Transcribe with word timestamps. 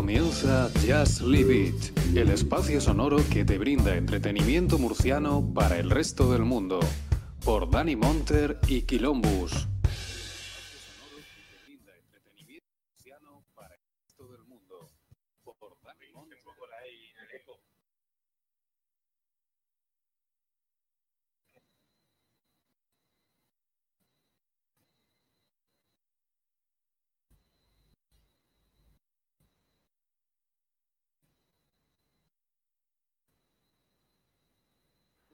comienza 0.00 0.70
Just 0.88 1.20
Leave 1.20 1.54
It, 1.54 2.16
el 2.16 2.30
espacio 2.30 2.80
sonoro 2.80 3.18
que 3.28 3.44
te 3.44 3.58
brinda 3.58 3.94
entretenimiento 3.96 4.78
murciano 4.78 5.52
para 5.52 5.76
el 5.76 5.90
resto 5.90 6.32
del 6.32 6.42
mundo, 6.42 6.80
por 7.44 7.68
Dani 7.70 7.96
Monter 7.96 8.58
y 8.66 8.80
Quilombus. 8.80 9.69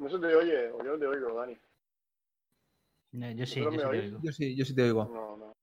No 0.07 0.13
se 0.13 0.19
te 0.21 0.35
oye, 0.37 0.71
o 0.71 0.79
yo 0.85 0.93
no 0.93 0.99
te 1.01 1.07
oigo, 1.09 1.35
Dani. 1.41 1.57
No, 3.11 3.31
yo 3.33 3.45
sí, 3.45 3.59
¿Vosotros 3.61 3.83
yo 3.83 3.91
me 3.91 3.95
sí 3.97 4.01
te 4.01 4.07
oigo. 4.07 4.19
Yo 4.23 4.33
sí, 4.33 4.57
yo 4.57 4.65
sí 4.65 4.75
te 4.77 4.83
oigo. 4.85 5.05
No, 5.13 5.37
no. 5.37 5.57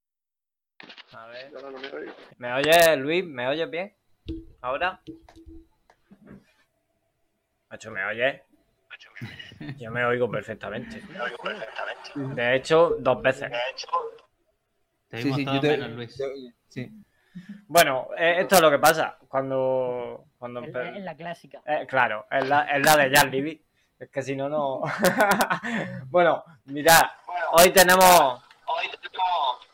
A 1.18 1.26
ver. 1.28 1.50
Yo 1.50 1.70
no 1.70 1.78
me 1.78 1.88
oigo. 1.88 2.12
¿Me 2.36 2.52
oyes, 2.52 2.98
Luis? 2.98 3.24
¿Me 3.24 3.48
oyes 3.48 3.70
bien? 3.70 3.94
¿Ahora? 4.60 5.00
Macho, 7.70 7.90
¿me 7.90 8.04
oyes? 8.04 8.42
Yo 9.78 9.90
me 9.90 10.04
oigo 10.04 10.30
perfectamente. 10.30 11.00
De 12.14 12.54
hecho, 12.56 12.96
dos 12.98 13.22
veces. 13.22 13.50
Te 15.08 15.22
Sí, 15.22 15.28
oímos 15.28 15.36
sí, 15.38 15.44
todos 15.46 15.56
yo 15.56 15.60
te, 15.62 15.68
menos, 15.68 15.90
Luis. 15.92 16.16
te- 16.18 16.52
sí. 16.68 16.92
Bueno, 17.66 18.08
eh, 18.18 18.40
esto 18.40 18.56
es 18.56 18.60
lo 18.60 18.70
que 18.70 18.78
pasa. 18.78 19.16
Cuando. 19.26 20.26
cuando 20.38 20.60
Es 20.60 20.68
empe- 20.68 20.82
la, 20.92 20.98
es 20.98 21.02
la 21.04 21.16
clásica. 21.16 21.62
Eh, 21.64 21.86
claro, 21.88 22.26
es 22.30 22.46
la, 22.46 22.64
es 22.64 22.84
la 22.84 22.96
de 22.98 23.16
Jan 23.16 23.30
Libby. 23.30 23.64
Es 23.98 24.10
que 24.10 24.22
si 24.22 24.34
no, 24.34 24.48
no. 24.48 24.82
bueno, 26.10 26.44
mirad, 26.66 27.02
hoy 27.52 27.70
tenemos. 27.70 28.42
Hoy 28.66 28.90
tenemos. 29.00 29.68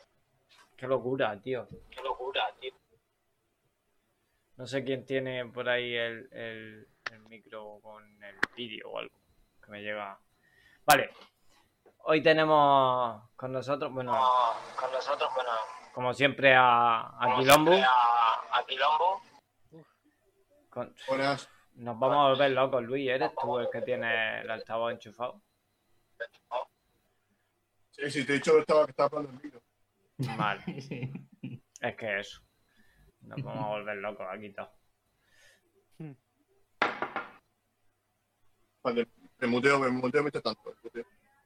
Qué 0.77 0.87
locura, 0.87 1.41
tío. 1.41 1.67
Qué 1.91 2.03
locura, 2.03 2.43
tío. 2.61 2.73
No 4.57 4.67
sé 4.67 4.85
quién 4.85 5.07
tiene 5.07 5.47
por 5.47 5.69
ahí 5.69 5.95
el, 5.95 6.29
el, 6.33 6.89
el 7.12 7.21
micro 7.29 7.81
con 7.83 8.05
el 8.23 8.37
vídeo 8.55 8.91
o 8.91 8.99
algo 8.99 9.15
que 9.65 9.71
me 9.71 9.81
llega. 9.81 10.19
Vale. 10.84 11.11
Hoy 12.05 12.23
tenemos 12.23 13.23
con 13.37 13.53
nosotros, 13.53 13.93
bueno, 13.93 14.19
con 14.79 14.91
nosotros, 14.91 15.31
bueno, 15.34 15.51
como 15.93 16.15
siempre 16.15 16.55
a, 16.55 17.01
a 17.19 17.37
Quilombo. 17.37 17.73
A, 17.73 18.65
Quilombo. 18.67 19.23
Con, 20.71 20.95
Buenas. 21.09 21.49
Nos 21.81 21.98
vamos 21.98 22.17
a 22.19 22.28
volver 22.31 22.50
locos, 22.53 22.83
Luis. 22.84 23.09
¿Eres 23.11 23.33
tú 23.41 23.59
el 23.59 23.69
que 23.70 23.83
tiene 23.83 24.41
el 24.42 24.50
altavoz 24.50 24.92
enchufado? 24.92 25.42
Sí, 27.91 28.11
sí, 28.11 28.25
te 28.27 28.33
he 28.33 28.37
dicho 28.37 28.53
que 28.55 28.61
estaba, 28.61 28.84
que 28.84 28.91
estaba 28.91 29.06
hablando 29.19 29.31
el 29.39 29.45
micro. 29.45 29.62
Vale, 30.37 30.81
Sí. 30.81 31.11
es 31.81 31.97
que 31.97 32.20
eso. 32.20 32.42
Nos 33.22 33.43
vamos 33.43 33.65
a 33.65 33.69
volver 33.69 33.97
locos 33.99 34.27
aquí 34.31 34.50
todos. 34.50 34.71
Vale, 38.82 39.06
me 39.38 39.47
muteo, 39.47 39.78
me 39.78 39.88
muteo 39.91 40.22
mientras 40.22 40.43
tanto. 40.44 40.75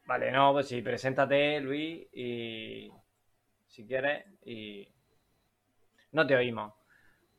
Vale, 0.06 0.30
no, 0.30 0.52
pues 0.52 0.68
sí, 0.68 0.82
preséntate, 0.82 1.60
Luis, 1.60 2.06
y 2.12 2.92
si 3.66 3.86
quieres, 3.86 4.24
y 4.44 4.86
no 6.12 6.26
te 6.26 6.36
oímos. 6.36 6.72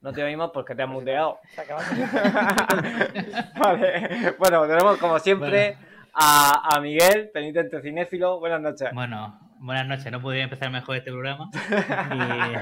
No 0.05 0.13
te 0.13 0.23
oímos 0.23 0.51
porque 0.53 0.75
te 0.75 0.83
has 0.83 0.87
muteado. 0.87 1.39
Se 1.55 1.61
acaba 1.61 1.81
vale, 3.59 4.35
bueno, 4.37 4.67
tenemos 4.67 4.99
como 4.99 5.17
siempre 5.17 5.77
a, 6.13 6.75
a 6.75 6.79
Miguel, 6.79 7.31
penitente 7.33 7.81
cinéfilo. 7.81 8.39
Buenas 8.39 8.61
noches. 8.61 8.89
Bueno, 8.93 9.39
buenas 9.57 9.87
noches. 9.87 10.11
No 10.11 10.21
podría 10.21 10.43
empezar 10.43 10.69
mejor 10.69 10.97
este 10.97 11.09
programa. 11.09 11.49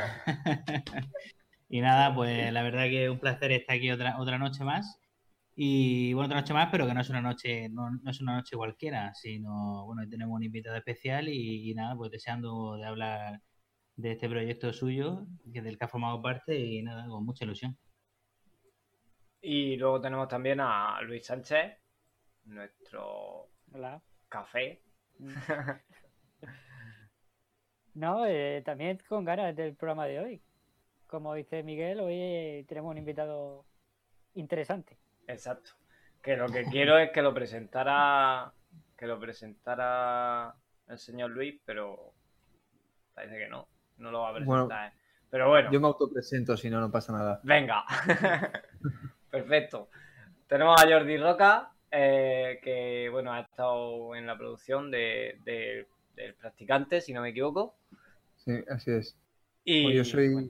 Y, 1.70 1.70
y 1.80 1.82
nada, 1.82 2.16
pues 2.16 2.54
la 2.54 2.64
verdad 2.64 2.86
que 2.86 3.10
un 3.10 3.20
placer 3.20 3.52
estar 3.52 3.76
aquí 3.76 3.92
otra, 3.92 4.18
otra 4.20 4.38
noche 4.38 4.64
más. 4.64 4.98
Y 5.54 6.14
bueno, 6.14 6.28
otra 6.28 6.40
noche 6.40 6.54
más, 6.54 6.70
pero 6.72 6.88
que 6.88 6.94
no 6.94 7.02
es 7.02 7.10
una 7.10 7.22
noche, 7.22 7.68
no, 7.68 7.90
no 7.92 8.10
es 8.10 8.22
una 8.22 8.38
noche 8.38 8.56
cualquiera, 8.56 9.14
sino 9.16 9.84
bueno, 9.86 10.08
tenemos 10.10 10.34
un 10.34 10.44
invitado 10.44 10.78
especial 10.78 11.28
y, 11.28 11.70
y 11.70 11.74
nada, 11.74 11.94
pues 11.98 12.10
deseando 12.10 12.78
de 12.78 12.86
hablar 12.86 13.42
de 13.96 14.12
este 14.12 14.30
proyecto 14.30 14.74
suyo, 14.74 15.26
que 15.52 15.62
del 15.62 15.78
que 15.78 15.86
ha 15.86 15.88
formado 15.88 16.22
parte, 16.22 16.58
y 16.58 16.82
nada, 16.82 17.08
con 17.08 17.26
mucha 17.26 17.46
ilusión. 17.46 17.78
Y 19.42 19.76
luego 19.76 20.00
tenemos 20.02 20.28
también 20.28 20.60
a 20.62 21.02
Luis 21.02 21.26
Sánchez, 21.26 21.78
nuestro 22.46 23.50
Hola. 23.72 24.02
café. 24.30 24.82
No, 27.96 28.26
eh, 28.26 28.64
también 28.66 29.00
con 29.08 29.24
ganas 29.24 29.56
del 29.56 29.76
programa 29.76 30.08
de 30.08 30.20
hoy. 30.20 30.42
Como 31.06 31.36
dice 31.36 31.62
Miguel, 31.62 32.00
hoy 32.00 32.16
eh, 32.16 32.66
tenemos 32.68 32.90
un 32.90 32.98
invitado 32.98 33.66
interesante. 34.34 34.98
Exacto. 35.28 35.72
Que 36.22 36.36
lo 36.36 36.48
que 36.48 36.64
quiero 36.66 36.98
es 36.98 37.12
que 37.12 37.22
lo 37.22 37.34
presentara. 37.34 38.52
Que 38.98 39.06
lo 39.06 39.20
presentara 39.20 40.56
el 40.88 40.98
señor 40.98 41.30
Luis, 41.32 41.62
pero 41.66 42.14
parece 43.14 43.38
que 43.38 43.48
no. 43.48 43.68
No 43.98 44.12
lo 44.12 44.22
va 44.22 44.30
a 44.30 44.34
presentar. 44.36 44.48
Bueno, 44.48 44.68
¿eh? 44.88 44.94
Pero 45.30 45.50
bueno, 45.50 45.72
Yo 45.72 45.80
me 45.82 45.88
autopresento, 45.88 46.58
si 46.58 46.70
no, 46.70 46.80
no 46.80 46.92
pasa 46.92 47.14
nada. 47.14 47.42
venga. 47.44 47.84
Perfecto. 49.30 49.90
Tenemos 50.48 50.82
a 50.82 50.88
Jordi 50.88 51.18
Roca, 51.18 51.72
eh, 51.92 52.60
que 52.64 53.10
bueno, 53.12 53.34
ha 53.34 53.42
estado 53.42 54.16
en 54.16 54.28
la 54.28 54.38
producción 54.38 54.92
de, 54.92 55.40
de- 55.44 55.88
del 56.16 56.36
practicante, 56.36 57.02
si 57.02 57.14
no 57.14 57.22
me 57.22 57.30
equivoco. 57.30 57.76
Sí, 58.46 58.52
así 58.70 58.92
es. 58.92 59.16
Y 59.66 59.82
Pues 59.82 59.96
yo 59.96 60.04
soy. 60.06 60.30
bueno, 60.34 60.50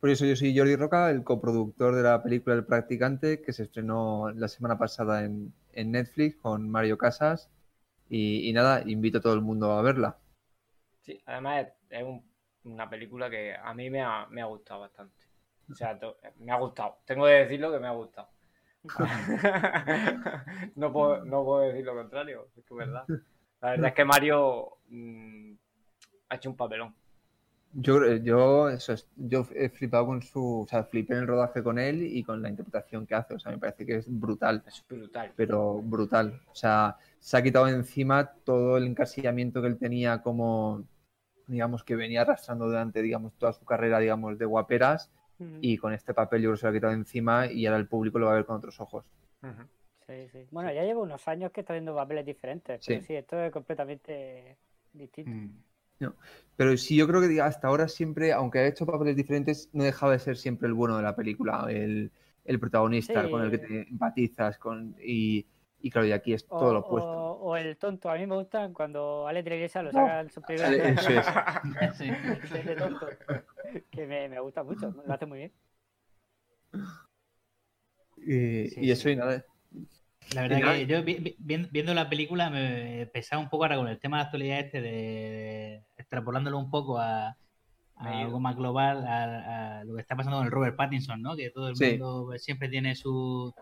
Por 0.00 0.10
eso 0.10 0.24
yo 0.26 0.36
soy 0.36 0.56
Jordi 0.56 0.76
Roca, 0.76 1.10
el 1.10 1.24
coproductor 1.24 1.94
de 1.96 2.02
la 2.04 2.22
película 2.22 2.54
El 2.54 2.64
Practicante, 2.64 3.40
que 3.42 3.52
se 3.52 3.64
estrenó 3.64 4.30
la 4.30 4.46
semana 4.48 4.78
pasada 4.78 5.24
en, 5.24 5.52
en 5.72 5.90
Netflix 5.92 6.36
con 6.36 6.70
Mario 6.70 6.96
Casas. 6.98 7.50
Y, 8.08 8.48
y 8.48 8.52
nada, 8.52 8.82
invito 8.86 9.18
a 9.18 9.20
todo 9.22 9.34
el 9.34 9.42
mundo 9.42 9.72
a 9.72 9.82
verla. 9.82 10.18
Sí, 11.04 11.20
además 11.26 11.66
es, 11.66 11.98
es 12.00 12.02
un- 12.04 12.24
una 12.64 12.88
película 12.88 13.28
que 13.30 13.54
a 13.54 13.74
mí 13.74 13.90
me 13.90 14.02
ha, 14.02 14.26
me 14.30 14.40
ha 14.42 14.46
gustado 14.46 14.80
bastante. 14.80 15.14
O 15.70 15.74
sea, 15.74 15.98
to- 15.98 16.16
me 16.38 16.52
ha 16.52 16.58
gustado. 16.58 16.98
Tengo 17.04 17.26
que 17.26 17.32
decirlo 17.32 17.72
que 17.72 17.78
me 17.78 17.86
ha 17.86 17.92
gustado. 17.92 18.28
no, 20.76 20.92
puedo, 20.92 21.24
no 21.24 21.44
puedo 21.44 21.60
decir 21.60 21.84
lo 21.84 21.94
contrario, 21.94 22.48
es 22.56 22.64
que 22.64 22.74
es 22.74 22.76
verdad. 22.76 23.04
La 23.60 23.70
verdad 23.70 23.88
es 23.88 23.94
que 23.94 24.04
Mario 24.04 24.76
mm, 24.88 25.52
ha 26.28 26.34
hecho 26.36 26.50
un 26.50 26.56
papelón. 26.56 26.94
Yo, 27.76 28.04
yo, 28.16 28.68
eso 28.68 28.92
es, 28.92 29.08
yo 29.16 29.46
he 29.54 29.68
flipado 29.68 30.06
con 30.06 30.22
su. 30.22 30.60
O 30.60 30.66
sea, 30.66 30.84
flipé 30.84 31.14
en 31.14 31.20
el 31.20 31.26
rodaje 31.26 31.62
con 31.62 31.78
él 31.78 32.02
y 32.04 32.22
con 32.22 32.40
la 32.40 32.48
interpretación 32.48 33.04
que 33.06 33.14
hace. 33.16 33.34
O 33.34 33.38
sea, 33.38 33.50
me 33.50 33.58
parece 33.58 33.84
que 33.84 33.96
es 33.96 34.06
brutal. 34.08 34.62
Es 34.66 34.84
brutal. 34.88 35.32
pero 35.34 35.80
brutal. 35.82 36.40
O 36.52 36.54
sea, 36.54 36.96
se 37.18 37.36
ha 37.36 37.42
quitado 37.42 37.66
encima 37.66 38.30
todo 38.44 38.76
el 38.76 38.86
encasillamiento 38.86 39.60
que 39.60 39.68
él 39.68 39.78
tenía 39.78 40.22
como, 40.22 40.84
digamos, 41.46 41.84
que 41.84 41.96
venía 41.96 42.22
arrastrando 42.22 42.66
durante, 42.66 43.02
digamos, 43.02 43.34
toda 43.34 43.52
su 43.52 43.64
carrera, 43.64 43.98
digamos, 43.98 44.38
de 44.38 44.44
guaperas 44.46 45.10
y 45.60 45.76
con 45.76 45.92
este 45.92 46.14
papel 46.14 46.40
yo 46.42 46.48
creo 46.50 46.54
que 46.54 46.60
se 46.60 46.66
lo 46.66 46.70
ha 46.70 46.74
quitado 46.74 46.92
encima 46.92 47.46
y 47.50 47.66
ahora 47.66 47.78
el 47.78 47.86
público 47.88 48.18
lo 48.18 48.26
va 48.26 48.32
a 48.32 48.36
ver 48.36 48.46
con 48.46 48.56
otros 48.56 48.80
ojos. 48.80 49.04
Sí, 50.06 50.28
sí. 50.32 50.46
Bueno, 50.50 50.72
ya 50.72 50.82
llevo 50.84 51.02
unos 51.02 51.26
años 51.28 51.50
que 51.52 51.60
está 51.60 51.72
haciendo 51.72 51.94
papeles 51.94 52.24
diferentes. 52.24 52.80
Pero 52.86 53.00
Sí. 53.00 53.06
sí, 53.06 53.14
esto 53.14 53.38
es 53.40 53.50
completamente 53.52 54.56
distinto. 54.92 55.30
Mm. 55.30 56.12
Pero 56.56 56.76
sí, 56.76 56.96
yo 56.96 57.06
creo 57.06 57.20
que 57.20 57.28
diga, 57.28 57.46
hasta 57.46 57.68
ahora 57.68 57.88
siempre, 57.88 58.32
aunque 58.32 58.58
ha 58.58 58.66
hecho 58.66 58.84
papeles 58.86 59.16
diferentes, 59.16 59.70
no 59.72 59.84
dejaba 59.84 60.12
de 60.12 60.18
ser 60.18 60.36
siempre 60.36 60.68
el 60.68 60.74
bueno 60.74 60.96
de 60.96 61.02
la 61.02 61.16
película, 61.16 61.66
el, 61.68 62.10
el 62.44 62.60
protagonista 62.60 63.24
Sí. 63.24 63.30
con 63.30 63.42
el 63.42 63.50
que 63.50 63.58
te 63.58 63.88
empatizas 63.88 64.58
con, 64.58 64.94
y, 65.02 65.46
y 65.86 65.90
claro, 65.90 66.06
y 66.06 66.12
aquí 66.12 66.32
es 66.32 66.46
todo 66.46 66.72
lo 66.72 66.80
opuesto. 66.80 67.10
o- 67.10 67.34
o 67.50 67.56
el 67.56 67.76
tonto. 67.76 68.08
A 68.10 68.14
mí 68.16 68.26
me 68.26 68.36
gustan 68.36 68.72
cuando 68.72 69.26
Ale 69.28 69.42
de 69.42 69.50
la 69.50 69.56
Iglesia 69.56 69.82
lo 69.82 69.92
saca 69.92 70.22
Eso 70.22 70.40
es. 70.48 71.96
Sí. 71.96 72.10
de 72.64 72.74
tonto. 72.76 73.06
Que 73.90 74.06
me, 74.06 74.28
me 74.30 74.40
gusta 74.40 74.62
mucho, 74.62 74.94
lo 75.06 75.12
hace 75.12 75.26
muy 75.26 75.38
bien. 75.38 75.52
Y, 78.16 78.68
Sí, 78.68 78.80
y 78.80 78.90
eso 78.90 79.02
sí. 79.02 79.10
y 79.10 79.16
nada. 79.16 79.44
La 80.34 80.42
verdad 80.42 80.58
nada, 80.60 80.74
que 80.74 80.86
yo 80.86 81.02
vi- 81.02 81.16
vi- 81.18 81.36
vi- 81.38 81.68
viendo 81.70 81.92
la 81.92 82.08
película 82.08 82.48
me 82.48 83.06
pesaba 83.12 83.42
un 83.42 83.50
poco 83.50 83.64
ahora 83.64 83.76
con 83.76 83.88
el 83.88 83.98
tema 83.98 84.16
de 84.16 84.22
la 84.22 84.24
actualidad 84.24 84.60
este 84.60 84.80
de 84.80 85.84
extrapolándolo 85.98 86.58
un 86.58 86.70
poco 86.70 86.98
a, 86.98 87.36
algo 87.96 88.40
más 88.40 88.56
global 88.56 89.06
a, 89.06 89.80
a 89.80 89.84
lo 89.84 89.94
que 89.94 90.00
está 90.00 90.16
pasando 90.16 90.38
con 90.38 90.46
el 90.46 90.52
Robert 90.52 90.76
Pattinson, 90.76 91.20
¿no? 91.20 91.36
Que 91.36 91.50
todo 91.50 91.68
el 91.68 91.76
Sí. 91.76 91.90
mundo 91.98 92.32
siempre 92.38 92.68
tiene 92.70 92.94
su 92.94 93.54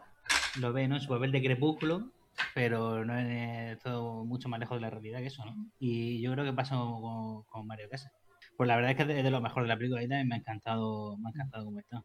lo 0.60 0.72
ve, 0.72 0.88
¿no? 0.88 1.00
Su 1.00 1.08
papel 1.08 1.32
de 1.32 1.42
crepúsculo, 1.42 2.10
pero 2.54 3.04
no 3.04 3.18
es 3.18 3.78
todo 3.80 4.24
mucho 4.24 4.48
más 4.48 4.60
lejos 4.60 4.76
de 4.76 4.82
la 4.82 4.90
realidad 4.90 5.20
que 5.20 5.26
eso, 5.26 5.44
¿no? 5.44 5.54
Y 5.78 6.20
yo 6.20 6.32
creo 6.32 6.44
que 6.44 6.52
pasa 6.52 6.76
con, 6.76 7.42
con 7.44 7.66
Mario 7.66 7.88
Casas. 7.90 8.12
Pues 8.56 8.68
la 8.68 8.76
verdad 8.76 8.90
es 8.92 8.96
que 8.96 9.02
es 9.02 9.08
de, 9.08 9.22
de 9.22 9.30
lo 9.30 9.40
mejor 9.40 9.62
de 9.62 9.68
la 9.68 9.76
película 9.76 10.02
y 10.02 10.08
también 10.08 10.28
me 10.28 10.34
ha 10.34 10.38
encantado, 10.38 11.16
me 11.18 11.28
ha 11.28 11.30
encantado 11.30 11.64
cómo 11.64 11.78
está. 11.80 12.02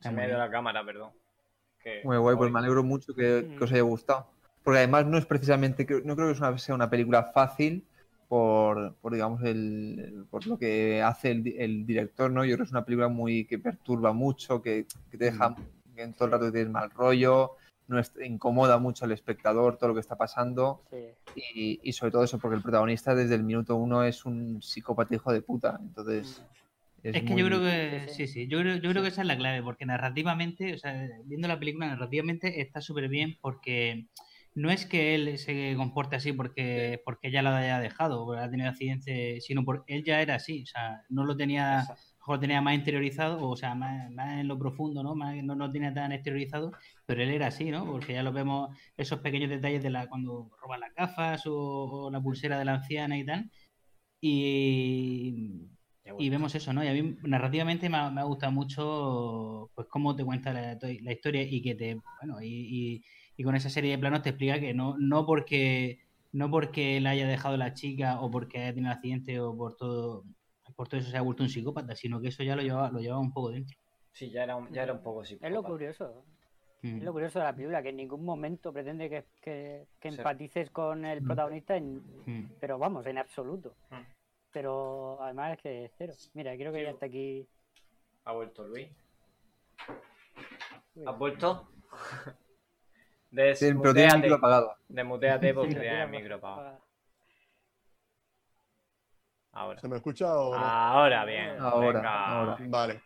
Se 0.00 0.10
me 0.10 0.22
ha 0.22 0.28
ido 0.28 0.38
la 0.38 0.50
cámara, 0.50 0.84
perdón. 0.84 1.10
Que- 1.82 2.00
Muy 2.04 2.16
guay, 2.16 2.36
pues 2.36 2.48
hoy- 2.48 2.52
me 2.52 2.58
alegro 2.58 2.82
mucho 2.82 3.14
que, 3.14 3.46
que 3.56 3.60
Mm. 3.60 3.62
os 3.64 3.72
haya 3.72 3.82
gustado. 3.82 4.26
Porque 4.64 4.78
además 4.78 5.06
no 5.06 5.18
es 5.18 5.26
precisamente, 5.26 5.86
no 6.04 6.14
creo 6.16 6.32
que 6.32 6.38
una- 6.38 6.58
sea 6.58 6.74
una 6.74 6.88
película 6.90 7.24
fácil 7.32 7.84
por, 8.28 8.94
por, 8.96 9.12
digamos, 9.12 9.42
el, 9.42 10.26
por 10.30 10.46
lo 10.46 10.56
que 10.58 11.02
hace 11.02 11.32
el, 11.32 11.42
di- 11.42 11.56
el 11.58 11.84
director, 11.84 12.30
¿no? 12.30 12.44
Yo 12.44 12.54
creo 12.54 12.64
que 12.64 12.68
es 12.68 12.72
una 12.72 12.84
película 12.84 13.08
muy 13.08 13.44
que 13.44 13.58
perturba 13.58 14.12
mucho, 14.12 14.62
que, 14.62 14.86
que 15.10 15.18
te 15.18 15.26
deja 15.26 15.54
que 15.94 16.02
en 16.02 16.14
todo 16.14 16.26
el 16.26 16.32
rato 16.32 16.52
tienes 16.52 16.70
mal 16.70 16.90
rollo, 16.90 17.56
no 17.88 17.98
es- 17.98 18.12
incomoda 18.24 18.78
mucho 18.78 19.04
al 19.04 19.12
espectador 19.12 19.76
todo 19.76 19.88
lo 19.88 19.94
que 19.94 20.00
está 20.00 20.16
pasando 20.16 20.82
Sí. 20.90 21.08
y, 21.34 21.80
y 21.82 21.92
sobre 21.92 22.12
todo 22.12 22.24
eso 22.24 22.38
porque 22.38 22.56
el 22.56 22.62
protagonista 22.62 23.14
desde 23.14 23.34
el 23.34 23.42
minuto 23.44 23.76
uno 23.76 24.04
es 24.04 24.24
un 24.24 24.60
psicópata 24.62 25.14
hijo 25.14 25.32
de 25.32 25.42
puta, 25.42 25.78
entonces... 25.80 26.42
Es, 27.02 27.16
que 27.16 27.22
muy- 27.32 27.40
yo 27.40 27.46
creo 27.48 27.60
que 27.60 28.06
Sí, 28.10 28.28
sí, 28.28 28.46
yo 28.46 28.60
creo, 28.60 28.76
yo 28.76 28.90
creo 28.90 29.02
que 29.02 29.08
esa 29.08 29.22
es 29.22 29.26
la 29.26 29.36
clave, 29.36 29.60
porque 29.62 29.84
narrativamente, 29.86 30.74
o 30.74 30.78
sea, 30.78 31.08
viendo 31.24 31.48
la 31.48 31.58
película 31.58 31.88
narrativamente 31.88 32.60
está 32.60 32.80
súper 32.80 33.08
bien 33.08 33.36
porque 33.40 34.06
no 34.54 34.70
es 34.70 34.86
que 34.86 35.14
él 35.16 35.36
se 35.38 35.74
comporte 35.76 36.14
así 36.14 36.32
porque, 36.32 37.02
porque 37.04 37.28
ella 37.28 37.42
lo 37.42 37.50
haya 37.50 37.80
dejado, 37.80 38.24
porque 38.24 38.42
ha 38.42 38.50
tenido 38.50 38.68
accidente, 38.70 39.40
sino 39.40 39.64
porque 39.64 39.96
él 39.96 40.04
ya 40.04 40.20
era 40.22 40.36
así, 40.36 40.62
o 40.62 40.66
sea, 40.66 41.02
no 41.08 41.24
lo 41.24 41.36
tenía, 41.36 41.86
mejor 42.22 42.40
tenía 42.40 42.60
más 42.62 42.74
interiorizado, 42.74 43.48
o 43.48 43.56
sea, 43.56 43.74
más, 43.74 44.10
más 44.12 44.38
en 44.40 44.48
lo 44.48 44.58
profundo, 44.58 45.02
¿no? 45.02 45.14
Más, 45.14 45.36
no 45.44 45.54
lo 45.56 45.70
tenía 45.70 45.92
tan 45.94 46.12
exteriorizado, 46.12 46.72
pero 47.06 47.22
él 47.22 47.30
era 47.30 47.48
así, 47.48 47.70
¿no? 47.70 47.84
Porque 47.86 48.14
ya 48.14 48.22
lo 48.22 48.32
vemos, 48.32 48.76
esos 48.96 49.20
pequeños 49.20 49.50
detalles 49.50 49.82
de 49.82 49.90
la 49.90 50.08
cuando 50.08 50.50
roba 50.60 50.78
las 50.78 50.94
gafas 50.94 51.46
o, 51.46 51.54
o 52.06 52.10
la 52.10 52.20
pulsera 52.20 52.58
de 52.58 52.64
la 52.64 52.74
anciana 52.74 53.18
y 53.18 53.24
tal. 53.26 53.50
Y, 54.20 55.68
y 56.18 56.30
vemos 56.30 56.54
eso, 56.54 56.72
¿no? 56.72 56.84
Y 56.84 56.88
a 56.88 56.92
mí 56.92 57.16
narrativamente 57.22 57.88
me 57.88 57.96
ha, 57.98 58.10
me 58.10 58.20
ha 58.20 58.24
gustado 58.24 58.52
mucho 58.52 59.70
pues 59.74 59.88
cómo 59.90 60.14
te 60.16 60.24
cuenta 60.24 60.52
la, 60.52 60.78
la 60.80 61.12
historia 61.12 61.42
y 61.42 61.60
que 61.62 61.74
te, 61.74 61.94
bueno, 62.20 62.40
y, 62.42 62.46
y- 62.96 63.02
y 63.36 63.44
con 63.44 63.56
esa 63.56 63.70
serie 63.70 63.92
de 63.92 63.98
planos 63.98 64.22
te 64.22 64.28
explica 64.30 64.60
que 64.60 64.74
no, 64.74 64.96
no 64.98 65.24
porque 65.26 66.00
no 66.32 66.50
porque 66.50 66.98
él 66.98 67.06
haya 67.06 67.26
dejado 67.26 67.56
la 67.56 67.72
chica 67.74 68.20
o 68.20 68.30
porque 68.30 68.58
haya 68.60 68.74
tenido 68.74 68.90
un 68.92 68.96
accidente 68.96 69.40
o 69.40 69.56
por 69.56 69.76
todo 69.76 70.24
por 70.76 70.88
todo 70.88 71.00
eso 71.00 71.10
se 71.10 71.16
ha 71.16 71.22
vuelto 71.22 71.42
un 71.42 71.48
psicópata, 71.48 71.94
sino 71.96 72.20
que 72.20 72.28
eso 72.28 72.42
ya 72.42 72.56
lo 72.56 72.62
llevaba, 72.62 72.90
lo 72.90 73.00
llevaba 73.00 73.20
un 73.20 73.32
poco 73.32 73.50
dentro. 73.50 73.76
Sí, 74.12 74.30
ya 74.30 74.44
era 74.44 74.56
un, 74.56 74.70
ya 74.72 74.82
era 74.82 74.92
un 74.92 75.02
poco 75.02 75.22
Es 75.22 75.30
lo 75.32 75.36
psicópata. 75.38 75.68
curioso. 75.68 76.24
Mm. 76.82 76.96
Es 76.98 77.02
lo 77.04 77.12
curioso 77.12 77.38
de 77.38 77.44
la 77.44 77.54
película, 77.54 77.82
que 77.82 77.88
en 77.90 77.96
ningún 77.96 78.24
momento 78.24 78.72
pretende 78.72 79.08
que, 79.08 79.24
que- 79.40 79.86
que 80.00 80.10
Sí. 80.10 80.18
empatices 80.18 80.70
con 80.70 81.04
el 81.04 81.22
Mm. 81.22 81.26
protagonista, 81.26 81.76
en- 81.76 82.02
Mm. 82.26 82.52
pero 82.60 82.78
vamos, 82.78 83.06
en 83.06 83.18
absoluto. 83.18 83.74
Mm. 83.90 84.00
Pero 84.52 85.22
además 85.22 85.52
es 85.56 85.62
que 85.62 85.90
cero. 85.96 86.12
Mira, 86.34 86.54
creo 86.56 86.72
que 86.72 86.82
ya 86.82 86.90
está 86.90 87.06
aquí. 87.06 87.46
Ha 88.24 88.32
vuelto 88.32 88.66
Luis. 88.68 88.88
¿Has 91.06 91.18
vuelto? 91.18 91.68
Sí, 93.54 93.72
pero 93.80 93.94
tiene 93.94 94.08
el 94.08 94.20
micro 94.20 94.34
Desmuteate. 94.34 94.34
apagado. 94.34 94.74
Desmuteate 94.88 95.54
porque 95.54 95.70
sí, 95.74 95.80
tienes 95.80 96.04
el 96.04 96.10
micro 96.10 96.34
apagado. 96.36 96.78
Ahora. 99.52 99.80
¿Se 99.80 99.88
me 99.88 99.96
escucha 99.96 100.34
o 100.34 100.54
no? 100.54 100.64
Ahora 100.64 101.24
bien. 101.24 101.58
Ahora, 101.60 101.98
venga. 101.98 102.26
ahora. 102.26 102.56
Vale. 102.68 103.02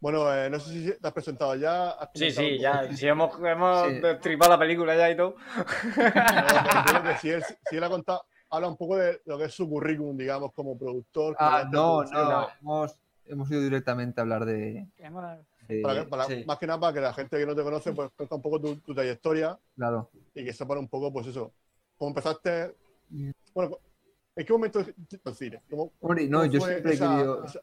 Bueno, 0.00 0.32
eh, 0.32 0.48
no 0.50 0.60
sé 0.60 0.70
si 0.70 0.98
te 1.00 1.06
has 1.08 1.12
presentado 1.12 1.54
ya. 1.56 1.90
has 1.90 2.10
Sí, 2.14 2.30
sí, 2.30 2.58
ya. 2.58 2.92
Si 2.92 3.06
hemos, 3.06 3.36
hemos 3.44 3.88
Sí. 3.88 4.00
destripado 4.00 4.52
la 4.52 4.58
película 4.58 4.96
ya 4.96 5.10
y 5.10 5.16
todo. 5.16 5.34
No, 5.96 7.02
que 7.02 7.16
si 7.20 7.30
él, 7.30 7.42
si 7.68 7.76
él 7.76 7.84
ha 7.84 7.88
contado, 7.88 8.22
habla 8.50 8.68
un 8.68 8.76
poco 8.76 8.96
de 8.96 9.20
lo 9.26 9.38
que 9.38 9.44
es 9.44 9.54
su 9.54 9.68
currículum, 9.68 10.16
digamos, 10.16 10.52
como 10.52 10.76
productor. 10.78 11.36
Ah, 11.38 11.64
no, 11.70 11.98
producción, 11.98 12.28
no, 12.28 12.48
hemos, 12.60 12.96
hemos 13.26 13.50
ido 13.50 13.60
directamente 13.62 14.20
a 14.20 14.22
hablar 14.22 14.44
de... 14.44 14.86
Hemos- 14.98 15.38
de- 15.68 15.82
Para, 15.82 16.02
que- 16.02 16.08
para- 16.08 16.24
Sí. 16.24 16.44
Más 16.46 16.58
que 16.58 16.66
nada 16.66 16.80
para 16.80 16.92
que 16.94 17.00
la 17.00 17.12
gente 17.12 17.36
que 17.38 17.44
no 17.46 17.54
te 17.54 17.62
conoce, 17.62 17.92
pues 17.92 18.10
cuenta 18.16 18.34
un 18.36 18.42
poco 18.42 18.60
tu, 18.60 18.76
tu 18.76 18.94
trayectoria 18.94 19.58
Claro. 19.76 20.10
y 20.34 20.44
que 20.44 20.52
sepan 20.52 20.78
un 20.78 20.88
poco, 20.88 21.12
pues 21.12 21.26
eso, 21.26 21.52
cómo 21.96 22.10
empezaste. 22.10 22.74
Bueno, 23.52 23.76
¿en 24.38 24.46
qué 24.46 24.52
momento 24.52 24.80
el 24.80 25.34
cine? 25.34 25.62
¿Cómo, 25.68 25.92
Hombre, 26.00 26.28
no, 26.28 26.38
cómo 26.38 26.52
yo 26.52 26.60
siempre 26.60 26.90
he 26.90 26.94
esa, 26.94 27.10
querido... 27.10 27.44
esa, 27.44 27.60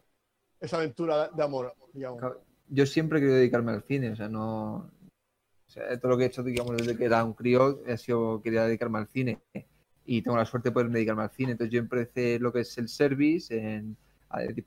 esa 0.60 0.78
aventura 0.78 1.30
de 1.30 1.44
amor, 1.44 1.74
digamos? 1.94 2.22
yo 2.68 2.86
siempre 2.86 3.20
he 3.20 3.22
querido 3.22 3.38
dedicarme 3.38 3.72
al 3.72 3.84
cine, 3.84 4.12
o 4.12 4.16
sea, 4.16 4.28
no. 4.28 4.92
O 5.68 5.70
sea, 5.70 6.00
todo 6.00 6.12
lo 6.12 6.18
que 6.18 6.26
he 6.26 6.28
hecho, 6.28 6.44
digamos, 6.44 6.78
desde 6.78 6.98
que 6.98 7.06
era 7.06 7.24
un 7.24 7.34
crío, 7.34 7.82
ha 7.88 7.98
sido 7.98 8.42
quería 8.42 8.66
dedicarme 8.66 9.00
al 9.00 9.08
cine. 9.08 9.42
Y 10.06 10.22
tengo 10.22 10.38
la 10.38 10.46
suerte 10.46 10.70
de 10.70 10.74
poder 10.74 10.90
dedicarme 10.90 11.24
al 11.24 11.32
cine. 11.32 11.54
Entonces 11.54 11.74
yo 11.74 11.80
empecé 11.80 12.38
lo 12.40 12.54
que 12.54 12.62
es 12.62 12.78
el 12.78 12.88
service 12.88 13.58
en 13.58 13.98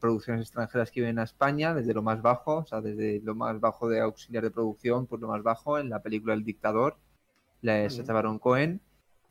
producciones 0.00 0.42
extranjeras 0.42 0.90
que 0.90 1.00
vienen 1.00 1.18
a 1.18 1.24
España, 1.24 1.74
desde 1.74 1.94
lo 1.94 2.02
más 2.02 2.22
bajo, 2.22 2.58
o 2.58 2.66
sea, 2.66 2.80
desde 2.80 3.20
lo 3.20 3.34
más 3.34 3.60
bajo 3.60 3.88
de 3.88 4.00
auxiliar 4.00 4.42
de 4.42 4.50
producción, 4.50 5.06
pues 5.06 5.20
lo 5.20 5.28
más 5.28 5.42
bajo, 5.42 5.78
en 5.78 5.90
la 5.90 6.02
película 6.02 6.34
El 6.34 6.44
Dictador, 6.44 6.96
la 7.62 7.74
de 7.74 7.90
Sacha 7.90 8.12
Baron 8.12 8.38
Cohen. 8.38 8.80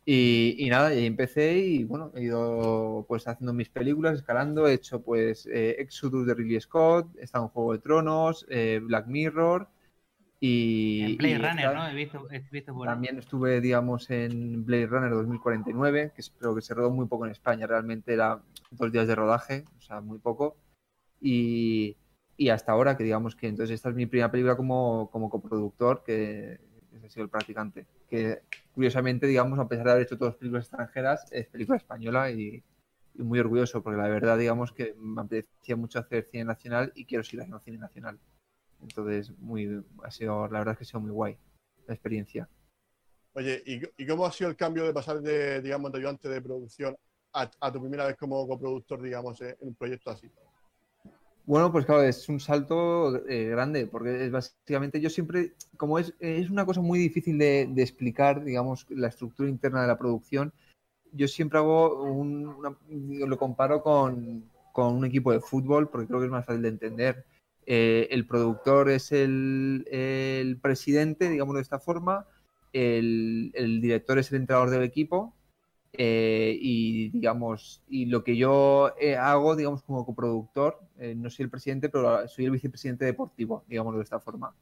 Y, 0.09 0.55
y 0.57 0.69
nada, 0.69 0.93
y 0.93 0.99
ahí 0.99 1.05
empecé 1.05 1.57
y 1.57 1.83
bueno, 1.83 2.13
he 2.15 2.21
ido 2.23 3.03
pues 3.09 3.27
haciendo 3.27 3.51
mis 3.51 3.67
películas, 3.67 4.15
escalando, 4.19 4.65
he 4.65 4.73
hecho 4.73 5.01
pues 5.01 5.45
eh, 5.47 5.75
Exodus 5.79 6.25
de 6.25 6.33
Ridley 6.33 6.61
Scott, 6.61 7.09
estado 7.19 7.43
en 7.43 7.49
Juego 7.49 7.73
de 7.73 7.79
Tronos, 7.79 8.45
eh, 8.49 8.79
Black 8.81 9.07
Mirror 9.07 9.67
y... 10.39 11.01
En 11.01 11.17
Blade 11.17 11.33
y 11.33 11.37
Runner, 11.39 11.75
¿no? 11.75 11.89
He 11.89 11.93
visto, 11.93 12.25
he 12.31 12.39
visto 12.49 12.73
por. 12.73 12.87
También 12.87 13.17
estuve, 13.17 13.59
digamos, 13.59 14.09
en 14.09 14.65
Blade 14.65 14.87
Runner 14.87 15.11
2049, 15.11 16.13
que 16.15 16.21
espero 16.21 16.55
que 16.55 16.61
se 16.61 16.73
rodó 16.73 16.89
muy 16.89 17.07
poco 17.07 17.25
en 17.25 17.33
España, 17.33 17.67
realmente 17.67 18.13
era 18.13 18.41
dos 18.71 18.89
días 18.89 19.09
de 19.09 19.15
rodaje, 19.15 19.65
o 19.77 19.81
sea, 19.81 19.99
muy 19.99 20.19
poco. 20.19 20.55
Y, 21.19 21.97
y 22.37 22.47
hasta 22.47 22.71
ahora, 22.71 22.95
que 22.95 23.03
digamos 23.03 23.35
que 23.35 23.49
entonces 23.49 23.75
esta 23.75 23.89
es 23.89 23.95
mi 23.95 24.05
primera 24.05 24.31
película 24.31 24.55
como, 24.55 25.09
como 25.11 25.29
coproductor, 25.29 26.01
que 26.05 26.61
ha 27.07 27.09
sido 27.09 27.23
el 27.23 27.29
practicante. 27.29 27.85
Que 28.09 28.41
curiosamente, 28.73 29.27
digamos, 29.27 29.59
a 29.59 29.67
pesar 29.67 29.85
de 29.85 29.91
haber 29.91 30.03
hecho 30.03 30.17
todas 30.17 30.35
películas 30.35 30.65
extranjeras, 30.65 31.25
es 31.31 31.47
película 31.47 31.77
española 31.77 32.31
y, 32.31 32.63
muy 33.15 33.39
orgulloso, 33.39 33.81
porque 33.81 33.97
la 33.97 34.07
verdad, 34.07 34.37
digamos, 34.37 34.71
que 34.71 34.93
me 34.95 35.21
apetecía 35.21 35.75
mucho 35.75 35.99
hacer 35.99 36.27
cine 36.29 36.45
nacional 36.45 36.91
y 36.95 37.05
quiero 37.05 37.23
seguir 37.23 37.41
haciendo 37.41 37.59
cine 37.61 37.77
nacional. 37.79 38.19
Entonces, 38.81 39.31
muy, 39.39 39.83
ha 40.03 40.11
sido, 40.11 40.47
la 40.47 40.59
verdad 40.59 40.73
es 40.73 40.77
que 40.77 40.83
ha 40.83 40.87
sido 40.87 40.99
muy 40.99 41.11
guay 41.11 41.37
la 41.87 41.95
experiencia. 41.95 42.47
Oye, 43.33 43.63
¿y, 43.65 44.05
cómo 44.05 44.25
ha 44.25 44.31
sido 44.31 44.49
el 44.49 44.55
cambio 44.55 44.83
de 44.83 44.93
pasar 44.93 45.21
de, 45.21 45.61
digamos, 45.61 45.91
de 45.91 45.97
ayudante 45.97 46.29
de 46.29 46.41
producción 46.41 46.95
a, 47.33 47.71
tu 47.71 47.79
primera 47.79 48.05
vez 48.05 48.15
como 48.17 48.47
coproductor, 48.47 49.01
digamos, 49.01 49.41
en 49.41 49.55
un 49.59 49.75
proyecto 49.75 50.11
así? 50.11 50.29
Bueno, 51.47 51.71
pues 51.71 51.85
claro, 51.85 52.03
es 52.03 52.27
un 52.27 52.41
salto 52.41 53.25
eh, 53.25 53.45
grande, 53.45 53.87
porque 53.87 54.25
es 54.25 54.31
básicamente 54.31 54.99
yo 54.99 55.09
siempre, 55.09 55.53
como 55.77 55.97
es, 55.97 56.13
es 56.19 56.49
una 56.49 56.65
cosa 56.65 56.81
muy 56.81 56.99
difícil 56.99 57.37
de, 57.37 57.61
explicar, 57.77 58.43
digamos, 58.43 58.85
la 58.89 59.07
estructura 59.07 59.47
interna 59.47 59.81
de 59.81 59.87
la 59.87 59.97
producción, 59.97 60.51
yo 61.13 61.25
siempre 61.29 61.59
hago 61.59 62.03
un, 62.03 62.53
lo 62.89 63.37
comparo 63.37 63.81
con, 63.81 64.43
con 64.73 64.93
un 64.93 65.05
equipo 65.05 65.31
de 65.31 65.39
fútbol, 65.39 65.87
porque 65.89 66.07
creo 66.07 66.19
que 66.19 66.25
es 66.25 66.31
más 66.31 66.45
fácil 66.45 66.63
de 66.63 66.67
entender. 66.67 67.25
Eh, 67.65 68.09
el 68.11 68.27
productor 68.27 68.89
es 68.89 69.13
el, 69.13 69.87
el 69.89 70.57
presidente, 70.59 71.29
digamos 71.29 71.55
de 71.55 71.61
esta 71.61 71.79
forma, 71.79 72.27
el, 72.73 73.51
el 73.55 73.79
director 73.79 74.19
es 74.19 74.29
el 74.33 74.41
entrenador 74.41 74.69
del 74.69 74.83
equipo, 74.83 75.33
eh, 75.99 76.55
y 76.61 77.09
digamos, 77.09 77.81
y 77.87 78.05
lo 78.05 78.23
que 78.23 78.37
yo 78.37 78.93
eh, 78.99 79.15
hago, 79.15 79.55
digamos, 79.55 79.81
como 79.81 80.05
coproductor, 80.05 80.79
eh, 80.99 81.15
no 81.15 81.31
soy 81.31 81.45
el 81.45 81.49
presidente, 81.49 81.89
pero 81.89 82.27
soy 82.27 82.45
el 82.45 82.51
vicepresidente 82.51 83.05
deportivo, 83.05 83.63
digámoslo 83.67 83.97
de 83.97 84.03
esta 84.03 84.19
forma. 84.19 84.53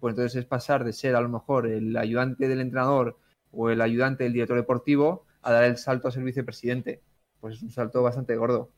Pues 0.00 0.12
entonces 0.12 0.36
es 0.36 0.44
pasar 0.44 0.84
de 0.84 0.92
ser 0.92 1.16
a 1.16 1.22
lo 1.22 1.30
mejor 1.30 1.66
el 1.66 1.96
ayudante 1.96 2.46
del 2.46 2.60
entrenador 2.60 3.16
o 3.52 3.70
el 3.70 3.80
ayudante 3.80 4.24
del 4.24 4.34
director 4.34 4.58
deportivo 4.58 5.24
a 5.40 5.52
dar 5.52 5.64
el 5.64 5.78
salto 5.78 6.08
a 6.08 6.10
ser 6.10 6.24
vicepresidente. 6.24 7.00
Pues 7.40 7.56
es 7.56 7.62
un 7.62 7.70
salto 7.70 8.02
bastante 8.02 8.36
gordo. 8.36 8.70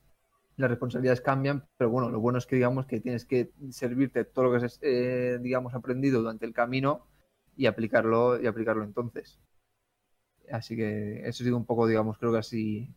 Las 0.57 0.71
responsabilidades 0.71 1.21
cambian, 1.21 1.65
pero 1.77 1.91
bueno, 1.91 2.11
lo 2.11 2.21
bueno 2.21 2.39
es 2.39 2.47
que 2.47 2.55
digamos 2.55 2.87
que 2.87 3.01
tienes 3.01 3.25
que 3.25 3.51
servirte 3.71 4.25
todo 4.25 4.45
lo 4.45 4.51
que 4.53 4.65
has, 4.65 4.79
eh, 4.83 5.39
digamos, 5.43 5.75
aprendido 5.75 6.21
durante 6.21 6.47
el 6.47 6.53
camino 6.53 7.09
y 7.57 7.67
aplicarlo, 7.67 8.41
y 8.41 8.47
aplicarlo 8.47 8.85
entonces. 8.85 9.41
Así 10.51 10.77
que 10.77 11.21
eso 11.27 11.43
ha 11.43 11.47
sido 11.47 11.57
un 11.57 11.65
poco, 11.65 11.87
digamos, 11.87 12.19
creo 12.19 12.33
que 12.33 12.39
así, 12.39 12.89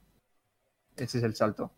ese 0.96 1.18
es 1.20 1.24
el 1.24 1.36
salto. 1.36 1.72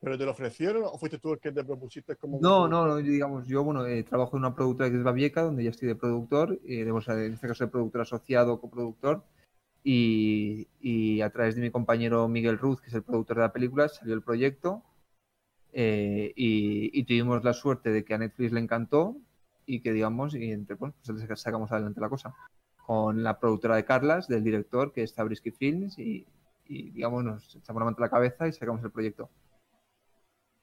¿Pero 0.00 0.18
te 0.18 0.24
lo 0.24 0.30
ofrecieron 0.32 0.84
o 0.84 0.98
fuiste 0.98 1.18
tú 1.18 1.32
el 1.32 1.40
que 1.40 1.52
te 1.52 1.64
propusiste 1.64 2.16
como 2.16 2.40
No, 2.40 2.68
no, 2.68 2.86
no, 2.86 2.96
digamos, 2.96 3.46
yo, 3.46 3.64
bueno, 3.64 3.86
eh, 3.86 4.02
trabajo 4.02 4.36
en 4.36 4.44
una 4.44 4.54
productora 4.54 4.90
que 4.90 4.96
es 4.96 5.02
Babieca, 5.02 5.42
donde 5.42 5.64
ya 5.64 5.70
estoy 5.70 5.88
de 5.88 5.96
productor, 5.96 6.58
eh, 6.66 6.84
de- 6.84 6.92
o 6.92 7.00
sea, 7.00 7.14
en 7.24 7.32
este 7.32 7.48
caso 7.48 7.64
de 7.64 7.70
productor 7.70 8.02
asociado 8.02 8.60
coproductor, 8.60 9.24
y, 9.82 10.68
y 10.80 11.20
a 11.22 11.30
través 11.30 11.54
de 11.54 11.62
mi 11.62 11.70
compañero 11.70 12.28
Miguel 12.28 12.58
Ruz, 12.58 12.80
que 12.80 12.88
es 12.88 12.94
el 12.94 13.02
productor 13.04 13.36
de 13.36 13.42
la 13.42 13.52
película, 13.52 13.88
salió 13.88 14.14
el 14.14 14.22
proyecto, 14.22 14.82
eh, 15.72 16.32
y, 16.36 16.98
y 16.98 17.04
tuvimos 17.04 17.44
la 17.44 17.52
suerte 17.52 17.90
de 17.90 18.04
que 18.04 18.14
a 18.14 18.18
Netflix 18.18 18.52
le 18.52 18.60
encantó, 18.60 19.16
y 19.66 19.80
que, 19.80 19.92
digamos, 19.92 20.34
y 20.34 20.52
entre, 20.52 20.76
pues 20.76 20.92
sacamos 21.36 21.72
adelante 21.72 22.00
la 22.00 22.08
cosa, 22.08 22.34
con 22.86 23.22
la 23.24 23.38
productora 23.40 23.74
de 23.76 23.84
Carlas, 23.84 24.28
del 24.28 24.44
director, 24.44 24.92
que 24.92 25.02
es 25.02 25.12
Zabriskie 25.12 25.50
Films, 25.50 25.98
y, 25.98 26.24
y, 26.66 26.90
digamos, 26.90 27.24
nos 27.24 27.56
echamos 27.56 27.80
la 27.80 27.84
manta 27.86 28.02
a 28.02 28.06
la 28.06 28.10
cabeza 28.10 28.46
y 28.46 28.52
sacamos 28.52 28.82
el 28.84 28.92
proyecto. 28.92 29.28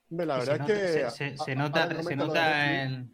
La 0.09 0.37
verdad 0.37 0.69
es 0.69 1.11
que. 1.11 1.35
se, 1.37 1.55
nota, 1.55 2.01
se 2.03 2.15
nota 2.15 2.83
el... 2.83 3.09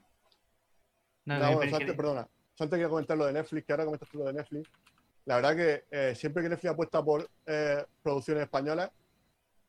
No, 1.25 1.35
No, 1.39 1.39
bueno, 1.39 1.57
parece 1.59 1.75
antes, 1.75 1.89
que- 1.91 1.93
perdona. 1.95 2.27
Antes 2.59 2.69
quería 2.77 2.89
comentar 2.89 3.17
lo 3.17 3.25
de 3.25 3.33
Netflix, 3.33 3.65
que 3.65 3.73
ahora 3.73 3.85
comentas 3.85 4.09
tú 4.09 4.17
lo 4.19 4.25
de 4.25 4.33
Netflix. 4.33 4.69
La 5.25 5.35
verdad 5.37 5.55
que 5.55 5.83
eh, 5.91 6.13
siempre 6.15 6.43
que 6.43 6.49
Netflix 6.49 6.71
apuesta 6.73 7.03
por 7.03 7.27
eh, 7.45 7.85
producciones 8.03 8.43
españolas, 8.43 8.91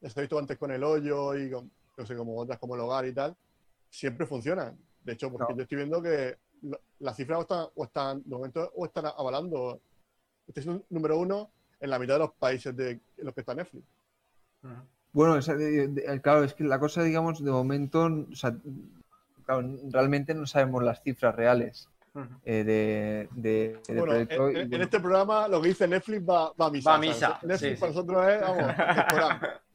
les 0.01 0.17
he 0.17 0.21
visto 0.21 0.39
antes 0.39 0.59
con 0.59 0.71
El 0.71 0.83
Hoyo 0.83 1.37
y 1.37 1.51
con, 1.51 1.71
no 1.97 2.07
sé, 2.07 2.17
como 2.17 2.37
otras 2.37 2.59
como 2.59 2.75
El 2.75 2.81
Hogar 2.81 3.07
y 3.07 3.13
tal, 3.15 3.37
siempre 3.89 4.27
funcionan. 4.27 4.77
De 5.05 5.13
hecho, 5.13 5.31
porque 5.31 5.53
No. 5.53 5.57
yo 5.59 5.63
estoy 5.63 5.77
viendo 5.77 6.03
que 6.03 6.37
las 6.99 7.17
cifras 7.17 7.39
o 7.39 7.43
están, 7.43 7.67
o 7.75 7.85
están, 7.85 8.23
de 8.25 8.31
momento, 8.37 8.73
o 8.75 8.85
están 8.87 9.07
avalando. 9.07 9.81
Este 10.47 10.61
es 10.61 10.67
un 10.67 10.85
número 10.91 11.19
uno 11.19 11.51
en 11.81 11.91
la 11.91 11.99
mitad 11.99 12.15
de 12.15 12.19
los 12.21 12.33
países 12.33 12.75
de 12.77 12.91
en 12.91 13.01
los 13.25 13.35
que 13.35 13.41
está 13.41 13.55
Netflix. 13.55 13.85
Bueno, 15.13 15.37
de- 15.41 16.21
claro, 16.23 16.45
es 16.45 16.55
que 16.55 16.65
la 16.65 16.79
cosa, 16.79 17.03
digamos, 17.03 17.43
de 17.43 17.51
momento, 17.51 18.05
o 18.31 18.35
sea, 18.37 18.55
claro, 19.45 19.69
realmente 19.91 20.35
no 20.35 20.47
sabemos 20.47 20.83
las 20.83 21.03
cifras 21.03 21.35
reales 21.35 21.89
eh, 22.45 22.65
de, 22.65 23.29
de, 23.33 23.81
Bueno, 23.95 24.15
en, 24.15 24.27
proyecto. 24.27 24.51
y, 24.51 24.55
en- 24.57 24.61
en 24.63 24.69
bueno, 24.71 24.85
este 24.85 25.01
programa 25.01 25.49
lo 25.49 25.61
que 25.63 25.69
dice 25.69 25.89
Netflix 25.89 26.23
va, 26.29 26.53
va 26.53 26.67
a 26.67 26.71
misa. 26.71 26.91
Va 26.91 26.97
a 26.97 26.99
misa, 26.99 27.41
Netflix 27.43 27.75
sí, 27.75 27.81
para 27.81 27.93
sí. 27.93 27.99
nosotros 27.99 28.29
es, 28.29 28.41
vamos. 28.41 28.75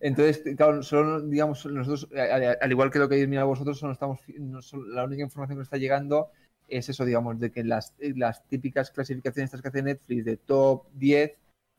Entonces, 0.00 0.42
claro, 0.56 0.82
solo, 0.82 1.20
digamos, 1.22 1.64
nosotros, 1.66 2.08
al, 2.12 2.56
al 2.60 2.70
igual 2.70 2.90
que 2.90 2.98
lo 2.98 3.08
que 3.08 3.14
habéis 3.16 3.28
mirado 3.28 3.48
vosotros, 3.48 3.78
solo 3.78 3.92
estamos, 3.92 4.20
no 4.38 4.62
solo- 4.62 4.86
la 4.94 5.04
única 5.04 5.22
información 5.22 5.56
que 5.56 5.60
nos 5.60 5.66
está 5.66 5.76
llegando 5.78 6.30
es 6.68 6.88
eso, 6.88 7.04
digamos, 7.04 7.38
de 7.38 7.50
que 7.52 7.64
las, 7.64 7.94
las 7.98 8.46
típicas 8.48 8.90
clasificaciones 8.90 9.48
estas 9.48 9.62
que 9.62 9.68
hace 9.68 9.82
Netflix 9.82 10.24
de 10.24 10.36
top 10.36 10.86
10, 10.94 11.32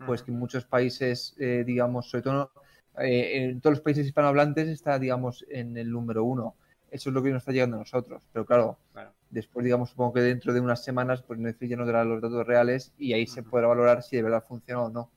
pues 0.06 0.22
que 0.24 0.32
en 0.32 0.40
muchos 0.40 0.66
países, 0.66 1.36
eh, 1.40 1.64
digamos, 1.66 2.10
sobre 2.10 2.24
todo 2.24 2.52
eh, 3.00 3.46
en 3.50 3.62
todos 3.62 3.78
los 3.78 3.82
países 3.82 4.06
hispanohablantes 4.06 4.68
está, 4.70 5.00
digamos, 5.00 5.46
en 5.50 5.78
el 5.78 5.90
número 5.92 6.24
uno. 6.24 6.56
Eso 6.92 7.10
es 7.10 7.14
lo 7.14 7.24
que 7.24 7.32
nos 7.32 7.42
está 7.42 7.52
llegando 7.52 7.78
a 7.78 7.80
nosotros. 7.80 8.24
Pero 8.32 8.46
claro, 8.46 8.78
Claro. 8.94 9.14
después, 9.30 9.64
digamos, 9.64 9.90
supongo 9.90 10.14
que 10.14 10.22
dentro 10.22 10.54
de 10.54 10.62
unas 10.62 10.84
semanas, 10.84 11.24
pues 11.24 11.40
Netflix 11.40 11.72
ya 11.72 11.78
nos 11.78 11.88
dará 11.88 12.04
los 12.06 12.22
datos 12.22 12.46
reales 12.48 12.94
y 12.98 13.14
ahí 13.14 13.28
se 13.28 13.44
podrá 13.44 13.68
valorar 13.68 14.04
si 14.04 14.16
de 14.16 14.24
verdad 14.24 14.44
funciona 14.48 14.84
o 14.84 14.90
no. 14.90 15.12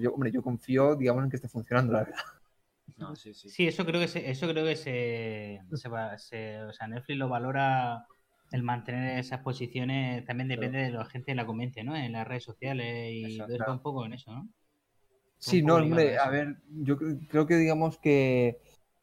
Yo, 0.00 0.12
hombre, 0.12 0.30
yo 0.32 0.42
confío, 0.42 0.96
digamos, 0.96 1.24
en 1.24 1.30
que 1.30 1.36
esté 1.36 1.48
funcionando, 1.48 1.92
la 1.92 2.00
verdad. 2.00 2.16
No, 2.96 3.16
sí, 3.16 3.34
sí. 3.34 3.48
Sí, 3.48 3.66
eso 3.66 3.84
creo 3.84 4.00
que 4.00 4.08
se, 4.08 4.30
eso 4.30 4.48
creo 4.48 4.64
que 4.64 4.76
se, 4.76 5.60
se 5.74 5.88
va, 5.88 6.16
se- 6.18 6.62
o 6.62 6.72
sea, 6.72 6.86
Netflix 6.86 7.18
lo 7.18 7.28
valora 7.28 8.06
el 8.52 8.62
mantener 8.62 9.18
esas 9.18 9.40
posiciones, 9.40 10.24
también 10.26 10.48
depende 10.48 10.78
de 10.78 10.90
la 10.90 11.04
gente 11.06 11.34
la 11.34 11.46
comente, 11.46 11.82
¿no? 11.82 11.96
En 11.96 12.12
las 12.12 12.26
redes 12.26 12.44
sociales 12.44 13.10
y 13.12 13.40
está 13.40 13.72
un 13.72 13.82
poco 13.82 14.04
en 14.06 14.12
eso, 14.14 14.32
¿no? 14.32 14.48
Sí, 15.38 15.62
no, 15.62 15.76
hombre, 15.76 16.16
a 16.18 16.24
eso. 16.24 16.30
ver, 16.30 16.56
yo 16.82 16.96
cre- 16.98 17.26
creo 17.28 17.46
que 17.46 17.56
digamos 17.56 17.98
que, 17.98 18.58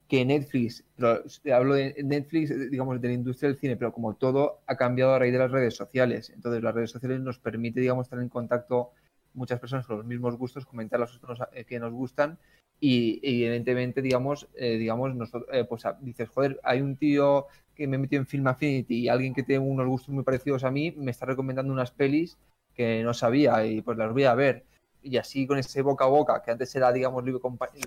que 0.08 0.26
Netflix, 0.26 0.84
pero 0.96 1.22
hablo 1.54 1.76
de 1.76 1.96
Netflix, 2.04 2.50
eh, 2.52 2.70
digamos, 2.70 3.00
de 3.02 3.08
la 3.10 3.14
industria 3.14 3.50
del 3.50 3.60
cine, 3.60 3.78
pero 3.78 3.94
como 3.94 4.16
todo 4.16 4.62
ha 4.68 4.76
cambiado 4.76 5.14
a 5.14 5.20
raíz 5.20 5.34
de 5.34 5.40
las 5.40 5.52
redes 5.52 5.76
sociales. 5.76 6.30
Entonces, 6.32 6.64
las 6.64 6.74
redes 6.74 6.92
sociales 6.92 7.20
nos 7.22 7.38
permite, 7.40 7.80
digamos, 7.82 8.08
estar 8.08 8.20
en 8.20 8.30
contacto 8.30 8.92
muchas 9.34 9.60
personas 9.60 9.86
con 9.86 9.98
los 9.98 10.06
mismos 10.06 10.36
gustos, 10.38 10.66
comentar 10.66 11.00
las 11.00 11.18
cosas 11.18 11.48
que 11.68 11.80
nos, 11.80 11.90
eh, 11.90 11.94
gustan 11.94 12.38
y, 12.80 13.20
evidentemente, 13.24 14.02
digamos, 14.02 14.48
eh, 14.56 14.78
digamos 14.78 15.16
nosotros, 15.16 15.50
eh, 15.54 15.66
pues 15.66 15.84
dices, 16.02 16.30
joder, 16.30 16.60
hay 16.64 16.82
un 16.82 16.96
tío 16.96 17.48
que 17.76 17.88
me 17.88 17.98
metió 17.98 18.20
en 18.20 18.26
Film 18.26 18.48
Affinity 18.48 19.00
y 19.00 19.08
alguien 19.08 19.34
que 19.34 19.44
tiene 19.44 19.64
unos 19.66 19.88
gustos 19.88 20.10
muy 20.10 20.24
parecidos 20.24 20.64
a 20.64 20.72
mí 20.72 20.92
me 20.98 21.12
está 21.12 21.26
recomendando 21.26 21.72
unas 21.72 21.92
pelis 21.92 22.38
que 22.74 23.04
no 23.04 23.14
sabía 23.14 23.66
y 23.66 23.82
pues 23.82 23.98
las 23.98 24.12
voy 24.12 24.24
a 24.24 24.36
ver 24.36 24.66
y 25.04 25.18
así 25.18 25.48
con 25.48 25.58
ese 25.58 25.82
boca 25.82 26.06
a 26.06 26.08
boca, 26.08 26.42
que 26.44 26.52
antes 26.52 26.76
era, 26.76 26.92
digamos, 26.92 27.24
lo 27.26 27.40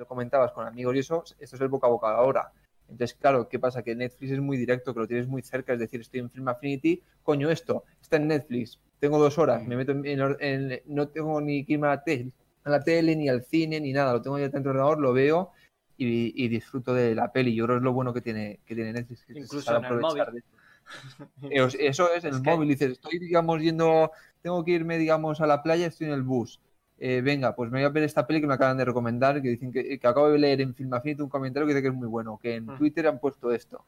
comentabas 0.07 0.53
con 0.53 0.67
amigos 0.67 0.97
y 0.97 0.99
eso, 0.99 1.25
esto 1.39 1.57
es 1.57 1.63
el 1.63 1.69
boca 1.69 1.87
a 1.87 1.91
boca 1.91 2.09
ahora. 2.11 2.53
Entonces, 2.89 3.17
claro, 3.19 3.49
¿qué 3.49 3.59
pasa? 3.59 3.83
Que 3.83 3.95
Netflix 3.95 4.33
es 4.33 4.41
muy 4.41 4.57
directo, 4.57 4.93
que 4.95 5.01
lo 5.01 5.07
tienes 5.09 5.27
muy 5.27 5.43
cerca, 5.43 5.73
es 5.73 5.79
decir, 5.81 6.01
estoy 6.01 6.21
en 6.21 6.31
Film 6.31 6.49
Affinity, 6.49 7.03
coño, 7.23 7.51
esto 7.51 7.85
está 8.01 8.17
en 8.17 8.29
Netflix, 8.29 8.79
tengo 9.01 9.19
dos 9.19 9.39
horas, 9.39 9.67
me 9.67 9.77
meto 9.77 9.93
en, 9.93 10.05
en 10.41 10.81
no 10.87 11.09
tengo 11.09 11.41
ni 11.41 11.65
que 11.65 11.75
irme 11.75 11.87
a 11.89 11.91
la, 11.91 12.05
tele, 12.05 12.31
a 12.65 12.71
la 12.71 12.81
tele, 12.81 13.17
ni 13.17 13.29
al 13.29 13.43
cine, 13.43 13.81
ni 13.81 13.93
nada, 13.93 14.13
lo 14.13 14.23
tengo 14.23 14.39
ya 14.39 14.49
dentro 14.49 14.73
del 14.73 14.81
ordenador, 14.81 15.01
lo 15.01 15.13
veo 15.13 15.51
y, 15.97 16.33
y 16.45 16.49
disfruto 16.49 16.93
de 16.95 17.15
la 17.15 17.33
peli. 17.33 17.55
Yo 17.55 17.65
creo 17.65 17.77
que 17.77 17.79
es 17.81 17.85
lo 17.85 17.93
bueno 17.93 18.13
que 18.13 18.21
tiene, 18.21 18.61
que 18.67 18.75
tiene 18.75 18.93
Netflix. 18.93 19.25
que 19.25 19.39
Incluso 19.39 19.77
en 19.77 19.85
el 19.85 20.01
móvil. 20.01 20.25
de- 20.33 21.87
eso, 21.89 22.13
es, 22.15 22.25
en 22.25 22.35
el 22.35 22.43
que- 22.43 22.51
móvil. 22.51 22.69
Dices, 22.69 22.93
estoy, 22.93 23.19
digamos, 23.19 23.61
yendo, 23.63 24.11
tengo 24.43 24.65
que 24.65 24.73
irme, 24.73 24.99
digamos, 24.99 25.41
a 25.41 25.47
la 25.47 25.63
playa, 25.63 25.87
estoy 25.87 26.09
en 26.09 26.13
el 26.15 26.23
bus. 26.23 26.61
Eh, 27.07 27.21
venga, 27.21 27.55
pues 27.55 27.71
me 27.71 27.81
voy 27.81 27.85
a 27.85 27.91
ver 27.91 28.03
esta 28.05 28.27
peli 28.27 28.41
que 28.41 28.47
me 28.47 28.55
acaban 28.55 28.79
de 28.79 28.85
recomendar, 28.87 29.43
que 29.43 29.49
dicen 29.51 29.71
que, 29.71 29.99
que 29.99 30.07
acabo 30.07 30.31
de 30.31 30.39
leer 30.39 30.63
en 30.63 30.75
Film 30.75 30.95
Affinity 30.95 31.21
un 31.23 31.29
comentario 31.29 31.67
que 31.67 31.75
dice 31.75 31.83
que 31.83 31.89
es 31.89 31.95
muy 31.95 32.09
bueno, 32.09 32.39
que 32.43 32.55
en 32.55 32.65
Mm. 32.67 32.77
Twitter 32.79 33.07
han 33.07 33.19
puesto 33.19 33.53
esto. 33.53 33.85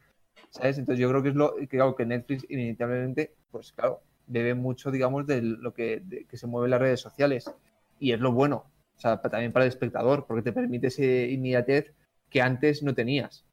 ¿Sabes? 0.51 0.77
Entonces 0.79 1.01
yo 1.01 1.09
creo 1.09 1.23
que 1.23 1.31
es 1.31 1.35
lo 1.35 1.55
que, 1.57 1.67
claro, 1.69 1.97
que 1.97 2.05
Netflix 2.05 2.45
inevitablemente, 2.51 3.33
pues 3.51 3.73
claro, 3.73 4.03
bebe 4.27 4.55
mucho, 4.55 4.91
digamos, 4.91 5.27
de 5.27 5.41
lo 5.43 5.73
que, 5.73 6.01
de- 6.05 6.27
que 6.27 6.37
se 6.37 6.47
mueve 6.47 6.67
en 6.67 6.73
las 6.73 6.81
redes 6.81 7.01
sociales. 7.01 7.51
Y 7.99 8.13
es 8.13 8.21
lo 8.21 8.33
bueno. 8.33 8.67
O 8.97 9.01
sea, 9.01 9.19
también 9.23 9.53
para 9.53 9.65
el 9.65 9.71
espectador, 9.71 10.27
porque 10.27 10.43
te 10.43 10.53
permite 10.53 10.89
ese 10.89 11.29
inmediatez 11.31 11.95
que 12.31 12.43
antes 12.43 12.83
no 12.83 12.95
tenías. 12.95 13.47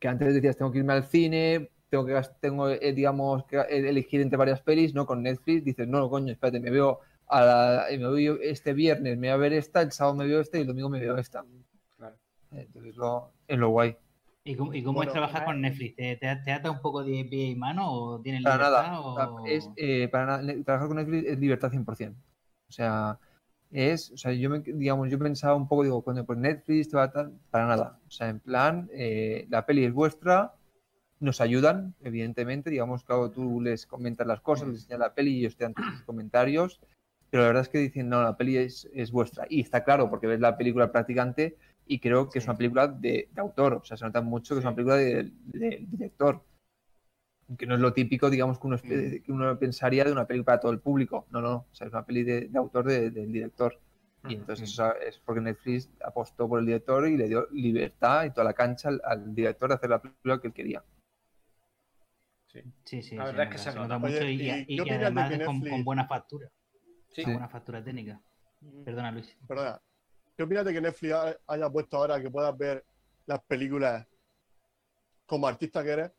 Que 0.00 0.08
antes 0.08 0.34
decías, 0.34 0.56
tengo 0.56 0.70
que 0.72 0.78
irme 0.78 0.92
al 0.92 1.04
cine, 1.04 1.70
tengo 1.90 2.04
que, 2.06 2.20
tengo, 2.40 2.68
eh, 2.70 2.92
digamos, 2.92 3.44
que 3.46 3.56
eh, 3.58 3.88
elegir 3.88 4.20
entre 4.20 4.36
varias 4.36 4.60
pelis, 4.62 4.94
¿no? 4.94 5.06
Con 5.06 5.22
Netflix 5.22 5.64
dices, 5.64 5.88
no, 5.88 6.08
coño, 6.08 6.32
espérate, 6.32 6.60
me 6.60 6.70
veo, 6.70 7.00
a 7.28 7.44
la- 7.44 7.86
me 7.90 8.08
veo 8.10 8.38
este 8.40 8.72
viernes, 8.72 9.16
me 9.18 9.28
voy 9.28 9.34
a 9.34 9.36
ver 9.36 9.52
esta, 9.52 9.82
el 9.82 9.92
sábado 9.92 10.16
me 10.16 10.26
veo 10.26 10.40
esta 10.40 10.58
y 10.58 10.62
el 10.62 10.66
domingo 10.66 10.88
me 10.88 11.00
veo 11.00 11.16
esta. 11.18 11.44
Claro. 11.96 12.16
Entonces 12.50 12.96
lo, 12.96 13.32
es 13.46 13.58
lo 13.58 13.70
guay. 13.70 13.96
¿Y 14.44 14.56
cómo, 14.56 14.72
y 14.72 14.82
cómo 14.82 14.96
Bueno, 15.00 15.10
es 15.10 15.12
trabajar 15.12 15.44
con 15.44 15.60
Netflix? 15.60 15.96
¿Te, 15.96 16.16
te, 16.16 16.36
te 16.36 16.52
ata 16.52 16.70
un 16.70 16.80
poco 16.80 17.04
de 17.04 17.24
pie 17.28 17.48
y 17.48 17.54
mano 17.54 17.92
o 17.92 18.20
tienes 18.20 18.42
Para 18.42 18.56
libertad? 18.56 18.82
nada. 18.92 19.30
o- 19.30 19.46
Es, 19.46 19.68
eh, 19.76 20.08
para 20.08 20.26
nada. 20.38 20.54
Trabajar 20.64 20.88
con 20.88 20.96
Netflix 20.96 21.26
es 21.28 21.38
libertad 21.38 21.70
100%. 21.70 22.18
O 22.68 22.72
sea, 22.72 23.18
es, 23.70 24.10
o 24.12 24.16
sea, 24.16 24.32
yo 24.32 24.48
me, 24.48 24.60
digamos, 24.60 25.10
yo 25.10 25.18
pensaba 25.18 25.54
un 25.54 25.68
poco, 25.68 25.82
digo, 25.84 26.02
coño, 26.02 26.24
pues 26.24 26.38
Netflix 26.38 26.88
te 26.88 26.96
va 26.96 27.04
a 27.04 27.12
tal, 27.12 27.32
para 27.50 27.66
nada. 27.66 27.98
O 28.06 28.10
sea, 28.10 28.28
en 28.30 28.40
plan, 28.40 28.88
eh, 28.94 29.46
la 29.50 29.66
peli 29.66 29.84
es 29.84 29.92
vuestra, 29.92 30.54
nos 31.20 31.40
ayudan, 31.42 31.94
evidentemente, 32.00 32.70
digamos, 32.70 33.04
claro, 33.04 33.30
tú 33.30 33.60
les 33.60 33.86
comentas 33.86 34.26
las 34.26 34.40
cosas, 34.40 34.68
les 34.68 34.76
enseñas 34.78 35.00
la 35.00 35.14
peli 35.14 35.32
y 35.32 35.40
ellos 35.40 35.56
te 35.56 35.64
dan 35.64 35.74
tus 35.74 36.02
comentarios, 36.06 36.80
pero 37.30 37.42
la 37.42 37.48
verdad 37.48 37.62
es 37.62 37.68
que 37.68 37.78
dicen, 37.78 38.08
no, 38.08 38.22
la 38.22 38.36
peli 38.36 38.56
es, 38.56 38.88
es 38.94 39.10
vuestra. 39.12 39.46
Y 39.48 39.60
está 39.60 39.84
claro, 39.84 40.08
porque 40.10 40.26
ves 40.26 40.40
la 40.40 40.56
película 40.56 40.90
practicante 40.92 41.56
y 41.86 41.98
creo 42.00 42.28
que 42.30 42.38
es 42.38 42.44
Sí. 42.44 42.50
una 42.50 42.56
película 42.58 42.88
de, 42.88 43.28
de 43.32 43.40
autor, 43.40 43.74
o 43.74 43.84
sea, 43.84 43.96
se 43.96 44.04
nota 44.04 44.20
mucho 44.22 44.54
que 44.54 44.60
es 44.60 44.64
una 44.64 44.74
película 44.74 44.96
de- 44.96 45.32
del 45.44 45.90
director 45.90 46.44
que 47.56 47.66
no 47.66 47.74
es 47.74 47.80
lo 47.80 47.94
típico, 47.94 48.28
digamos, 48.28 48.58
que 48.58 48.66
uno, 48.66 48.76
espe- 48.76 49.22
que 49.22 49.32
uno 49.32 49.58
pensaría 49.58 50.04
de 50.04 50.12
una 50.12 50.26
peli 50.26 50.42
para 50.42 50.60
todo 50.60 50.70
el 50.70 50.80
público. 50.80 51.26
No, 51.30 51.40
no, 51.40 51.54
o 51.70 51.74
sea, 51.74 51.86
es 51.86 51.92
una 51.94 52.04
peli 52.04 52.22
de, 52.22 52.48
de 52.48 52.58
autor 52.58 52.84
de- 52.86 53.10
del 53.10 53.32
director. 53.32 53.80
Y 54.28 54.34
entonces 54.34 54.68
eso 54.70 54.94
es 54.96 55.18
porque 55.20 55.40
Netflix 55.40 55.88
apostó 56.04 56.46
por 56.48 56.58
el 56.60 56.66
director 56.66 57.08
y 57.08 57.16
le 57.16 57.28
dio 57.28 57.48
libertad 57.52 58.24
y 58.24 58.30
toda 58.32 58.44
la 58.44 58.52
cancha 58.52 58.88
al, 58.90 59.00
al 59.04 59.34
director 59.34 59.70
de 59.70 59.76
hacer 59.76 59.88
la 59.90 60.02
película 60.02 60.40
que 60.40 60.48
él 60.48 60.52
quería. 60.52 60.84
Sí, 62.84 63.02
sí, 63.02 63.16
La 63.16 63.26
se 63.26 63.32
verdad 63.32 63.44
es 63.46 63.52
que 63.52 63.58
se 63.58 63.70
se 63.72 63.78
nota. 63.78 63.98
mucho 63.98 64.14
Oye, 64.14 64.32
y, 64.32 64.36
¿y 64.36 64.50
y- 64.50 64.66
qué 64.66 64.74
y 64.74 64.80
opinas 64.80 64.98
de 64.98 65.06
además 65.06 65.46
con, 65.46 65.60
con 65.60 65.84
buena 65.84 66.06
factura. 66.06 66.48
Sí. 67.24 67.32
Buena 67.32 67.48
factura 67.48 67.82
técnica. 67.82 68.20
Perdona, 68.84 69.10
Luis. 69.10 69.36
Perdona. 69.46 69.80
¿Qué 70.36 70.42
opinas 70.44 70.64
de 70.64 70.72
que 70.72 70.80
Netflix 70.80 71.12
ha- 71.14 71.36
haya 71.48 71.68
puesto 71.68 71.96
ahora 71.96 72.20
que 72.20 72.30
puedas 72.30 72.56
ver 72.56 72.84
las 73.26 73.40
películas 73.42 74.06
como 75.26 75.48
artista 75.48 75.82
que 75.82 75.90
eres? 75.90 76.12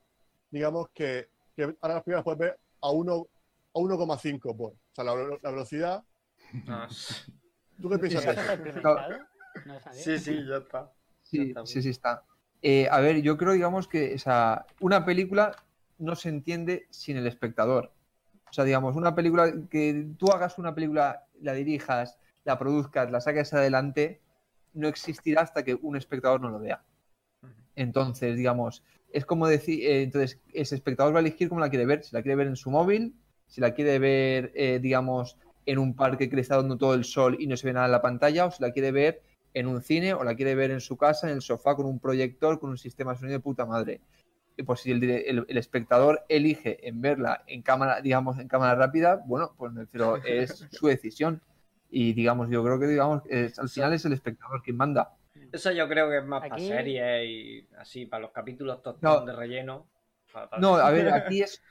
Digamos 0.52 0.90
que, 0.90 1.30
que 1.56 1.64
ahora 1.82 1.96
las 1.96 2.04
películas 2.04 2.24
puedes 2.24 2.40
ver 2.40 2.60
a 2.82 2.90
1 2.92 3.28
a 3.74 3.80
1,5 3.80 4.58
por. 4.58 4.72
O 4.74 4.78
sea, 4.92 5.04
la, 5.06 5.16
la 5.42 5.52
velocidad. 5.52 6.04
Ah, 6.68 6.88
¿Tú 7.82 7.90
qué 7.90 8.00
piensas 8.00 8.36
sí, 9.92 10.20
sí, 10.20 10.46
ya 10.46 10.58
está. 10.58 10.80
Ya 10.82 10.92
Sí, 11.24 11.42
está 11.50 11.66
sí, 11.66 11.90
está. 11.90 12.24
Eh, 12.62 12.90
a 12.92 13.00
ver, 13.00 13.22
yo 13.22 13.38
creo, 13.38 13.54
digamos, 13.54 13.88
que 13.88 14.16
o 14.16 14.18
sea, 14.18 14.66
una 14.82 15.06
película 15.06 15.56
no 15.98 16.16
se 16.16 16.28
entiende 16.30 16.88
sin 16.90 17.16
el 17.18 17.28
espectador. 17.28 17.94
O 18.50 18.54
sea, 18.54 18.64
digamos, 18.64 18.96
una 18.96 19.16
película, 19.16 19.54
que 19.70 20.08
tú 20.18 20.32
hagas 20.32 20.58
una 20.58 20.74
película, 20.74 21.26
la 21.42 21.54
dirijas, 21.54 22.18
la 22.44 22.58
produzcas, 22.58 23.12
la 23.12 23.22
saques 23.22 23.54
adelante, 23.54 24.22
no 24.74 24.88
existirá 24.88 25.42
hasta 25.42 25.64
que 25.64 25.76
un 25.76 25.96
espectador 25.96 26.42
no 26.42 26.50
lo 26.50 26.60
vea. 26.60 26.84
Entonces, 27.76 28.36
digamos, 28.36 28.84
es 29.12 29.26
como 29.26 29.48
decir, 29.48 29.84
eh, 29.86 30.04
entonces, 30.04 30.40
ese 30.54 30.76
espectador 30.76 31.14
va 31.14 31.20
a 31.20 31.22
elegir 31.22 31.50
cómo 31.50 31.62
la 31.62 31.70
quiere 31.70 31.86
ver, 31.86 32.04
si 32.04 32.16
la 32.16 32.22
quiere 32.22 32.36
ver 32.36 32.48
en 32.48 32.56
su 32.56 32.70
móvil, 32.72 33.16
si 33.48 33.62
la 33.62 33.74
quiere 33.74 34.00
ver, 34.00 34.52
eh, 34.56 34.80
digamos, 34.82 35.38
en 35.66 35.80
un 35.80 35.96
parque 35.96 36.30
que 36.30 36.36
le 36.36 36.42
está 36.42 36.58
dando 36.58 36.78
todo 36.78 36.94
el 36.94 37.04
sol 37.04 37.38
y 37.40 37.48
no 37.48 37.56
se 37.56 37.68
ve 37.68 37.74
nada 37.74 37.86
en 37.86 37.92
la 37.92 38.02
pantalla, 38.02 38.46
o 38.46 38.52
si 38.52 38.62
la 38.62 38.72
quiere 38.72 38.92
ver 38.92 39.22
en 39.54 39.68
un 39.68 39.82
cine, 39.82 40.14
o 40.14 40.24
la 40.24 40.36
quiere 40.36 40.56
ver 40.56 40.72
en 40.72 40.82
su 40.82 40.98
casa, 40.98 41.28
en 41.28 41.36
el 41.36 41.42
sofá, 41.42 41.76
con 41.76 41.86
un 41.86 42.00
proyector, 42.00 42.60
con 42.60 42.70
un 42.70 42.78
sistema 42.78 43.14
de 43.14 43.20
sonido 43.20 43.38
de 43.38 43.44
puta 43.44 43.66
madre. 43.66 44.02
Y 44.60 44.64
pues 44.64 44.82
si 44.82 44.92
el, 44.92 45.02
el- 45.10 45.46
el 45.48 45.58
espectador 45.58 46.26
elige 46.28 46.86
en 46.86 47.00
verla 47.00 47.44
en 47.48 47.62
cámara, 47.62 48.02
digamos, 48.02 48.38
en 48.40 48.50
cámara 48.50 48.76
rápida, 48.76 49.22
bueno, 49.26 49.56
pues 49.58 49.72
me 49.72 49.82
refiero, 49.84 50.18
es 50.18 50.68
su 50.72 50.88
decisión. 50.88 51.42
Y 51.90 52.12
digamos, 52.12 52.50
yo 52.50 52.62
creo 52.62 52.78
que 52.78 52.88
digamos, 52.88 53.24
es- 53.30 53.58
al 53.58 53.70
final 53.70 53.94
es 53.94 54.04
el 54.04 54.12
espectador 54.12 54.62
quien 54.62 54.76
manda. 54.76 55.14
Eso 55.54 55.72
yo 55.72 55.88
creo 55.88 56.10
que 56.10 56.18
es 56.18 56.26
más 56.26 56.42
para 56.42 56.56
Aquí- 56.56 56.68
series 56.68 57.26
y 57.26 57.68
así, 57.78 58.06
para 58.06 58.24
los 58.24 58.32
capítulos 58.32 58.82
No. 59.02 59.26
de 59.26 59.34
relleno. 59.34 59.88
No, 60.60 60.76
a 60.76 60.92
ver, 60.92 61.08
aquí 61.14 61.42
es. 61.42 61.64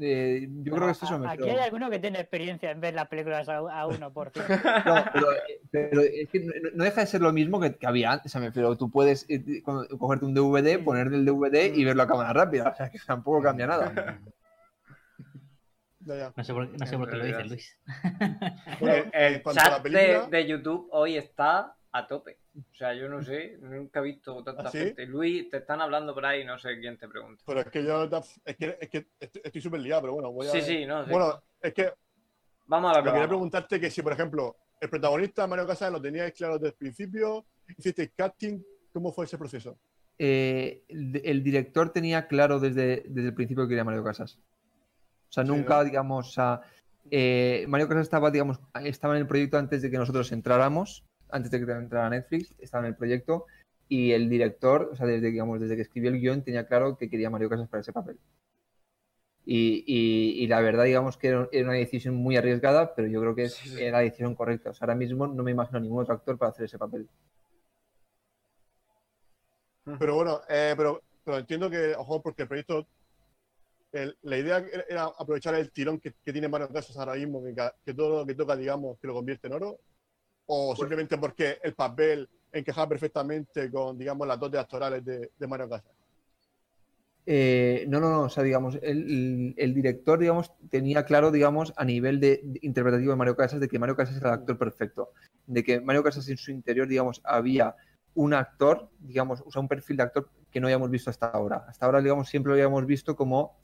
Eh, 0.00 0.48
yo 0.48 0.72
creo 0.74 0.86
que 0.86 0.92
esto 0.92 1.04
es 1.06 1.10
mejor. 1.12 1.28
Aquí 1.28 1.48
hay 1.50 1.58
alguno 1.58 1.90
que 1.90 1.98
tiene 1.98 2.20
experiencia 2.20 2.70
en 2.70 2.80
ver 2.80 2.94
las 2.94 3.08
películas 3.08 3.48
a, 3.48 3.56
a 3.56 3.86
uno, 3.86 4.12
por 4.12 4.30
cierto. 4.34 4.54
No, 4.84 5.04
pero, 5.12 5.26
pero 5.70 6.00
es 6.00 6.28
que 6.30 6.40
no, 6.40 6.52
no 6.74 6.84
deja 6.84 7.00
de 7.00 7.06
ser 7.06 7.20
lo 7.20 7.32
mismo 7.32 7.60
que, 7.60 7.74
que 7.74 7.86
había 7.86 8.12
antes. 8.12 8.30
o 8.30 8.32
sea, 8.32 8.40
me 8.40 8.48
refiero, 8.48 8.76
tú 8.76 8.90
puedes 8.90 9.26
eh, 9.28 9.62
cuando- 9.64 9.86
cogerte 9.98 10.24
un 10.26 10.34
DVD, 10.34 10.82
poner 10.82 11.08
el 11.08 11.24
DVD 11.24 11.74
y 11.74 11.84
verlo 11.84 12.02
a 12.02 12.06
cámara 12.06 12.32
rápida. 12.32 12.70
O 12.70 12.76
sea, 12.76 12.90
que 12.90 12.98
tampoco 13.06 13.42
cambia 13.42 13.66
nada. 13.66 14.20
No 16.06 16.44
sé 16.44 16.52
por, 16.52 16.68
no 16.68 16.86
sé 16.86 16.94
En 16.96 17.00
por 17.00 17.10
qué 17.10 17.16
lo 17.16 17.24
dices, 17.24 17.48
Luis. 17.48 17.80
Bueno, 18.78 19.10
El, 19.14 19.42
chat 19.42 19.82
de 19.82 20.46
YouTube 20.46 20.86
hoy 20.92 21.16
está 21.16 21.76
a 21.94 22.06
tope. 22.06 22.38
O 22.56 22.74
sea, 22.74 22.92
yo 22.94 23.08
no 23.08 23.22
sé, 23.22 23.56
nunca 23.60 24.00
he 24.00 24.02
visto 24.02 24.42
tanta 24.42 24.64
¿Ah, 24.64 24.70
sí? 24.70 24.78
gente. 24.78 25.06
Luis, 25.06 25.48
te 25.48 25.58
están 25.58 25.80
hablando 25.80 26.12
por 26.12 26.26
ahí, 26.26 26.44
no 26.44 26.58
sé 26.58 26.78
quién 26.80 26.98
te 26.98 27.08
pregunta. 27.08 27.42
pero 27.46 27.60
es 27.60 27.66
que 27.66 27.84
yo 27.84 28.04
es 28.44 28.56
que, 28.56 28.78
es 28.80 28.88
que 28.88 29.06
estoy 29.42 29.60
súper 29.60 29.80
liado, 29.80 30.02
pero 30.02 30.14
bueno, 30.14 30.32
voy 30.32 30.48
a. 30.48 30.50
Sí, 30.50 30.60
sí, 30.60 30.86
no. 30.86 31.06
Bueno, 31.06 31.42
es 31.60 31.72
que 31.72 31.92
Vamos 32.66 32.96
a 32.96 33.00
Lo 33.00 33.12
quería 33.12 33.28
preguntarte 33.28 33.78
que 33.78 33.90
si, 33.90 34.02
por 34.02 34.12
ejemplo, 34.12 34.56
el 34.80 34.88
protagonista 34.88 35.46
Mario 35.46 35.66
Casas 35.66 35.92
lo 35.92 36.00
teníais 36.00 36.32
claro 36.32 36.54
desde 36.54 36.68
el 36.68 36.74
principio, 36.74 37.44
hicisteis 37.76 38.12
casting, 38.16 38.60
¿cómo 38.92 39.12
fue 39.12 39.26
ese 39.26 39.36
proceso? 39.36 39.78
Eh, 40.18 40.84
el, 40.88 41.42
director 41.42 41.90
tenía 41.90 42.26
claro 42.26 42.60
desde, 42.60 43.04
desde 43.06 43.28
el 43.28 43.34
principio 43.34 43.64
que 43.64 43.70
quería 43.70 43.84
Mario 43.84 44.04
Casas. 44.04 44.38
O 45.28 45.32
sea, 45.32 45.44
Sí, 45.44 45.50
nunca, 45.50 45.78
¿no? 45.78 45.84
digamos, 45.84 46.28
o 46.28 46.32
sea, 46.32 46.60
eh, 47.10 47.66
Mario 47.68 47.88
Casas 47.88 48.04
estaba, 48.04 48.30
digamos, 48.30 48.60
estaba 48.84 49.14
en 49.14 49.20
el 49.20 49.26
proyecto 49.26 49.58
antes 49.58 49.82
de 49.82 49.90
que 49.90 49.98
nosotros 49.98 50.32
entráramos, 50.32 51.04
antes 51.34 51.50
de 51.50 51.64
que 51.66 51.72
entrara 51.72 52.08
Netflix, 52.10 52.54
estaba 52.60 52.84
en 52.84 52.92
el 52.92 52.96
proyecto 52.96 53.46
y 53.88 54.12
el 54.12 54.28
director, 54.30 54.88
o 54.92 54.94
sea, 54.96 55.04
desde, 55.04 55.32
digamos, 55.32 55.60
desde 55.60 55.74
que 55.74 55.82
escribió 55.82 56.10
el 56.10 56.20
guion, 56.20 56.42
tenía 56.44 56.66
claro 56.66 56.96
que 56.96 57.10
quería 57.10 57.28
Mario 57.28 57.48
Casas 57.50 57.68
para 57.68 57.80
ese 57.80 57.92
papel. 57.92 58.18
Y, 59.44 59.84
y- 59.86 60.42
y 60.42 60.46
la 60.46 60.60
verdad, 60.60 60.84
digamos 60.84 61.16
que 61.18 61.28
era 61.28 61.48
una 61.64 61.72
decisión 61.72 62.14
muy 62.14 62.36
arriesgada, 62.36 62.94
pero 62.94 63.08
yo 63.08 63.20
creo 63.20 63.34
que 63.34 63.44
es- 63.44 63.54
Sí, 63.56 63.90
la 63.90 63.98
decisión 63.98 64.34
correcta. 64.36 64.70
O 64.70 64.74
sea, 64.74 64.86
ahora 64.86 64.94
mismo 64.94 65.26
no 65.26 65.42
me 65.42 65.50
imagino 65.50 65.80
ningún 65.80 66.02
otro 66.02 66.14
actor 66.14 66.38
para 66.38 66.50
hacer 66.50 66.66
ese 66.66 66.78
papel. 66.78 67.08
Pero 69.98 70.14
bueno, 70.14 70.40
eh, 70.48 70.74
pero, 70.76 71.02
pero 71.24 71.38
entiendo 71.38 71.68
que, 71.68 71.94
ojo, 71.96 72.22
porque 72.22 72.42
el 72.42 72.48
proyecto, 72.48 72.86
el- 73.92 74.16
la 74.22 74.38
idea 74.38 74.64
era- 74.88 75.10
aprovechar 75.18 75.54
el 75.56 75.70
tirón 75.72 75.98
que, 76.00 76.14
que 76.24 76.32
tiene 76.32 76.48
Mario 76.48 76.68
Casas 76.68 76.96
ahora 76.96 77.14
mismo, 77.14 77.42
que 77.84 77.92
todo 77.92 78.20
lo 78.20 78.26
que 78.26 78.34
toca, 78.34 78.56
digamos, 78.56 78.98
que 78.98 79.06
lo 79.08 79.14
convierte 79.14 79.48
en 79.48 79.52
oro, 79.54 79.78
o 80.46 80.76
simplemente 80.76 81.18
porque 81.18 81.58
el 81.62 81.74
papel 81.74 82.28
encajaba 82.52 82.88
perfectamente 82.88 83.70
con, 83.70 83.98
digamos, 83.98 84.26
las 84.26 84.38
dotes 84.38 84.60
actorales 84.60 85.04
de, 85.04 85.32
de 85.36 85.46
Mario 85.46 85.68
Casas. 85.68 85.92
Eh, 87.26 87.86
no, 87.88 88.00
no, 88.00 88.10
no, 88.10 88.22
o 88.22 88.28
sea, 88.28 88.42
digamos, 88.42 88.78
el, 88.82 89.54
director, 89.74 90.18
digamos, 90.18 90.52
tenía 90.68 91.04
claro, 91.04 91.30
digamos, 91.30 91.72
a 91.76 91.84
nivel 91.84 92.20
de, 92.20 92.40
de 92.44 92.58
interpretativo 92.62 93.12
de 93.12 93.16
Mario 93.16 93.36
Casas, 93.36 93.60
de 93.60 93.68
que 93.68 93.78
Mario 93.78 93.96
Casas 93.96 94.18
era 94.18 94.28
el 94.28 94.34
actor 94.40 94.58
perfecto, 94.58 95.12
de 95.46 95.64
que 95.64 95.80
Mario 95.80 96.02
Casas 96.02 96.28
en 96.28 96.36
su 96.36 96.50
interior, 96.50 96.86
digamos, 96.86 97.22
había 97.24 97.74
un 98.14 98.34
actor, 98.34 98.90
digamos, 98.98 99.42
o 99.44 99.50
sea, 99.50 99.60
un 99.60 99.68
perfil 99.68 99.96
de 99.96 100.02
actor 100.02 100.30
que 100.50 100.60
no 100.60 100.66
habíamos 100.66 100.90
visto 100.90 101.10
hasta 101.10 101.26
ahora. 101.26 101.64
Hasta 101.66 101.86
ahora, 101.86 102.00
digamos, 102.00 102.28
siempre 102.28 102.50
lo 102.50 102.54
habíamos 102.54 102.86
visto 102.86 103.16
como, 103.16 103.58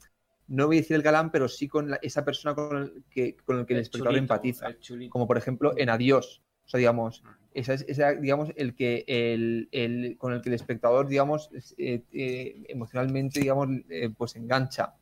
no 0.47 0.67
voy 0.67 0.77
a 0.77 0.81
decir 0.81 0.95
el 0.95 1.03
galán, 1.03 1.31
pero 1.31 1.47
sí 1.47 1.67
con 1.67 1.91
la- 1.91 1.99
esa 2.01 2.25
persona 2.25 2.55
con 2.55 2.77
el 2.77 3.03
que, 3.09 3.37
con 3.45 3.59
el 3.59 3.65
que 3.65 3.75
el, 3.75 3.81
espectador 3.81 4.13
chulito, 4.13 4.33
empatiza 4.33 4.67
como 5.09 5.27
por 5.27 5.37
ejemplo 5.37 5.73
en 5.77 5.89
Adiós. 5.89 6.41
O 6.71 6.73
sea, 6.73 6.77
digamos, 6.77 7.21
esa 7.53 7.73
es, 7.73 7.83
esa, 7.89 8.13
digamos, 8.13 8.53
el 8.55 8.75
que 8.75 9.03
el, 9.05 9.67
el- 9.73 10.15
con 10.17 10.31
el 10.31 10.41
que 10.41 10.47
el 10.47 10.55
espectador, 10.55 11.05
digamos, 11.09 11.49
eh, 11.77 12.01
eh, 12.13 12.63
emocionalmente, 12.69 13.41
digamos, 13.41 13.67
eh, 13.89 14.09
pues 14.17 14.37
engancha. 14.37 14.95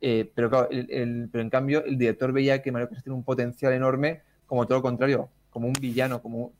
Eh, 0.00 0.30
pero 0.32 0.48
claro, 0.48 0.68
el- 0.70 0.88
el- 0.92 1.28
pero 1.32 1.42
en 1.42 1.50
cambio, 1.50 1.84
el 1.84 1.98
director 1.98 2.30
veía 2.32 2.62
que 2.62 2.70
Mario 2.70 2.88
Casas 2.88 3.02
tiene 3.02 3.16
un 3.16 3.24
potencial 3.24 3.72
enorme, 3.72 4.22
como 4.46 4.64
todo 4.68 4.78
lo 4.78 4.82
contrario, 4.82 5.28
como 5.50 5.66
un 5.66 5.72
villano, 5.72 6.22
como 6.22 6.52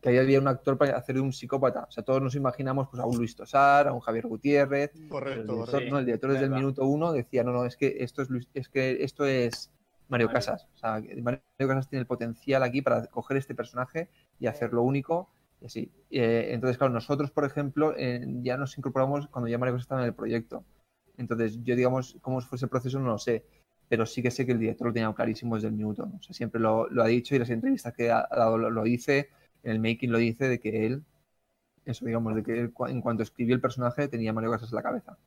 que 0.00 0.08
ahí 0.08 0.16
había 0.16 0.40
un 0.40 0.48
actor 0.48 0.78
para 0.78 0.96
hacer 0.96 1.16
de 1.16 1.20
un 1.20 1.34
psicópata. 1.34 1.84
O 1.86 1.90
sea, 1.90 2.02
todos 2.02 2.22
nos 2.22 2.34
imaginamos 2.34 2.88
pues, 2.88 3.02
a 3.02 3.04
un 3.04 3.18
Luis 3.18 3.36
Tosar, 3.36 3.86
a 3.86 3.92
un 3.92 4.00
Javier 4.00 4.26
Gutiérrez, 4.28 4.92
pero 4.94 5.02
el 5.02 5.10
Correcto, 5.10 5.52
director, 5.52 5.74
correcto. 5.74 5.90
no, 5.92 5.98
el 5.98 6.06
director 6.06 6.32
desde 6.32 6.46
el 6.46 6.52
minuto 6.52 6.86
uno 6.86 7.12
decía, 7.12 7.44
no, 7.44 7.52
no, 7.52 7.66
es 7.66 7.76
que 7.76 7.98
esto 8.00 8.22
es 8.22 8.30
Luis- 8.30 8.48
es 8.54 8.70
que 8.70 9.04
esto 9.04 9.26
es 9.26 9.70
Mario. 10.10 10.28
Casas. 10.30 10.66
O 10.74 10.78
sea, 10.78 11.02
Mario 11.22 11.40
Casas 11.58 11.88
tiene 11.88 12.00
el 12.02 12.06
potencial 12.06 12.62
aquí 12.62 12.82
para 12.82 13.06
coger 13.06 13.36
este 13.36 13.54
personaje 13.54 14.08
y 14.38 14.46
hacerlo 14.46 14.82
único 14.82 15.30
y 15.60 15.66
así. 15.66 15.92
Eh, 16.10 16.48
entonces, 16.52 16.78
claro, 16.78 16.92
nosotros, 16.92 17.30
por 17.30 17.44
ejemplo, 17.44 17.94
eh, 17.96 18.24
ya 18.42 18.56
nos 18.56 18.76
incorporamos 18.78 19.28
cuando 19.28 19.48
ya 19.48 19.58
Mario 19.58 19.74
Casas 19.74 19.84
estaba 19.84 20.00
en 20.02 20.08
el 20.08 20.14
proyecto. 20.14 20.64
Entonces, 21.16 21.62
yo, 21.62 21.76
digamos, 21.76 22.16
cómo 22.22 22.40
fue 22.40 22.56
ese 22.56 22.68
proceso 22.68 22.98
no 22.98 23.06
lo 23.08 23.18
sé, 23.18 23.44
pero 23.88 24.06
sí 24.06 24.22
que 24.22 24.30
sé 24.30 24.46
que 24.46 24.52
el 24.52 24.58
director 24.60 24.86
lo 24.88 24.92
tenía 24.92 25.12
clarísimo 25.12 25.54
desde 25.56 25.68
el 25.68 25.74
minuto. 25.74 26.06
¿no? 26.06 26.16
O 26.18 26.22
sea, 26.22 26.34
siempre 26.34 26.60
lo, 26.60 26.88
lo 26.88 27.02
ha 27.02 27.06
dicho 27.06 27.34
y 27.34 27.38
las 27.38 27.50
entrevistas 27.50 27.94
que 27.94 28.10
ha 28.10 28.26
dado 28.30 28.58
lo, 28.58 28.70
lo 28.70 28.82
dice, 28.84 29.28
en 29.62 29.72
el 29.72 29.80
making 29.80 30.12
lo 30.12 30.18
dice, 30.18 30.48
de 30.48 30.58
que 30.60 30.86
él, 30.86 31.04
eso 31.84 32.06
digamos, 32.06 32.34
de 32.34 32.42
que 32.42 32.52
él, 32.60 32.72
en 32.88 33.00
cuanto 33.02 33.22
escribió 33.22 33.54
el 33.54 33.60
personaje 33.60 34.08
tenía 34.08 34.32
Mario 34.32 34.50
Casas 34.52 34.70
en 34.72 34.76
la 34.76 34.82
cabeza. 34.82 35.18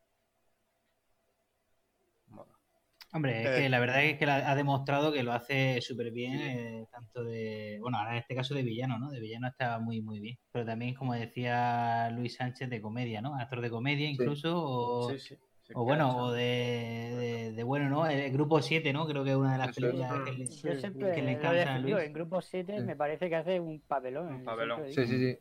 Hombre, 3.16 3.44
es 3.44 3.50
Eh, 3.50 3.62
que 3.64 3.70
la 3.70 3.80
verdad 3.80 4.04
es 4.04 4.18
que 4.18 4.26
la- 4.26 4.50
ha 4.50 4.56
demostrado 4.56 5.12
que 5.14 5.22
lo 5.22 5.34
hace 5.34 5.80
súper 5.82 6.12
bien, 6.12 6.40
eh, 6.42 6.88
tanto 6.92 7.24
de, 7.24 7.78
bueno, 7.80 8.00
ahora 8.00 8.14
en 8.14 8.18
este 8.18 8.34
caso 8.36 8.56
de 8.56 8.64
villano, 8.64 8.98
¿no? 8.98 9.12
De 9.12 9.20
villano 9.20 9.48
está 9.48 9.78
muy, 9.80 10.02
muy 10.02 10.20
bien. 10.20 10.38
Pero 10.52 10.66
también, 10.66 10.96
como 10.96 11.14
decía 11.14 12.10
Luis 12.10 12.36
Sánchez, 12.36 12.70
de 12.70 12.82
comedia, 12.82 13.22
¿no? 13.22 13.36
Actor 13.36 13.62
de 13.62 13.70
comedia 13.70 14.10
incluso, 14.10 14.54
o, 14.56 15.12
Sí, 15.12 15.20
sí. 15.20 15.36
sí, 15.62 15.74
o 15.76 15.84
bueno, 15.84 16.18
o 16.26 16.32
de, 16.32 16.42
de, 16.42 17.52
de 17.54 17.64
bueno, 17.64 17.88
¿no? 17.88 18.08
El 18.08 18.32
grupo 18.34 18.62
7, 18.64 18.92
¿no? 18.94 19.06
Creo 19.06 19.24
que 19.24 19.30
es 19.30 19.36
una 19.36 19.52
de 19.54 19.58
las 19.60 19.76
películas 19.76 20.12
que 20.26 20.32
le, 20.32 20.46
Yo 20.48 20.76
siempre 20.76 21.14
que 21.14 21.22
le 21.22 21.32
encanta 21.34 21.76
a. 21.76 21.80
Luis. 21.80 21.96
En 22.00 22.14
grupo 22.14 22.42
7 22.42 22.80
Sí. 22.80 22.84
me 22.84 22.96
parece 22.96 23.30
que 23.30 23.36
hace 23.36 23.60
un 23.60 23.80
papelón. 23.82 24.34
Un 24.34 24.44
papelón. 24.44 24.86
Sí, 24.92 25.06
sí, 25.06 25.18
sí. 25.20 25.38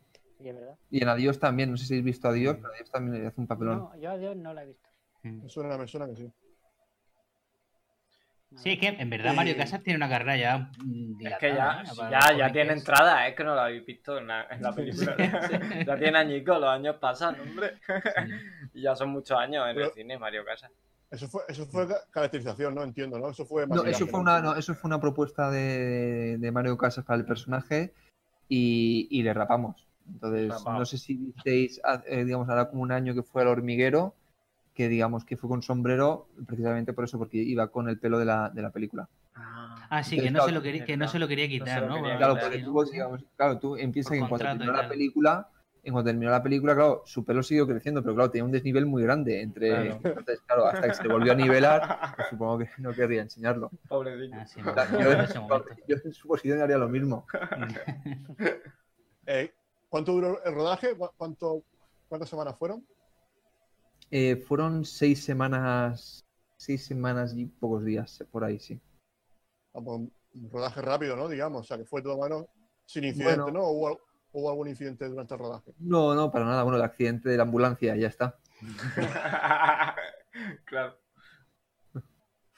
Y 0.91 1.01
en 1.01 1.07
Adiós 1.09 1.39
también, 1.39 1.71
no 1.71 1.77
sé 1.77 1.85
si 1.85 1.93
habéis 1.93 2.05
visto 2.05 2.27
Adiós, 2.27 2.57
pero 2.57 2.71
Adiós 2.73 2.91
también 2.91 3.21
le 3.23 3.27
hace 3.27 3.41
un 3.41 3.47
papelón. 3.47 3.77
No, 3.79 3.97
yo 3.99 4.11
a 4.11 4.17
Dios 4.17 4.35
no 4.35 4.53
la 4.53 4.61
he 4.63 4.67
visto. 4.67 4.89
Me 5.23 5.49
suena, 5.49 5.77
me 5.77 5.87
suena 5.87 6.05
que 6.07 6.15
sí. 6.17 6.31
Sí, 8.55 8.71
es 8.71 8.79
que 8.79 8.87
en 8.87 9.09
verdad 9.09 9.33
Mario 9.33 9.53
Eh, 9.53 9.57
Casas 9.57 9.83
tiene 9.83 9.97
una 9.97 10.09
carrera 10.09 10.37
ya. 10.37 10.69
mm, 10.83 11.25
Es 11.25 11.37
que 11.37 11.53
ya, 11.53 11.83
¿eh? 11.83 11.89
ya, 12.11 12.37
ya 12.37 12.51
tiene 12.51 12.73
entrada, 12.73 13.27
es 13.27 13.35
que 13.35 13.43
no 13.43 13.55
lo 13.55 13.61
habéis 13.61 13.85
visto 13.85 14.17
en 14.17 14.27
la, 14.27 14.47
en 14.49 14.61
la 14.61 14.73
película. 14.73 15.15
ya 15.87 15.97
tiene 15.97 16.17
añicos 16.17 16.59
los 16.59 16.69
años 16.69 16.95
pasan, 16.99 17.39
hombre. 17.39 17.73
y 18.73 18.81
ya 18.81 18.95
son 18.95 19.09
muchos 19.09 19.37
años 19.37 19.65
en 19.69 19.79
el 19.79 19.91
cine, 19.91 20.17
Mario 20.17 20.45
Casas. 20.45 20.71
Eso 21.11 21.27
fue, 21.27 21.41
eso 21.47 21.65
fue 21.67 21.87
ca- 21.87 22.01
caracterización, 22.09 22.73
¿no? 22.73 22.83
Entiendo, 22.83 23.19
¿no? 23.19 23.29
Eso 23.29 23.45
fue 23.45 23.67
No, 23.67 23.83
eso 23.85 24.07
fue 24.07 24.19
una, 24.19 24.41
no, 24.41 24.55
eso 24.55 24.73
fue 24.73 24.87
una 24.87 24.99
propuesta 24.99 25.51
de, 25.51 26.37
de 26.39 26.51
Mario 26.51 26.77
Casas 26.77 27.05
para 27.05 27.19
el 27.19 27.25
personaje 27.25 27.93
y, 28.49 29.07
y 29.11 29.21
le 29.23 29.33
rapamos. 29.33 29.87
Entonces, 30.11 30.49
Rapado. 30.49 30.79
no 30.79 30.85
sé 30.85 30.97
si 30.97 31.15
visteis, 31.15 31.79
eh, 32.07 32.25
digamos, 32.25 32.49
ahora 32.49 32.67
como 32.69 32.81
un 32.81 32.91
año 32.91 33.13
que 33.13 33.23
fue 33.23 33.43
al 33.43 33.47
hormiguero, 33.49 34.15
que 34.73 34.89
digamos 34.89 35.25
que 35.25 35.37
fue 35.37 35.49
con 35.49 35.61
sombrero, 35.61 36.27
precisamente 36.47 36.93
por 36.93 37.05
eso, 37.05 37.17
porque 37.17 37.37
iba 37.37 37.67
con 37.67 37.89
el 37.89 37.99
pelo 37.99 38.19
de 38.19 38.25
la, 38.25 38.49
de 38.49 38.61
la 38.61 38.71
película. 38.71 39.07
Ah, 39.35 40.03
sí, 40.03 40.15
Entonces, 40.15 40.31
que 40.31 40.31
no, 40.31 40.45
se 40.45 40.51
lo 40.51 40.61
quería, 40.61 40.85
que 40.85 40.97
no 40.97 41.07
se 41.07 41.19
lo 41.19 41.27
quería 41.27 41.47
quitar, 41.47 41.83
¿no? 41.83 41.95
quería 41.95 42.17
Claro, 42.17 42.33
Claro, 42.33 42.39
porque 42.49 42.63
tú, 42.65 42.73
¿no? 42.73 42.83
digamos, 42.83 43.25
claro, 43.35 43.59
tú 43.59 43.75
empiezas 43.77 44.09
Por 44.09 44.17
en 44.17 44.27
cuanto 44.27 44.45
terminó 44.47 44.71
la 44.71 44.89
película, 44.89 45.49
en 45.83 45.93
cuanto 45.93 46.09
terminó 46.09 46.31
la 46.31 46.41
película, 46.43 46.73
claro, 46.75 47.03
su 47.05 47.23
pelo 47.23 47.43
siguió 47.43 47.67
creciendo, 47.67 48.01
pero 48.01 48.15
claro, 48.15 48.31
tenía 48.31 48.45
un 48.45 48.51
desnivel 48.51 48.85
muy 48.85 49.03
grande 49.03 49.41
entre. 49.41 49.69
Claro. 49.69 49.99
Entonces, 50.03 50.41
claro, 50.47 50.65
hasta 50.65 50.87
que 50.87 50.93
se 50.93 51.07
volvió 51.07 51.31
a 51.31 51.35
nivelar, 51.35 52.15
pues 52.15 52.27
supongo 52.29 52.59
que 52.59 52.69
no 52.79 52.93
querría 52.93 53.21
enseñarlo. 53.21 53.71
Pobrecito. 53.87 54.33
Ah, 54.33 54.45
sí, 54.45 54.61
yo, 55.87 55.97
en 56.03 56.13
su 56.13 56.27
posición 56.27 56.61
haría 56.61 56.77
lo 56.77 56.89
mismo. 56.89 57.25
Eh, 59.25 59.53
¿Cuánto 59.87 60.11
duró 60.11 60.43
el 60.43 60.53
rodaje? 60.53 60.97
¿Cu- 60.97 61.09
¿Cuánto, 61.15 61.63
¿Cuántas 62.09 62.29
semanas 62.29 62.57
fueron? 62.57 62.85
Eh, 64.15 64.35
fueron 64.35 64.85
seis 64.85 65.23
semanas, 65.23 66.23
seis 66.55 66.85
semanas 66.85 67.33
y 67.35 67.47
pocos 67.47 67.83
días, 67.83 68.23
por 68.31 68.43
ahí, 68.43 68.59
sí. 68.59 68.79
Vamos, 69.73 70.01
un 70.35 70.51
rodaje 70.51 70.83
rápido, 70.83 71.15
¿no? 71.15 71.27
Digamos, 71.27 71.61
o 71.61 71.63
sea, 71.63 71.79
que 71.79 71.85
fue 71.85 72.03
todo 72.03 72.17
bueno, 72.17 72.47
sin 72.85 73.05
incidente, 73.05 73.41
Bueno. 73.41 73.51
¿no? 73.51 73.63
¿O 73.63 73.71
¿Hubo, 73.71 73.99
hubo 74.33 74.49
algún 74.51 74.67
incidente 74.67 75.09
durante 75.09 75.33
el 75.33 75.39
rodaje? 75.39 75.71
No, 75.79 76.13
no, 76.13 76.29
para 76.31 76.45
nada. 76.45 76.61
Bueno, 76.61 76.77
el 76.77 76.83
accidente 76.83 77.27
de 77.27 77.37
la 77.37 77.43
ambulancia, 77.43 77.95
ya 77.95 78.07
está. 78.07 78.37
claro. 80.65 80.95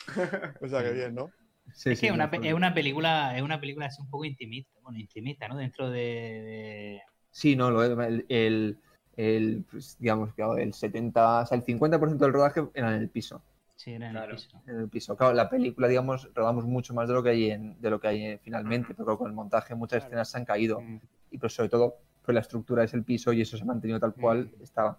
O 0.62 0.68
sea, 0.68 0.84
que 0.84 0.92
bien, 0.92 1.16
¿no? 1.16 1.32
Sí, 1.74 1.92
es 1.92 2.00
sí, 2.00 2.08
que 2.08 2.12
una, 2.12 2.26
es 2.26 2.54
una 2.54 2.74
película, 2.74 3.38
es 3.38 3.42
una 3.42 3.62
película 3.62 3.86
así 3.86 4.02
un 4.02 4.10
poco 4.10 4.26
intimista, 4.26 4.78
bueno, 4.82 5.00
intimista, 5.00 5.48
¿no? 5.48 5.56
Dentro 5.56 5.90
de, 5.90 6.00
de- 6.02 7.02
Sí, 7.32 7.56
no, 7.56 7.72
lo- 7.72 7.84
el, 8.04 8.26
el, 8.28 8.78
el, 9.18 9.64
pues, 9.70 9.98
digamos, 10.00 10.34
claro, 10.34 10.58
el 10.58 10.74
70, 10.74 11.42
o 11.42 11.46
sea, 11.46 11.58
el 11.58 11.64
50% 11.64 12.26
del 12.26 12.34
rodaje 12.34 12.68
era 12.74 12.90
en 12.96 13.02
el 13.02 13.10
piso. 13.10 13.42
sí, 13.78 13.92
era 13.94 14.08
en 14.08 14.12
Claro. 14.14 14.32
el 14.32 14.36
piso. 14.38 14.62
En 14.68 14.80
el 14.80 14.90
piso. 14.90 15.16
Claro, 15.18 15.34
la 15.34 15.50
película, 15.50 15.88
digamos, 15.88 16.30
rodamos 16.34 16.66
mucho 16.66 16.94
más 16.94 17.08
de 17.08 17.14
lo 17.14 17.22
que 17.24 17.30
hay 17.30 17.52
en, 17.52 17.80
de 17.82 17.90
lo 17.90 18.00
que 18.00 18.08
hay 18.08 18.38
finalmente, 18.40 18.94
pero 18.96 19.18
con 19.18 19.28
el 19.28 19.34
montaje 19.34 19.76
muchas 19.76 19.98
Claro. 20.00 20.08
escenas 20.08 20.30
se 20.30 20.38
han 20.38 20.46
caído. 20.46 20.80
Mm. 20.82 21.00
Y 21.32 21.38
pues 21.38 21.54
sobre 21.54 21.70
todo, 21.70 21.96
pues 22.24 22.34
la 22.34 22.42
estructura 22.42 22.84
es 22.84 22.94
el 22.94 23.04
piso 23.04 23.32
y 23.34 23.42
eso 23.42 23.58
se 23.58 23.64
ha 23.64 23.66
mantenido 23.66 24.00
tal 24.00 24.14
cual 24.14 24.50
Mm. 24.58 24.64
estaba. 24.64 24.98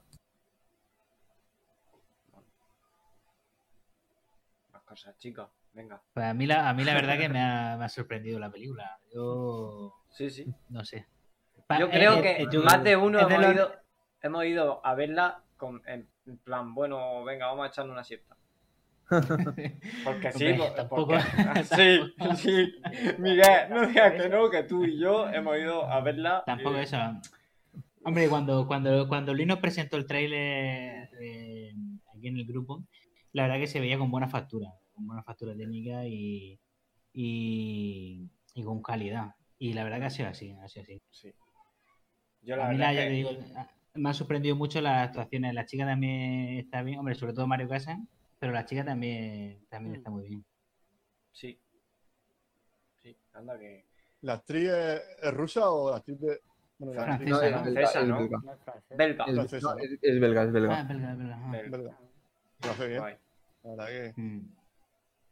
cosas, 4.84 5.16
chicos. 5.18 5.48
Venga. 5.72 6.00
Pues 6.14 6.24
a 6.24 6.32
mí 6.32 6.46
la, 6.46 6.68
a 6.70 6.72
mí 6.74 6.84
la 6.84 6.94
verdad 6.94 7.18
que 7.18 7.28
me 7.28 7.40
ha, 7.42 7.76
me 7.76 7.84
ha 7.84 7.88
sorprendido 7.88 8.38
la 8.38 8.50
película. 8.50 8.98
Yo 9.12 9.92
Sí, 10.10 10.30
sí. 10.30 10.46
no 10.70 10.84
sé. 10.84 11.06
Pa- 11.66 11.78
Yo 11.80 11.86
eh, 11.86 11.90
creo 11.90 12.14
eh, 12.14 12.22
que 12.22 12.42
eh, 12.42 12.46
yo- 12.50 12.62
más 12.62 12.82
de 12.82 12.96
uno 12.96 13.18
es 13.20 13.28
de 13.28 13.34
hemos 13.34 13.46
los- 13.46 13.54
ido, 13.56 13.72
hemos 14.26 14.44
ido 14.44 14.84
a 14.84 14.94
verla 14.94 15.42
con, 15.56 15.82
en 15.86 16.08
plan, 16.44 16.74
bueno, 16.74 17.24
venga, 17.24 17.46
vamos 17.46 17.64
a 17.66 17.68
echarnos 17.68 17.92
una 17.94 18.04
siesta. 18.04 18.36
Porque 19.08 20.32
sí, 20.32 20.46
Hombre, 20.48 20.70
tampoco- 20.76 21.06
porque- 21.06 21.64
sí, 21.64 22.36
sí. 22.36 22.74
Miguel, 23.18 23.70
no 23.70 23.86
digas 23.86 24.12
que 24.20 24.28
no, 24.28 24.50
que 24.50 24.62
tú 24.64 24.84
y 24.84 24.98
yo 24.98 25.28
hemos 25.28 25.56
ido 25.58 25.88
a 25.88 26.00
verla. 26.00 26.42
Tampoco 26.44 26.76
y- 26.78 26.80
eso. 26.80 26.96
Hombre, 28.04 28.28
cuando, 28.28 28.66
cuando, 28.66 29.06
cuando 29.08 29.32
Luis 29.34 29.46
nos 29.46 29.58
presentó 29.58 29.96
el 29.96 30.06
tráiler 30.06 31.08
eh, 31.20 31.72
aquí 32.14 32.28
en 32.28 32.36
el 32.36 32.46
grupo, 32.46 32.84
la 33.32 33.42
verdad 33.44 33.58
que 33.58 33.66
se 33.66 33.80
veía 33.80 33.98
con 33.98 34.10
buena 34.10 34.28
factura, 34.28 34.70
con 34.94 35.06
buena 35.06 35.22
factura 35.22 35.54
técnica 35.56 36.04
y, 36.06 36.58
y, 37.12 38.28
y 38.54 38.62
con 38.64 38.82
calidad. 38.82 39.34
Y 39.58 39.72
la 39.72 39.84
verdad 39.84 39.98
que 40.00 40.04
ha 40.06 40.10
sido 40.10 40.28
así, 40.28 40.50
ha 40.62 40.68
sido 40.68 40.82
así. 40.84 41.00
Sí. 41.10 41.32
Yo 42.42 42.56
la 42.56 42.66
A 42.66 42.70
mí 42.70 42.76
verdad 42.76 42.92
la- 42.92 42.94
ya 42.94 43.00
que- 43.02 43.06
te 43.08 43.12
digo, 43.12 43.30
me 43.96 44.10
ha 44.10 44.14
sorprendido 44.14 44.56
mucho 44.56 44.80
las 44.80 45.08
actuaciones. 45.08 45.54
La 45.54 45.66
chica 45.66 45.84
también 45.86 46.58
está 46.58 46.82
bien, 46.82 46.98
hombre, 46.98 47.14
sobre 47.14 47.32
todo 47.32 47.46
Mario 47.46 47.68
Casas, 47.68 47.98
pero 48.38 48.52
la 48.52 48.64
chica 48.64 48.84
también, 48.84 49.64
también 49.68 49.92
Mm. 49.92 49.96
está 49.96 50.10
muy 50.10 50.28
bien. 50.28 50.44
Sí. 51.32 51.58
Sí, 53.02 53.16
anda 53.34 53.58
que. 53.58 53.84
¿La 54.22 54.34
actriz 54.34 54.68
es, 54.70 55.02
es 55.22 55.34
rusa 55.34 55.70
o 55.70 55.90
la 55.90 55.96
actriz 55.98 56.18
de.? 56.20 56.40
Bueno, 56.78 56.94
la 57.06 57.14
actriz 57.14 57.30
No, 57.30 57.40
es 57.42 57.52
¿no? 57.52 57.62
belga, 57.64 57.80
Francesa, 57.80 58.00
es 58.00 58.08
¿no? 58.08 58.18
belga. 58.18 58.38
Es. 58.90 58.96
Belga. 58.96 59.24
Es, 59.26 59.52
es- 59.52 59.98
es 60.02 60.20
belga, 60.20 60.42
es 60.42 60.48
Ah, 60.48 60.52
belga. 60.52 60.78
ah. 60.78 61.50
Belga. 61.52 61.76
verdad. 61.78 61.98
Lo 62.64 62.70
hace 62.70 62.86
bien. 62.88 63.00
Guay. 63.00 63.16
La 63.64 63.70
verdad 63.70 63.86
que. 63.86 64.20
Mm. 64.20 64.40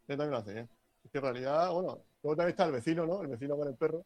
Yo 0.07 0.17
también 0.17 0.31
lo 0.31 0.37
hace 0.37 0.53
bien. 0.53 0.69
Es 1.03 1.11
que 1.11 1.17
en 1.17 1.23
realidad, 1.23 1.71
bueno, 1.71 1.99
luego 2.23 2.35
también 2.35 2.49
está 2.49 2.65
el 2.65 2.71
vecino, 2.71 3.05
¿no? 3.05 3.21
El 3.21 3.27
vecino 3.27 3.55
con 3.57 3.67
el 3.67 3.75
perro. 3.75 4.03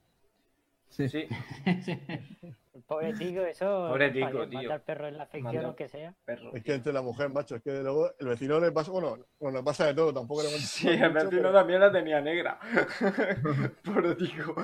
Sí. 0.90 1.08
Sí, 1.08 1.28
pobre 2.90 3.14
tico, 3.14 3.42
eso. 3.42 3.88
Pobre 3.88 4.10
tico, 4.10 4.50
tío. 4.50 4.64
Matar 4.64 4.84
perro 4.84 5.08
en 5.08 5.18
la 5.18 5.28
ficción 5.28 5.66
o 5.66 5.76
que 5.76 5.88
sea. 5.88 6.14
perro. 6.26 6.54
Es 6.54 6.64
que 6.64 6.74
entre 6.74 6.92
la 6.92 7.02
mujer, 7.02 7.30
macho, 7.30 7.56
es 7.56 7.62
que 7.62 7.82
luego 7.82 8.10
el 8.20 8.28
vecino 8.28 8.60
le 8.60 8.72
pasa, 8.72 8.92
bueno, 8.92 9.18
bueno 9.40 9.60
le 9.60 9.64
pasa 9.64 9.86
de 9.86 9.94
todo, 9.94 10.14
tampoco 10.14 10.42
le 10.44 10.50
Sí, 10.50 10.90
el 10.90 11.10
vecino 11.14 11.54
también 11.54 11.80
la 11.80 11.92
tenía 11.92 12.20
negra. 12.20 12.60
Pobre 13.86 14.16
tico. 14.16 14.56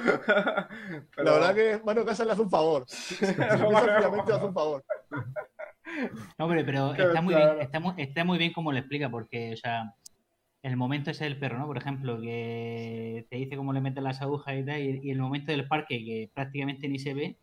La 1.18 1.32
verdad 1.32 1.56
que 1.56 1.80
Mario 1.86 2.06
Casas 2.06 2.26
le 2.26 2.34
hace 2.34 2.42
un 2.42 2.50
favor. 2.50 2.84
Obviamente 2.84 4.32
le 4.32 4.36
hace 4.36 4.46
un 4.46 4.54
favor. 4.54 4.84
No, 6.38 6.46
hombre, 6.46 6.66
pero 6.66 6.94
está 6.94 7.22
muy 7.22 7.36
bien, 7.36 7.62
está 7.62 7.80
muy, 7.80 7.94
está 7.98 8.24
muy 8.26 8.38
bien 8.38 8.52
como 8.52 8.72
lo 8.72 8.80
explica, 8.80 9.10
porque, 9.10 9.54
o 9.54 9.58
sea, 9.58 9.94
el 10.64 10.76
momento 10.76 11.12
ese 11.12 11.26
del 11.26 11.38
perro, 11.40 11.60
¿no? 11.60 11.68
Por 11.68 11.78
ejemplo, 11.78 12.20
que 12.20 13.28
te 13.30 13.38
dice 13.38 13.56
cómo 13.56 13.72
le 13.72 13.82
meten 13.82 14.04
las 14.04 14.22
agujas 14.22 14.56
y 14.58 14.66
tal, 14.66 14.82
y, 14.82 15.00
y 15.04 15.12
el 15.12 15.20
momento 15.20 15.52
del 15.52 15.68
parque 15.68 16.00
que 16.04 16.32
prácticamente 16.34 16.88
ni 16.90 16.98
se 17.00 17.14
ve. 17.14 17.38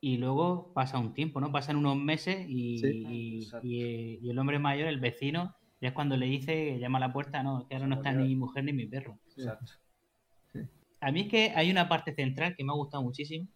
Y 0.00 0.16
luego 0.18 0.72
pasa 0.74 0.98
un 0.98 1.14
tiempo, 1.14 1.40
¿no? 1.40 1.50
Pasan 1.50 1.76
unos 1.76 1.96
meses 1.96 2.46
y, 2.48 2.78
Sí. 2.78 3.48
y- 3.62 4.28
el 4.30 4.38
hombre 4.38 4.58
mayor, 4.58 4.88
el 4.88 5.00
vecino, 5.00 5.54
ya 5.80 5.88
es 5.88 5.94
cuando 5.94 6.16
le 6.16 6.26
dice, 6.26 6.78
llama 6.78 6.98
a 6.98 7.00
la 7.00 7.12
puerta, 7.12 7.42
no, 7.42 7.66
que 7.68 7.74
ahora 7.74 7.86
no 7.86 7.96
está 7.96 8.12
ni 8.12 8.28
mi 8.28 8.36
mujer 8.36 8.64
ni 8.64 8.72
mi 8.72 8.86
perro. 8.86 9.18
Exacto. 9.36 9.72
A 11.00 11.10
mí 11.10 11.22
es 11.22 11.28
que 11.28 11.52
hay 11.56 11.70
una 11.70 11.88
parte 11.88 12.14
central 12.14 12.54
que 12.56 12.62
me 12.64 12.70
ha 12.70 12.76
gustado 12.76 13.02
muchísimo, 13.02 13.48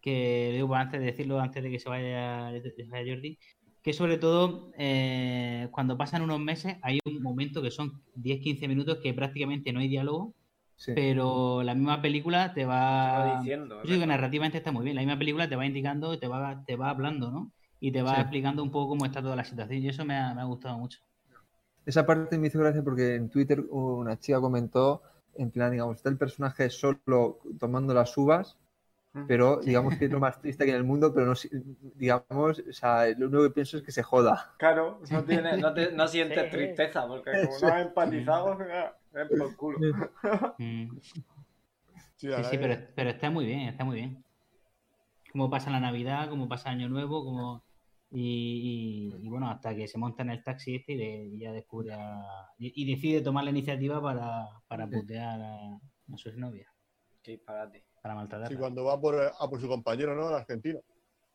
que 0.00 0.52
digo 0.54 0.72
antes 0.74 1.00
de 1.00 1.06
decirlo, 1.06 1.40
antes 1.40 1.62
de 1.62 1.70
que 1.70 1.80
se 1.80 1.88
vaya, 1.88 2.52
se 2.62 2.84
vaya 2.84 3.12
Jordi, 3.14 3.38
que 3.82 3.92
sobre 3.92 4.18
todo 4.18 4.70
eh, 4.78 5.68
cuando 5.72 5.96
pasan 5.96 6.22
unos 6.22 6.38
meses 6.38 6.76
hay 6.82 7.00
un 7.04 7.22
momento 7.22 7.60
que 7.62 7.70
son 7.72 8.02
10-15 8.14 8.68
minutos 8.68 8.98
que 9.02 9.12
prácticamente 9.14 9.72
no 9.72 9.80
hay 9.80 9.88
diálogo, 9.88 10.34
Sí. 10.76 10.92
pero 10.94 11.62
la 11.62 11.74
misma 11.74 12.00
película 12.02 12.48
te 12.54 12.60
Te 12.60 12.66
va... 12.66 13.18
va 13.18 13.38
diciendo. 13.38 13.82
Yo 13.82 13.90
digo 13.90 14.00
que 14.00 14.06
narrativamente 14.06 14.58
está 14.58 14.72
muy 14.72 14.84
bien, 14.84 14.96
la 14.96 15.02
misma 15.02 15.18
película 15.18 15.48
te 15.48 15.56
va 15.56 15.66
indicando, 15.66 16.18
te 16.18 16.28
va, 16.28 16.62
te 16.66 16.76
va 16.76 16.90
hablando, 16.90 17.30
¿no? 17.30 17.52
Y 17.80 17.92
te 17.92 18.02
va 18.02 18.14
Sí. 18.14 18.20
explicando 18.20 18.62
un 18.62 18.70
poco 18.70 18.90
cómo 18.90 19.04
está 19.06 19.22
toda 19.22 19.36
la 19.36 19.44
situación 19.44 19.82
y 19.82 19.88
eso 19.88 20.04
me 20.04 20.16
ha, 20.16 20.34
me 20.34 20.40
ha 20.42 20.44
gustado 20.44 20.78
mucho. 20.78 20.98
Esa 21.86 22.04
parte 22.04 22.36
me 22.38 22.48
hizo 22.48 22.58
gracia 22.58 22.82
porque 22.82 23.14
en 23.14 23.28
Twitter 23.30 23.60
una 23.70 24.18
chica 24.18 24.40
comentó, 24.40 25.02
en 25.36 25.50
plan, 25.50 25.70
digamos, 25.70 25.96
está 25.96 26.08
el 26.08 26.18
personaje 26.18 26.68
solo 26.70 27.38
tomando 27.58 27.94
las 27.94 28.16
uvas, 28.18 28.56
Mm. 29.14 29.26
pero 29.28 29.60
digamos 29.62 29.96
que 29.96 30.06
es 30.06 30.10
lo 30.12 30.20
más 30.20 30.40
triste 30.40 30.64
que 30.66 30.72
en 30.72 30.76
el 30.76 30.84
mundo, 30.84 31.14
pero 31.14 31.26
no, 31.26 31.34
digamos, 31.94 32.58
o 32.68 32.72
sea, 32.72 33.06
lo 33.16 33.28
único 33.28 33.44
que 33.44 33.50
pienso 33.50 33.78
es 33.78 33.82
que 33.82 33.92
se 33.92 34.02
joda. 34.02 34.52
Claro, 34.58 35.00
no, 35.10 35.24
tiene, 35.24 35.56
no, 35.58 35.72
te- 35.74 35.92
no 35.92 36.06
sientes 36.08 36.44
Sí. 36.50 36.50
tristeza, 36.50 37.06
porque 37.06 37.30
como 37.44 37.58
no 37.60 37.68
has 37.72 37.86
empatizado, 37.86 38.58
por 39.38 39.56
culo. 39.56 39.78
Mm. 40.58 40.88
Sí, 42.18 42.28
Sí, 42.50 42.56
pero, 42.58 42.76
pero 42.94 43.10
está 43.10 43.30
muy 43.30 43.44
bien, 43.44 43.60
está 43.68 43.84
muy 43.84 43.96
bien. 43.96 44.24
Cómo 45.32 45.50
pasa 45.50 45.70
la 45.70 45.80
Navidad, 45.80 46.30
cómo 46.30 46.48
pasa 46.48 46.70
Año 46.70 46.88
Nuevo, 46.88 47.22
cómo... 47.24 47.62
Y, 48.10 49.10
y- 49.20 49.26
y 49.26 49.28
bueno, 49.28 49.50
hasta 49.50 49.74
que 49.74 49.86
se 49.86 49.98
monta 49.98 50.22
en 50.22 50.30
el 50.30 50.42
taxi 50.42 50.76
este 50.76 50.92
y, 50.92 50.96
de- 50.96 51.24
y 51.26 51.38
ya 51.40 51.52
descubre 51.52 51.92
a- 51.92 52.48
y, 52.58 52.72
y 52.82 52.90
decide 52.90 53.20
tomar 53.20 53.44
la 53.44 53.50
iniciativa 53.50 54.00
para, 54.00 54.46
para 54.66 54.86
putear 54.86 55.40
a, 55.42 55.56
a 55.74 56.16
su 56.16 56.30
exnovia, 56.30 56.72
Sí, 57.22 57.36
párate. 57.36 57.84
para 58.00 58.14
maltratarla. 58.14 58.48
Sí, 58.48 58.58
cuando 58.58 58.84
va 58.84 58.98
por, 58.98 59.20
a 59.20 59.48
por 59.50 59.60
su 59.60 59.68
compañero, 59.68 60.14
¿no? 60.14 60.28
El 60.30 60.36
argentino. 60.36 60.78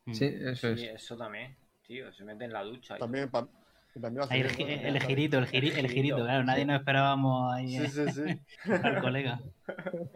Mm. 0.06 0.12
Sí, 0.14 0.24
eso 0.24 0.74
Sí, 0.76 0.84
es. 0.86 0.94
eso 1.04 1.16
también. 1.16 1.56
Tío, 1.86 2.12
se 2.12 2.24
mete 2.24 2.44
en 2.46 2.52
la 2.54 2.64
ducha. 2.64 2.96
También, 2.98 3.30
pa- 3.30 3.48
el, 3.94 4.86
el 4.86 5.02
girito, 5.02 5.38
el, 5.38 5.46
giri- 5.46 5.76
el 5.76 5.88
girito, 5.90 6.16
claro, 6.16 6.44
nadie 6.44 6.64
nos 6.64 6.78
esperábamos 6.80 7.52
ahí 7.54 7.78
Sí, 7.78 7.86
sí, 7.88 8.10
sí. 8.12 8.70
al 8.82 9.00
colega. 9.00 9.40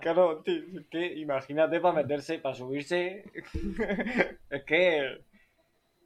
Claro, 0.00 0.42
tío, 0.42 0.80
es 0.80 0.86
que 0.90 1.14
imagínate 1.18 1.78
para 1.78 1.94
meterse, 1.94 2.38
para 2.40 2.56
subirse. 2.56 3.24
es 4.50 4.64
que. 4.64 5.22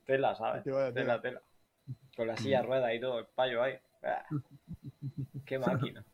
Tela, 0.05 0.35
¿sabes? 0.35 0.65
Tela, 0.65 1.21
tela. 1.23 1.41
Con 2.15 2.27
la 2.27 2.37
silla 2.37 2.61
de 2.61 2.67
ruedas 2.67 2.93
y 2.95 3.01
todo, 3.01 3.21
el 3.21 3.27
payo 3.35 3.63
ahí. 3.63 3.75
Ah, 4.03 4.23
Qué 5.47 5.59
máquina. 5.59 6.05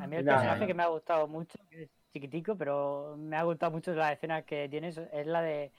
A 0.00 0.06
mí 0.06 0.16
el 0.16 0.24
Nada, 0.24 0.38
personaje 0.38 0.60
no. 0.62 0.66
que 0.66 0.74
me 0.74 0.82
ha 0.82 0.86
gustado 0.88 1.28
mucho, 1.28 1.58
que 1.70 1.84
es 1.84 1.90
chiquitico, 2.12 2.56
pero 2.56 3.16
me 3.16 3.36
ha 3.36 3.42
gustado 3.44 3.72
mucho 3.72 3.92
las 3.94 4.12
escenas 4.12 4.44
que 4.44 4.68
tienes, 4.68 4.98
es 4.98 5.26
la 5.26 5.42
de 5.42 5.72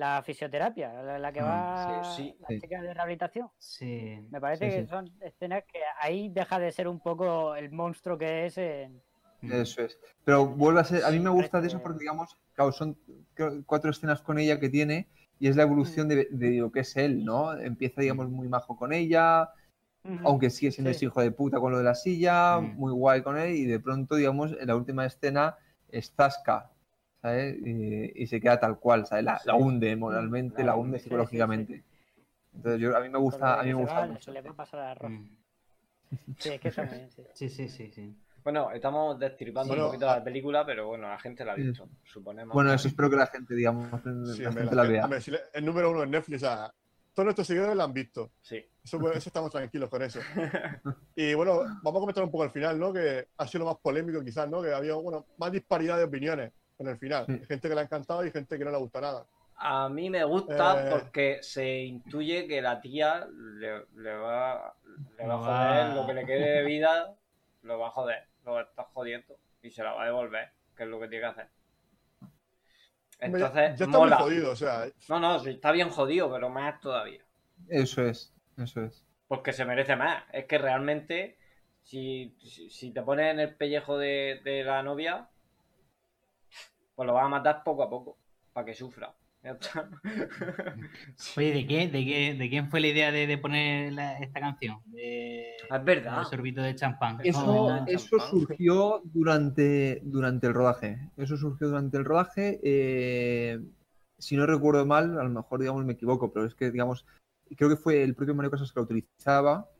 la 0.00 0.22
fisioterapia, 0.22 0.92
la, 1.02 1.18
la 1.18 1.32
que 1.32 1.40
Mm, 1.40 1.44
va 1.44 2.02
sí, 2.04 2.22
sí. 2.22 2.36
la 2.40 2.48
Sí. 2.48 2.60
chica 2.60 2.80
de 2.82 2.94
rehabilitación. 2.94 3.48
Sí, 3.58 4.26
Me 4.30 4.40
parece 4.40 4.64
Sí, 4.66 4.76
que 4.76 4.82
sí. 4.82 4.88
son 4.88 5.10
escenas 5.20 5.64
que 5.72 5.80
ahí 6.00 6.28
deja 6.30 6.58
de 6.58 6.72
ser 6.72 6.88
un 6.88 7.00
poco 7.00 7.54
el 7.56 7.70
monstruo 7.70 8.18
que 8.18 8.46
es 8.46 8.58
en... 8.58 9.00
mm, 9.42 9.52
Eso 9.52 9.82
es. 9.82 9.98
Pero 10.24 10.46
vuelve 10.46 10.80
a 10.80 10.84
ser, 10.84 11.04
a 11.04 11.10
mí 11.10 11.18
me 11.18 11.30
gusta 11.30 11.60
de 11.60 11.68
eso 11.68 11.80
porque, 11.82 12.00
digamos, 12.00 12.36
claro, 12.54 12.72
son 12.72 12.96
cuatro 13.66 13.90
escenas 13.90 14.22
con 14.22 14.38
ella 14.38 14.58
que 14.60 14.68
tiene 14.68 15.06
y 15.38 15.48
es 15.48 15.56
la 15.56 15.62
evolución 15.62 16.08
de, 16.08 16.28
de 16.30 16.50
lo 16.58 16.70
que 16.70 16.80
es 16.80 16.96
él, 16.96 17.24
¿no? 17.24 17.52
Empieza, 17.58 18.00
digamos, 18.02 18.28
muy 18.28 18.48
majo 18.48 18.76
con 18.76 18.92
ella, 18.92 19.50
aunque 20.24 20.50
sigue 20.50 20.72
siendo 20.72 20.90
Sí. 20.90 20.96
ese 20.96 21.06
hijo 21.06 21.20
de 21.22 21.30
puta 21.32 21.60
con 21.60 21.72
lo 21.72 21.78
de 21.78 21.84
la 21.84 21.94
silla, 21.94 22.60
Mm. 22.60 22.76
muy 22.76 22.92
guay 22.92 23.22
con 23.22 23.38
él 23.38 23.54
y 23.56 23.64
de 23.64 23.80
pronto, 23.80 24.16
digamos, 24.16 24.52
en 24.60 24.66
la 24.68 24.76
última 24.76 25.06
escena 25.06 25.56
es 25.90 26.12
Zasca, 26.14 26.70
¿sabes? 27.22 27.56
Y, 27.64 28.22
y 28.22 28.26
se 28.26 28.40
queda 28.40 28.58
tal 28.58 28.78
cual, 28.78 29.06
¿sabes? 29.06 29.24
La, 29.24 29.40
la 29.44 29.54
Sí. 29.56 29.62
hunde 29.62 29.94
moralmente, 29.96 30.60
La 30.60 30.66
la 30.68 30.76
hunde, 30.76 30.98
sí, 30.98 31.02
sí, 31.04 31.08
psicológicamente. 31.08 31.84
Entonces, 32.54 32.80
yo, 32.80 32.96
a 32.96 33.00
mí 33.00 33.08
me 33.08 33.18
gusta, 33.18 33.60
a 33.60 33.62
mí 33.62 33.68
me 33.68 33.74
gusta 33.80 34.00
va, 34.00 34.06
mucho. 34.06 34.20
se 34.22 34.32
le 34.32 34.40
va 34.42 34.50
a 34.50 34.54
pasar 34.54 34.80
a 34.80 34.90
arroz. 34.92 35.10
mm. 35.10 35.36
Sí, 36.38 36.48
es 36.50 36.60
que 36.60 36.68
está 36.68 36.82
muy 36.84 36.96
bien, 36.96 37.10
sí. 37.10 37.22
Sí, 37.34 37.48
sí, 37.48 37.68
sí, 37.68 37.90
sí. 37.92 38.16
Bueno, 38.42 38.70
estamos 38.72 39.18
destripando 39.18 39.68
Bueno, 39.68 39.84
un 39.84 39.88
poquito 39.90 40.06
la 40.06 40.24
película, 40.24 40.64
pero 40.64 40.86
bueno, 40.88 41.08
la 41.08 41.18
gente 41.18 41.44
la 41.44 41.52
ha 41.52 41.56
Sí. 41.56 41.62
visto, 41.62 41.88
suponemos. 42.04 42.54
Bueno, 42.54 42.72
eso 42.72 42.88
espero 42.88 43.10
que 43.10 43.16
la 43.16 43.26
gente, 43.26 43.54
digamos, 43.54 43.88
Sí, 44.34 44.42
la 44.42 44.48
hombre, 44.48 44.62
gente 44.64 44.74
la 44.76 44.82
la 44.84 44.88
vea. 44.88 45.04
hombre, 45.04 45.20
si 45.20 45.30
le- 45.30 45.40
el 45.52 45.64
número 45.64 45.90
uno 45.90 46.02
en 46.02 46.10
Netflix, 46.10 46.42
o 46.42 46.46
sea, 46.46 46.72
todos 47.12 47.24
nuestros 47.26 47.46
seguidores 47.46 47.76
la 47.76 47.84
han 47.84 47.92
visto. 47.92 48.32
Sí. 48.40 48.64
Eso, 48.82 48.98
eso 49.12 49.28
estamos 49.28 49.50
tranquilos 49.50 49.90
con 49.90 50.02
eso. 50.02 50.18
Y 51.14 51.34
bueno, 51.34 51.58
vamos 51.82 51.96
a 51.96 52.00
comentar 52.00 52.24
un 52.24 52.30
poco 52.30 52.44
el 52.44 52.50
final, 52.50 52.78
¿no? 52.78 52.92
Que 52.94 53.28
ha 53.36 53.46
sido 53.46 53.64
lo 53.64 53.70
más 53.72 53.80
polémico 53.82 54.24
quizás, 54.24 54.48
¿no? 54.48 54.62
Que 54.62 54.72
había, 54.72 54.94
bueno, 54.94 55.26
más 55.36 55.52
disparidad 55.52 55.98
de 55.98 56.04
opiniones 56.04 56.50
con 56.80 56.88
el 56.88 56.96
final. 56.96 57.26
Hay 57.28 57.44
gente 57.46 57.68
que 57.68 57.74
le 57.74 57.80
ha 57.82 57.84
encantado 57.84 58.24
y 58.24 58.30
gente 58.30 58.56
que 58.58 58.64
no 58.64 58.70
le 58.70 58.78
gusta 58.78 59.02
nada. 59.02 59.26
A 59.56 59.90
mí 59.90 60.08
me 60.08 60.24
gusta 60.24 60.86
Eh. 60.86 60.90
porque 60.90 61.38
se 61.42 61.80
intuye 61.80 62.46
que 62.48 62.62
la 62.62 62.80
tía 62.80 63.26
le, 63.30 63.84
le 63.96 64.14
va, 64.16 64.74
le 65.18 65.26
va 65.26 65.34
a 65.34 65.36
Lo 65.36 65.38
joder 65.44 65.94
lo 65.94 66.06
que 66.06 66.14
le 66.14 66.24
quede 66.24 66.50
de 66.56 66.64
vida, 66.64 67.14
lo 67.64 67.78
va 67.78 67.88
a 67.88 67.90
joder, 67.90 68.26
lo 68.46 68.52
va 68.54 68.60
a 68.60 68.62
estar 68.64 68.86
jodiendo 68.94 69.36
y 69.62 69.70
se 69.70 69.82
la 69.82 69.92
va 69.92 70.04
a 70.04 70.06
devolver, 70.06 70.48
que 70.74 70.84
es 70.84 70.88
lo 70.88 70.98
que 70.98 71.08
tiene 71.08 71.24
que 71.24 71.30
hacer. 71.30 71.48
Ya- 73.20 73.26
Entonces, 73.26 73.78
ya 73.78 73.84
está 73.84 73.98
mola. 73.98 74.16
muy 74.16 74.24
jodido, 74.24 74.52
o 74.52 74.56
sea, 74.56 74.86
No, 75.10 75.20
no, 75.20 75.38
sí, 75.40 75.50
está 75.50 75.72
bien 75.72 75.90
jodido, 75.90 76.32
pero 76.32 76.48
más 76.48 76.80
todavía. 76.80 77.20
Eso 77.68 78.02
es, 78.06 78.32
eso 78.56 78.82
es. 78.82 79.04
Porque 79.28 79.52
se 79.52 79.66
merece 79.66 79.94
más. 79.96 80.24
Es 80.32 80.46
que 80.46 80.56
realmente, 80.56 81.36
si, 81.82 82.34
si, 82.40 82.70
si 82.70 82.90
te 82.92 83.02
pones 83.02 83.30
en 83.34 83.40
el 83.40 83.54
pellejo 83.54 83.98
de, 83.98 84.40
de 84.42 84.64
la 84.64 84.82
novia, 84.82 85.28
pues 87.00 87.06
lo 87.06 87.14
vas 87.14 87.24
a 87.24 87.28
matar 87.28 87.62
poco 87.64 87.82
a 87.82 87.88
poco, 87.88 88.18
para 88.52 88.66
que 88.66 88.74
sufra. 88.74 89.10
Ya 89.42 89.52
está. 89.52 89.88
Oye, 91.38 91.52
¿de 91.54 91.66
qué, 91.66 91.88
de 91.88 92.04
qué, 92.04 92.34
de 92.34 92.50
quién 92.50 92.68
fue 92.68 92.80
la 92.80 92.88
idea 92.88 93.10
de, 93.10 93.26
de 93.26 93.38
poner 93.38 93.94
la- 93.94 94.18
esta 94.18 94.38
canción? 94.38 94.80
De, 94.84 95.56
es 95.56 95.84
verdad. 95.84 96.18
de 96.18 96.24
sorbito 96.26 96.60
de 96.60 96.74
champán. 96.74 97.18
Eso, 97.24 97.40
Oh, 97.46 97.84
eso 97.86 98.18
champán. 98.18 98.28
surgió 98.28 99.00
durante, 99.04 100.02
durante 100.04 100.48
el 100.48 100.52
rodaje. 100.52 100.98
Eso 101.16 101.38
surgió 101.38 101.68
durante 101.68 101.96
el 101.96 102.04
rodaje. 102.04 102.60
eh, 102.62 103.58
si 104.18 104.36
no 104.36 104.44
recuerdo 104.44 104.84
mal, 104.84 105.18
a 105.18 105.22
lo 105.24 105.30
mejor 105.30 105.58
digamos 105.60 105.82
me 105.86 105.94
equivoco, 105.94 106.30
pero 106.30 106.44
es 106.44 106.54
que 106.54 106.70
digamos, 106.70 107.06
creo 107.56 107.70
que 107.70 107.76
fue 107.76 108.02
el 108.02 108.14
propio 108.14 108.34
Mario 108.34 108.50
Casas 108.50 108.72
que 108.74 108.80
la 108.80 108.84
utilizaba, 108.84 109.70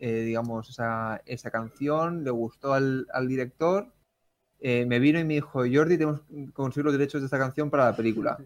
eh, 0.00 0.22
digamos, 0.22 0.70
esa, 0.70 1.22
esa 1.24 1.52
canción, 1.52 2.24
le 2.24 2.30
gustó 2.32 2.72
al, 2.72 3.06
al 3.12 3.28
director, 3.28 3.92
eh, 4.60 4.84
me 4.86 4.98
vino 4.98 5.18
y 5.20 5.24
me 5.24 5.34
dijo, 5.34 5.60
Jordi, 5.72 5.98
tenemos 5.98 6.22
que 6.22 6.52
conseguir 6.52 6.84
los 6.86 6.94
derechos 6.94 7.20
de 7.20 7.26
esta 7.26 7.38
canción 7.38 7.70
para 7.70 7.86
la 7.86 7.96
película. 7.96 8.42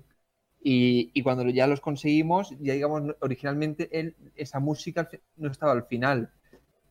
Y, 0.62 1.10
y 1.14 1.22
cuando 1.22 1.48
ya 1.50 1.66
los 1.66 1.80
conseguimos, 1.80 2.50
ya 2.60 2.74
digamos, 2.74 3.16
originalmente 3.20 3.88
él, 3.98 4.16
esa 4.36 4.60
música 4.60 5.08
no 5.36 5.50
estaba 5.50 5.72
al 5.72 5.84
final, 5.86 6.32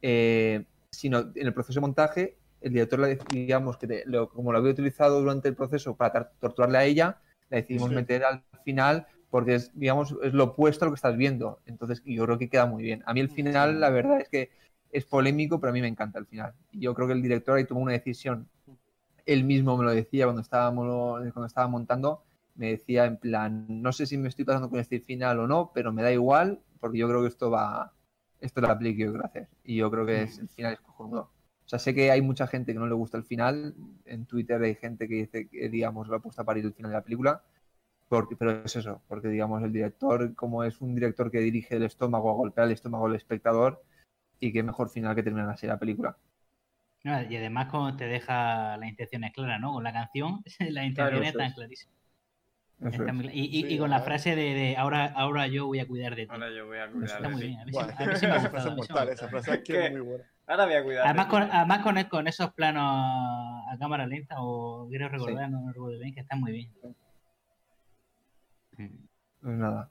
eh, 0.01 0.65
sino 0.91 1.19
en 1.35 1.47
el 1.47 1.53
proceso 1.53 1.79
de 1.79 1.81
montaje, 1.81 2.37
el 2.61 2.73
director, 2.73 3.01
digamos, 3.31 3.77
que 3.77 3.87
te- 3.87 4.03
lo- 4.05 4.29
como 4.29 4.51
lo 4.51 4.59
había 4.59 4.71
utilizado 4.71 5.19
durante 5.21 5.49
el 5.49 5.55
proceso 5.55 5.95
para 5.95 6.29
torturarle 6.39 6.77
a 6.77 6.85
ella, 6.85 7.21
la 7.49 7.57
decidimos 7.57 7.89
Sí. 7.89 7.95
meter 7.95 8.23
al 8.25 8.43
final 8.63 9.07
porque 9.29 9.55
es, 9.55 9.71
digamos, 9.79 10.15
es 10.23 10.33
lo 10.33 10.43
opuesto 10.45 10.85
a 10.85 10.87
lo 10.87 10.91
que 10.93 10.95
estás 10.97 11.17
viendo. 11.17 11.61
Entonces, 11.65 12.01
yo 12.05 12.25
creo 12.25 12.37
que 12.37 12.49
queda 12.49 12.65
muy 12.65 12.83
bien. 12.83 13.01
A 13.05 13.13
mí 13.13 13.21
el 13.21 13.29
final, 13.29 13.79
la 13.79 13.89
verdad 13.89 14.19
es 14.21 14.29
que 14.29 14.51
es 14.91 15.05
polémico, 15.05 15.59
pero 15.59 15.71
a 15.71 15.73
mí 15.73 15.81
me 15.81 15.87
encanta 15.87 16.19
el 16.19 16.25
final. 16.27 16.53
Yo 16.73 16.93
creo 16.93 17.07
que 17.07 17.13
el 17.13 17.21
director 17.21 17.57
ahí 17.57 17.65
tomó 17.65 17.81
una 17.81 17.93
decisión. 17.93 18.49
Él 19.33 19.43
mismo 19.43 19.77
me 19.77 19.85
lo 19.85 19.91
decía 19.91 20.25
cuando 20.25 20.41
estaba 20.41 20.71
montando, 20.71 22.23
me 22.55 22.71
decía 22.71 23.05
en 23.05 23.17
plan, 23.17 23.65
no 23.69 23.91
sé 23.91 24.05
si 24.05 24.17
me 24.17 24.27
estoy 24.27 24.45
pasando 24.45 24.69
con 24.69 24.79
este 24.79 24.99
final 24.99 25.39
o 25.39 25.47
no, 25.47 25.71
pero 25.73 25.91
me 25.91 26.03
da 26.03 26.11
igual, 26.11 26.61
porque 26.79 26.97
yo 26.97 27.07
creo 27.07 27.21
que 27.21 27.27
esto 27.27 27.49
va, 27.49 27.93
esto 28.39 28.61
lo 28.61 28.69
aplico 28.69 28.99
yo 28.99 29.11
quiero 29.11 29.25
hacer. 29.25 29.47
Y 29.63 29.77
yo 29.77 29.89
creo 29.91 30.05
que 30.05 30.23
es, 30.23 30.39
el 30.39 30.49
final 30.49 30.73
es 30.73 30.81
cojonudo. 30.81 31.31
O 31.65 31.69
sea, 31.71 31.79
sé 31.79 31.93
que 31.95 32.11
hay 32.11 32.21
mucha 32.21 32.47
gente 32.47 32.73
que 32.73 32.79
no 32.79 32.87
le 32.87 32.93
gusta 32.95 33.17
el 33.17 33.23
final. 33.23 33.75
En 34.05 34.25
Twitter 34.25 34.61
hay 34.61 34.75
gente 34.75 35.07
que 35.07 35.15
dice 35.15 35.47
que, 35.47 35.69
digamos, 35.69 36.07
lo 36.07 36.17
ha 36.17 36.19
puesto 36.19 36.41
a 36.41 36.45
parir 36.45 36.65
el 36.65 36.73
final 36.73 36.91
de 36.91 36.97
la 36.97 37.03
película. 37.03 37.43
Porque, 38.09 38.35
pero 38.35 38.51
es 38.51 38.75
eso, 38.75 39.01
porque, 39.07 39.29
digamos, 39.29 39.63
el 39.63 39.71
director, 39.71 40.35
como 40.35 40.65
es 40.65 40.81
un 40.81 40.93
director 40.95 41.31
que 41.31 41.39
dirige 41.39 41.77
el 41.77 41.83
estómago, 41.83 42.33
golpea 42.33 42.65
el 42.65 42.71
estómago 42.71 43.07
del 43.07 43.15
espectador, 43.15 43.81
y 44.37 44.51
qué 44.51 44.63
mejor 44.63 44.89
final 44.89 45.15
que 45.15 45.23
terminar 45.23 45.49
así 45.49 45.65
la 45.65 45.79
película. 45.79 46.17
No, 47.03 47.19
y 47.23 47.35
además 47.35 47.67
como 47.67 47.95
te 47.95 48.05
deja 48.05 48.77
las 48.77 48.87
intenciones 48.89 49.31
claras, 49.33 49.59
¿no? 49.59 49.73
Con 49.73 49.83
la 49.83 49.91
canción, 49.93 50.43
las 50.59 50.85
intenciones 50.85 51.29
eso 51.29 51.37
están 51.39 51.47
es. 51.47 51.53
clarísimas. 51.55 51.95
Eso 52.79 52.89
Están 52.89 53.07
es. 53.09 53.13
muy 53.13 53.25
cla- 53.25 53.31
y, 53.33 53.39
y- 53.45 53.61
Sí, 53.61 53.73
y 53.73 53.77
con 53.77 53.89
la 53.89 54.01
frase 54.01 54.35
de, 54.35 54.53
de 54.53 54.77
ahora, 54.77 55.05
ahora 55.15 55.47
yo 55.47 55.67
voy 55.67 55.79
a 55.79 55.87
cuidar 55.87 56.15
de 56.15 56.25
ti. 56.25 56.31
Ahora 56.31 56.49
yo 56.51 56.65
voy 56.67 56.77
a 56.77 56.85
Está 56.85 56.91
cuidar 56.97 57.21
de 57.23 57.29
muy 57.29 57.41
ti. 57.41 57.47
bien. 57.47 57.59
A 57.59 57.65
mí, 57.65 57.71
sí- 57.71 57.77
Bueno, 57.77 57.93
a 57.97 58.05
mí 58.05 58.15
sí 58.15 58.27
me 58.27 58.31
ha 58.33 58.35
esa 58.37 58.49
gustado. 58.49 58.49
frase 58.49 58.69
sí 58.69 58.75
mortal, 58.93 59.09
esa 59.09 59.27
frase 59.29 59.53
es 59.53 59.57
que 59.63 59.73
¿Qué? 59.73 59.85
es 59.85 59.91
muy 59.91 60.01
buena. 60.01 60.23
Ahora 60.47 60.65
voy 60.65 60.73
a 60.75 60.83
cuidar 60.83 61.05
Además 61.05 61.25
de 61.25 61.31
con, 61.31 61.43
ti. 61.43 61.49
además 61.53 61.79
con, 61.79 62.03
con 62.05 62.27
esos 62.27 62.53
planos 62.53 62.83
a 62.83 63.77
cámara 63.79 64.05
lenta, 64.07 64.35
o 64.39 64.87
quiero 64.89 65.09
recordar, 65.09 65.49
no 65.49 65.61
me 65.61 65.73
recuerdo 65.73 65.99
bien, 65.99 66.13
que 66.13 66.19
están 66.21 66.39
muy 66.39 66.51
bien. 66.51 66.71
Pues 69.41 69.57
nada. 69.57 69.89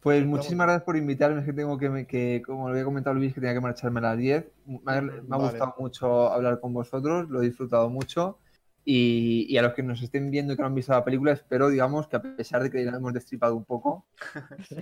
Pues 0.00 0.24
muchísimas 0.24 0.66
gracias 0.66 0.84
por 0.84 0.96
invitarme. 0.96 1.40
Es 1.40 1.46
que 1.46 1.52
tengo 1.52 1.76
que, 1.78 2.06
que, 2.06 2.42
como 2.46 2.66
lo 2.68 2.72
había 2.72 2.84
comentado 2.84 3.14
Luis, 3.14 3.34
que 3.34 3.40
tenía 3.40 3.54
que 3.54 3.60
marcharme 3.60 3.98
a 3.98 4.02
las 4.02 4.18
10. 4.18 4.46
Me 4.66 4.92
ha, 4.92 5.00
me 5.02 5.10
ha 5.10 5.20
Vale. 5.26 5.42
gustado 5.50 5.74
mucho 5.78 6.32
hablar 6.32 6.60
con 6.60 6.72
vosotros, 6.72 7.28
lo 7.28 7.42
he 7.42 7.46
disfrutado 7.46 7.90
mucho. 7.90 8.38
Y, 8.84 9.46
y 9.48 9.58
a 9.58 9.62
los 9.62 9.74
que 9.74 9.82
nos 9.82 10.00
estén 10.00 10.30
viendo 10.30 10.52
y 10.52 10.56
que 10.56 10.62
no 10.62 10.68
han 10.68 10.74
visto 10.76 10.92
la 10.92 11.04
película, 11.04 11.32
espero, 11.32 11.68
digamos, 11.70 12.06
que 12.06 12.16
a 12.16 12.22
pesar 12.22 12.62
de 12.62 12.70
que 12.70 12.84
la 12.84 12.96
hemos 12.96 13.12
destripado 13.12 13.56
un 13.56 13.64
poco, 13.64 14.06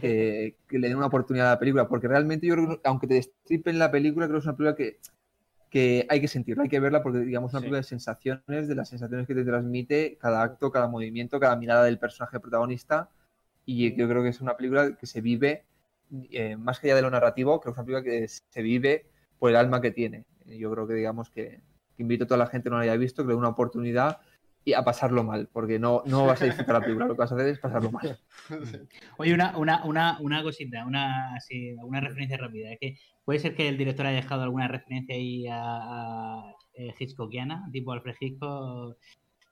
que, 0.00 0.56
que 0.68 0.78
le 0.78 0.88
den 0.88 0.98
una 0.98 1.06
oportunidad 1.06 1.46
a 1.48 1.50
la 1.52 1.58
película. 1.58 1.88
Porque 1.88 2.06
realmente 2.08 2.46
yo 2.46 2.54
creo 2.54 2.68
que, 2.68 2.80
aunque 2.84 3.06
te 3.06 3.14
destripen 3.14 3.78
la 3.78 3.90
película, 3.90 4.26
creo 4.26 4.36
que 4.36 4.40
es 4.40 4.46
una 4.46 4.56
película 4.56 4.76
que, 4.76 4.98
que 5.70 6.06
hay 6.10 6.20
que 6.20 6.28
sentirla, 6.28 6.64
hay 6.64 6.68
que 6.68 6.80
verla, 6.80 7.02
porque, 7.02 7.20
digamos, 7.20 7.50
es 7.50 7.54
una 7.54 7.60
Sí. 7.60 7.64
película 7.64 7.78
de 7.78 7.84
sensaciones, 7.84 8.68
de 8.68 8.74
las 8.74 8.88
sensaciones 8.90 9.26
que 9.26 9.34
te 9.34 9.44
transmite 9.44 10.18
cada 10.20 10.42
acto, 10.42 10.70
cada 10.70 10.86
movimiento, 10.88 11.40
cada 11.40 11.56
mirada 11.56 11.84
del 11.84 11.98
personaje 11.98 12.38
protagonista. 12.40 13.08
Y 13.66 13.94
yo 13.96 14.08
creo 14.08 14.22
que 14.22 14.28
es 14.28 14.40
una 14.40 14.56
película 14.56 14.96
que 14.96 15.06
se 15.06 15.20
vive, 15.20 15.64
eh, 16.30 16.56
más 16.56 16.80
que 16.80 16.88
allá 16.88 16.96
de 16.96 17.02
lo 17.02 17.10
narrativo, 17.10 17.60
creo 17.60 17.74
que 17.74 17.80
es 17.80 17.86
una 17.86 18.00
película 18.00 18.18
que 18.18 18.28
se 18.28 18.62
vive 18.62 19.06
por 19.38 19.50
el 19.50 19.56
alma 19.56 19.80
que 19.80 19.90
tiene. 19.90 20.24
Yo 20.46 20.70
creo 20.70 20.86
que, 20.86 20.94
digamos, 20.94 21.30
que, 21.30 21.60
que 21.96 22.02
invito 22.02 22.24
a 22.24 22.26
toda 22.26 22.38
la 22.38 22.46
gente 22.46 22.64
que 22.64 22.70
no 22.70 22.76
la 22.76 22.82
haya 22.82 22.96
visto, 22.96 23.22
que 23.22 23.28
le 23.28 23.34
dé 23.34 23.38
una 23.38 23.48
oportunidad 23.48 24.20
y 24.64 24.72
a 24.72 24.82
pasarlo 24.82 25.22
mal, 25.22 25.48
porque 25.52 25.78
no, 25.78 26.02
no 26.06 26.24
vas 26.24 26.40
a 26.40 26.46
disfrutar 26.46 26.76
la 26.76 26.80
película, 26.80 27.06
lo 27.06 27.14
que 27.14 27.20
vas 27.20 27.32
a 27.32 27.34
hacer 27.34 27.48
es 27.48 27.58
pasarlo 27.58 27.90
mal. 27.90 28.18
Oye, 29.18 29.34
una, 29.34 29.56
una, 29.58 29.84
una, 29.84 30.18
una 30.20 30.42
cosita, 30.42 30.86
una, 30.86 31.34
así, 31.34 31.74
una 31.82 32.00
referencia 32.00 32.38
rápida. 32.38 32.72
Es 32.72 32.78
que 32.80 32.96
puede 33.24 33.40
ser 33.40 33.54
que 33.54 33.68
el 33.68 33.76
director 33.76 34.06
haya 34.06 34.16
dejado 34.16 34.42
alguna 34.42 34.68
referencia 34.68 35.14
ahí 35.14 35.46
a, 35.48 35.58
a, 35.58 36.54
eh, 36.74 36.94
Hitchcockiana, 36.98 37.68
tipo 37.72 37.92
Alfred 37.92 38.14
Hitchcock. 38.18 38.96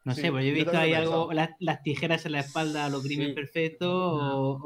No 0.05 0.15
Sí, 0.15 0.21
sé, 0.23 0.31
pues 0.33 0.45
yo 0.45 0.51
he 0.51 0.55
visto 0.55 0.77
ahí 0.79 0.95
algo, 0.95 1.33
las, 1.33 1.51
las 1.61 1.83
tijeras 1.83 2.27
en 2.27 2.33
la 2.33 2.41
espalda, 2.41 2.89
lo 2.89 3.03
crimen 3.03 3.29
Sí. 3.29 3.35
perfecto, 3.35 3.89
o, 3.91 4.59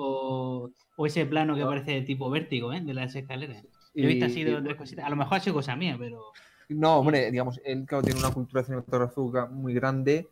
o, 0.66 0.70
o 0.96 1.06
ese 1.06 1.26
plano 1.26 1.54
que 1.54 1.62
parece 1.64 2.02
tipo 2.02 2.30
vértigo, 2.30 2.72
¿eh? 2.72 2.80
De 2.80 2.94
las 2.94 3.14
escaleras. 3.14 3.62
Yo 3.94 4.04
he 4.04 4.06
visto 4.06 4.24
así 4.26 4.44
dos 4.44 4.62
tres 4.64 4.76
cositas. 4.76 5.04
A 5.04 5.10
lo 5.10 5.16
mejor 5.16 5.36
ha 5.38 5.40
sido 5.40 5.54
cosa 5.54 5.76
mía, 5.76 5.96
pero. 5.98 6.22
No, 6.68 6.98
hombre, 6.98 7.30
digamos, 7.30 7.60
él 7.64 7.84
claro, 7.86 8.02
tiene 8.02 8.18
una 8.18 8.32
cultura 8.32 8.64
cinematográfica 8.64 9.46
muy 9.46 9.72
grande 9.74 10.28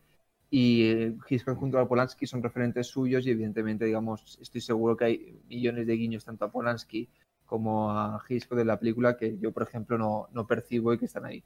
y 0.49 0.83
eh, 0.91 1.17
Hitchcock 1.29 1.57
junto 1.57 1.79
a 1.79 1.87
Polanski 1.87 2.27
son 2.27 2.43
referentes 2.43 2.87
suyos 2.87 3.25
y 3.25 3.31
evidentemente, 3.31 3.85
digamos, 3.85 4.37
estoy 4.41 4.59
seguro 4.61 4.97
que 4.97 5.05
hay 5.05 5.39
millones 5.47 5.87
de 5.87 5.93
guiños 5.93 6.25
tanto 6.25 6.45
a 6.45 6.51
Polanski 6.51 7.09
como 7.45 7.91
a 7.91 8.21
Hitchcock 8.27 8.57
de 8.57 8.65
la 8.65 8.79
película 8.79 9.15
que 9.17 9.37
yo, 9.39 9.51
por 9.53 9.63
ejemplo, 9.63 9.97
no, 9.97 10.27
no 10.33 10.45
percibo 10.45 10.93
y 10.93 10.97
que 10.97 11.05
están 11.05 11.25
ahí. 11.25 11.43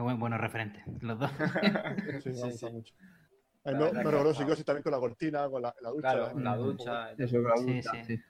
Qué 0.00 0.04
buen, 0.04 0.18
buenos 0.18 0.40
referentes, 0.40 0.82
los 1.02 1.18
dos. 1.18 1.30
Sí, 2.24 2.30
me 2.30 2.52
sí. 2.52 2.66
mucho. 2.72 2.94
Que 3.62 3.70
recordó 3.72 4.30
está- 4.30 4.42
psicosis 4.42 4.64
también 4.64 4.82
con 4.82 4.92
la 4.92 4.98
cortina, 4.98 5.46
con 5.50 5.60
la, 5.60 5.74
la 5.82 5.90
ducha. 5.90 6.00
Claro, 6.00 6.26
¿eh? 6.30 6.42
la 6.42 6.56
ducha. 6.56 7.10
Eso, 7.18 7.38
la 7.40 7.54
ducha, 7.60 7.90
sí. 7.92 8.16
sí. 8.16 8.22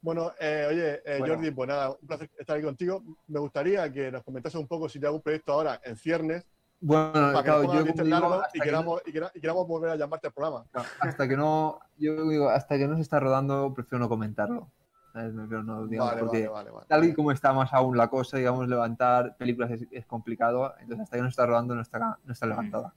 Bueno, 0.00 0.32
eh, 0.40 0.66
oye, 0.68 0.94
eh, 1.04 1.18
Bueno. 1.20 1.34
Jordi, 1.36 1.50
pues 1.52 1.68
nada, 1.68 1.90
un 1.90 2.04
placer 2.08 2.28
estar 2.36 2.56
aquí 2.56 2.64
contigo. 2.64 3.00
Me 3.28 3.38
gustaría 3.38 3.92
que 3.92 4.10
nos 4.10 4.24
comentase 4.24 4.58
un 4.58 4.66
poco 4.66 4.88
si 4.88 4.98
te 4.98 5.06
hago 5.06 5.14
un 5.14 5.22
proyecto 5.22 5.52
ahora 5.52 5.80
en 5.84 5.94
ciernes, 5.94 6.44
Bueno, 6.80 7.12
para 7.12 7.38
que 7.38 7.42
claro, 7.44 7.62
nos 7.62 7.72
yo 7.74 7.78
hasta 7.78 7.92
y 7.92 8.58
que 8.58 8.64
queramos, 8.64 9.02
y, 9.06 9.12
quera- 9.12 9.30
y 9.36 9.40
queramos 9.40 9.68
volver 9.68 9.90
a 9.90 9.94
llamarte 9.96 10.26
al 10.26 10.32
programa. 10.32 10.64
no- 10.74 10.82
hasta 10.98 11.28
que 11.28 11.36
no, 11.36 11.78
yo 11.96 12.28
digo, 12.28 12.48
hasta 12.48 12.76
que 12.76 12.88
no 12.88 12.96
se 12.96 13.02
está 13.02 13.20
rodando, 13.20 13.72
prefiero 13.72 14.00
no 14.00 14.08
comentarlo. 14.08 14.68
¿Sabes? 15.12 15.32
Prefiero 15.34 15.62
no, 15.62 15.86
digamos, 15.86 16.10
Vale, 16.12 16.20
porque 16.22 16.48
vale, 16.48 16.48
vale, 16.48 16.70
vale. 16.70 16.86
tal 16.88 17.04
y 17.04 17.14
como 17.14 17.32
está 17.32 17.52
más 17.52 17.72
aún 17.72 17.96
la 17.96 18.08
cosa, 18.08 18.36
digamos, 18.38 18.66
levantar 18.68 19.36
películas 19.36 19.70
es, 19.70 19.86
es 19.90 20.06
complicado, 20.06 20.72
entonces 20.80 21.04
hasta 21.04 21.16
que 21.16 21.22
no 21.22 21.28
está 21.28 21.46
rodando 21.46 21.74
no 21.74 21.82
está, 21.82 21.98
no 22.24 22.32
está 22.32 22.46
levantada. 22.46 22.94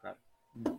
Claro. 0.00 0.16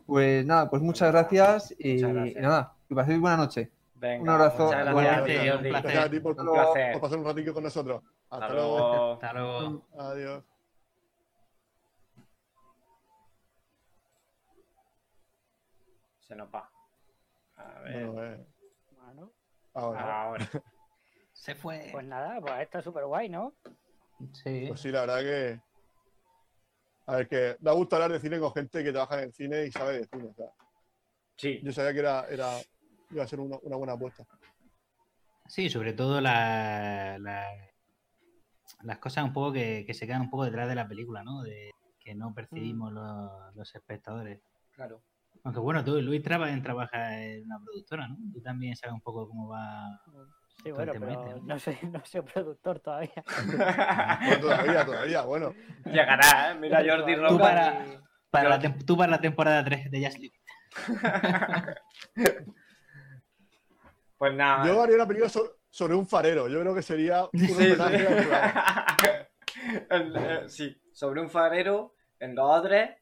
Pues 0.06 0.46
nada, 0.46 0.70
pues 0.70 0.82
muchas 0.82 1.12
gracias 1.12 1.74
y, 1.80 1.96
Muchas 1.96 2.14
gracias. 2.14 2.36
y 2.38 2.42
nada, 2.42 2.74
que 2.88 2.96
paséis 2.96 3.20
buena 3.20 3.38
noche. 3.38 3.72
Venga, 3.96 4.22
Un 4.22 4.30
abrazo. 4.30 4.66
Muchas 4.66 4.86
gracias, 4.86 4.92
Igualmente, 4.92 5.38
Jordi. 5.38 5.52
un 5.52 5.60
placer. 5.72 5.82
Gracias 5.82 6.06
a 6.06 6.10
ti 6.12 6.20
por, 6.20 6.40
Un 6.40 6.54
placer. 6.54 6.92
por 6.94 7.02
pasar 7.02 7.18
un 7.18 7.26
ratito 7.26 7.54
con 7.54 7.64
nosotros. 7.64 8.04
Hasta, 8.30 8.46
Hasta 8.46 8.54
luego. 8.56 8.78
luego. 8.78 9.14
Hasta 9.22 9.34
luego. 9.34 9.82
Adiós. 9.98 10.44
Se 16.20 16.36
nos 16.36 16.54
va. 16.54 16.70
A 17.58 17.80
ver. 17.82 18.06
Bueno, 18.08 18.24
eh, 18.24 18.46
ahora. 19.78 20.24
Ahora. 20.24 20.50
Se 21.34 21.54
fue. 21.56 21.90
pues 21.92 22.06
nada, 22.06 22.42
pues 22.42 22.54
está 22.62 22.82
súper 22.82 23.06
guay, 23.06 23.30
¿no? 23.30 23.54
Sí. 24.34 24.66
Pues 24.68 24.82
sí, 24.82 24.90
la 24.92 25.02
verdad 25.02 25.20
que. 25.22 25.62
A 27.06 27.16
ver, 27.18 27.28
que 27.28 27.56
da 27.60 27.72
gusto 27.74 27.96
hablar 27.96 28.12
de 28.12 28.20
cine 28.20 28.40
con 28.40 28.52
gente 28.54 28.84
que 28.84 28.92
trabaja 28.92 29.16
en 29.20 29.26
el 29.26 29.34
cine 29.34 29.66
y 29.66 29.72
sabe 29.72 30.00
de 30.00 30.06
cine. 30.06 30.26
o 30.30 30.34
sea, 30.34 30.48
Sí. 31.38 31.62
yo 31.64 31.72
sabía 31.72 31.94
que 31.94 32.00
era, 32.00 32.26
era, 32.28 32.52
iba 33.12 33.24
a 33.24 33.28
ser 33.28 33.40
una, 33.40 33.58
una 33.62 33.76
buena 33.78 33.94
apuesta. 33.94 34.26
Sí, 35.48 35.70
sobre 35.70 35.94
todo 35.94 36.20
la, 36.20 37.18
la- 37.20 37.72
las 38.82 38.98
cosas 38.98 39.24
un 39.24 39.32
poco 39.34 39.54
que, 39.54 39.84
que 39.86 39.94
se 39.94 40.06
quedan 40.08 40.22
un 40.24 40.30
poco 40.30 40.44
detrás 40.46 40.68
de 40.68 40.76
la 40.76 40.88
película, 40.88 41.24
¿no? 41.24 41.44
De 41.44 41.72
que 42.00 42.14
no 42.16 42.34
percibimos 42.34 42.92
los, 42.92 43.56
los 43.56 43.76
espectadores. 43.76 44.42
Claro. 44.72 45.02
Aunque 45.48 45.62
bueno, 45.62 45.82
tú, 45.82 46.02
Luis 46.02 46.22
traba- 46.22 46.50
trabaja 46.62 47.22
en 47.24 47.46
una 47.46 47.58
productora, 47.64 48.06
¿no? 48.10 48.18
Tú 48.34 48.42
también 48.42 48.76
sabes 48.76 48.94
un 48.96 49.00
poco 49.02 49.30
cómo 49.30 49.48
va. 49.48 50.02
Sí, 50.62 50.72
bueno, 50.72 50.92
el 50.92 51.00
tema 51.00 51.08
pero 51.08 51.22
este, 51.28 51.40
¿no? 51.40 51.46
no 51.48 51.60
soy, 51.60 51.78
no 51.90 52.02
soy 52.04 52.22
productor 52.22 52.80
todavía. 52.82 53.24
Todavía, 54.42 54.86
todavía, 54.86 55.22
bueno. 55.22 55.54
Llegará, 55.86 56.52
¿eh? 56.52 56.56
Mira 56.60 56.84
Jordi 56.86 57.16
Roca. 57.16 57.30
Tú 57.30 57.40
para, 57.40 57.86
y- 57.86 58.00
para 58.30 58.50
la, 58.50 58.60
tú 58.86 58.98
para 58.98 59.12
la 59.12 59.22
temporada 59.22 59.64
3 59.64 59.90
de 59.90 60.06
Just 60.06 60.20
It. 60.20 60.34
Pues 64.18 64.34
nada. 64.34 64.66
Yo 64.66 64.82
haría 64.82 64.96
una 64.96 65.06
película 65.08 65.30
so- 65.30 65.58
sobre 65.70 65.94
un 65.94 66.08
farero. 66.08 66.48
Yo 66.48 66.60
creo 66.60 66.74
que 66.74 66.82
sería 66.82 67.26
un 67.32 67.40
Sí, 67.40 67.48
sí. 67.48 67.54
homenaje. 67.54 68.08
El- 69.92 70.16
eh, 70.18 70.44
sí, 70.50 70.76
sobre 70.92 71.22
un 71.22 71.30
farero 71.30 71.94
en 72.20 72.36
los 72.36 72.46
odres 72.50 72.96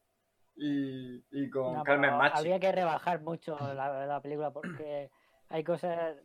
y, 0.56 1.24
y 1.32 1.50
con 1.50 1.74
No, 1.74 1.84
Carmen 1.84 2.16
Machi. 2.16 2.38
Habría 2.38 2.60
que 2.60 2.72
rebajar 2.72 3.22
mucho 3.22 3.58
la, 3.74 4.06
la 4.06 4.22
película 4.22 4.52
porque 4.52 5.10
hay 5.50 5.64
cosas 5.64 6.16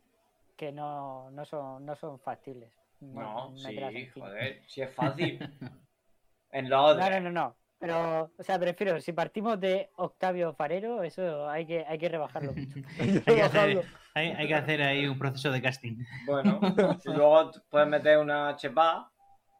que 0.55 0.71
no, 0.71 1.31
no, 1.31 1.45
son, 1.45 1.85
no 1.85 1.95
son 1.95 2.19
factibles. 2.19 2.71
No, 2.99 3.55
sí, 3.57 4.07
joder, 4.13 4.61
si 4.67 4.81
es 4.81 4.93
fácil. 4.93 5.39
en 6.51 6.69
los 6.69 6.97
No, 6.97 7.09
no, 7.09 7.19
no, 7.19 7.31
no. 7.31 7.55
Pero, 7.79 8.31
o 8.37 8.43
sea, 8.43 8.59
prefiero, 8.59 9.01
si 9.01 9.11
partimos 9.11 9.59
de 9.59 9.89
Octavio 9.95 10.53
Farero, 10.53 11.01
eso 11.01 11.49
hay 11.49 11.65
que, 11.65 11.83
hay 11.83 11.97
que 11.97 12.09
rebajarlo 12.09 12.53
mucho. 12.53 12.75
Hay 12.99 13.21
que 13.23 13.41
hacer, 13.41 13.85
hay, 14.13 14.27
hay 14.29 14.47
que 14.47 14.53
hacer 14.53 14.81
ahí 14.83 15.07
un 15.07 15.17
proceso 15.17 15.51
de 15.51 15.63
casting. 15.63 15.97
Bueno, 16.27 16.59
y 16.61 17.09
luego 17.11 17.49
puedes 17.71 17.87
meter 17.87 18.19
una 18.19 18.55
chepa, 18.55 19.11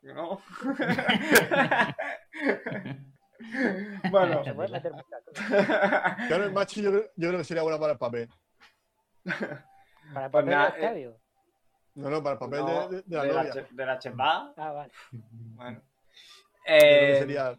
¿no? 0.03 0.39
bueno, 4.12 4.43
Se 4.43 4.54
puede 4.54 4.69
meter 4.69 4.91
muchas 4.93 5.23
cosas. 5.23 6.17
Claro, 6.27 6.43
el 6.45 6.51
macho 6.54 6.82
yo, 6.82 6.91
creo- 6.91 7.10
yo 7.15 7.27
creo 7.30 7.38
que 7.39 7.43
sería 7.43 7.63
buena 7.63 7.80
para 7.80 7.93
el 7.93 7.99
papel. 7.99 8.30
Para 10.13 10.25
el 10.25 10.32
Pues 10.32 10.43
papel 10.43 10.49
nada, 10.49 10.71
de 10.71 10.77
Octavio. 10.82 11.17
No, 11.95 12.10
no, 12.10 12.23
para 12.23 12.34
el 12.34 12.39
papel 12.39 12.60
no, 12.60 12.89
de, 12.89 12.95
de- 12.97 13.04
de 13.06 13.15
la 13.17 13.23
de, 13.23 13.34
la 13.34 13.43
novia. 13.43 13.51
che- 13.54 13.67
de 13.69 13.86
la 13.86 13.99
chepa, 13.99 14.54
Ah, 14.58 14.71
vale. 14.71 14.91
bueno. 15.12 15.82
Eh, 16.65 17.15
sería... 17.19 17.58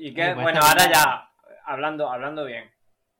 y 0.00 0.12
que, 0.14 0.22
pues 0.32 0.42
bueno, 0.42 0.60
ahora 0.62 0.90
ya, 0.92 1.30
hablando, 1.66 2.10
hablando 2.10 2.44
bien. 2.44 2.70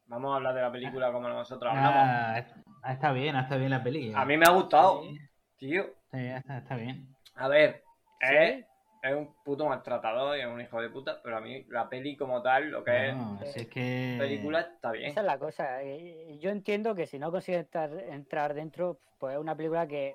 Vamos 0.07 0.33
a 0.33 0.37
hablar 0.37 0.55
de 0.55 0.63
la 0.63 0.73
película 0.73 1.13
como 1.13 1.29
nosotros 1.29 1.71
hablamos. 1.71 1.93
Ah, 1.97 2.45
ah, 2.83 2.93
está 2.93 3.13
bien, 3.13 3.37
está 3.37 3.57
bien 3.57 3.71
la 3.71 3.83
peli. 3.83 4.13
A 4.15 4.25
mí 4.25 4.37
me 4.37 4.45
ha 4.47 4.51
gustado, 4.51 5.03
Sí, 5.03 5.19
tío. 5.57 5.85
sí, 6.11 6.19
está, 6.27 6.59
está 6.59 6.77
bien. 6.77 7.09
A 7.37 7.49
ver, 7.49 7.83
¿Sí? 8.21 8.27
es, 8.37 8.67
es 9.05 9.15
un 9.15 9.35
puto 9.45 9.67
maltratador 9.67 10.37
y 10.39 10.41
es 10.41 10.47
un 10.47 10.61
hijo 10.61 10.81
de 10.81 10.89
puta, 10.89 11.21
pero 11.23 11.37
a 11.37 11.41
mí 11.41 11.63
la 11.69 11.89
peli 11.91 12.17
como 12.17 12.41
tal, 12.41 12.71
lo 12.71 12.83
que 12.83 13.15
si 13.53 13.61
es 13.61 13.67
que... 13.69 14.17
película, 14.19 14.61
está 14.61 14.93
bien. 14.93 15.11
Esa 15.11 15.21
es 15.21 15.27
la 15.27 15.39
cosa. 15.39 15.83
eh, 15.83 16.39
Yo 16.41 16.51
entiendo 16.51 16.95
que 16.95 17.07
si 17.07 17.19
no 17.19 17.31
consigues 17.31 17.61
entrar, 17.61 17.91
entrar 18.09 18.55
dentro, 18.55 18.99
pues 19.19 19.35
es 19.35 19.41
una 19.41 19.55
película 19.55 19.87
que. 19.87 20.15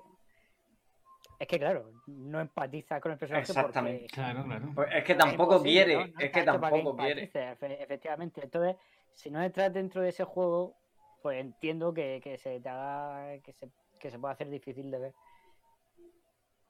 Es 1.38 1.46
que, 1.46 1.58
claro, 1.58 1.92
no 2.06 2.40
empatizas 2.40 3.00
con 3.00 3.12
el 3.12 3.18
personaje. 3.18 3.50
Exactamente. 3.50 4.00
porque 4.00 4.14
Claro, 4.14 4.44
claro. 4.44 4.68
Pues 4.74 4.88
es 4.92 5.04
que 5.04 5.14
tampoco 5.14 5.62
quiere, 5.62 5.94
¿no? 5.94 6.06
No 6.06 6.20
es 6.20 6.30
que 6.30 6.42
tampoco 6.42 6.96
quiere. 6.96 7.30
efectivamente. 7.32 8.40
Entonces, 8.42 8.76
si 9.12 9.30
no 9.30 9.40
entras 9.42 9.72
dentro 9.72 10.02
de 10.02 10.08
ese 10.10 10.24
juego, 10.24 10.76
pues 11.22 11.40
entiendo 11.40 11.94
que, 11.94 12.20
que 12.22 12.36
se 12.38 12.60
te 12.60 12.68
haga. 12.68 13.38
Que 13.38 13.52
se, 13.52 13.68
que 14.00 14.10
se 14.10 14.18
pueda 14.18 14.32
hacer 14.34 14.50
difícil 14.50 14.90
de 14.90 14.98
ver. 14.98 15.14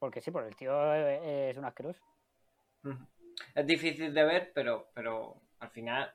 Porque 0.01 0.21
sí, 0.21 0.31
porque 0.33 0.49
el 0.49 0.57
tío 0.57 0.95
es, 0.95 1.21
es 1.53 1.57
un 1.59 1.65
asqueroso. 1.67 2.01
Es 3.55 3.67
difícil 3.67 4.13
de 4.13 4.25
ver, 4.25 4.51
pero, 4.55 4.91
pero 4.95 5.41
al 5.61 5.71
final 5.71 6.11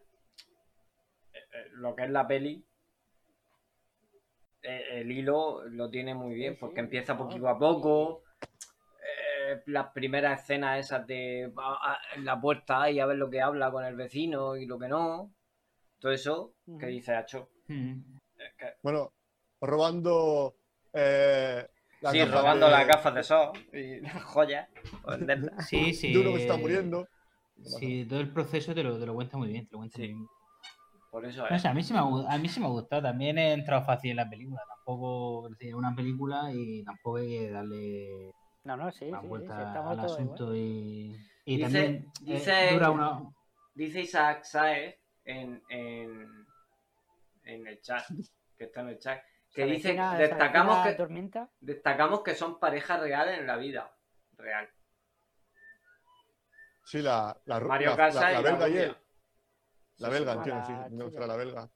eh, 1.31 1.37
eh, 1.53 1.65
lo 1.73 1.95
que 1.95 2.03
es 2.03 2.09
la 2.09 2.27
peli, 2.27 2.65
eh, 4.63 4.87
el 5.01 5.11
hilo 5.11 5.63
lo 5.69 5.89
tiene 5.89 6.13
muy 6.15 6.33
bien, 6.33 6.53
Sí, 6.53 6.55
sí, 6.57 6.59
porque 6.61 6.79
empieza 6.79 7.15
poquito 7.17 7.47
a 7.47 7.57
poco. 7.57 8.23
eh, 9.07 9.61
las 9.67 9.91
primeras 9.93 10.41
escenas 10.41 10.79
esas 10.79 11.05
de 11.05 11.53
va 11.55 11.75
a- 11.75 11.99
en 12.15 12.25
la 12.25 12.41
puerta 12.41 12.89
y 12.89 12.99
a 12.99 13.05
ver 13.05 13.17
lo 13.17 13.29
que 13.29 13.39
habla 13.41 13.69
con 13.71 13.85
el 13.85 13.95
vecino 13.95 14.55
y 14.55 14.65
lo 14.65 14.79
que 14.79 14.87
no. 14.87 15.31
Todo 15.99 16.11
eso 16.11 16.55
que 16.79 16.87
dice 16.87 17.13
Hacho. 17.13 17.49
Mm. 17.67 17.99
Es 18.37 18.53
que- 18.55 18.73
Bueno, 18.81 19.13
robando... 19.61 20.55
Eh, 20.91 21.67
las 22.01 22.11
sí, 22.11 22.25
robando 22.25 22.65
de- 22.67 22.71
las 22.71 22.87
gafas 22.87 23.13
de 23.15 23.23
sol 23.23 23.51
y 23.73 23.99
las 24.01 24.23
joyas. 24.23 24.67
Sí, 25.67 25.93
sí. 25.93 26.13
De 26.13 26.19
uno 26.19 26.31
que 26.33 26.41
está 26.41 26.57
muriendo. 26.57 27.07
Sí, 27.63 28.05
todo 28.07 28.19
el 28.19 28.31
proceso 28.31 28.73
te 28.75 28.83
lo, 28.83 28.99
te 28.99 29.05
lo 29.05 29.13
cuenta 29.15 29.37
muy 29.37 29.49
bien. 29.49 29.65
Te 29.67 29.71
lo 29.73 29.79
cuenta 29.79 29.95
Sí. 29.97 30.01
muy 30.03 30.13
bien. 30.13 30.27
Por 31.09 31.25
eso 31.25 31.47
No 31.49 31.55
es. 31.55 31.61
sé, 31.61 31.67
a 31.69 31.73
mí 31.73 31.81
sí 31.81 31.93
me 31.93 31.99
ha, 31.99 32.03
a 32.03 32.37
mí 32.37 32.49
sí 32.49 32.59
me 32.59 32.65
ha 32.65 32.69
gustado. 32.69 33.01
También 33.03 33.37
he 33.37 33.53
entrado 33.53 33.85
fácil 33.85 34.11
en 34.11 34.17
la 34.17 34.29
película. 34.29 34.61
Tampoco, 34.67 35.47
es 35.47 35.51
decir, 35.53 35.69
es 35.69 35.75
una 35.75 35.95
película 35.95 36.51
y 36.53 36.83
tampoco 36.83 37.17
hay 37.17 37.27
que 37.29 37.49
darle 37.51 38.31
No, 38.65 38.75
no, 38.75 38.91
sí, 38.91 39.09
la 39.09 39.21
sí, 39.21 39.27
vuelta 39.27 39.55
sí, 39.55 39.61
al 39.63 39.93
igual. 39.93 39.99
asunto 39.99 40.55
y, 40.55 41.15
y 41.45 41.55
Dice- 41.57 41.61
también 41.63 41.95
eh, 41.95 42.11
dice- 42.21 42.69
dura 42.73 42.89
una... 42.91 43.19
Dice 43.73 44.01
Isaac 44.01 44.43
Saez 44.43 44.95
en, 45.23 45.61
en, 45.69 46.27
en 47.45 47.67
el 47.67 47.81
chat, 47.81 48.05
que 48.57 48.65
está 48.65 48.81
en 48.81 48.89
el 48.89 48.99
chat, 48.99 49.19
que 49.55 49.61
Se 49.63 49.67
dice, 49.67 49.87
avecina- 49.89 50.17
se 50.17 50.21
destacamos 50.23 50.85
que, 50.85 50.93
tormenta. 50.93 51.49
destacamos 51.61 52.21
que 52.23 52.35
son 52.35 52.59
parejas 52.59 52.99
reales 52.99 53.39
en 53.39 53.47
la 53.47 53.55
vida 53.57 53.91
real. 54.37 54.69
Sí, 56.85 57.01
la, 57.01 57.35
la, 57.45 57.59
Mario 57.61 57.95
la, 57.97 58.09
la- 58.09 58.13
la 58.13 58.31
la 58.31 58.41
belga 58.41 58.69
y 58.69 58.77
él. 58.77 58.97
La 59.97 60.07
Sí, 60.09 60.13
belga, 60.13 60.33
sí, 60.43 60.49
entiendo, 60.51 61.05
la 61.05 61.09
sí. 61.09 61.17
que 61.17 61.27
la 61.27 61.35
belga. 61.37 61.69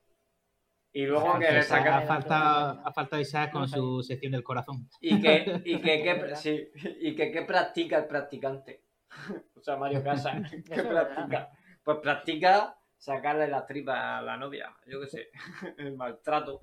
Y 0.92 1.06
luego 1.06 1.40
que 1.40 1.52
le 1.52 1.64
saca 1.64 1.98
ha 2.00 2.02
faltado, 2.02 2.82
ha 2.86 2.92
faltado 2.92 3.22
Isaac 3.22 3.52
con 3.52 3.68
su 3.68 4.02
sección 4.04 4.32
del 4.34 4.44
corazón. 4.44 4.90
y 5.00 5.22
que, 5.22 5.62
y 5.66 5.82
que, 5.82 6.04
que- 6.04 6.36
sí, 6.36 6.70
y 7.00 7.16
que 7.16 7.32
qué 7.32 7.42
practica 7.44 7.98
el 7.98 8.06
practicante. 8.08 8.84
o 9.56 9.62
sea, 9.62 9.78
Mario 9.78 10.04
Casas, 10.04 10.52
¿qué 10.66 10.84
practica? 10.84 11.50
Pues 11.84 11.98
practica 12.00 12.76
sacarle 12.98 13.48
las 13.48 13.66
tripas 13.66 13.98
a 13.98 14.22
la 14.22 14.36
novia, 14.38 14.76
yo 14.86 15.00
qué 15.00 15.08
sé, 15.08 15.30
el 15.78 15.96
maltrato. 15.96 16.60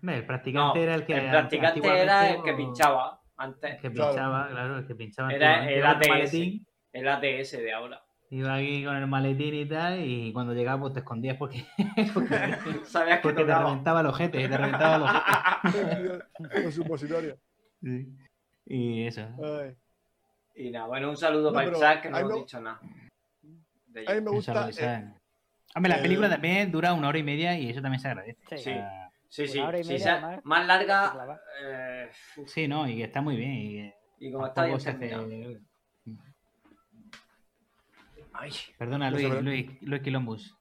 Hombre, 0.00 0.16
El 0.18 0.26
practicante 0.26 0.78
No, 0.78 0.84
era 0.84 0.94
el 0.94 1.04
que. 1.06 1.14
el 1.14 1.30
practicante 1.30 1.78
era 1.88 2.28
el 2.28 2.42
que 2.42 2.50
antiguamente, 2.50 2.54
pinchaba 2.54 3.20
antes, 3.36 3.74
El 3.74 3.80
que 3.80 3.90
pinchaba, 3.90 4.48
claro, 4.48 4.78
el 4.78 4.86
que 4.86 4.94
pinchaba. 4.94 5.32
Era 5.32 5.68
el 5.70 5.84
ATS. 5.84 6.34
el 6.92 7.08
ATS 7.08 7.52
de 7.52 7.72
ahora. 7.72 8.02
Iba 8.28 8.54
aquí 8.56 8.84
con 8.84 8.96
el 8.96 9.06
maletín 9.06 9.54
y 9.54 9.66
tal, 9.66 10.00
y 10.04 10.32
cuando 10.32 10.52
llegaba, 10.52 10.80
pues 10.80 10.94
te 10.94 10.98
escondías 11.00 11.36
porque, 11.36 11.64
porque, 12.14 12.28
Sabías 12.84 13.18
que 13.18 13.22
porque 13.22 13.44
te 13.44 13.54
reventaba 13.54 14.00
el 14.00 14.06
ojete, 14.06 14.48
te 14.48 14.56
reventaba 14.56 14.96
el 14.96 15.02
ojete. 15.02 16.24
Con 16.62 16.72
supositorio. 16.72 17.38
Sí. 17.82 18.08
Y 18.66 19.06
eso. 19.06 19.28
Ay. 19.62 19.76
Y 20.56 20.70
nada, 20.70 20.86
bueno, 20.86 21.10
un 21.10 21.16
saludo 21.16 21.50
No, 21.50 21.54
para 21.54 21.66
pero 21.66 21.76
Isaac, 21.76 22.02
que 22.02 22.10
no 22.10 22.18
hemos 22.18 22.32
me- 22.32 22.38
dicho 22.40 22.60
nada. 22.60 22.80
A 24.08 24.14
mí 24.14 24.20
me 24.20 24.30
gusta. 24.30 24.68
eh. 24.78 25.14
Hombre, 25.74 25.90
la 25.90 25.96
el- 25.96 26.02
película 26.02 26.28
también 26.28 26.72
dura 26.72 26.92
una 26.94 27.08
hora 27.08 27.18
y 27.18 27.22
media 27.22 27.58
y 27.58 27.70
eso 27.70 27.80
también 27.82 28.00
se 28.00 28.08
agradece. 28.08 28.38
Sí. 28.48 28.54
O 28.54 28.58
sea, 28.58 29.05
Sí, 29.28 29.42
una 29.42 29.52
sí, 29.52 29.58
hora 29.60 29.78
y 29.80 29.84
sí, 29.84 29.98
sea 29.98 30.40
más, 30.44 30.66
larga. 30.66 31.40
eh, 31.62 32.10
sí, 32.46 32.68
no, 32.68 32.88
y 32.88 32.96
que 32.96 33.04
está 33.04 33.20
muy 33.20 33.36
bien. 33.36 33.52
Y, 33.52 33.72
que 33.76 33.94
y 34.20 34.32
como 34.32 34.46
está 34.46 34.64
bien 34.64 34.76
hace-. 34.76 35.60
Ay, 38.32 38.50
Perdona, 38.78 39.10
Luis, 39.10 39.26
pero- 39.28 39.40
Luis, 39.42 39.82
Luis 39.82 40.02
Quilombus. 40.02 40.54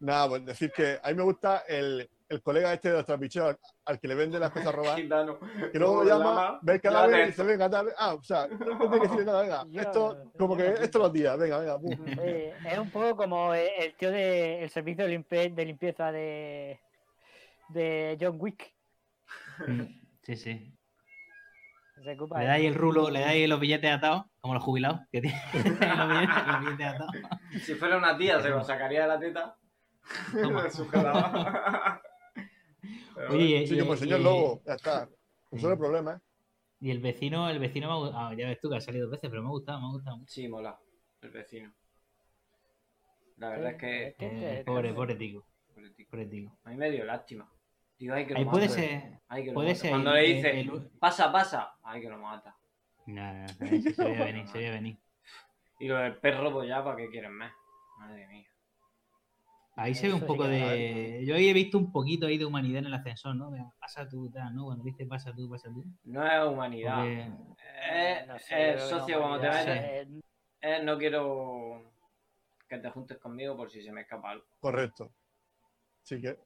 Nada, 0.00 0.28
pues 0.28 0.44
decir 0.44 0.70
que 0.72 0.98
a 1.02 1.08
mí 1.08 1.14
me 1.16 1.22
gusta 1.24 1.64
el, 1.66 2.08
el 2.28 2.42
colega 2.42 2.72
este 2.72 2.90
de 2.90 2.94
los 2.98 3.04
trapicheos 3.06 3.48
al, 3.48 3.58
al 3.84 3.98
que 3.98 4.06
le 4.06 4.14
vende 4.14 4.38
las 4.38 4.50
cosas 4.52 4.72
robadas. 4.72 5.00
Que 5.72 5.78
luego 5.78 6.04
lo 6.04 6.08
llama, 6.08 6.58
ve 6.62 6.74
el 6.74 6.80
cadáver 6.80 7.20
y 7.24 7.26
dice, 7.26 7.42
venga, 7.42 7.68
tal, 7.68 7.88
ah, 7.96 8.14
o 8.14 8.22
sea, 8.22 8.46
no 8.46 8.58
no 8.78 8.78
tiene 8.90 9.00
que 9.00 9.08
decir 9.08 9.26
nada, 9.26 9.42
venga, 9.42 9.64
Yo- 9.68 9.80
esto, 9.80 10.32
como 10.38 10.56
que 10.56 10.68
esto 10.68 10.98
los 11.00 11.12
días, 11.12 11.36
venga, 11.38 11.58
venga, 11.58 11.78
pum. 11.80 11.90
Es 12.70 12.78
un 12.78 12.90
poco 12.90 13.16
como 13.16 13.54
el 13.54 13.94
tío 13.94 14.10
del 14.12 14.62
el 14.62 14.70
servicio 14.70 15.04
de, 15.04 15.18
limpe- 15.18 15.52
de 15.52 15.64
limpieza 15.64 16.12
de, 16.12 16.80
de 17.68 18.16
John 18.20 18.36
Wick. 18.40 18.74
Mm, 19.66 19.82
Sí, 20.22 20.36
sí. 20.36 20.74
Se 22.04 22.12
ocupa 22.14 22.38
Le 22.40 22.46
dais 22.46 22.64
el 22.66 22.74
rulo, 22.74 23.10
le 23.10 23.20
dais 23.20 23.48
los 23.48 23.58
billetes 23.58 23.90
atados, 23.90 24.26
como 24.40 24.54
los 24.54 24.62
jubilados, 24.62 25.00
que 25.10 25.20
tienen 25.20 25.40
los, 25.52 25.52
billetes, 26.08 26.46
los 26.46 26.60
billetes 26.60 26.86
atados. 26.86 27.14
Si 27.62 27.74
fuera 27.74 27.96
una 27.98 28.16
tía, 28.16 28.40
se 28.40 28.50
lo 28.50 28.62
sacaría 28.62 29.02
de 29.02 29.08
la 29.08 29.18
teta. 29.18 29.56
Toma. 30.32 30.62
De 30.62 30.70
su 30.70 30.86
Oye, 33.30 33.66
Sí, 33.66 33.74
y, 33.74 33.78
como 33.80 33.92
el 33.94 33.98
señor 33.98 34.20
y- 34.20 34.22
Lobo, 34.22 34.62
ya 34.64 34.74
está. 34.74 35.08
Eso 35.50 35.66
es 35.66 35.72
el 35.72 35.78
problema, 35.78 36.12
¿eh? 36.14 36.18
y 36.80 36.90
el 36.92 37.00
vecino, 37.00 37.48
el 37.50 37.58
vecino 37.58 37.88
me 37.88 37.92
ha 37.94 37.96
gustado. 37.96 38.26
Ah, 38.28 38.34
ya 38.34 38.46
ves 38.46 38.60
tú 38.60 38.70
que 38.70 38.76
ha 38.76 38.80
salido 38.80 39.06
dos 39.06 39.12
veces, 39.12 39.28
pero 39.30 39.42
me 39.42 39.48
ha 39.48 39.52
gustado, 39.52 39.80
me 39.80 39.86
ha 39.86 39.90
gustado 39.90 40.16
mucho. 40.18 40.32
Sí, 40.32 40.46
mola. 40.46 40.78
El 41.22 41.30
vecino. 41.30 41.72
La 43.38 43.48
Sí, 43.48 43.56
verdad 43.56 43.70
es 43.72 43.76
que. 43.78 44.06
es 44.08 44.14
que- 44.16 44.60
Eh, 44.60 44.64
pobre, 44.64 44.92
pobre 44.94 45.16
tico, 45.16 45.44
Pobre 45.74 45.90
tío. 45.90 46.06
pobre 46.08 46.26
tico. 46.26 46.56
A 46.64 46.70
mí 46.70 46.76
me 46.76 46.90
dio 46.90 47.04
lástima. 47.04 47.50
Digo, 47.98 48.14
ay, 48.14 48.26
que 48.26 48.32
lo 48.34 48.38
Ahí 48.40 48.44
puede 48.44 48.68
ser, 48.68 49.20
Ay, 49.28 49.42
que 49.42 49.48
lo 49.48 49.54
puede 49.54 49.68
mata. 49.68 49.80
ser. 49.80 49.90
Cuando 49.90 50.14
el- 50.14 50.22
le 50.22 50.34
dice, 50.34 50.60
el- 50.60 50.88
pasa, 51.00 51.32
pasa, 51.32 51.74
ay, 51.82 52.00
que 52.00 52.08
lo 52.08 52.18
mata. 52.18 52.56
No, 53.06 53.32
no, 53.32 53.40
no, 53.40 53.48
se 53.48 53.92
se 53.94 54.04
veía 54.04 54.24
venir, 54.24 54.48
se 54.48 54.58
veía 54.58 54.70
venir. 54.70 54.98
Y 55.80 55.88
lo 55.88 55.96
del 55.98 56.16
perro, 56.16 56.52
pues 56.52 56.68
ya, 56.68 56.82
¿para 56.84 56.96
qué 56.96 57.08
quieren 57.08 57.32
más? 57.32 57.52
Madre 57.98 58.26
mía. 58.28 58.48
Ahí 59.76 59.94
se 59.94 60.08
ve 60.08 60.12
un 60.14 60.18
Eso 60.18 60.26
sí 60.26 60.32
poco 60.32 60.42
que 60.44 60.48
de. 60.50 61.24
Yo 61.24 61.36
ahí 61.36 61.48
he 61.48 61.52
visto 61.52 61.78
un 61.78 61.92
poquito 61.92 62.26
ahí 62.26 62.36
de 62.36 62.44
humanidad 62.44 62.80
en 62.80 62.86
el 62.86 62.94
ascensor, 62.94 63.36
¿no? 63.36 63.50
Pasa 63.78 64.08
tú, 64.08 64.28
tal, 64.30 64.52
¿no? 64.54 64.64
Cuando 64.66 64.82
dice 64.84 65.06
pasa 65.06 65.32
tú, 65.32 65.48
pasa 65.48 65.68
tú. 65.72 65.84
No 66.04 66.26
es 66.26 66.52
humanidad. 66.52 66.96
Porque- 66.96 67.30
Es, 67.92 68.26
no 68.26 68.38
sé, 68.40 68.70
es 68.74 68.80
yo 68.82 68.86
creo 68.86 68.88
que 68.88 69.00
socio, 69.00 69.16
no, 69.16 69.22
cuando 69.22 69.40
te 69.40 69.46
ya, 69.46 69.52
metes, 69.52 70.08
eh, 70.08 70.20
es 70.60 70.82
no 70.84 70.98
quiero 70.98 71.92
que 72.68 72.78
te 72.78 72.90
juntes 72.90 73.18
conmigo 73.18 73.56
por 73.56 73.70
si 73.70 73.80
se 73.82 73.92
me 73.92 74.00
escapa 74.00 74.30
algo. 74.30 74.44
Correcto. 74.60 75.12
Sí 76.02 76.20
que. 76.20 76.36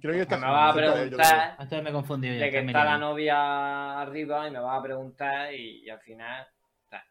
Creo 0.00 0.14
que 0.14 0.20
está 0.22 0.36
me 0.38 0.46
vas 0.46 0.72
a 0.72 0.74
preguntar 0.74 1.50
Entonces 1.52 1.82
me 1.82 1.92
confundido 1.92 2.34
de 2.34 2.50
que 2.50 2.58
está 2.60 2.84
la 2.84 2.98
novia 2.98 4.00
arriba 4.00 4.48
y 4.48 4.50
me 4.50 4.58
vas 4.60 4.78
a 4.78 4.82
preguntar 4.82 5.52
y, 5.54 5.84
y 5.84 5.90
al 5.90 6.00
final. 6.00 6.46
ta. 6.88 7.04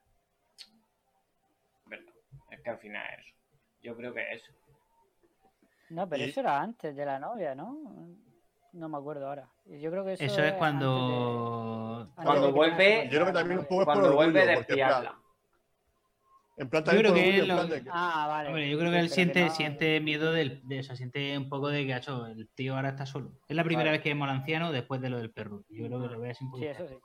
Verdad. 1.86 2.14
Es 2.50 2.62
que 2.62 2.70
al 2.70 2.78
final 2.80 3.06
es 3.14 3.26
eso. 3.28 3.36
Yo 3.82 3.96
creo 3.96 4.14
que 4.14 4.22
es 4.32 4.42
eso. 4.44 4.52
No, 5.90 6.08
pero 6.08 6.24
Y- 6.24 6.30
eso 6.30 6.40
era 6.40 6.60
antes 6.62 6.96
de 6.96 7.06
la 7.06 7.20
novia, 7.20 7.54
¿no? 7.54 7.78
No 8.74 8.88
me 8.90 8.98
acuerdo 8.98 9.28
ahora. 9.28 9.50
Yo 9.66 9.92
creo 9.92 10.06
que 10.06 10.14
eso, 10.14 10.24
Eso 10.24 10.36
es 10.36 10.40
antes 10.40 10.58
cuando. 10.58 12.06
de- 12.18 12.24
Cuando 12.24 12.48
que 12.48 12.54
vuelve- 12.54 13.04
Yo 13.10 13.12
creo 13.20 13.26
que 13.26 13.34
también 13.34 13.60
un 13.60 13.66
poco 13.66 13.82
es 13.82 13.86
por 13.86 13.94
Cuando 13.96 14.14
vuelve 14.16 14.40
orgullo, 14.40 14.52
de 14.52 14.56
porque 14.58 14.74
en 16.62 16.70
plan- 16.70 16.84
Yo 16.86 16.92
creo 16.92 17.14
que 17.14 17.20
orgullo, 17.22 17.42
en 17.44 17.48
lo- 17.48 17.56
plan 17.56 17.70
de 17.70 17.84
que- 17.84 17.90
Ah, 17.92 18.26
vale. 18.28 18.48
Hombre, 18.50 18.70
yo 18.70 18.78
creo 18.80 18.92
que 18.92 19.00
él 19.00 19.10
siente, 19.10 19.46
no- 19.46 19.52
siente 19.52 20.00
miedo 20.00 20.32
del, 20.32 20.62
de 20.68 20.80
eso, 20.80 20.96
siente 20.96 21.38
un 21.38 21.50
poco 21.50 21.70
de 21.70 21.86
que, 21.86 21.96
hecho, 21.96 22.26
el 22.28 22.48
tío 22.50 22.76
ahora 22.76 22.90
está 22.90 23.06
solo. 23.06 23.32
Es 23.48 23.56
la 23.56 23.64
primera 23.64 23.92
vez 23.92 24.02
que 24.02 24.10
vemos 24.10 24.30
al 24.30 24.36
anciano 24.38 24.72
después 24.72 25.02
de 25.02 25.10
lo 25.10 25.18
del 25.18 25.32
perro. 25.32 25.64
Yo 25.70 25.88
creo 25.88 26.02
que 26.02 26.08
lo 26.08 26.20
ve 26.20 26.32
así 26.32 26.44
un 26.44 26.52
poco. 26.52 26.64
Sí, 26.64 26.68
eso 26.70 26.88
sí. 26.88 26.96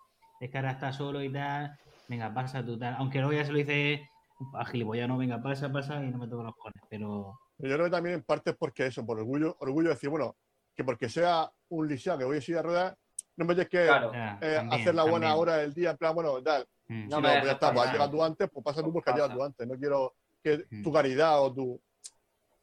Es 0.41 0.51
que 0.51 0.59
ahora 0.59 0.73
está 0.73 0.93
solo 0.93 1.23
y 1.23 1.33
tal. 1.33 1.77
Venga, 2.09 2.33
pasa 2.33 2.65
tú 2.65 2.79
tal. 2.79 2.95
Aunque 2.99 3.19
luego 3.19 3.33
ya 3.33 3.45
se 3.45 3.53
lo 3.53 3.59
dice 3.59 4.09
a 4.55 4.65
gilipollas, 4.67 5.09
no, 5.09 5.17
venga, 5.17 5.43
pasa, 5.43 5.73
pasa 5.73 5.97
y 6.05 6.11
no 6.11 6.19
me 6.19 6.29
toco 6.29 6.43
los 6.43 6.55
cojones. 6.55 6.83
Pero 6.91 7.39
Pero 7.57 7.71
yo 7.71 7.75
creo 7.77 7.87
que 7.87 7.91
también 7.91 8.15
en 8.17 8.23
parte 8.23 8.51
es 8.51 8.57
porque 8.57 8.87
eso, 8.87 9.05
por 9.07 9.19
orgullo, 9.19 9.57
orgullo 9.61 9.89
de 9.89 9.95
decir, 9.95 10.11
bueno, 10.11 10.37
que 10.77 10.85
porque 10.85 11.09
sea 11.09 11.51
un 11.71 11.89
lisiado 11.89 12.19
que 12.19 12.25
voy 12.27 12.37
a 12.37 12.41
ir 12.47 12.59
a 12.59 12.63
ruedas, 12.63 12.97
no 13.39 13.45
me 13.47 13.55
tienes 13.55 13.71
que 13.71 13.87
Claro. 13.87 14.13
eh, 14.15 14.57
también, 14.57 14.73
hacer 14.73 14.95
la 14.95 15.03
buena 15.05 15.29
también. 15.29 15.33
hora 15.41 15.57
del 15.57 15.73
día, 15.73 15.91
en 15.93 15.97
plan, 15.97 16.15
bueno, 16.15 16.43
tal. 16.43 16.67
Mm. 16.89 17.09
No 17.09 17.17
si 17.17 17.23
no, 17.23 17.29
pues 17.29 17.45
ya 17.45 17.53
está, 17.53 17.73
pues 17.73 17.87
has 17.87 17.93
llegado 17.93 18.11
tú 18.11 18.25
antes, 18.25 18.51
pues 18.51 18.65
pasa 18.65 18.83
tú 18.83 18.93
porque 18.93 19.11
has 19.11 19.17
llegado 19.17 19.35
tú 19.35 19.43
antes. 19.45 19.67
No 19.67 19.75
quiero 19.77 20.15
que 20.43 20.65
Mm. 20.71 20.83
tu 20.83 20.93
caridad 20.93 21.43
o 21.43 21.53
tu. 21.53 21.81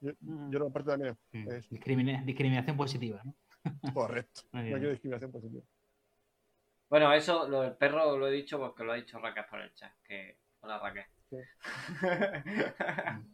Yo, 0.01 0.11
Mm. 0.21 0.51
yo 0.51 0.65
en 0.67 0.73
parte 0.73 0.89
también 0.91 1.17
Mm. 1.31 1.49
es 1.51 1.69
Discrimina- 1.69 2.23
discriminación 2.23 2.77
positiva, 2.77 3.21
¿no? 3.23 3.33
correcto. 3.93 4.41
No 4.51 4.61
quiero 4.61 4.89
discriminación 4.89 5.31
positiva. 5.31 5.63
Bueno, 6.89 7.11
eso, 7.13 7.47
lo 7.47 7.61
del 7.61 7.73
perro 7.73 8.17
lo 8.17 8.27
he 8.27 8.31
dicho 8.31 8.59
porque 8.59 8.83
lo 8.83 8.91
ha 8.91 8.95
dicho 8.95 9.17
Raquel 9.19 9.45
por 9.49 9.59
el 9.61 9.73
chat. 9.73 9.91
Que... 10.03 10.37
Hola 10.61 10.79
Raquel. 10.79 11.05
Sí. 11.29 11.37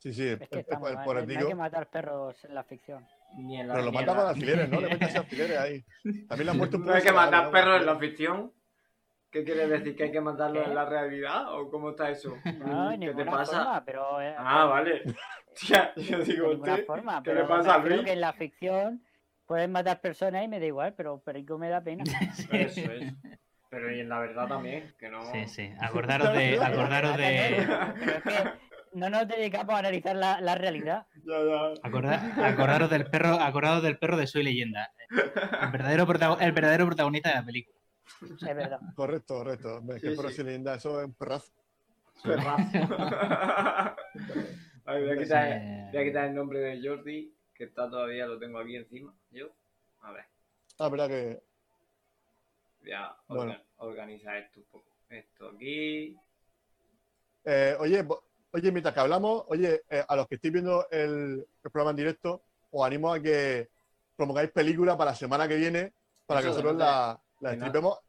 Sí, 0.00 0.12
sí, 0.12 0.28
Es 0.28 0.38
que 0.48 0.54
el- 0.54 0.60
estamos 0.60 0.90
el- 0.90 0.94
mal, 0.96 1.04
por 1.04 1.16
no 1.26 1.38
hay 1.40 1.46
que 1.46 1.54
matar 1.56 1.90
perros 1.90 2.44
en 2.44 2.54
la 2.54 2.62
ficción. 2.62 3.04
Ni 3.36 3.60
en 3.60 3.66
la, 3.68 3.74
Pero 3.74 3.86
lo 3.86 3.90
ni 3.90 3.98
en 3.98 4.06
mata 4.06 4.14
la- 4.16 4.20
con 4.22 4.30
alfileres, 4.30 4.68
¿no? 4.70 4.80
Le 4.80 4.88
metes 5.12 5.16
alfileres 5.16 5.58
ahí. 5.58 5.84
También 6.28 6.44
le 6.46 6.50
han 6.52 6.56
muerto 6.56 6.76
un 6.76 6.86
¿No 6.86 6.92
hay 6.94 7.02
que 7.02 7.12
matar 7.12 7.44
¿no? 7.46 7.50
perros 7.50 7.80
en 7.80 7.86
la 7.86 7.98
ficción? 7.98 8.52
¿Qué 9.30 9.44
quiere 9.44 9.66
decir? 9.68 9.94
¿Que 9.96 10.04
hay 10.04 10.12
que 10.12 10.20
¿Qué? 10.20 10.62
en 10.64 10.74
la 10.74 10.84
realidad? 10.86 11.54
¿O 11.54 11.70
cómo 11.70 11.90
está 11.90 12.10
eso? 12.10 12.34
No, 12.58 12.90
¿Qué 12.98 13.12
te 13.14 13.24
pasa? 13.24 13.56
forma, 13.64 13.84
pero... 13.84 14.20
eh, 14.22 14.34
Ah, 14.38 14.64
vale. 14.64 15.02
Tía, 15.60 15.92
yo 15.96 16.18
digo, 16.20 16.50
usted, 16.52 16.86
forma. 16.86 17.22
¿qué 17.22 17.30
pero 17.30 17.42
le 17.42 17.48
pasa 17.48 17.74
a 17.74 17.78
Luis? 17.78 18.02
que 18.04 18.12
en 18.12 18.20
la 18.20 18.32
ficción 18.32 19.02
pueden 19.46 19.72
matar 19.72 20.00
personas 20.00 20.44
y 20.44 20.48
me 20.48 20.60
da 20.60 20.66
igual, 20.66 20.94
pero 20.94 21.20
Perico 21.20 21.58
me 21.58 21.68
da 21.68 21.80
pena. 21.82 22.04
Eso 22.52 22.92
es. 22.92 23.14
Pero 23.70 23.94
y 23.94 24.00
en 24.00 24.08
la 24.08 24.20
verdad 24.20 24.46
también, 24.46 24.94
que 24.98 25.10
no... 25.10 25.20
Sí, 25.32 25.46
sí. 25.46 25.70
Acordaros 25.80 26.32
de. 26.32 26.58
Acordaros 26.64 27.16
de. 27.18 27.66
Pero 27.98 28.12
es 28.12 28.22
que 28.22 28.50
no 28.94 29.10
nos 29.10 29.28
dedicamos 29.28 29.74
a 29.74 29.78
analizar 29.80 30.16
la, 30.16 30.40
la 30.40 30.54
realidad. 30.54 31.06
Ya, 31.24 31.34
ya. 31.38 31.72
acorda- 31.82 32.48
acordaros 32.48 32.88
del 32.88 33.04
perro. 33.10 33.34
Acordaros 33.40 33.82
del 33.82 33.98
perro 33.98 34.16
de 34.16 34.26
Soy 34.26 34.42
Leyenda. 34.44 34.90
El 35.10 35.70
verdadero, 35.70 36.06
el 36.40 36.52
verdadero 36.52 36.86
protagonista 36.86 37.28
de 37.30 37.34
la 37.34 37.44
película. 37.44 37.77
Es 38.22 38.56
verdad. 38.56 38.80
Correcto, 38.94 39.34
correcto. 39.38 39.78
Es 39.94 40.02
que 40.02 40.14
Sí, 40.16 40.42
eso 40.66 41.00
es 41.00 41.06
un 41.06 41.14
perrazo. 41.14 41.52
Perrazo. 42.22 42.62
Ay, 44.84 45.02
voy, 45.02 45.10
a 45.10 45.18
quitar, 45.18 45.62
voy 45.92 46.00
a 46.00 46.04
quitar 46.04 46.24
el 46.26 46.34
nombre 46.34 46.58
de 46.60 46.88
Jordi, 46.88 47.34
que 47.54 47.64
está 47.64 47.88
todavía, 47.90 48.26
lo 48.26 48.38
tengo 48.38 48.58
aquí 48.58 48.76
encima. 48.76 49.14
Yo, 49.30 49.48
a 50.02 50.12
ver, 50.12 50.24
Ah, 50.78 50.88
verdad 50.88 51.08
que. 51.08 51.42
voy 52.80 52.92
a 52.92 53.16
Bueno. 53.28 53.56
organizar 53.78 54.36
esto 54.36 54.60
un 54.60 54.66
poco. 54.66 54.86
Esto 55.10 55.48
aquí. 55.50 56.16
Eh, 57.44 57.76
oye, 57.80 58.06
oye, 58.52 58.72
mientras 58.72 58.94
que 58.94 59.00
hablamos, 59.00 59.44
oye, 59.48 59.82
eh, 59.90 60.04
a 60.06 60.16
los 60.16 60.26
que 60.26 60.36
estéis 60.36 60.52
viendo 60.52 60.86
el, 60.90 61.46
el 61.64 61.70
programa 61.70 61.90
en 61.90 61.96
directo, 61.96 62.42
os 62.70 62.86
animo 62.86 63.12
a 63.12 63.20
que 63.20 63.68
promogáis 64.16 64.50
películas 64.50 64.96
para 64.96 65.10
la 65.12 65.16
semana 65.16 65.46
que 65.48 65.56
viene, 65.56 65.92
para 66.26 66.40
que 66.40 66.48
nosotros 66.48 66.76
la, 66.76 67.18
la 67.40 67.50
de 67.50 67.56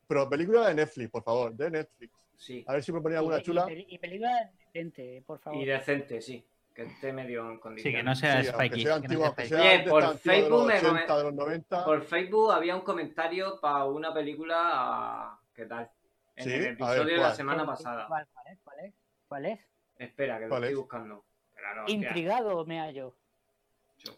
pero 0.08 0.30
películas 0.30 0.68
de 0.68 0.76
Netflix, 0.76 1.10
por 1.12 1.24
favor, 1.24 1.54
de 1.54 1.70
Netflix. 1.72 2.26
Sí. 2.38 2.64
A 2.68 2.74
ver 2.74 2.84
si 2.84 2.92
me 2.92 3.02
ponía 3.02 3.20
alguna 3.20 3.38
Y, 3.38 3.40
y, 3.40 3.44
chula. 3.44 3.66
peli- 3.66 3.86
y 3.90 3.98
película 3.98 4.52
decente, 4.74 5.24
por 5.26 5.40
favor. 5.40 5.62
Y 5.62 5.66
decente, 5.66 6.22
sí. 6.22 6.44
Que 6.74 6.84
esté 6.84 7.12
medio 7.12 7.50
en 7.50 7.56
Sí, 7.56 7.60
condiciones. 7.62 8.00
que 8.00 8.04
no 8.04 8.16
sea 8.16 8.38
Sí, 8.42 8.46
sea 8.46 8.58
que 9.02 9.08
no 9.08 9.16
antiguo, 9.26 9.36
sea 9.46 9.60
Oye, 9.62 9.78
de 9.84 9.90
por 9.90 10.04
de 10.14 10.18
Facebook 10.20 10.50
los 10.60 10.66
me 10.68 10.74
80, 10.76 11.06
come- 11.08 11.18
de 11.18 11.24
los 11.26 11.34
90. 11.34 11.86
Por 11.86 12.02
Facebook 12.04 12.52
había 12.52 12.76
un 12.76 12.82
comentario 12.84 13.60
para 13.60 13.86
una 13.86 14.14
película. 14.14 15.38
¿Qué 15.54 15.66
tal? 15.66 15.90
En 16.38 16.44
Sí, 16.46 16.54
el 16.54 16.60
ver, 16.62 16.72
episodio 16.74 17.04
de 17.04 17.12
la 17.18 17.22
¿cuál? 17.24 17.36
semana 17.36 17.62
¿Qué- 17.64 17.68
pasada. 17.68 18.08
¿Cuál, 18.08 18.28
cuál 18.34 18.48
es? 18.48 18.60
¿Cuál 18.64 18.80
es? 18.86 18.94
¿Cuál 19.28 19.46
es? 19.48 19.60
Espera, 19.98 20.38
que 20.38 20.44
lo 20.46 20.50
¿Cuál 20.50 20.64
estoy 20.64 20.74
es? 20.74 20.80
buscando. 20.80 21.26
No. 21.76 21.88
Intrigado 21.88 22.66
me 22.66 22.80
hallo. 22.80 23.16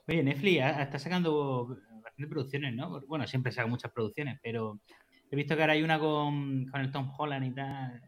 Oye, 0.08 0.22
Netflix 0.24 0.62
está 0.64 1.00
sacando 1.00 1.66
bastantes 2.04 2.28
producciones, 2.30 2.76
¿no? 2.76 3.02
Bueno, 3.08 3.26
siempre 3.26 3.52
saca 3.52 3.68
muchas 3.68 3.92
producciones, 3.92 4.40
pero 4.44 4.80
he 5.32 5.36
visto 5.36 5.56
que 5.56 5.62
ahora 5.62 5.74
hay 5.74 5.84
una 5.84 5.98
con, 6.00 6.66
con 6.68 6.82
el 6.82 6.92
Tom 6.92 7.12
Holland 7.18 7.46
y 7.46 7.52
tal. 7.52 8.02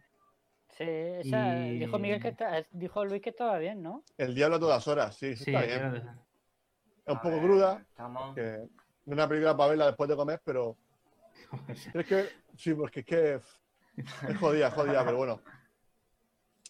Sí, 0.70 0.84
esa, 0.84 1.68
Y- 1.68 1.80
dijo 1.80 2.00
Miguel 2.00 2.22
que 2.22 2.30
está, 2.30 2.66
dijo 2.72 3.06
Luis 3.06 3.22
que 3.22 3.30
estaba 3.30 3.58
bien, 3.60 3.82
¿no? 3.82 4.04
El 4.18 4.34
diablo 4.36 4.58
a 4.58 4.60
todas 4.60 4.88
horas, 4.88 5.16
sí, 5.16 5.36
Sí, 5.36 5.54
está 5.56 5.66
bien. 5.66 5.96
Es 5.96 7.12
un 7.12 7.18
A 7.18 7.22
poco 7.22 7.36
ver, 7.36 7.42
cruda, 7.44 7.80
Estamos... 7.90 8.36
que 8.36 8.42
no 8.42 9.14
es 9.14 9.14
una 9.14 9.28
película 9.28 9.56
para 9.58 9.70
verla 9.70 9.86
después 9.88 10.10
de 10.10 10.16
comer, 10.16 10.42
pero 10.44 10.76
es 11.94 12.06
que, 12.06 12.30
sí, 12.58 12.74
porque 12.74 13.02
es 13.02 13.06
que 13.06 13.34
es 13.36 14.38
jodida, 14.40 14.68
es 14.70 14.74
jodida, 14.74 15.06
pero 15.06 15.18
bueno. 15.18 15.42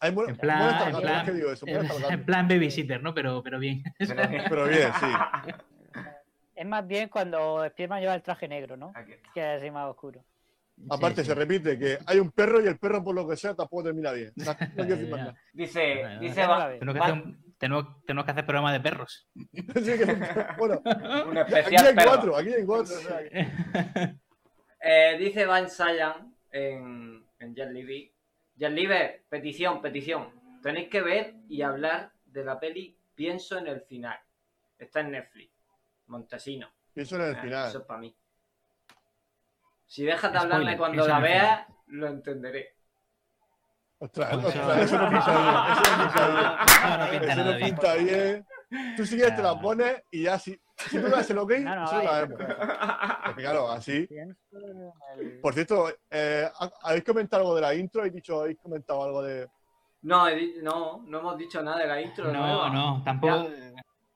Hay 0.02 0.12
buen- 0.12 0.32
En 0.32 0.38
plan- 0.38 0.60
buenas 0.60 0.88
en 0.96 1.02
plan- 1.02 1.18
es 1.20 1.24
que 1.24 1.32
digo 1.32 1.52
eso, 1.52 1.66
buenas 1.66 1.84
En 1.96 2.02
targatas. 2.02 2.26
plan 2.26 2.48
babysitter, 2.50 3.02
¿no? 3.02 3.14
Pero, 3.14 3.42
pero 3.42 3.58
bien. 3.60 3.84
Pero 3.98 4.66
bien, 4.68 4.92
sí. 5.00 5.06
Es 6.56 6.66
más 6.68 6.86
bien 6.86 7.08
cuando 7.10 7.66
Spiderman 7.70 8.02
lleva 8.02 8.16
el 8.16 8.22
traje 8.22 8.48
negro, 8.50 8.76
¿no? 8.76 8.92
Que 9.34 9.56
es 9.56 9.62
así 9.62 9.72
más 9.72 9.90
oscuro. 9.90 10.24
Aparte, 10.90 11.22
Sí, 11.22 11.28
se 11.28 11.36
repite 11.36 11.78
que 11.80 11.98
hay 12.06 12.20
un 12.20 12.32
perro 12.32 12.62
y 12.64 12.68
el 12.68 12.78
perro, 12.78 13.04
por 13.04 13.16
lo 13.16 13.28
que 13.28 13.36
sea, 13.38 13.56
tampoco 13.56 13.84
termina 13.84 14.12
bien. 14.12 14.32
No, 14.36 14.46
no 14.46 14.58
quiero 14.76 14.86
decir 14.96 15.10
más 15.10 15.20
Ya. 15.20 15.26
nada. 15.26 15.38
Dice, 15.54 16.04
dice 16.20 16.46
va-. 16.48 16.70
Tenemos 16.80 16.94
que, 16.94 17.00
va- 17.00 17.06
hacer 17.06 17.18
un- 17.24 17.54
tenemos, 17.58 18.06
tenemos 18.06 18.26
que 18.26 18.32
hacer 18.32 18.46
programa 18.46 18.74
de 18.74 18.80
perros. 18.80 19.28
Sí, 19.36 19.98
que- 19.98 20.18
bueno, 20.58 20.82
un 21.28 21.38
aquí 21.38 21.54
especial 21.54 21.88
hay 21.88 21.96
perro. 21.96 22.10
cuatro, 22.10 22.38
aquí 22.38 22.54
hay 22.54 22.66
cuatro. 22.66 22.96
o 22.96 23.00
sea, 23.00 23.20
que- 23.30 24.18
Eh, 24.86 25.18
dice 25.18 25.46
Van 25.46 25.70
Sayan 25.70 26.36
en, 26.52 27.26
en 27.40 27.56
Jet 27.56 27.70
Libby. 27.72 28.12
Jet 28.58 28.72
Libby, 28.72 28.96
petición, 29.30 29.82
petición. 29.82 30.30
Tenéis 30.62 30.90
que 30.90 31.02
ver 31.02 31.36
y 31.48 31.62
hablar 31.62 32.12
de 32.26 32.44
la 32.44 32.60
peli 32.60 32.98
Pienso 33.16 33.60
en 33.60 33.68
el 33.68 33.82
final. 33.82 34.18
Está 34.80 35.02
en 35.02 35.12
Netflix. 35.12 35.52
Montesino. 36.08 36.68
Pienso 36.94 37.16
en 37.18 37.22
el 37.22 37.36
Eh, 37.36 37.42
final. 37.42 37.70
Eso 37.70 37.78
es 37.80 37.86
para 37.86 38.00
mí. 38.00 38.16
Si 39.94 40.04
dejas 40.04 40.32
de 40.32 40.40
hablarme 40.40 40.74
Spoiler, 40.74 40.78
cuando 40.80 41.08
la 41.08 41.20
veas, 41.20 41.68
lo 41.86 42.08
entenderé. 42.08 42.76
Ostras, 44.00 44.34
ostras, 44.34 44.80
eso 44.82 44.98
no 44.98 45.08
pinta 45.08 45.38
bien. 45.38 45.54
Eso 45.70 45.84
no 45.94 46.04
pinta 46.04 46.28
bien. 46.28 46.48
No, 46.84 46.98
no 46.98 47.12
pinta 47.12 47.32
Eso 47.32 47.44
no 47.44 47.58
pinta 47.60 47.94
bien. 47.94 48.48
Tú 48.98 49.06
si 49.06 49.16
quieres 49.18 49.36
te 49.36 49.44
la 49.44 49.62
pones 49.62 50.04
y 50.10 50.24
ya 50.24 50.40
si, 50.40 50.60
si 50.78 51.00
tú 51.00 51.08
das 51.10 51.30
el 51.30 51.38
ok, 51.38 51.52
No, 51.60 51.76
no, 51.76 51.82
nosotros 51.82 52.06
la 52.06 52.22
vemos. 52.22 52.40
Porque 53.28 53.42
claro, 53.44 53.72
así. 53.72 54.10
Por 55.44 55.54
cierto, 55.54 55.90
eh, 56.10 56.50
¿ha- 56.60 56.72
¿habéis 56.82 57.04
comentado 57.04 57.44
algo 57.44 57.56
de 57.56 57.62
la 57.62 57.76
intro? 57.76 58.02
¿Habéis 58.02 58.16
dicho, 58.16 58.42
habéis 58.42 58.58
comentado 58.58 59.04
algo 59.04 59.22
de. 59.22 59.48
No, 60.02 60.26
no, 60.64 61.04
no 61.06 61.20
hemos 61.20 61.38
dicho 61.38 61.62
nada 61.62 61.78
de 61.78 61.88
la 61.88 62.02
intro. 62.02 62.34
No, 62.34 62.68
no, 62.74 63.04
tampoco. 63.06 63.48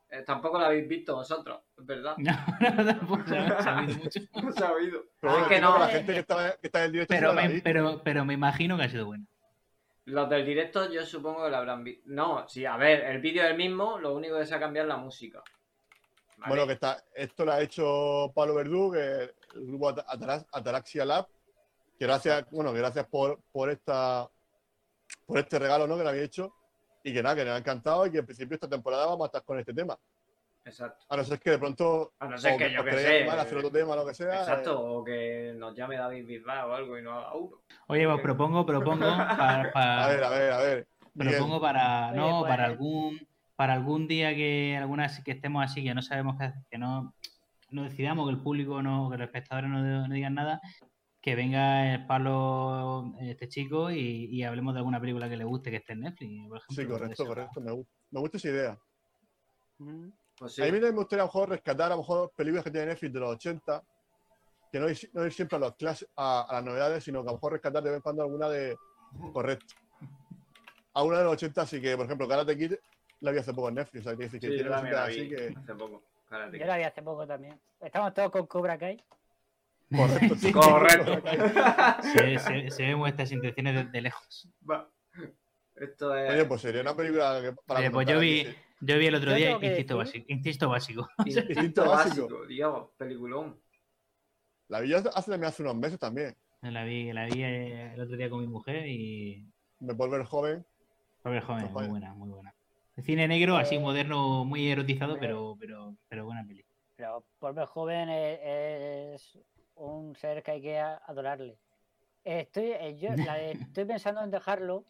Eh, 0.09 0.23
tampoco 0.25 0.57
la 0.57 0.67
habéis 0.67 0.87
visto 0.87 1.15
vosotros, 1.15 1.59
es 1.77 1.85
verdad. 1.85 2.15
No, 2.17 2.31
no, 2.75 2.85
tampoco 2.85 3.23
se 3.27 3.37
ha 3.37 3.61
sabido 3.61 3.97
mucho. 4.03 4.19
No 4.41 4.51
se 4.53 4.63
ha 4.65 4.71
oído. 4.71 5.03
Pero 5.19 5.33
bueno, 5.33 5.47
que 5.49 5.59
no. 5.61 5.77
la 5.79 5.87
gente 5.89 6.13
que 6.13 6.19
está, 6.19 6.57
que 6.57 6.67
está 6.67 6.79
en 6.79 6.85
el 6.85 6.91
directo. 6.93 7.13
Pero 7.13 7.33
me, 7.33 7.61
pero, 7.61 8.01
pero 8.03 8.25
me 8.25 8.33
imagino 8.33 8.77
que 8.77 8.83
ha 8.83 8.89
sido 8.89 9.05
bueno. 9.05 9.25
Los 10.05 10.29
del 10.29 10.45
directo 10.45 10.89
yo 10.89 11.05
supongo 11.05 11.43
que 11.43 11.49
lo 11.49 11.57
habrán 11.57 11.83
visto. 11.83 12.03
No, 12.05 12.47
sí, 12.47 12.65
a 12.65 12.77
ver, 12.77 13.01
el 13.05 13.19
vídeo 13.19 13.43
es 13.43 13.51
el 13.51 13.57
mismo, 13.57 13.97
lo 13.99 14.15
único 14.15 14.37
que 14.39 14.45
se 14.45 14.55
ha 14.55 14.59
cambiado 14.59 14.87
es 14.87 14.95
la 14.95 15.01
música. 15.01 15.43
¿Vale? 16.37 16.49
Bueno, 16.49 16.65
que 16.67 16.73
está, 16.73 17.03
esto 17.13 17.43
lo 17.43 17.51
ha 17.51 17.61
hecho 17.61 18.31
Pablo 18.33 18.55
Verdú, 18.55 18.91
que 18.93 19.33
el 19.59 19.65
grupo 19.67 19.89
Ata- 19.89 20.05
Atara- 20.07 20.45
Ataraxia 20.53 21.03
Lab. 21.03 21.27
Que 21.99 22.05
gracias, 22.05 22.45
bueno, 22.51 22.71
que 22.71 22.77
gracias 22.79 23.05
por, 23.07 23.41
por 23.51 23.69
esta 23.71 24.29
por 25.25 25.39
este 25.39 25.57
regalo 25.59 25.87
¿no? 25.87 25.97
que 25.97 26.03
le 26.03 26.09
había 26.09 26.23
hecho. 26.23 26.53
Y 27.07 27.13
que 27.13 27.23
nada, 27.23 27.35
que 27.37 27.45
nos 27.45 27.53
ha 27.53 27.57
encantado 27.59 28.05
y 28.05 28.11
que 28.11 28.17
en 28.17 28.25
principio 28.25 28.55
esta 28.55 28.67
temporada 28.67 29.05
vamos 29.05 29.21
a 29.23 29.27
estar 29.27 29.43
con 29.43 29.57
este 29.57 29.73
tema. 29.73 29.97
Exacto. 30.65 31.05
A 31.07 31.15
no 31.15 31.23
ser 31.23 31.39
que 31.39 31.51
de 31.51 31.57
pronto 31.57 32.11
A 32.19 32.27
no 32.27 32.37
ser 32.37 32.55
o 32.55 32.57
que 32.57 32.69
yo 32.73 32.83
que 32.83 32.91
sé. 32.91 33.23
a 33.29 33.41
hacer 33.41 33.57
otro 33.59 33.71
tema, 33.71 33.95
lo 33.95 34.05
que 34.05 34.13
sea. 34.13 34.41
Exacto, 34.41 34.71
eh, 34.71 34.75
o 34.97 35.03
que 35.05 35.53
nos 35.55 35.73
llame 35.73 35.95
David 35.95 36.25
Bisbal 36.27 36.69
o 36.69 36.73
algo 36.75 36.97
y 36.97 37.01
no 37.01 37.13
haga 37.13 37.33
uno. 37.35 37.61
Oye, 37.87 38.05
pues 38.05 38.19
propongo, 38.21 38.65
propongo 38.65 39.05
para, 39.05 39.71
para- 39.73 40.03
a 40.03 40.07
ver, 40.09 40.23
a 40.25 40.29
ver, 40.29 40.51
a 40.51 40.57
ver. 40.57 40.87
Miguel, 41.13 41.35
propongo 41.35 41.61
para, 41.61 42.09
Oye, 42.09 42.17
no, 42.17 42.39
pues- 42.41 42.49
para 42.49 42.65
algún, 42.65 43.27
para 43.55 43.73
algún 43.73 44.07
día 44.09 44.35
que 44.35 44.75
algunas 44.77 45.23
que 45.23 45.31
estemos 45.31 45.63
así, 45.63 45.81
que 45.81 45.93
no 45.95 46.01
sabemos 46.01 46.35
qué 46.37 46.43
hacer, 46.47 46.61
que 46.69 46.77
no, 46.77 47.13
no 47.69 47.83
decidamos, 47.83 48.27
que 48.27 48.35
el 48.35 48.41
público 48.43 48.81
no, 48.83 49.09
que 49.09 49.15
los 49.17 49.27
espectadores 49.27 49.69
no, 49.69 49.79
no 50.09 50.13
digan 50.13 50.33
nada, 50.35 50.59
que 51.27 51.35
venga 51.35 51.93
el 51.93 52.07
Pablo, 52.07 53.13
este 53.19 53.49
chico, 53.49 53.91
y, 53.91 53.97
y 54.31 54.43
hablemos 54.43 54.73
de 54.73 54.77
alguna 54.77 54.97
película 54.97 55.27
que 55.27 55.35
le 55.35 55.43
guste 55.43 55.69
que 55.69 55.75
esté 55.75 55.91
en 55.91 55.99
Netflix. 55.99 56.47
por 56.47 56.57
ejemplo, 56.59 56.75
Sí, 56.83 56.87
correcto, 56.87 57.25
correcto. 57.25 57.59
Me, 57.59 57.71
gu- 57.73 57.85
me 58.11 58.19
gusta 58.21 58.37
esa 58.37 58.47
idea. 58.47 58.79
Mm. 59.79 60.07
Pues 60.39 60.53
sí. 60.55 60.61
A 60.61 60.65
mí 60.67 60.71
también 60.71 60.93
me 60.93 60.99
gustaría 61.01 61.23
a 61.23 61.25
lo 61.25 61.27
mejor 61.33 61.49
rescatar 61.49 61.87
a 61.91 61.95
lo 61.95 62.01
mejor 62.01 62.31
películas 62.33 62.63
que 62.63 62.71
tienen 62.71 62.87
Netflix 62.87 63.11
de 63.13 63.19
los 63.19 63.29
80, 63.31 63.83
que 64.71 64.79
no 64.79 64.89
ir, 64.89 64.97
no 65.11 65.25
ir 65.25 65.33
siempre 65.33 65.57
a, 65.57 65.59
los 65.59 65.73
clas- 65.75 66.07
a, 66.15 66.43
a 66.49 66.53
las 66.53 66.63
novedades, 66.63 67.03
sino 67.03 67.21
que 67.23 67.27
a 67.27 67.31
lo 67.33 67.37
mejor 67.39 67.51
rescatar 67.51 67.83
de 67.83 67.89
vez 67.89 67.97
en 67.97 68.01
cuando 68.03 68.23
alguna 68.23 68.47
de. 68.47 68.77
Correcto. 69.33 69.75
A 70.93 71.03
una 71.03 71.17
de 71.17 71.23
los 71.25 71.33
80, 71.33 71.61
así 71.61 71.81
que, 71.81 71.97
por 71.97 72.05
ejemplo, 72.05 72.25
Karate 72.25 72.57
Kid 72.57 72.73
la 73.19 73.31
vi 73.31 73.39
hace 73.39 73.53
poco 73.53 73.67
en 73.67 73.75
Netflix, 73.75 74.05
o 74.05 74.09
sea, 74.09 74.17
que 74.17 74.29
Sí, 74.29 74.39
yo 74.39 74.49
tiene 74.49 74.69
así 74.95 75.27
que. 75.27 75.53
hace 75.57 75.75
poco. 75.75 76.03
Karate 76.29 76.57
Yo 76.57 76.63
Kid. 76.63 76.67
la 76.69 76.77
vi 76.77 76.83
hace 76.83 77.01
poco 77.01 77.27
también. 77.27 77.59
Estamos 77.81 78.13
todos 78.13 78.31
con 78.31 78.47
Cobra 78.47 78.77
Kai. 78.77 79.03
Correcto, 79.95 80.35
sí. 80.35 80.51
Correcto. 80.51 81.21
Se, 82.01 82.39
se, 82.39 82.69
se 82.71 82.83
ven 82.83 82.97
vuestras 82.99 83.31
intenciones 83.31 83.75
de, 83.75 83.83
de 83.85 84.01
lejos. 84.01 84.49
Va. 84.69 84.89
Esto 85.75 86.15
es. 86.15 86.31
Oye, 86.33 86.45
pues 86.45 86.61
sería 86.61 86.81
una 86.81 86.95
película 86.95 87.39
que 87.41 87.53
para 87.65 87.79
Oye, 87.81 87.91
pues 87.91 88.07
yo 88.07 88.17
aquí, 88.17 88.25
vi, 88.25 88.45
sí. 88.45 88.55
yo 88.81 88.97
vi 88.97 89.05
el 89.07 89.15
otro 89.15 89.31
Yo 89.31 89.35
día 89.37 89.57
decir- 89.59 89.95
Básico. 89.95 90.25
Insisto 90.27 90.69
básico. 90.69 91.07
Instinto 91.25 91.51
Instinto 91.53 91.85
básico. 91.89 92.45
Dios, 92.47 92.89
peliculón. 92.97 93.59
La 94.69 94.79
vi 94.81 94.93
hace, 94.93 95.09
hace 95.13 95.31
también 95.31 95.49
hace 95.49 95.61
unos 95.63 95.75
meses 95.75 95.99
también. 95.99 96.35
La 96.61 96.83
vi, 96.83 97.13
la 97.13 97.25
vi 97.25 97.43
eh, 97.43 97.93
el 97.93 98.01
otro 98.01 98.17
día 98.17 98.29
con 98.29 98.41
mi 98.41 98.47
mujer 98.47 98.87
y. 98.87 99.45
Me 99.79 99.93
volver 99.93 100.23
joven. 100.25 100.65
Robert 101.23 101.45
Joven, 101.45 101.71
muy 101.73 101.87
buena, 101.87 102.13
muy 102.13 102.29
buena. 102.29 102.53
El 102.95 103.03
cine 103.03 103.27
negro, 103.27 103.57
así 103.57 103.75
Eh, 103.75 103.79
moderno, 103.79 104.43
muy 104.45 104.67
erotizado, 104.69 105.13
hombre. 105.13 105.27
pero, 105.27 105.55
pero, 105.59 105.95
pero 106.07 106.25
buena 106.25 106.43
peli. 106.45 106.65
Pero 106.95 107.23
por 107.37 107.53
ver 107.53 107.65
joven 107.67 108.09
es, 108.09 108.39
es 108.41 109.37
un 109.77 110.15
ser 110.15 110.43
que 110.43 110.51
hay 110.51 110.61
que 110.61 110.79
adorarle. 110.79 111.57
Estoy, 112.23 112.71
eh, 112.71 112.97
yo, 112.99 113.15
la 113.15 113.35
de- 113.35 113.51
estoy 113.73 113.85
pensando 113.85 114.21
en 114.23 114.31
dejarlo. 114.31 114.83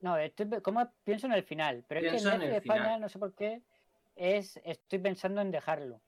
No, 0.00 0.16
estoy, 0.18 0.48
¿cómo 0.62 0.88
pienso 1.04 1.26
en 1.26 1.32
el 1.32 1.42
final? 1.42 1.84
Pero 1.88 2.00
es 2.00 2.12
que 2.22 2.28
en 2.28 2.34
en 2.34 2.42
el 2.42 2.52
España, 2.56 2.82
final. 2.84 3.00
no 3.00 3.08
sé 3.08 3.18
por 3.18 3.34
qué, 3.34 3.62
es 4.14 4.60
estoy 4.64 4.98
pensando 4.98 5.40
en 5.40 5.50
dejarlo. 5.50 6.00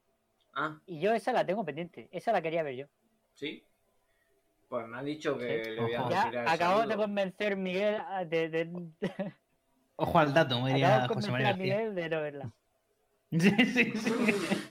Ah, 0.55 0.79
Y 0.87 1.01
yo 1.01 1.13
esa 1.13 1.33
la 1.33 1.45
tengo 1.47 1.65
pendiente. 1.65 2.09
Esa 2.13 2.33
la 2.33 2.43
quería 2.43 2.63
ver 2.63 2.75
yo. 2.75 2.87
sí. 3.35 3.65
Pues 4.69 4.87
me 4.87 4.99
ha 4.99 5.03
dicho 5.03 5.39
que 5.39 5.65
Sí. 5.65 5.71
le 5.71 5.81
voy 5.81 5.95
a 5.95 6.03
Ojo. 6.03 6.11
Ya 6.11 6.45
acabo 6.53 6.87
de 6.87 6.95
convencer 6.95 7.57
Miguel 7.57 7.95
a- 8.07 8.23
de, 8.27 8.51
de- 8.51 8.93
Ojo 9.97 10.19
al 10.19 10.35
dato, 10.35 10.61
me 10.61 10.73
diría 10.75 11.05
acabo 11.05 11.09
de 11.09 11.15
José 11.15 11.29
convencer 11.29 11.33
María 11.33 11.49
a. 11.49 11.57
Miguel 11.57 11.95
de 11.95 12.09
no 12.11 12.21
verla. 12.21 12.51
Sí, 13.31 13.51
sí, 13.65 13.93
sí. 13.97 14.13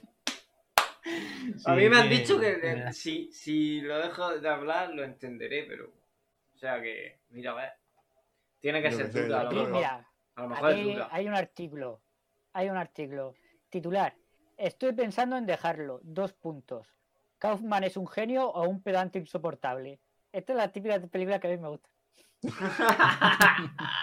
A 1.66 1.74
mí 1.74 1.88
me 1.88 1.96
han 1.98 2.08
dicho 2.10 2.38
que 2.38 2.58
eh, 2.62 2.92
si, 2.92 3.30
si 3.32 3.80
lo 3.80 3.98
dejo 3.98 4.38
de 4.38 4.48
hablar 4.48 4.90
lo 4.94 5.04
entenderé, 5.04 5.64
pero. 5.64 5.92
O 6.54 6.58
sea 6.58 6.80
que, 6.80 7.20
mira, 7.30 7.52
a 7.52 7.54
ver. 7.54 7.72
Tiene 8.60 8.82
que 8.82 8.90
Yo 8.90 8.96
ser 8.96 9.12
dura, 9.12 9.40
a 9.40 9.44
lo 9.44 9.50
mejor. 9.52 9.70
mira, 9.72 10.08
A 10.34 10.42
lo 10.42 10.48
mejor 10.48 10.70
es 10.70 10.76
Aquí 10.78 10.98
hay 11.10 11.28
un 11.28 11.34
artículo. 11.34 12.00
Hay 12.52 12.68
un 12.68 12.76
artículo. 12.76 13.34
Titular. 13.70 14.14
Estoy 14.56 14.92
pensando 14.92 15.36
en 15.36 15.46
dejarlo. 15.46 16.00
Dos 16.02 16.32
puntos. 16.32 16.88
¿Kaufman 17.38 17.84
es 17.84 17.96
un 17.96 18.08
genio 18.08 18.48
o 18.48 18.68
un 18.68 18.82
pedante 18.82 19.18
insoportable? 19.20 20.00
Esta 20.32 20.52
es 20.52 20.56
la 20.56 20.72
típica 20.72 20.98
película 21.06 21.38
que 21.38 21.46
a 21.46 21.50
mí 21.50 21.56
me 21.58 21.68
gusta. 21.68 21.88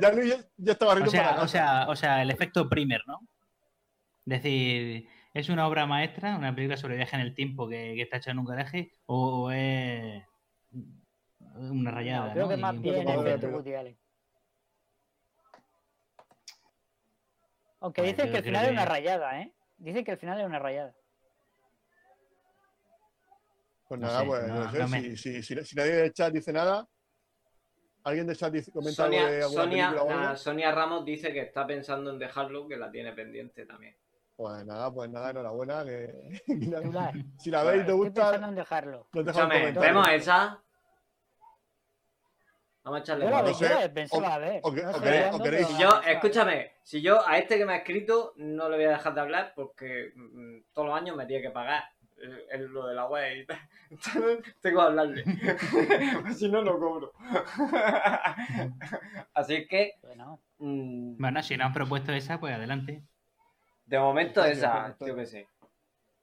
Ya 0.00 0.12
Luis 0.12 0.36
ya, 0.56 0.72
estaba 0.72 0.92
O 0.92 0.94
riendo 0.94 1.10
para 1.12 1.22
sea, 1.24 1.34
casa. 1.34 1.42
o 1.42 1.48
sea, 1.48 1.86
o 1.88 1.96
sea, 1.96 2.22
el 2.22 2.30
efecto 2.30 2.68
primer, 2.68 3.00
¿no? 3.06 3.20
Es 4.26 4.42
decir, 4.42 5.08
¿es 5.34 5.48
una 5.48 5.66
obra 5.66 5.84
maestra, 5.86 6.36
una 6.36 6.54
película 6.54 6.76
sobre 6.76 6.96
viaje 6.96 7.16
en 7.16 7.22
el 7.22 7.34
tiempo 7.34 7.68
que, 7.68 7.94
que 7.96 8.02
está 8.02 8.18
hecha 8.18 8.30
en 8.30 8.38
un 8.38 8.44
garaje? 8.46 8.92
¿O 9.06 9.50
es 9.50 10.22
una 11.50 11.90
rayada? 11.90 12.28
No, 12.28 12.32
creo 12.32 12.44
¿no? 12.44 12.50
que 12.50 12.56
más 12.56 12.80
bien 12.80 13.04
poco- 13.04 13.26
efecto 13.26 13.48
Woody 13.48 13.74
Allen. 13.74 13.98
Aunque 17.80 18.02
dicen 18.02 18.30
que 18.30 18.38
el 18.38 18.44
final 18.44 18.64
es 18.64 18.70
una 18.70 18.84
rayada, 18.86 19.40
¿eh? 19.42 19.52
Dicen 19.76 20.04
que 20.04 20.12
el 20.12 20.18
final 20.18 20.40
es 20.40 20.46
una 20.46 20.58
rayada. 20.58 20.94
Pues 23.88 24.00
no 24.00 24.06
nada, 24.06 24.20
sé, 24.20 24.26
pues 24.26 24.42
no- 24.46 24.54
no 24.64 24.70
sé. 24.70 24.78
no 24.78 24.88
me- 24.88 25.00
si, 25.02 25.16
si, 25.16 25.42
si, 25.42 25.64
si 25.64 25.76
nadie 25.76 25.92
del 25.92 26.12
chat 26.14 26.32
dice 26.32 26.52
nada, 26.52 26.88
¿alguien 28.04 28.26
del 28.26 28.36
chat 28.36 28.52
dice, 28.52 28.72
comenta 28.72 29.04
algo 29.04 29.16
de 29.18 29.42
Sonia, 29.42 29.44
alguna 29.44 29.62
Sonia, 29.62 29.86
película 29.88 30.02
o 30.02 30.10
algo? 30.10 30.22
nada, 30.22 30.36
Sonia 30.36 30.72
Ramos 30.72 31.04
dice 31.04 31.32
que 31.32 31.40
está 31.42 31.66
pensando 31.66 32.10
en 32.10 32.18
dejarlo, 32.18 32.66
que 32.66 32.76
la 32.76 32.90
tiene 32.90 33.12
pendiente 33.12 33.66
también. 33.66 33.94
Pues 34.36 34.64
nada, 34.66 34.92
pues 34.92 35.08
nada, 35.10 35.30
enhorabuena. 35.30 35.84
Que... 35.84 36.40
Si 37.38 37.50
la 37.50 37.62
veis 37.62 37.82
y 37.82 37.86
te 37.86 37.92
gusta, 37.92 38.34
en 38.34 38.54
dejarlo. 38.54 39.08
un 39.12 39.20
Escúchame. 39.28 39.72
¿vemos 39.72 40.08
esa? 40.08 40.60
Vamos 42.82 43.00
a 43.00 43.02
echarle 43.02 43.24
Yo 43.24 43.42
no 43.42 43.54
sé, 43.54 43.88
pensaba 43.90 44.36
o- 44.36 44.40
ver. 44.40 44.60
o 44.62 44.72
que- 44.72 44.82
No 44.82 44.90
o 44.90 45.00
queréis- 45.00 45.34
o 45.34 45.42
queréis- 45.42 45.66
Si 45.68 45.78
yo, 45.80 45.88
escúchame, 46.06 46.72
si 46.82 47.00
yo 47.00 47.26
a 47.26 47.38
este 47.38 47.56
que 47.56 47.64
me 47.64 47.72
ha 47.72 47.76
escrito 47.76 48.34
no 48.36 48.68
le 48.68 48.76
voy 48.76 48.84
a 48.84 48.90
dejar 48.90 49.14
de 49.14 49.20
hablar 49.22 49.52
porque 49.56 50.12
mm, 50.14 50.72
todos 50.74 50.88
los 50.88 50.98
años 50.98 51.16
me 51.16 51.24
tiene 51.24 51.42
que 51.42 51.50
pagar 51.50 51.82
eh, 52.18 52.46
el- 52.50 52.66
lo 52.66 52.86
de 52.86 52.94
la 52.94 53.06
web 53.06 53.36
y 53.38 53.46
tal. 53.46 53.58
Tengo 54.60 54.80
que 54.80 54.86
hablarle. 54.86 55.24
si 56.36 56.48
no, 56.50 56.62
no 56.62 56.78
cobro. 56.78 57.12
Así 59.32 59.66
que, 59.66 59.92
Bueno, 60.02 60.40
mm, 60.58 61.16
Bueno, 61.18 61.42
si 61.42 61.56
nos 61.56 61.66
han 61.68 61.72
propuesto 61.72 62.12
esa, 62.12 62.38
pues 62.38 62.54
adelante. 62.54 63.02
De 63.86 63.98
momento 63.98 64.42
Sí, 64.44 64.50
esa, 64.50 64.96
yo 65.00 65.14
qué 65.16 65.26
sé. 65.26 65.48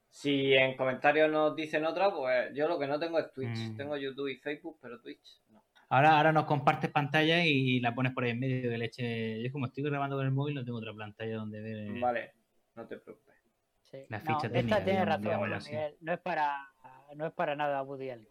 Si 0.10 0.54
en 0.54 0.76
comentarios 0.76 1.32
nos 1.32 1.56
dicen 1.56 1.86
otra, 1.86 2.12
pues 2.14 2.54
yo 2.54 2.68
lo 2.68 2.78
que 2.78 2.88
no 2.88 3.00
tengo 3.00 3.18
es 3.20 3.32
Twitch. 3.32 3.58
Mm. 3.72 3.78
Tengo 3.78 3.96
YouTube 3.98 4.28
y 4.28 4.36
Facebook, 4.38 4.78
pero 4.82 5.00
Twitch 5.00 5.42
no. 5.50 5.64
Ahora, 5.90 6.18
ahora 6.18 6.32
nos 6.32 6.46
compartes 6.46 6.90
pantalla 6.90 7.46
y 7.46 7.80
la 7.80 7.94
pones 7.96 8.14
por 8.14 8.24
ahí 8.24 8.32
en 8.32 8.40
medio 8.40 8.70
que 8.70 8.78
le 8.78 8.86
eche. 8.86 9.42
Yo 9.44 9.52
como 9.52 9.68
estoy 9.68 9.84
grabando 9.84 10.18
con 10.18 10.26
el 10.26 10.32
móvil, 10.32 10.56
no 10.56 10.66
tengo 10.66 10.80
otra 10.80 10.94
pantalla 10.94 11.36
donde 11.36 11.62
ver. 11.62 12.00
Vale, 12.00 12.34
no 12.76 12.86
te 12.88 12.98
preocupes. 12.98 13.36
sí. 13.84 13.98
La 14.10 14.20
No, 14.20 14.38
técnica, 14.38 14.60
esta 14.60 14.84
tiene 14.86 15.00
digamos- 15.06 15.50
razón. 15.50 15.72
Miguel. 15.74 15.98
No 16.02 16.14
es 16.14 16.20
para, 16.20 16.74
no 17.16 17.26
es 17.26 17.34
para 17.34 17.56
nada 17.56 17.82
Woody 17.84 18.10
Allen. 18.10 18.28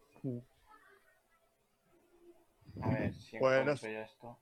A 2.83 2.89
ver 2.91 3.13
si 3.15 3.39
Pues 3.39 3.53
no 3.53 3.61
encuentro 3.61 3.77
sé. 3.77 3.93
yo 3.95 4.01
esto. 4.01 4.39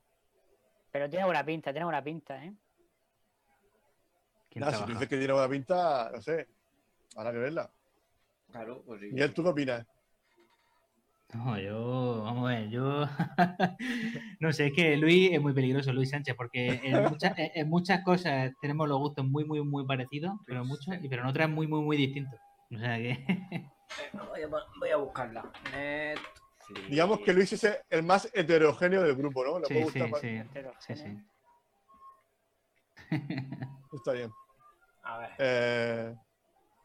Pero 0.91 1.09
tiene 1.09 1.25
buena 1.25 1.45
pinta, 1.45 1.71
tiene 1.71 1.83
buena 1.85 2.03
pinta, 2.03 2.43
¿eh? 2.43 2.53
¿Quién 4.49 4.65
Nada, 4.65 4.77
si 4.77 4.83
tú 4.85 4.91
dices 4.93 5.07
que 5.07 5.17
tiene 5.17 5.33
buena 5.33 5.49
pinta, 5.49 6.09
no 6.13 6.21
sé. 6.21 6.47
Habrá 7.15 7.31
que 7.31 7.37
verla. 7.37 7.71
Claro, 8.51 8.83
pues 8.85 8.99
sí. 9.01 9.07
Miguel, 9.11 9.33
¿tú 9.33 9.43
qué 9.43 9.49
opinas? 9.49 9.85
No, 11.31 11.59
yo, 11.59 12.23
vamos 12.23 12.49
a 12.49 12.55
ver, 12.55 12.69
yo 12.69 13.05
no 14.39 14.51
sé, 14.51 14.67
es 14.67 14.73
que 14.73 14.97
Luis 14.97 15.29
es 15.31 15.39
muy 15.39 15.53
peligroso, 15.53 15.93
Luis 15.93 16.09
Sánchez, 16.09 16.35
porque 16.35 16.81
en 16.83 17.03
muchas, 17.03 17.33
en- 17.37 17.69
muchas 17.69 18.03
cosas 18.03 18.51
tenemos 18.59 18.89
los 18.89 18.97
gustos 18.97 19.25
muy, 19.27 19.45
muy, 19.45 19.63
muy 19.63 19.85
parecidos, 19.85 20.33
pero 20.47 20.61
en 20.63 20.67
muchos, 20.67 20.95
y 20.99 21.07
pero 21.07 21.21
en 21.21 21.27
otras 21.27 21.47
muy, 21.47 21.67
muy, 21.67 21.81
muy 21.81 21.97
distintos. 21.97 22.39
O 22.73 22.79
sea 22.79 22.97
que 22.97 23.23
voy, 24.27 24.41
a, 24.41 24.47
voy 24.79 24.89
a 24.89 24.95
buscarla. 24.97 25.51
Netflix. 25.71 26.89
Digamos 26.89 27.19
que 27.19 27.33
Luis 27.33 27.53
es 27.53 27.79
el 27.91 28.01
más 28.03 28.27
heterogéneo 28.33 29.03
del 29.03 29.15
grupo, 29.15 29.43
¿no? 29.45 29.59
Le 29.59 29.67
sí, 29.67 29.73
puede 29.75 29.91
sí, 29.91 29.99
más- 30.11 30.21
sí, 30.21 30.41
sí, 30.79 30.95
sí. 30.95 31.17
Está 33.93 34.11
bien. 34.13 34.31
A 35.03 35.17
ver. 35.19 35.29
Eh, 35.39 36.15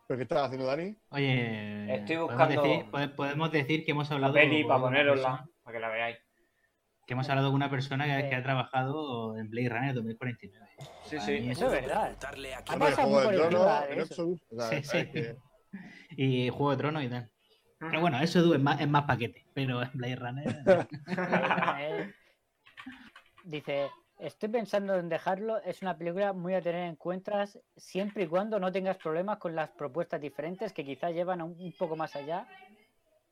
¿Pero 0.06 0.18
qué 0.18 0.22
estás 0.24 0.42
haciendo, 0.46 0.66
Dani? 0.66 0.96
Oye, 1.10 1.94
Estoy 1.94 2.16
podemos 2.16 2.36
buscando- 2.38 2.62
decir, 2.62 3.14
podemos 3.16 3.52
decir 3.52 3.84
que 3.84 3.90
hemos 3.92 4.08
La 4.10 4.14
hablado 4.16 4.34
peli 4.34 4.62
con 4.62 4.68
para 4.68 4.80
ponerosla, 4.82 5.48
para 5.62 5.74
que 5.76 5.80
la 5.80 5.88
veáis. 5.88 6.18
que 7.06 7.12
hemos 7.14 7.28
hablado 7.28 7.48
con 7.48 7.56
una 7.56 7.70
persona 7.70 8.04
que, 8.06 8.28
que 8.28 8.34
ha 8.34 8.42
trabajado 8.42 9.36
en 9.38 9.48
Blade 9.50 9.68
Runner 9.68 9.94
2049. 9.94 10.66
Sí, 11.04 11.18
sí. 11.20 11.40
mí 11.40 11.50
Eso 11.50 11.66
es 11.66 11.72
verdad. 11.72 12.16
Darle 12.20 12.54
aquí 12.54 12.74
Ha 12.74 12.78
pasado 12.78 13.08
Juego 13.08 13.24
muy 13.28 13.32
de 13.36 13.40
por 13.42 13.48
Tronos, 13.50 13.66
encima 13.66 13.80
de 13.86 13.94
en. 13.94 14.40
O 14.50 14.60
sea, 14.60 14.68
Sí, 14.70 14.82
sí. 14.84 15.10
que- 15.10 15.36
Y 16.16 16.48
Juego 16.50 16.70
de 16.70 16.76
Tronos 16.76 17.02
y 17.02 17.08
tal. 17.08 17.30
Pero 17.78 18.00
bueno, 18.00 18.18
eso 18.20 18.54
es 18.54 18.60
más, 18.60 18.80
es 18.80 18.88
más 18.88 19.02
paquete, 19.04 19.44
pero 19.52 19.82
en 19.82 19.90
Blade 19.94 20.16
Runner... 20.16 20.88
Dice, 23.44 23.90
estoy 24.18 24.48
pensando 24.48 24.94
en 24.96 25.08
dejarlo, 25.08 25.58
es 25.62 25.82
una 25.82 25.96
película 25.96 26.32
muy 26.32 26.54
a 26.54 26.62
tener 26.62 26.86
en 26.88 26.96
cuenta 26.96 27.44
siempre 27.76 28.24
y 28.24 28.26
cuando 28.26 28.58
no 28.60 28.70
tengas 28.72 28.96
problemas 28.96 29.38
con 29.38 29.54
las 29.54 29.70
propuestas 29.70 30.20
diferentes 30.20 30.72
que 30.72 30.84
quizás 30.84 31.12
llevan 31.12 31.40
a 31.40 31.44
un, 31.44 31.52
un 31.58 31.72
poco 31.72 31.96
más 31.96 32.14
allá 32.16 32.46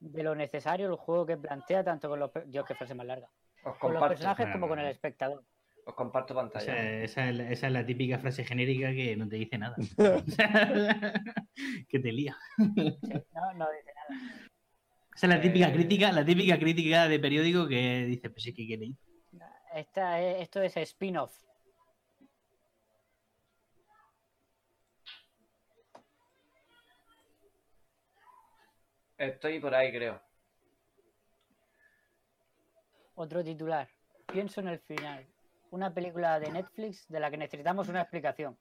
de 0.01 0.23
lo 0.23 0.35
necesario 0.35 0.89
el 0.89 0.97
juego 0.97 1.25
que 1.27 1.37
plantea 1.37 1.85
tanto 1.85 2.09
con 2.09 2.19
los... 2.19 2.31
Dios, 2.47 2.67
qué 2.67 2.75
frase 2.75 2.95
más 2.95 3.07
larga. 3.07 3.29
Os 3.65 3.77
Con 3.79 3.95
los 3.95 4.03
personajes 4.09 4.49
como 4.53 4.67
con 4.69 4.79
el 4.81 4.87
espectador. 4.89 5.45
os 5.87 5.95
comparto 5.95 6.35
pantalla. 6.35 7.03
esa 7.03 7.29
es, 7.29 7.37
la- 7.37 7.51
esa 7.51 7.67
es 7.69 7.73
la 7.73 7.87
típica 7.87 8.19
frase 8.19 8.45
genérica 8.45 8.91
que 8.93 9.17
no 9.17 9.29
te 9.29 9.37
dice 9.37 9.59
nada. 9.59 9.77
que 11.89 11.99
te 12.01 12.13
lía. 12.13 12.37
Sí, 12.59 12.65
no, 12.75 13.53
no 13.55 13.69
dice 13.71 13.93
nada. 13.95 14.49
Esa 15.15 15.27
es 15.27 15.33
la 15.35 15.41
típica 15.41 15.69
Eh. 15.69 15.73
crítica, 15.73 16.11
la 16.13 16.25
típica 16.25 16.59
crítica 16.59 17.07
de 17.09 17.19
periódico 17.21 17.69
que 17.69 18.07
dice, 18.07 18.31
pues 18.31 18.43
sí 18.43 18.53
que 18.55 18.67
quiere 18.67 18.87
ir. 18.87 18.97
Esta 19.75 20.21
es- 20.21 20.43
esto 20.43 20.61
es 20.63 20.77
spin-off. 20.77 21.33
Estoy 29.19 29.61
por 29.61 29.75
ahí, 29.75 29.93
creo. 29.93 30.21
Otro 33.15 33.45
titular. 33.45 33.89
Pienso 34.33 34.61
en 34.61 34.69
el 34.69 34.79
final. 34.81 35.27
una 35.71 35.95
película 35.95 36.39
de 36.39 36.51
Netflix 36.51 37.09
de 37.09 37.19
la 37.19 37.31
que 37.31 37.39
necesitamos 37.39 37.89
una 37.89 38.03
explicación. 38.03 38.59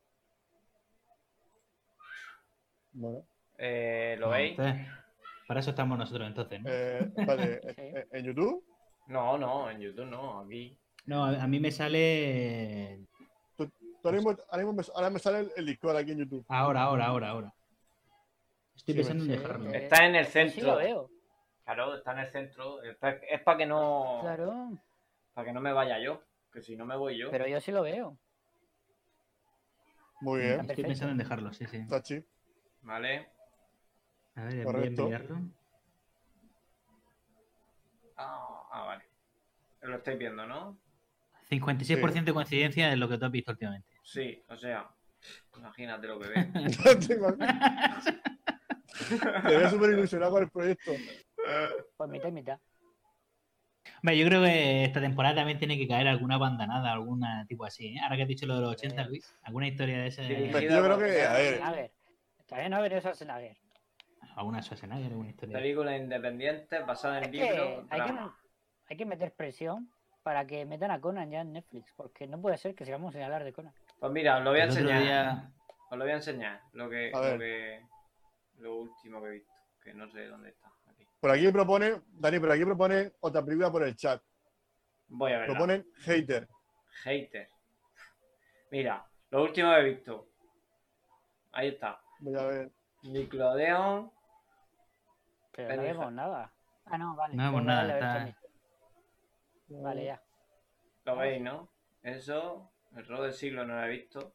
Bueno, 2.94 3.26
Eh, 3.58 4.16
¿Lo 4.18 4.28
No, 4.28 4.32
veis? 4.32 4.58
para 5.46 5.60
eso 5.60 5.72
estamos 5.72 5.98
nosotros 5.98 6.26
entonces, 6.26 6.62
¿no? 6.62 6.70
eh, 6.72 7.12
vale, 7.28 7.60
Sí. 7.76 7.82
eh, 7.82 8.08
en 8.12 8.26
YouTube, 8.26 8.64
No, 9.08 9.38
no, 9.38 9.70
en 9.70 9.82
YouTube 9.82 10.06
no, 10.06 10.40
aquí. 10.40 10.78
No, 11.06 11.26
a 11.26 11.44
a 11.44 11.48
mí 11.48 11.60
me 11.60 11.72
sale. 11.72 13.00
tú 13.58 13.70
ahora, 14.04 14.18
mismo, 14.18 14.30
ahora, 14.50 14.58
mismo 14.64 14.74
me, 14.74 14.84
ahora 14.96 15.10
me 15.10 15.20
sale 15.20 15.40
el, 15.40 15.52
el 15.58 15.66
Discord 15.66 15.98
aquí 15.98 16.12
en 16.12 16.20
YouTube. 16.20 16.46
Ahora, 16.48 16.84
ahora, 16.84 17.06
ahora, 17.08 17.30
ahora. 17.30 17.54
Estoy 18.76 18.94
Sí, 18.94 18.98
pensando 19.00 19.24
en 19.26 19.32
Sí, 19.32 19.38
dejarlo. 19.38 19.72
Está 19.74 20.06
en 20.06 20.16
el 20.16 20.26
sí 20.26 20.32
centro. 20.32 20.68
lo 20.68 20.76
veo, 20.78 21.10
Claro, 21.64 21.96
está 21.96 22.12
en 22.14 22.20
el 22.20 22.28
centro. 22.28 22.82
Es 22.84 23.42
para 23.44 23.58
que 23.58 23.66
no. 23.66 24.20
claro. 24.22 24.72
Para 25.34 25.46
que 25.48 25.54
no 25.54 25.62
me 25.62 25.72
vaya 25.74 26.00
yo. 26.00 26.22
Que 26.52 26.62
si 26.62 26.76
no 26.76 26.86
me 26.86 26.98
voy 26.98 27.18
yo. 27.18 27.30
Pero 27.32 27.48
yo 27.48 27.60
sí 27.62 27.72
lo 27.72 27.82
veo. 27.84 28.18
Muy 30.20 30.40
bien, 30.42 30.52
Estoy 30.52 30.68
perfecto. 30.68 30.88
pensando 30.90 31.12
en 31.14 31.18
dejarlo, 31.18 31.54
sí, 31.54 31.66
sí. 31.66 31.88
Tachi. 31.88 32.24
Vale. 32.82 33.30
A 34.36 34.44
ver, 34.44 34.64
Correcto. 34.66 35.04
enviarlo. 35.04 35.38
Ah, 38.18 38.68
ah, 38.72 38.84
vale. 38.86 39.04
Lo 39.82 39.96
estáis 39.98 40.18
viendo, 40.20 40.46
¿no? 40.46 40.78
56% 41.52 42.24
de 42.24 42.34
coincidencia 42.34 42.92
en 42.94 43.00
lo 43.00 43.10
que 43.10 43.18
tú 43.18 43.26
has 43.26 43.32
visto 43.32 43.52
últimamente. 43.52 43.88
Sí, 44.04 44.44
o 44.48 44.56
sea. 44.58 44.88
Imagínate 45.58 46.08
lo 46.08 46.20
que. 46.20 46.28
Tengo- 47.08 47.36
Te 49.48 49.58
veo 49.58 49.70
súper 49.70 49.92
ilusionado 49.92 50.32
con 50.32 50.44
el 50.44 50.50
proyecto. 50.50 50.92
Pues 51.98 52.10
mitad 52.10 52.30
y 52.30 52.32
mitad. 52.32 52.60
Hombre, 54.04 54.18
yo 54.18 54.28
creo 54.28 54.44
que 54.44 54.84
esta 54.86 55.00
temporada 55.02 55.36
también 55.36 55.60
tiene 55.60 55.78
que 55.78 55.88
caer 55.88 56.08
alguna 56.08 56.38
bandanada, 56.38 56.92
alguna 56.92 57.46
tipo 57.48 57.66
así. 57.66 57.96
¿eh? 57.96 58.00
Ahora 58.02 58.16
que 58.16 58.24
has 58.24 58.28
dicho 58.28 58.46
lo 58.46 58.56
de 58.56 58.62
los 58.62 58.72
80, 58.72 59.06
Luis, 59.06 59.36
alguna 59.44 59.68
historia 59.68 60.00
de 60.00 60.08
ese. 60.08 60.22
Dirigida 60.24 60.52
Pues 60.52 60.64
yo 60.64 60.84
creo 60.84 60.98
que, 60.98 61.22
a 61.24 61.34
ver. 61.72 61.92
Todavía 62.48 62.70
no 62.70 62.82
veré 62.82 63.00
Schwarzenegger. 63.00 63.58
Alguna 64.36 64.62
Schwarzenegger, 64.62 65.12
alguna 65.12 65.30
historia. 65.30 65.58
Película 65.58 65.98
independiente 65.98 66.80
basada 66.80 67.20
en 67.20 67.24
Es 67.26 67.30
que 67.32 67.38
libros. 67.38 67.86
hay 67.90 68.02
que, 68.02 68.14
hay 68.90 68.98
que 68.98 69.06
meter 69.06 69.34
presión 69.34 69.90
para 70.24 70.46
que 70.46 70.66
metan 70.66 70.92
a 70.92 71.02
Conan 71.02 71.30
ya 71.30 71.42
en 71.42 71.54
Netflix, 71.54 71.92
porque 71.96 72.28
no 72.28 72.40
puede 72.42 72.58
ser 72.58 72.76
que 72.76 72.86
sigamos 72.86 73.14
sin 73.14 73.24
hablar 73.24 73.44
de 73.44 73.54
Conan. 73.54 73.74
Pues 74.00 74.12
mira, 74.12 74.38
os 74.38 74.44
lo 74.44 74.52
voy 74.52 74.60
a 74.60 74.64
El 74.64 74.70
enseñar. 74.70 75.02
día- 75.02 75.52
Os 75.90 75.98
lo 75.98 76.04
voy 76.06 76.12
a 76.12 76.16
enseñar. 76.16 76.62
Lo 76.74 76.90
que, 76.90 77.12
A 77.14 77.32
lo 77.32 77.38
que. 77.40 77.86
Lo 78.60 78.76
último 78.78 79.22
que 79.22 79.28
he 79.28 79.32
visto. 79.32 79.52
Que 79.84 79.94
no 79.94 80.10
sé 80.12 80.28
dónde 80.28 80.50
está. 80.50 80.72
Aquí. 80.88 81.06
Por 81.20 81.32
aquí 81.32 81.52
propone, 81.52 82.02
Dani, 82.08 82.40
por 82.40 82.52
aquí 82.52 82.64
propone 82.64 83.12
otra 83.20 83.44
película 83.44 83.72
por 83.72 83.84
el 83.84 83.96
chat. 83.96 84.22
Voy 85.08 85.34
a 85.34 85.40
ver. 85.40 85.48
Proponen 85.48 85.86
Hater. 86.06 86.48
Hater. 87.04 87.48
Mira, 88.70 89.06
lo 89.32 89.44
último 89.44 89.70
que 89.74 89.80
he 89.80 89.84
visto. 89.84 90.28
Ahí 91.52 91.70
está. 91.70 92.00
Voy 92.20 92.36
a 92.36 92.44
ver. 92.44 92.72
Nickelodeon. 93.04 94.12
Pero 95.52 95.76
no 95.76 95.82
vemos 95.82 96.12
nada. 96.14 96.54
Ah, 96.86 96.98
no, 96.98 97.16
vale. 97.16 97.36
No 97.36 97.44
vemos 97.44 97.62
Venga, 97.62 97.74
nada, 97.84 97.94
está-. 98.28 98.41
Vale, 99.80 100.06
ya. 100.06 100.22
Lo 101.06 101.16
veis, 101.16 101.42
¿no? 101.42 101.70
Eso. 102.04 102.72
El 102.96 103.06
robo 103.08 103.24
del 103.24 103.34
siglo 103.34 103.66
no 103.66 103.76
lo 103.80 103.86
he 103.86 103.90
visto. 103.90 104.34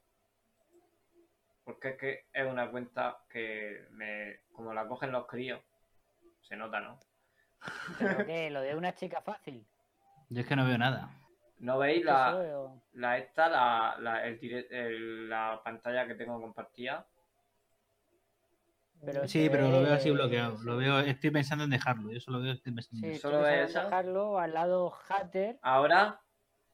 Porque 1.65 1.91
es 1.91 1.97
que 1.99 2.27
es 2.33 2.47
una 2.47 2.71
cuenta 2.71 3.19
que 3.29 3.87
me. 3.91 4.41
Como 4.53 4.73
la 4.73 4.87
cogen 4.87 5.13
los 5.13 5.27
críos. 5.27 5.61
Se 6.43 6.57
nota, 6.57 6.81
¿no? 6.81 6.99
¿Pero 7.99 8.25
qué? 8.25 8.51
¿Lo 8.51 8.61
de 8.61 8.75
una 8.77 8.95
chica 8.95 9.21
fácil? 9.21 9.67
Yo 10.29 10.41
es 10.41 10.47
que 10.47 10.57
no 10.57 10.65
veo 10.67 10.79
nada. 10.79 11.11
¿No 11.59 11.79
veis 11.79 12.05
la, 12.05 12.71
la 12.93 13.19
esta, 13.19 13.49
la, 13.49 13.97
la, 13.99 14.27
el- 14.27 15.29
la 15.29 15.61
pantalla 15.65 16.07
que 16.07 16.15
tengo 16.15 16.41
compartida? 16.41 17.07
Pero 19.05 19.29
Sí, 19.29 19.43
eso 19.45 19.53
pero 19.53 19.71
lo 19.71 19.83
veo 19.83 19.95
así 19.95 20.11
bloqueado. 20.11 20.61
Lo 20.63 20.77
veo, 20.77 21.01
estoy 21.01 21.31
pensando 21.31 21.65
en 21.65 21.71
dejarlo. 21.71 22.11
Yo 22.11 22.21
solo 22.21 22.41
veo, 22.41 22.53
estoy 22.55 22.73
pensando 22.73 23.07
en 23.07 23.15
Sí. 23.15 23.21
¿Solo 23.21 23.47
esa? 23.47 23.85
dejarlo 23.85 24.39
al 24.39 24.55
lado 24.55 24.93
Hatter. 25.09 25.59
Ahora, 25.63 26.21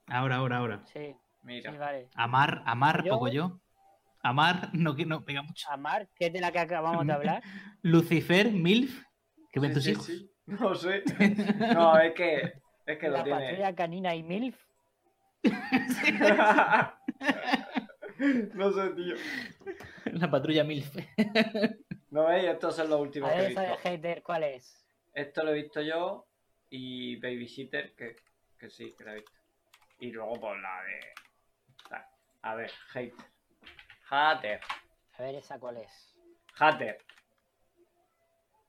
Ahora, 0.07 0.37
ahora, 0.37 0.57
ahora. 0.59 0.81
Sí, 0.87 1.15
mira. 1.43 1.73
sí, 1.73 1.79
vale. 1.79 2.09
Amar, 2.15 2.63
amar, 2.67 3.05
Yo- 3.05 3.13
poco 3.13 3.29
yo. 3.29 3.61
Amar, 4.23 4.71
no, 4.73 4.95
que 4.95 5.05
no 5.05 5.25
pega 5.25 5.43
mucho. 5.43 5.69
Amar, 5.71 6.09
que 6.15 6.27
es 6.27 6.33
de 6.33 6.41
la 6.41 6.53
que 6.53 6.61
acabamos 6.61 7.05
de 7.07 7.13
hablar. 7.13 7.43
Lucifer, 7.83 8.51
MILF, 8.53 9.05
que 9.53 9.61
ven 9.61 9.71
Sí, 9.71 9.75
tus 9.75 9.85
sí, 9.85 9.91
hijos. 9.91 10.07
sí. 10.07 10.31
No 10.47 10.75
sé. 10.75 11.03
No, 11.75 11.99
es 11.99 12.15
que, 12.15 12.53
es 12.87 12.99
que 12.99 13.09
lo 13.09 13.19
la 13.19 13.25
tiene. 13.25 13.41
patrulla 13.41 13.75
canina 13.75 14.15
y 14.15 14.23
MILF. 14.23 14.57
no 18.55 18.73
sé, 18.73 18.91
tío. 18.91 19.15
La 20.13 20.31
patrulla 20.31 20.65
MILF. 20.65 20.97
¿No 22.13 22.27
veis? 22.27 22.45
Estos 22.45 22.77
son 22.77 22.91
los 22.91 23.01
últimos 23.01 23.31
A 23.31 23.33
que 23.33 23.39
he 23.39 23.43
ver, 23.43 23.51
esa 23.53 23.61
de 23.63 23.69
visto. 23.71 23.83
hater, 23.89 24.23
¿cuál 24.23 24.43
es? 24.45 24.87
Esto 25.15 25.43
lo 25.43 25.51
he 25.51 25.55
visto 25.63 25.81
yo 25.81 26.27
y 26.71 27.17
Babysitter, 27.17 27.95
que, 27.95 28.17
que 28.59 28.71
sí, 28.71 28.95
que 28.97 29.05
la 29.05 29.13
he 29.13 29.17
visto. 29.17 29.33
Y 29.99 30.11
luego 30.11 30.39
por 30.41 30.59
la 30.61 30.83
de... 30.85 31.01
A 32.43 32.55
ver, 32.55 32.71
Hater. 32.93 33.27
Hater. 34.11 34.61
A 35.19 35.23
ver, 35.23 35.35
esa 35.37 35.59
cuál 35.59 35.77
es. 35.79 36.15
Hater. 36.55 36.99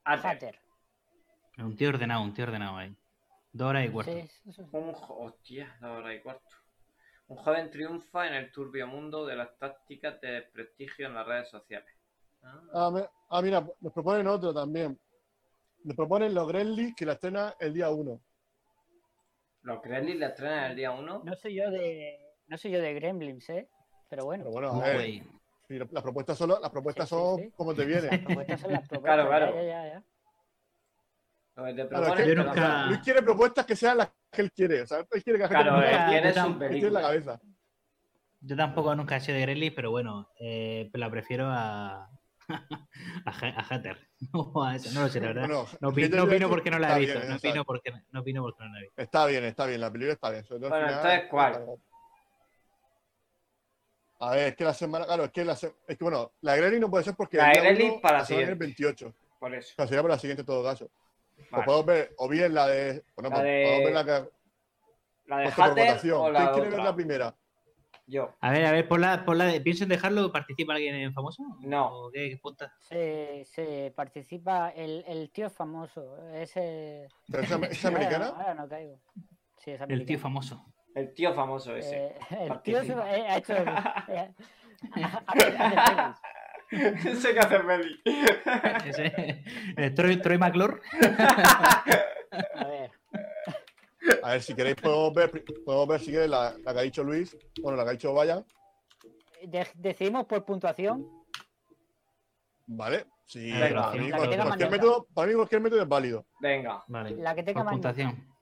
Hater. 0.04 0.26
Hatter. 0.26 0.58
Un 1.58 1.76
tío 1.76 1.88
ordenado, 1.90 2.22
un 2.22 2.32
tío 2.34 2.44
ordenado 2.44 2.76
ahí. 2.76 2.94
Dos 3.52 3.68
horas 3.70 3.84
y 3.86 3.90
cuarto. 3.90 4.12
Sí, 4.12 4.18
eso 4.48 4.64
sí. 4.64 4.68
Un 4.72 4.92
jo- 4.92 5.18
Hostia, 5.18 5.76
dos 5.80 5.90
horas 5.98 6.14
y 6.16 6.20
cuarto. 6.20 6.56
Un 7.28 7.36
joven 7.38 7.70
triunfa 7.70 8.26
en 8.26 8.34
el 8.34 8.52
turbio 8.52 8.86
mundo 8.86 9.24
de 9.26 9.36
las 9.36 9.56
tácticas 9.58 10.20
de 10.20 10.42
prestigio 10.42 11.06
en 11.06 11.14
las 11.14 11.26
redes 11.26 11.48
sociales. 11.50 11.93
Ah, 12.44 12.60
Ah, 12.74 12.90
me- 12.90 13.08
ah, 13.30 13.42
mira, 13.42 13.66
nos 13.80 13.92
proponen 13.92 14.26
otro 14.26 14.52
también. 14.52 14.98
Nos 15.84 15.96
proponen 15.96 16.34
los 16.34 16.46
Gremlins 16.48 16.94
que 16.96 17.06
la 17.06 17.12
estrena 17.14 17.54
el 17.58 17.72
día 17.74 17.90
1. 17.90 18.20
Los 19.62 19.82
Gremlins 19.82 20.18
la 20.20 20.26
estrenan 20.28 20.70
el 20.70 20.76
día 20.76 20.90
1. 20.92 21.22
No 21.24 21.34
soy 21.36 21.54
yo 21.54 21.70
de. 21.70 22.18
No 22.48 22.58
soy 22.58 22.72
yo 22.72 22.80
de 22.80 22.94
Gremlins, 22.94 23.48
¿eh? 23.50 23.68
Pero 24.10 24.24
bueno. 24.26 24.44
Pero 24.44 24.52
bueno, 24.52 24.82
a 24.82 24.88
ver, 24.88 25.22
las 25.90 26.02
propuestas 26.02 26.36
son, 26.36 26.50
las 26.50 26.70
propuestas 26.70 27.08
Sí, 27.08 27.14
sí, 27.14 27.20
son 27.20 27.38
sí. 27.38 27.52
como 27.56 27.74
te 27.74 27.84
vienen. 27.86 28.10
Las 28.10 28.20
propuestas 28.20 28.60
son 28.60 28.72
las 28.72 28.82
propuestas. 28.88 29.14
Claro, 29.26 29.28
claro. 29.28 29.54
Ya, 29.54 29.62
ya, 29.62 29.84
ya, 29.86 29.92
ya. 29.94 30.04
Lo 31.56 31.64
que 31.64 31.74
te 31.74 31.88
Claro, 31.88 32.06
es 32.18 32.24
que 32.24 32.34
nunca-. 32.34 32.86
Luis 32.86 32.98
quiere 33.00 33.22
propuestas 33.22 33.64
que 33.66 33.76
sean 33.76 33.98
las 33.98 34.12
que 34.30 34.42
él 34.42 34.52
quiere. 34.52 34.82
O 34.82 34.86
sea, 34.86 34.98
él 34.98 35.22
quiere 35.22 35.38
que 35.38 35.48
Claro, 35.48 35.80
él 35.82 35.98
quiere 36.08 36.34
yo 36.34 36.42
su 36.44 36.48
tiene 36.48 36.52
en 36.52 36.58
la 36.58 36.68
película. 36.68 37.00
cabeza. 37.00 37.40
Yo 38.40 38.56
tampoco 38.56 38.94
nunca 38.94 39.16
he 39.16 39.20
sido 39.20 39.36
de 39.36 39.42
Gremlins, 39.42 39.74
pero 39.74 39.90
bueno, 39.90 40.28
eh, 40.38 40.90
la 40.92 41.10
prefiero 41.10 41.46
a. 41.48 42.10
a, 43.26 43.30
Ha- 43.30 43.60
a 43.60 43.66
Hatter. 43.74 44.08
O 44.32 44.62
a 44.64 44.76
esa, 44.76 44.92
no 44.92 45.02
lo 45.02 45.08
sé, 45.08 45.20
la 45.20 45.28
verdad. 45.28 45.42
Bueno, 45.46 45.66
No, 45.80 45.90
opi- 45.92 46.02
Hater 46.04 46.18
no 46.18 46.24
opino 46.24 46.48
porque 46.48 46.70
no 46.70 46.78
la 46.78 46.96
he 46.96 47.00
visto. 47.00 47.18
bien, 47.18 47.28
no, 47.30 47.36
opino 47.36 47.64
porque, 47.64 47.92
no 48.12 48.20
opino 48.20 48.42
porque 48.42 48.64
no 48.64 48.72
la 48.72 48.78
he 48.78 48.82
visto. 48.82 49.02
Está 49.02 49.26
bien, 49.26 49.44
está 49.44 49.66
bien, 49.66 49.80
la 49.80 49.90
película 49.90 50.12
está 50.14 50.30
bien. 50.30 50.44
sobre 50.44 50.60
todo 50.60 50.74
al 50.74 50.80
Bueno, 50.82 50.98
final, 50.98 51.10
entonces, 51.12 51.30
¿cuál? 51.30 51.66
A 54.20 54.30
ver, 54.30 54.48
es 54.48 54.56
que 54.56 54.64
la 54.64 54.74
semana, 54.74 55.04
claro, 55.04 55.24
es 55.24 55.32
que 55.32 55.44
la 55.44 55.56
se- 55.56 55.74
es 55.86 55.98
que 55.98 56.04
bueno, 56.04 56.32
la 56.40 56.56
Gremlins 56.56 56.80
no 56.80 56.90
puede 56.90 57.04
ser 57.04 57.14
porque 57.14 57.36
La 57.36 57.52
uno 57.52 58.00
para 58.00 58.18
la 58.18 58.18
en 58.18 58.22
el 58.22 58.26
siguiente. 58.26 58.54
28. 58.54 59.14
Por 59.38 59.54
eso. 59.54 59.72
O 59.72 59.74
sea, 59.76 59.86
sería 59.86 60.02
para 60.02 60.14
la 60.14 60.20
siguiente 60.20 60.42
en 60.42 60.46
todo 60.46 60.64
caso. 60.64 60.88
Vale. 61.50 61.64
podemos 61.64 61.86
ver, 61.86 62.14
o 62.16 62.28
bien 62.28 62.54
la 62.54 62.66
de. 62.68 63.04
Bueno, 63.16 63.36
La 63.36 63.42
de- 63.42 63.62
podemos 63.64 63.84
ver 63.84 63.92
la 63.94 64.04
que. 64.04 64.30
La 65.26 65.38
de 65.38 65.46
Hatter 65.48 66.12
o 66.12 66.30
la 66.30 66.38
¿Quién 66.40 66.52
quiere 66.54 66.70
ver 66.70 66.78
la 66.84 66.94
primera? 66.94 67.34
Yo. 68.06 68.34
A 68.40 68.50
ver, 68.50 68.66
a 68.66 68.72
ver, 68.72 68.86
por 68.86 69.00
la, 69.00 69.24
por 69.24 69.36
la 69.36 69.46
de, 69.46 69.60
¿pienso 69.62 69.84
en 69.84 69.88
dejarlo? 69.90 70.30
¿Participa 70.30 70.74
alguien 70.74 70.94
en 70.94 71.14
famoso? 71.14 71.42
No. 71.60 71.86
¿O 72.06 72.10
qué, 72.10 72.28
qué 72.30 72.36
puta? 72.36 72.72
Se, 72.80 73.44
se 73.46 73.92
participa 73.96 74.68
el, 74.70 75.04
el 75.08 75.30
tío 75.30 75.48
famoso. 75.48 76.18
Ese. 76.34 77.08
¿Pero 77.30 77.42
¿Es, 77.42 77.52
am- 77.52 77.64
es 77.64 77.84
Ahora, 77.84 78.54
no 78.54 78.68
caigo. 78.68 79.00
Sí, 79.58 79.70
es 79.70 79.76
El 79.80 79.84
americano. 79.84 80.06
tío 80.06 80.18
famoso. 80.18 80.66
El 80.94 81.14
tío 81.14 81.34
famoso 81.34 81.74
ese. 81.74 81.96
Eh, 81.96 82.18
el 82.40 82.60
tío 82.62 82.82
se- 82.84 82.92
participa. 82.92 83.16
eh, 83.16 83.26
ha 83.28 83.36
hecho. 83.38 83.56
el- 83.56 83.68
eh. 84.08 84.34
Ese 86.70 87.32
que 87.34 87.38
hace 87.40 87.58
Meli. 87.60 88.00
Ese, 88.86 89.90
Troy, 89.94 90.16
Troy 90.20 90.38
McClure. 90.38 90.80
A 92.54 92.64
ver. 92.66 92.90
A 94.22 94.32
ver, 94.32 94.42
si 94.42 94.54
queréis, 94.54 94.76
podemos 94.76 95.12
ver, 95.14 95.44
podemos 95.64 95.88
ver 95.88 96.00
si 96.00 96.10
queréis 96.10 96.30
la, 96.30 96.54
la 96.64 96.72
que 96.72 96.78
ha 96.78 96.82
dicho 96.82 97.02
Luis. 97.04 97.36
Bueno, 97.62 97.76
la 97.76 97.84
que 97.84 97.90
ha 97.90 97.92
dicho 97.92 98.12
Vaya. 98.12 98.44
de- 99.42 99.68
decidimos 99.74 100.26
por 100.26 100.44
puntuación. 100.44 101.24
Vale. 102.66 103.06
Sí, 103.26 103.50
Venga, 103.52 103.90
para, 103.90 104.02
mí, 104.02 104.10
cualquier, 104.10 104.70
método, 104.70 105.06
para 105.14 105.28
mí 105.28 105.34
cualquier 105.34 105.60
método 105.60 105.82
es 105.82 105.88
válido. 105.88 106.26
Venga. 106.40 106.84
Vale. 106.88 107.16
La 107.16 107.34
que 107.34 107.42
tenga 107.42 107.62
por 107.62 107.72
puntuación. 107.72 108.34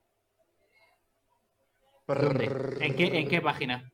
¿En 2.07 2.95
qué, 2.95 3.19
¿En 3.19 3.27
qué 3.29 3.41
página? 3.41 3.89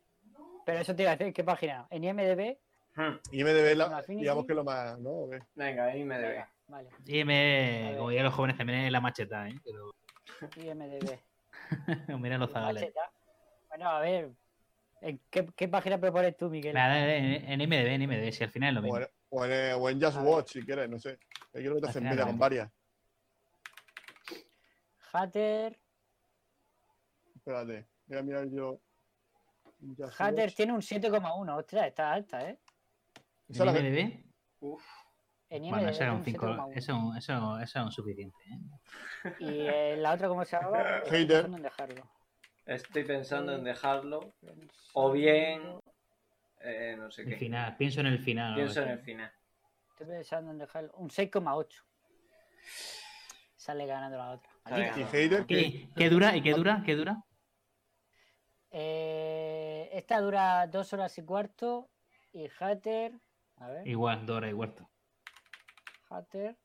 Pero 0.66 0.80
eso 0.80 0.96
te 0.96 1.04
iba 1.04 1.12
a 1.12 1.16
decir, 1.16 1.34
¿qué 1.34 1.44
página? 1.44 1.88
¿En 1.92 2.04
IMDB? 2.04 2.58
Hmm. 2.96 3.20
¿En 3.32 3.78
la, 3.78 4.04
digamos 4.08 4.46
que 4.46 4.52
es 4.52 4.56
lo 4.56 4.64
más, 4.64 5.00
¿no? 5.00 5.10
¿O 5.12 5.30
qué? 5.30 5.40
Venga. 5.56 5.86
Venga, 5.86 6.52
vale. 6.68 6.90
IM, 7.06 7.98
como 7.98 8.10
dirían 8.10 8.26
los 8.26 8.34
jóvenes, 8.34 8.58
también 8.58 8.80
es 8.80 8.92
la 8.92 9.00
macheta, 9.00 9.48
¿eh? 9.48 9.56
Pero 9.64 9.92
IMDB. 10.58 11.20
mira 12.20 12.38
los 12.38 12.52
zagales. 12.52 12.94
Bueno, 13.70 13.90
a 13.90 14.00
ver. 14.00 14.32
¿En 15.02 15.20
qué, 15.30 15.46
qué 15.56 15.68
página 15.70 15.98
propones 15.98 16.36
tú, 16.36 16.50
Miguel? 16.50 16.74
Nada, 16.74 17.16
en, 17.16 17.26
en 17.50 17.70
MDB, 17.70 17.88
en 17.88 18.02
MDB, 18.08 18.32
si 18.34 18.44
al 18.44 18.50
final 18.52 18.70
es 18.70 18.74
lo 18.76 18.80
O 18.82 18.84
mismo. 18.84 18.98
en, 19.00 19.08
o 19.30 19.46
en, 19.46 19.74
o 19.82 19.90
en 19.90 20.02
Just 20.02 20.18
A 20.18 20.22
ver. 20.22 20.30
Watch, 20.30 20.52
si 20.54 20.62
quieres, 20.64 20.90
no 20.90 21.00
sé. 21.00 21.18
Yo 21.54 21.62
creo 21.62 21.76
que 21.76 21.82
te 21.82 21.88
hacen 21.90 22.04
no. 22.04 22.26
con 22.26 22.38
varias. 22.38 22.70
Hatter. 25.14 25.80
Espérate, 27.36 27.88
voy 28.08 28.18
a 28.18 28.22
mirar 28.24 28.50
yo. 28.52 28.80
Just 29.98 30.20
Hatter 30.20 30.46
Watch. 30.46 30.56
tiene 30.56 30.74
un 30.74 30.82
7,1. 30.82 31.58
Ostras, 31.58 31.88
está 31.88 32.12
alta, 32.12 32.50
¿eh? 32.50 32.60
¿En 33.50 33.66
la 33.66 33.74
que- 33.74 34.24
Bueno, 35.50 35.66
IMDb 35.80 35.90
eso 35.90 36.04
es 36.04 36.10
un 36.12 36.24
tiene 36.24 36.40
5. 36.40 36.46
7,1. 36.48 36.78
Eso, 36.78 37.14
eso, 37.18 37.60
eso 37.60 37.80
es 37.80 37.86
un 37.86 37.92
suficiente. 37.92 38.38
¿eh? 38.46 39.34
Y 39.40 39.60
eh, 39.68 39.96
la 39.98 40.14
otra, 40.14 40.28
¿cómo 40.28 40.46
se 40.46 40.58
llama? 40.58 40.80
Estoy 41.04 41.22
Hater. 41.22 41.28
pensando 41.42 41.58
en 41.58 41.64
dejarlo. 41.64 42.04
Estoy 42.66 43.04
pensando 43.04 43.56
en 43.56 43.64
dejarlo. 43.64 44.34
O 44.94 45.12
bien. 45.12 45.80
eh, 46.62 46.96
no 46.98 47.10
sé 47.10 47.24
El 47.24 47.30
qué. 47.30 47.36
final, 47.38 47.76
pienso 47.78 48.00
en 48.02 48.06
el 48.08 48.20
final. 48.20 48.56
Pienso 48.56 48.82
en 48.84 48.90
el 48.90 49.00
final. 49.00 49.32
Estoy 49.92 50.08
pensando 50.08 50.52
en 50.52 50.58
dejarlo. 50.60 50.92
Un 50.94 51.10
6,8. 51.10 51.84
Sale 53.56 53.86
ganando 53.88 54.18
la 54.18 54.32
otra. 54.32 54.52
Y. 54.98 55.04
Hater, 55.04 55.46
¿Qué, 55.48 55.90
qué 55.96 56.10
dura? 56.10 56.36
¿Y 56.36 56.42
qué 56.44 56.54
dura? 56.54 56.84
¿Qué 56.86 56.96
dura? 56.96 57.24
Eh, 58.72 59.90
esta 59.94 60.22
dura 60.22 60.68
dos 60.68 60.94
horas 60.94 61.18
y 61.18 61.24
cuarto. 61.24 61.90
Y 62.34 62.48
Hatter. 62.60 63.14
A 63.58 63.68
ver. 63.70 63.88
Igual, 63.88 64.26
dos 64.26 64.38
horas 64.38 64.52
y 64.52 64.54
cuarto. 64.54 64.89
Hatter. 66.10 66.58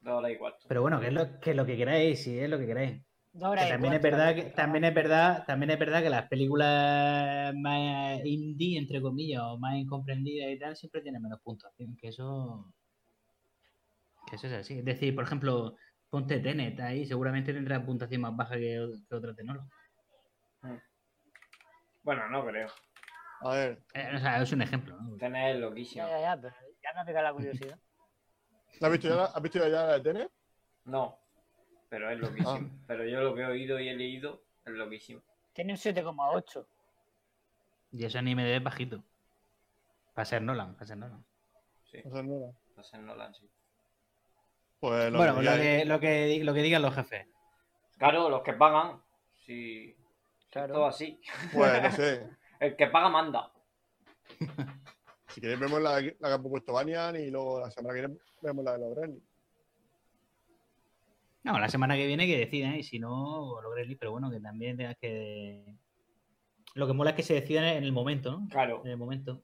Dos 0.00 0.14
horas 0.14 0.32
y 0.32 0.36
cuarto. 0.36 0.66
Pero 0.68 0.82
bueno, 0.82 1.00
que 1.00 1.08
es 1.08 1.12
lo 1.12 1.40
que, 1.40 1.50
es 1.50 1.56
lo 1.56 1.66
que 1.66 1.76
queráis, 1.76 2.22
si 2.22 2.38
es 2.38 2.48
lo 2.48 2.58
que 2.58 2.66
queráis. 2.66 3.02
Horas 3.38 3.66
Que 3.66 3.72
también 3.72 3.92
es 3.94 4.02
verdad 4.02 4.34
que 4.34 4.44
también, 4.44 4.84
es 4.84 4.94
verdad 4.94 5.44
también 5.46 5.70
es 5.70 5.78
verdad 5.78 6.02
que 6.02 6.08
las 6.08 6.26
películas 6.28 7.54
más 7.54 8.24
indie 8.24 8.78
entre 8.78 9.02
comillas 9.02 9.42
o 9.42 9.58
más 9.58 9.76
incomprendidas 9.76 10.50
y 10.50 10.58
tal 10.58 10.74
siempre 10.74 11.02
tienen 11.02 11.20
menos 11.20 11.40
puntuación 11.42 11.94
que 11.96 12.08
eso 12.08 12.72
que 14.26 14.36
eso 14.36 14.46
es 14.46 14.54
así 14.54 14.78
es 14.78 14.84
decir 14.86 15.14
por 15.14 15.24
ejemplo 15.24 15.76
ponte 16.08 16.40
Tenet 16.40 16.80
ahí 16.80 17.04
seguramente 17.04 17.52
tendrá 17.52 17.84
puntuación 17.84 18.22
más 18.22 18.34
baja 18.34 18.54
que, 18.54 18.88
que 19.06 19.14
otra 19.14 19.34
tecnología 19.34 19.70
Bueno, 22.02 22.28
no 22.30 22.46
creo. 22.46 22.68
A 23.40 23.50
ver, 23.50 23.82
o 24.14 24.18
sea 24.18 24.42
es 24.42 24.52
un 24.52 24.62
ejemplo 24.62 25.00
¿no? 25.00 25.16
Tener 25.16 25.56
loquísimo. 25.56 26.06
Ya, 26.06 26.10
ya, 26.12 26.20
ya, 26.20 26.40
pero 26.40 26.54
ya 26.82 26.92
me 26.94 27.00
ha 27.00 27.04
pegado 27.04 27.24
la 27.24 27.32
curiosidad. 27.32 27.78
¿la 28.80 28.88
has 28.88 28.92
visto 28.92 29.08
ya, 29.08 29.24
¿has 29.24 29.42
visto 29.42 29.58
ya 29.58 29.68
la 29.68 29.92
de 29.94 30.00
Tenet? 30.00 30.30
No. 30.84 31.18
Pero 31.88 32.10
es 32.10 32.18
loquísimo. 32.18 32.70
Pero 32.86 33.04
yo 33.06 33.20
lo 33.20 33.34
que 33.34 33.42
he 33.42 33.46
oído 33.46 33.78
y 33.80 33.88
he 33.88 33.94
leído 33.94 34.42
es 34.64 34.72
loquísimo. 34.72 35.22
Tiene 35.52 35.72
un 35.72 35.78
7,8. 35.78 36.66
y 37.92 38.04
eso 38.04 38.20
ni 38.22 38.34
me 38.34 38.44
debe 38.44 38.60
bajito 38.60 39.02
para 40.14 40.24
ser 40.24 40.42
Nolan 40.42 40.74
para 40.74 40.86
ser 40.86 40.96
Nolan 40.96 41.24
Sí. 41.90 41.98
O 42.04 42.10
sea, 42.10 42.22
no, 42.22 42.38
no. 42.38 42.56
Va 42.76 42.80
a 42.80 42.84
ser 42.84 43.00
Nolan, 43.00 43.34
sí. 43.34 43.48
Pues 44.80 45.10
lo 45.10 45.18
bueno 45.18 45.36
que 45.36 45.42
lo 45.42 45.52
que, 45.56 45.84
lo 45.84 46.00
que 46.00 46.44
lo 46.44 46.54
que 46.54 46.62
digan 46.62 46.82
los 46.82 46.94
jefes 46.94 47.26
Claro, 47.98 48.28
los 48.28 48.42
que 48.42 48.52
pagan. 48.52 49.00
Sí. 49.46 49.96
Claro. 50.50 50.74
Todo 50.74 50.86
así. 50.86 51.18
Pues 51.52 51.82
no 51.82 51.90
sé. 51.92 52.28
El 52.60 52.76
que 52.76 52.86
paga 52.88 53.08
manda. 53.08 53.52
Si 55.28 55.40
queréis 55.42 55.60
vemos 55.60 55.82
la, 55.82 56.00
la 56.00 56.00
que 56.00 56.32
ha 56.34 56.38
propuesto 56.38 56.72
Banian 56.72 57.14
y 57.16 57.30
luego 57.30 57.60
la 57.60 57.70
semana 57.70 57.94
que 57.94 58.00
viene 58.06 58.16
vemos 58.40 58.64
la 58.64 58.72
de 58.72 58.78
los 58.78 58.94
Gremlins. 58.96 59.22
No, 61.42 61.58
la 61.58 61.68
semana 61.68 61.94
que 61.94 62.06
viene 62.06 62.26
que 62.26 62.38
decidan 62.38 62.74
y 62.76 62.82
si 62.82 62.98
no, 62.98 63.60
lo 63.60 63.70
Gremlins, 63.70 63.98
pero 63.98 64.12
bueno, 64.12 64.30
que 64.30 64.40
también 64.40 64.76
tengas 64.78 64.96
que... 64.96 65.62
Lo 66.74 66.86
que 66.86 66.92
mola 66.94 67.10
es 67.10 67.16
que 67.16 67.22
se 67.22 67.34
decidan 67.34 67.64
en 67.64 67.84
el 67.84 67.92
momento, 67.92 68.32
¿no? 68.32 68.48
Claro, 68.48 68.82
En 68.84 68.90
el 68.92 68.96
momento. 68.96 69.42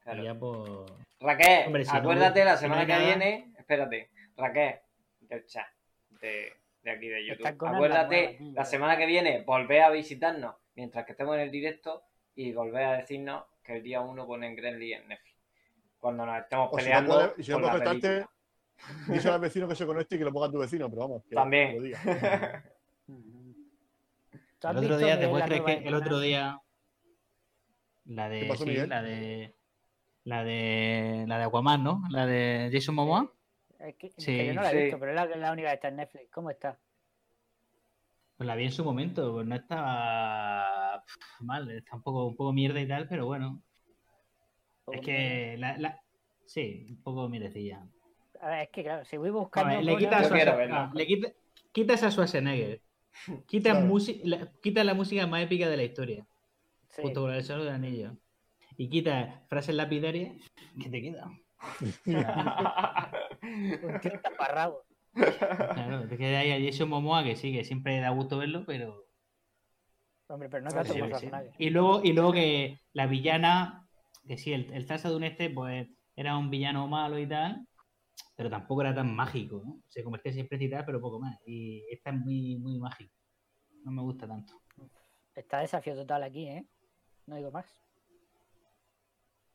Claro. 0.00 0.22
ya 0.24 0.34
pues... 0.34 0.68
Raquel, 1.20 1.66
Hombre, 1.66 1.84
si 1.84 1.92
no- 1.92 1.98
acuérdate 1.98 2.44
la 2.44 2.52
no 2.52 2.58
semana 2.58 2.82
que 2.86 2.92
nada- 2.92 3.04
viene. 3.06 3.52
Espérate, 3.56 4.10
Raquel, 4.36 4.74
del 5.20 5.46
chat 5.46 5.66
de, 6.20 6.52
de 6.82 6.90
aquí 6.90 7.06
de 7.08 7.24
YouTube. 7.26 7.46
Acuérdate, 7.46 8.32
la 8.34 8.38
nueva, 8.40 8.54
la 8.56 8.64
semana 8.64 8.96
que 8.96 9.06
viene 9.06 9.42
volver 9.44 9.82
a 9.82 9.90
visitarnos 9.90 10.56
mientras 10.74 11.04
que 11.06 11.12
estemos 11.12 11.36
en 11.36 11.42
el 11.42 11.50
directo 11.52 12.02
y 12.34 12.52
volver 12.52 12.84
a 12.84 12.92
decirnos 12.98 13.44
que 13.62 13.76
el 13.76 13.82
día 13.82 14.00
1 14.00 14.26
ponen 14.26 14.56
Gremlin 14.56 14.94
en 14.94 15.08
Netflix. 15.08 15.36
Cuando 15.98 16.24
nos 16.26 16.38
estemos 16.40 16.68
O 16.72 16.78
si 16.78 16.84
no 16.88 16.96
peleando. 16.96 17.34
y 17.36 17.42
si 17.42 17.50
no 17.52 17.60
conectarte, 17.60 18.08
película. 18.08 18.30
díselo 19.08 19.34
al 19.34 19.40
vecino 19.40 19.68
que 19.68 19.74
se 19.74 19.86
conecte 19.86 20.14
y 20.16 20.18
que 20.18 20.24
lo 20.24 20.32
ponga 20.32 20.50
tu 20.50 20.58
vecino, 20.58 20.88
pero 20.88 21.02
vamos. 21.02 21.24
Que 21.28 21.34
También. 21.34 21.76
lo 21.76 21.82
diga. 21.82 22.00
¿Tú 24.58 24.68
has 24.68 24.76
El 24.76 24.84
otro 24.84 24.98
día, 24.98 25.16
nueva 25.16 25.48
que 25.48 25.72
el 25.88 25.94
otro 25.94 26.20
día... 26.20 26.60
La 28.06 28.28
de... 28.28 28.40
¿Qué 28.40 28.46
pasó, 28.46 28.64
sí, 28.64 28.74
la 28.76 29.02
de... 29.02 29.54
La 30.24 30.44
de... 30.44 31.24
La 31.26 31.38
de 31.38 31.44
Aquaman, 31.44 31.82
¿no? 31.82 32.02
La 32.10 32.26
de 32.26 32.70
Jason 32.72 32.94
Momoa. 32.94 33.32
Es 33.78 33.96
que, 33.96 34.10
que 34.10 34.20
Sí, 34.20 34.46
yo 34.46 34.54
no 34.54 34.62
la 34.62 34.70
he 34.70 34.72
sí. 34.74 34.82
visto, 34.84 34.98
pero 34.98 35.12
es 35.12 35.16
la, 35.16 35.26
la 35.36 35.52
única 35.52 35.68
que 35.68 35.74
está 35.74 35.88
en 35.88 35.96
Netflix. 35.96 36.30
¿Cómo 36.30 36.50
está? 36.50 36.78
Pues 38.40 38.46
la 38.46 38.54
vi 38.54 38.64
en 38.64 38.72
su 38.72 38.82
momento, 38.86 39.34
pues 39.34 39.46
no 39.46 39.54
estaba 39.54 41.04
mal, 41.40 41.70
está 41.72 41.96
un 41.96 42.02
poco, 42.02 42.24
un 42.28 42.36
poco 42.36 42.54
mierda 42.54 42.80
y 42.80 42.88
tal, 42.88 43.06
pero 43.06 43.26
bueno. 43.26 43.60
Es 44.90 45.02
que 45.02 45.56
la, 45.58 45.76
la- 45.76 46.00
sí, 46.46 46.86
un 46.88 47.02
poco 47.02 47.28
mierdecilla. 47.28 47.86
A 48.40 48.48
ver, 48.48 48.60
es 48.62 48.68
que 48.70 48.82
claro, 48.82 49.04
si 49.04 49.18
voy 49.18 49.28
A 49.28 49.32
buscando. 49.32 49.74
ver, 49.74 49.84
le 49.84 49.94
quitas 49.98 50.22
Yo 50.22 50.28
a 50.28 50.30
quiero 50.30 50.52
Schwarzenegger- 50.52 50.56
verla. 50.56 50.86
no, 50.86 50.94
le 50.94 51.06
quita- 51.06 51.32
quitas 51.70 52.02
a 52.02 52.10
Schwarzenegger. 52.10 52.80
Quitas 53.46 53.72
Claro. 53.76 53.86
musi- 53.92 54.22
la, 54.24 54.50
quitas 54.62 54.86
la 54.86 54.94
música 54.94 55.26
más 55.26 55.42
épica 55.42 55.68
de 55.68 55.76
la 55.76 55.82
historia, 55.82 56.26
Sí. 56.88 57.02
junto 57.02 57.20
con 57.20 57.34
el 57.34 57.44
Señor 57.44 57.64
del 57.64 57.74
Anillo. 57.74 58.16
Y 58.78 58.88
quitas 58.88 59.34
frases 59.50 59.74
lapidarias, 59.74 60.34
¿qué 60.82 60.88
te 60.88 61.02
queda? 61.02 61.30
Un 63.42 64.00
tío 64.00 64.18
taparrabo. 64.22 64.82
Claro, 65.12 66.08
te 66.08 66.16
queda 66.16 66.40
ahí 66.40 66.52
a 66.52 66.70
Jason 66.70 66.88
Momoa, 66.88 67.24
que 67.24 67.36
sí, 67.36 67.52
que 67.52 67.64
siempre 67.64 68.00
da 68.00 68.10
gusto 68.10 68.38
verlo, 68.38 68.64
pero. 68.66 69.06
Hombre, 70.28 70.48
pero 70.48 70.64
no 70.64 70.70
Sí, 70.70 70.76
tanto 70.76 70.94
como. 70.94 71.42
Y 71.58 71.70
luego, 71.70 72.00
y 72.04 72.12
luego 72.12 72.32
que 72.32 72.80
la 72.92 73.06
villana, 73.06 73.88
que 74.26 74.38
sí, 74.38 74.52
el, 74.52 74.72
el 74.72 74.86
Tarsadun 74.86 75.24
este, 75.24 75.50
pues 75.50 75.88
era 76.14 76.36
un 76.36 76.50
villano 76.50 76.86
malo 76.86 77.18
y 77.18 77.26
tal, 77.26 77.66
pero 78.36 78.48
tampoco 78.48 78.82
era 78.82 78.94
tan 78.94 79.14
mágico, 79.14 79.62
¿no? 79.64 79.82
Se 79.88 80.04
convertía 80.04 80.32
siempre 80.32 80.62
en 80.62 80.70
tal, 80.70 80.84
pero 80.84 81.00
poco 81.00 81.18
más. 81.18 81.38
Y 81.46 81.84
esta 81.90 82.10
es 82.10 82.16
muy, 82.16 82.56
muy 82.56 82.78
mágico. 82.78 83.14
No 83.84 83.90
me 83.90 84.02
gusta 84.02 84.28
tanto. 84.28 84.62
Está 85.34 85.60
desafío 85.60 85.94
total 85.94 86.22
aquí, 86.22 86.46
¿eh? 86.46 86.66
No 87.26 87.36
digo 87.36 87.50
más. 87.50 87.66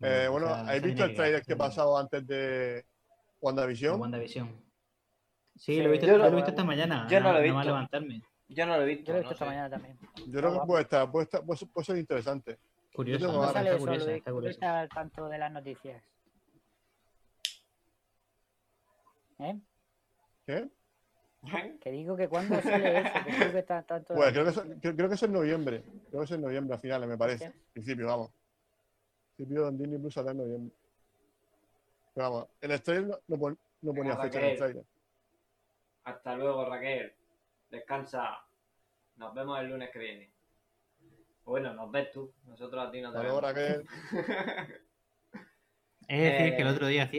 Eh, 0.02 0.28
bueno, 0.30 0.48
o 0.48 0.50
sea, 0.50 0.62
¿habéis 0.62 0.84
visto 0.84 1.06
el 1.06 1.14
trailer 1.14 1.44
que 1.44 1.54
ha 1.54 1.58
pasado 1.58 1.98
antes 1.98 2.26
de 2.28 2.36
De 2.38 2.86
WandaVision? 3.42 4.00
WandaVision. 4.00 4.65
Sí, 5.56 5.76
Sí, 5.76 5.82
lo 5.82 5.88
he 5.90 5.92
visto, 5.94 6.06
yo 6.08 6.18
lo 6.18 6.24
no- 6.26 6.30
he 6.30 6.36
visto 6.36 6.50
esta 6.52 6.64
mañana. 6.64 7.08
yo 7.10 7.20
no 7.22 7.32
lo 7.32 7.40
he 7.40 7.44
visto. 7.44 7.64
levantarme. 7.64 8.22
Yo 8.50 8.66
no 8.66 8.76
lo 8.78 8.84
he 8.84 8.86
visto. 8.86 9.06
Yo 9.06 9.14
lo 9.14 9.20
he 9.20 9.24
no 9.24 9.30
visto 9.30 9.34
esta 9.34 9.46
sé. 9.46 9.50
mañana 9.50 9.70
también. 9.70 9.98
Yo 10.28 10.40
creo 10.40 10.60
que 10.62 10.68
puede 10.68 10.84
estar, 10.84 11.12
puede, 11.12 11.24
estar, 11.24 11.44
puede, 11.46 11.66
puede 11.68 11.86
ser 11.86 11.98
interesante. 11.98 12.60
Curioso, 12.94 13.20
tengo 13.26 13.32
¿Cómo 13.34 13.42
ganas, 13.42 13.54
sale 13.54 13.70
está 13.70 13.76
eso, 13.78 13.86
curiosa, 13.86 14.12
está 14.12 14.32
¿Cómo 14.32 14.36
curiosa. 14.42 14.52
está 14.54 14.80
al 14.80 14.90
tanto 14.90 15.30
de 15.30 15.38
las 15.38 15.52
noticias? 15.52 16.04
¿Eh? 19.40 19.60
¿Qué? 20.46 20.70
Que 21.82 21.92
digo 21.92 22.16
que 22.18 22.28
cuando 22.28 22.60
sale 22.62 23.00
eso, 23.00 23.10
que 23.26 23.36
creo 23.36 23.52
que 23.52 23.60
está 23.60 23.78
al 23.80 23.86
tanto 23.86 24.14
de 24.14 24.18
Pues 24.20 24.32
creo 24.32 24.44
que, 24.46 24.50
es, 24.50 24.60
creo, 24.82 24.96
creo 24.96 25.10
que 25.10 25.16
es 25.16 25.24
en 25.24 25.34
noviembre. 25.34 25.84
Creo 26.10 26.22
que 26.22 26.26
es 26.26 26.32
en 26.32 26.42
noviembre 26.42 26.76
a 26.76 26.80
finales, 26.80 27.08
me 27.08 27.18
parece. 27.18 27.48
Hostia. 27.48 27.62
Principio, 27.74 28.08
vamos. 28.08 28.32
Principio 29.36 29.68
en 29.68 29.78
Disney 29.78 30.00
Plus 30.00 30.14
saldrá 30.14 30.32
en 30.32 30.38
noviembre. 30.40 30.76
Pero 32.14 32.30
vamos, 32.32 32.48
en 32.62 32.72
el 32.72 32.82
trailer 32.82 33.08
no, 33.10 33.18
no, 33.28 33.38
pon- 33.38 33.60
no 33.82 33.94
ponía 33.94 34.16
fecha 34.18 34.40
en 34.40 34.46
el 34.46 34.58
trailer. 34.58 34.86
Hasta 36.06 36.36
luego, 36.36 36.66
Raquel. 36.70 37.14
Descansa. 37.70 38.38
Nos 39.18 39.34
vemos 39.34 39.60
el 39.60 39.68
lunes 39.70 39.90
que 39.92 40.00
viene. 40.00 40.32
Bueno, 41.44 41.74
nos 41.74 41.92
ves 41.92 42.12
tú. 42.12 42.34
Nosotros 42.46 42.88
a 42.88 42.92
ti 42.92 43.02
no 43.02 43.12
te 43.12 43.18
Hasta 43.18 43.30
luego, 43.30 43.42
vemos. 43.42 43.54
Raquel. 43.54 44.82
Es 46.08 46.20
decir, 46.22 46.56
que 46.56 46.62
el 46.62 46.68
Eh, 46.68 46.72
otro 46.72 46.86
día 46.86 47.10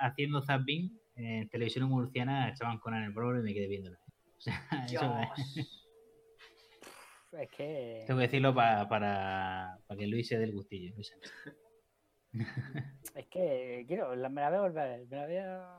haciendo 0.00 0.42
zapping 0.42 0.98
en 1.14 1.48
televisión 1.48 1.88
murciana 1.88 2.48
echaban 2.48 2.78
Conan 2.80 3.04
el 3.04 3.12
Bárbaro 3.12 3.38
y 3.38 3.44
me 3.44 3.54
quedé 3.54 3.68
viéndola. 3.68 3.98
O 4.36 4.40
sea, 4.40 4.66
eso 4.84 5.16
es-. 5.38 5.78
Es 7.38 7.50
que. 7.52 8.02
tengo 8.06 8.18
que 8.18 8.26
decirlo 8.26 8.52
pa- 8.52 8.88
para, 8.88 9.78
para 9.86 9.96
que 9.98 10.06
Luis 10.08 10.26
se 10.26 10.36
dé 10.38 10.44
el 10.44 10.52
gustillo. 10.52 10.92
Luis. 10.96 11.14
Es 13.14 13.26
que 13.28 13.84
quiero, 13.86 14.16
la- 14.16 14.28
me 14.28 14.40
la 14.40 14.48
voy 14.50 14.58
a 14.58 14.62
volver 14.62 14.78
a 14.82 14.86
ver. 14.96 15.06
Me 15.06 15.16
la 15.16 15.26
voy 15.26 15.36
a. 15.36 15.78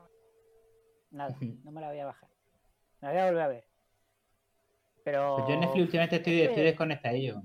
Nada, 1.10 1.36
no 1.64 1.70
me 1.70 1.80
la 1.82 1.88
voy 1.90 1.98
a 1.98 2.06
bajar. 2.06 2.30
Me 3.04 3.12
la 3.12 3.12
voy 3.12 3.20
a 3.20 3.26
volver 3.26 3.42
a 3.42 3.48
ver. 3.48 3.64
Pero. 5.04 5.34
Pues 5.36 5.48
yo 5.48 5.54
en 5.54 5.60
Netflix 5.60 5.82
últimamente 5.84 6.16
estoy, 6.16 6.32
es 6.32 6.38
que- 6.40 6.44
estoy 6.46 6.64
desconectadillo. 6.64 7.42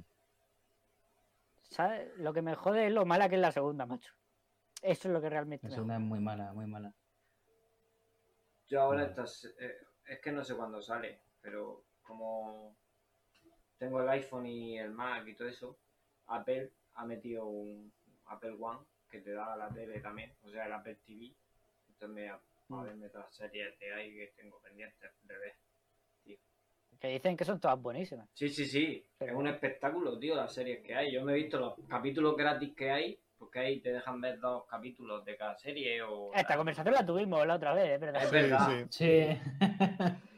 ¿sabes? 1.70 2.18
Lo 2.18 2.32
que 2.34 2.42
me 2.42 2.56
jode 2.56 2.88
es 2.88 2.94
lo 2.94 3.06
mala 3.06 3.28
que 3.28 3.36
es 3.36 3.42
la 3.42 3.52
segunda, 3.52 3.86
macho. 3.86 4.14
Eso 4.82 5.08
es 5.10 5.14
lo 5.14 5.22
que 5.22 5.30
realmente 5.30 5.68
La 5.68 5.70
me 5.72 5.76
segunda 5.76 5.96
jode. 5.96 6.04
es 6.06 6.10
muy 6.10 6.20
mala, 6.22 6.54
muy 6.54 6.66
mala. 6.66 6.94
Yo 8.70 8.82
ahora 8.82 9.02
Vale. 9.02 9.10
estas, 9.10 9.46
eh, 9.60 9.78
es 10.08 10.20
que 10.22 10.32
no 10.32 10.44
sé 10.46 10.56
cuándo 10.56 10.82
sale, 10.82 11.20
pero 11.42 11.84
como 12.04 12.78
tengo 13.78 14.02
el 14.02 14.08
iPhone 14.10 14.46
y 14.46 14.80
el 14.80 14.92
Mac 14.92 15.28
y 15.28 15.36
todo 15.36 15.50
eso, 15.50 15.78
Apple 16.28 16.72
ha 16.94 17.06
metido 17.06 17.46
un 17.48 17.92
Apple 18.28 18.56
One 18.60 18.80
que 19.10 19.20
te 19.20 19.34
da 19.34 19.58
la 19.58 19.68
tele 19.70 20.00
también, 20.00 20.34
o 20.44 20.50
sea, 20.50 20.68
el 20.68 20.74
Apple 20.74 20.96
TV. 21.06 21.36
Entonces 21.90 22.10
me 22.16 22.32
a 22.70 22.74
Mm. 22.74 22.84
verme 22.84 23.10
todas 23.10 23.28
las 23.28 23.36
series 23.36 23.80
de 23.80 23.94
ahí 23.94 24.14
que 24.14 24.34
tengo 24.36 24.60
pendientes 24.62 25.12
de 25.24 25.38
ver. 25.38 25.56
Que 27.00 27.08
dicen 27.08 27.38
que 27.38 27.46
son 27.46 27.62
todas 27.62 27.82
buenísimas. 27.82 28.28
Sí, 28.34 28.50
sí, 28.50 28.66
sí. 28.66 29.06
Pero- 29.18 29.32
Es 29.32 29.38
un 29.40 29.48
espectáculo, 29.48 30.20
tío, 30.20 30.36
las 30.36 30.54
series 30.54 30.84
que 30.84 30.94
hay. 30.94 31.14
Yo 31.14 31.24
me 31.24 31.32
he 31.32 31.36
visto 31.36 31.58
los 31.58 31.74
capítulos 31.88 32.36
gratis 32.36 32.76
que 32.76 32.92
hay, 32.92 33.18
porque 33.38 33.60
ahí 33.60 33.80
te 33.80 33.94
dejan 33.94 34.20
ver 34.20 34.38
dos 34.40 34.66
capítulos 34.68 35.24
de 35.24 35.38
cada 35.38 35.58
serie 35.58 36.02
o... 36.02 36.34
Esta 36.34 36.58
conversación 36.58 36.94
la 36.94 37.06
tuvimos 37.06 37.48
la 37.48 37.56
otra 37.56 37.74
vez, 37.74 37.90
es 37.92 38.00
verdad. 38.02 38.24
Es 38.24 38.32
verdad. 38.32 38.68
sí. 38.90 39.06
Sí. 39.06 39.40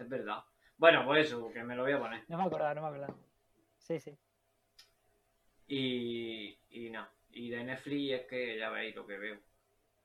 Es 0.00 0.08
verdad. 0.08 0.42
Bueno, 0.78 1.04
pues 1.06 1.26
eso, 1.28 1.50
que 1.52 1.62
me 1.62 1.76
lo 1.76 1.82
voy 1.82 1.92
a 1.92 1.98
poner. 1.98 2.24
No 2.28 2.38
me 2.38 2.44
acordaba, 2.44 2.74
no 2.74 2.82
me 2.82 2.88
acordaba. 2.88 3.14
Sí, 3.78 4.00
sí. 4.00 4.16
Y, 5.68 6.58
y 6.70 6.90
nada. 6.90 7.12
Y 7.30 7.50
de 7.50 7.62
Netflix 7.64 8.12
es 8.22 8.26
que 8.26 8.58
ya 8.58 8.70
veis 8.70 8.94
lo 8.96 9.06
que 9.06 9.18
veo. 9.18 9.38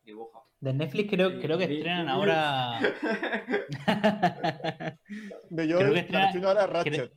Dibuja. 0.03 0.39
De 0.59 0.73
Netflix 0.73 1.09
creo, 1.09 1.39
creo 1.39 1.57
que 1.57 1.63
estrenan 1.65 2.09
ahora. 2.09 2.79
De 5.49 5.67
yo, 5.67 5.77
Creo 5.77 5.89
que 5.89 5.95
la 5.95 6.01
estrena- 6.01 6.01
que 6.01 6.25
estoy 6.25 6.31
viendo 6.31 6.47
ahora 6.49 6.67
Ratchet. 6.67 7.13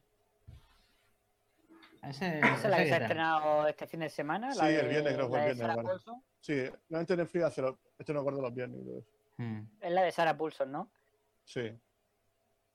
Ese- 2.02 2.38
Esa 2.38 2.54
es 2.54 2.64
la 2.64 2.76
que 2.78 2.86
se 2.88 2.94
ha 2.94 2.98
estrenado 2.98 3.66
este 3.68 3.86
fin 3.86 4.00
de 4.00 4.10
semana. 4.10 4.52
Sí, 4.52 4.58
la 4.60 4.68
el 4.68 4.76
de- 4.76 4.88
viernes 4.88 5.14
creo 5.14 5.26
que 5.26 5.30
fue 5.30 5.38
la 5.38 5.46
el 5.46 5.56
de 5.58 5.64
viernes, 5.64 5.84
vale. 5.84 6.00
Sí, 6.40 6.54
normalmente 6.90 7.16
Netflix 7.16 7.44
hace 7.44 7.62
lo... 7.62 7.78
Esto 7.98 8.12
no 8.12 8.20
acuerdo 8.20 8.42
los 8.42 8.54
viernes 8.54 8.80
y 8.82 8.84
todo 8.84 8.98
eso. 8.98 9.10
Mm. 9.38 9.60
Es 9.80 9.92
la 9.92 10.02
de 10.02 10.12
Sarah 10.12 10.36
Paulson, 10.36 10.70
¿no? 10.72 10.90
Sí. 11.44 11.70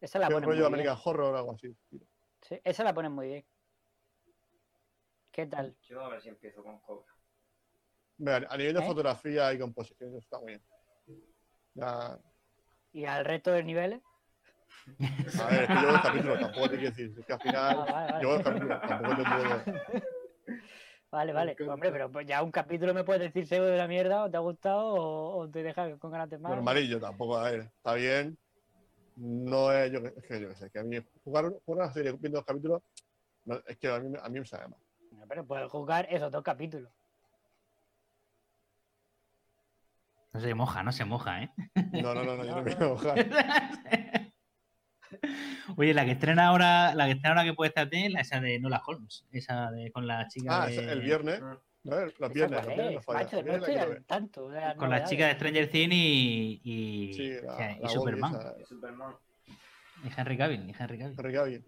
Esa 0.02 0.20
la 0.20 0.28
un 0.28 0.34
ponen 0.34 0.50
rollo 0.50 0.70
muy 0.70 0.80
bien. 0.80 0.90
American 0.90 0.98
Horror 1.06 1.34
o 1.34 1.38
algo 1.38 1.52
así. 1.54 1.76
Sí, 2.42 2.60
esa 2.64 2.84
la 2.84 2.94
ponen 2.94 3.12
muy 3.12 3.28
bien. 3.28 3.46
¿Qué 5.32 5.46
tal? 5.46 5.76
Yo 5.84 6.02
a 6.04 6.10
ver 6.10 6.22
si 6.22 6.30
empiezo 6.30 6.64
con 6.64 6.80
Cobra. 6.80 7.14
A 8.26 8.58
nivel 8.58 8.74
de 8.74 8.82
¿Eh? 8.82 8.86
fotografía 8.86 9.54
y 9.54 9.60
composición, 9.60 10.10
eso 10.10 10.20
está 10.20 10.40
muy 10.40 10.48
bien. 10.48 10.64
Ya, 11.76 12.20
¿Y 12.92 13.06
al 13.06 13.24
resto 13.24 13.52
de 13.52 13.64
niveles? 13.64 14.02
a 15.40 15.48
ver, 15.50 15.62
es 15.64 15.68
que 15.68 15.76
yo 15.76 15.82
veo 15.82 15.96
el 15.96 16.02
capítulo, 16.02 16.40
tampoco 16.40 16.70
te 16.70 16.78
quiero 16.78 16.90
decir. 16.96 17.14
Es 17.18 17.26
que 17.26 17.34
al 17.34 17.40
Ah, 17.40 17.44
final, 17.44 17.78
vale, 17.78 18.12
vale. 18.12 18.36
el 18.36 18.44
capítulo, 18.44 18.80
tampoco 18.82 19.16
te 19.16 19.24
puedo. 19.24 20.10
Vale, 21.12 21.34
vale. 21.34 21.56
Hombre, 21.68 21.92
pero 21.92 22.12
pues 22.12 22.28
ya 22.28 22.44
un 22.44 22.52
capítulo 22.52 22.94
me 22.94 23.04
puedes 23.04 23.22
decir 23.22 23.48
si 23.48 23.56
es 23.56 23.62
de 23.62 23.78
la 23.78 23.88
mierda 23.88 24.24
o 24.26 24.30
te 24.32 24.38
ha 24.38 24.42
gustado 24.42 24.94
o, 24.94 25.38
o 25.40 25.50
te 25.50 25.64
deja 25.64 25.98
con 25.98 26.12
ganas 26.12 26.30
de 26.30 26.38
más. 26.38 26.52
Normalillo, 26.52 27.00
tampoco, 27.00 27.38
a 27.38 27.50
ver, 27.50 27.62
está 27.62 27.94
bien. 27.94 28.38
No 29.16 29.72
es, 29.72 29.92
yo, 29.92 30.00
es 30.00 30.24
que 30.28 30.40
yo 30.42 30.50
qué 30.50 30.56
sé, 30.56 30.70
que 30.70 30.80
a 30.80 30.84
mí 30.84 30.98
jugar, 31.24 31.46
jugar 31.66 31.86
una 31.86 31.92
serie 31.94 32.12
viendo 32.14 32.38
los 32.40 32.46
capítulos, 32.46 32.82
no, 33.46 33.56
es 33.66 33.78
que 33.78 33.88
a 33.88 34.00
mí, 34.00 34.16
a 34.22 34.30
mí 34.30 34.40
me 34.40 34.46
sabe 34.46 34.68
mal. 34.68 34.80
Pero 35.28 35.46
puedes 35.46 35.70
jugar 35.70 36.08
esos 36.10 36.32
dos 36.32 36.44
capítulos. 36.44 36.92
No 40.34 40.40
se 40.40 40.54
moja, 40.54 40.84
no 40.84 40.92
se 40.92 41.06
moja, 41.06 41.44
¿eh? 41.44 41.50
No, 41.94 42.14
no, 42.14 42.24
no, 42.24 42.36
no 42.38 42.44
yo 42.44 42.56
no 42.56 42.56
No, 42.56 42.64
me 42.64 42.70
no. 42.72 42.78
quiero 42.78 42.90
mojar. 42.96 43.26
Oye, 45.78 45.94
la 45.94 46.06
que 46.06 46.12
estrena 46.12 46.48
ahora, 46.48 46.94
la 46.94 47.06
que 47.06 47.12
estrena 47.14 47.30
ahora 47.36 47.44
que 47.50 47.54
puede 47.56 47.70
estar 47.70 47.90
de 47.90 48.10
la 48.10 48.22
esa 48.22 48.40
de 48.40 48.60
Nola 48.60 48.82
Holmes, 48.86 49.26
esa 49.32 49.72
de 49.72 49.92
con 49.92 50.06
la 50.06 50.28
chica 50.28 50.64
Ah, 50.64 50.68
de, 50.68 50.78
el 50.78 51.02
viernes. 51.02 51.42
No, 51.42 51.96
los 52.02 52.12
¿Esa 52.14 52.28
viernes, 52.28 52.60
cuál 52.66 52.68
los 52.68 52.76
viernes 52.76 53.08
no. 53.08 53.14
Macho, 53.14 53.42
no 53.42 53.48
la 53.48 53.54
estoy 53.58 53.68
quiero 53.74 53.84
al 53.84 53.90
ver. 53.90 54.04
tanto. 54.04 54.50
las 54.50 54.76
con 54.76 54.90
la 54.90 55.04
chica 55.06 55.28
de 55.28 55.34
Stranger 55.34 55.70
Things 55.70 55.94
y, 55.96 56.62
y, 56.64 57.14
Sí, 57.14 57.38
o 57.38 57.44
la, 57.46 57.58
sea, 57.58 57.72
y 57.78 57.82
la 57.82 57.90
Superman. 57.90 58.36
Esa, 58.36 58.56
Y 58.60 58.66
Superman. 58.66 59.14
Y 60.04 60.10
Henry 60.20 60.38
Cavill, 60.38 60.70
y 60.70 60.76
Henry 60.78 60.98
Cavill. 61.00 61.16
Henry 61.20 61.34
Cavill. 61.34 61.66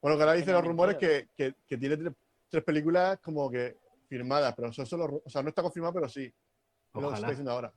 Bueno, 0.00 0.16
que 0.16 0.22
ahora 0.22 0.34
dicen 0.34 0.54
los 0.54 0.64
rumores 0.64 0.96
que, 0.96 1.28
que, 1.36 1.54
que 1.66 1.76
tiene 1.76 1.96
tres, 1.96 2.12
tres 2.48 2.64
películas 2.64 3.18
como 3.20 3.50
que 3.50 3.76
firmadas, 4.08 4.54
pero 4.56 4.72
son 4.72 4.86
solo, 4.86 5.22
o 5.24 5.28
sea, 5.28 5.42
no 5.42 5.48
está 5.50 5.62
confirmado, 5.62 5.92
pero 5.94 6.08
sí. 6.08 6.32
Es 6.98 7.02
lo 7.02 7.08
Ojalá, 7.08 7.28
diciendo 7.28 7.52
ahora. 7.52 7.72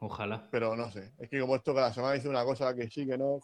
ojalá. 0.00 0.48
Pero 0.50 0.76
no 0.76 0.90
sé. 0.90 1.12
Es 1.18 1.28
que 1.28 1.40
como 1.40 1.56
esto 1.56 1.74
cada 1.74 1.92
semana 1.92 2.14
dice 2.14 2.28
una 2.28 2.44
cosa 2.44 2.74
que 2.74 2.88
sí, 2.90 3.06
que 3.06 3.18
no. 3.18 3.40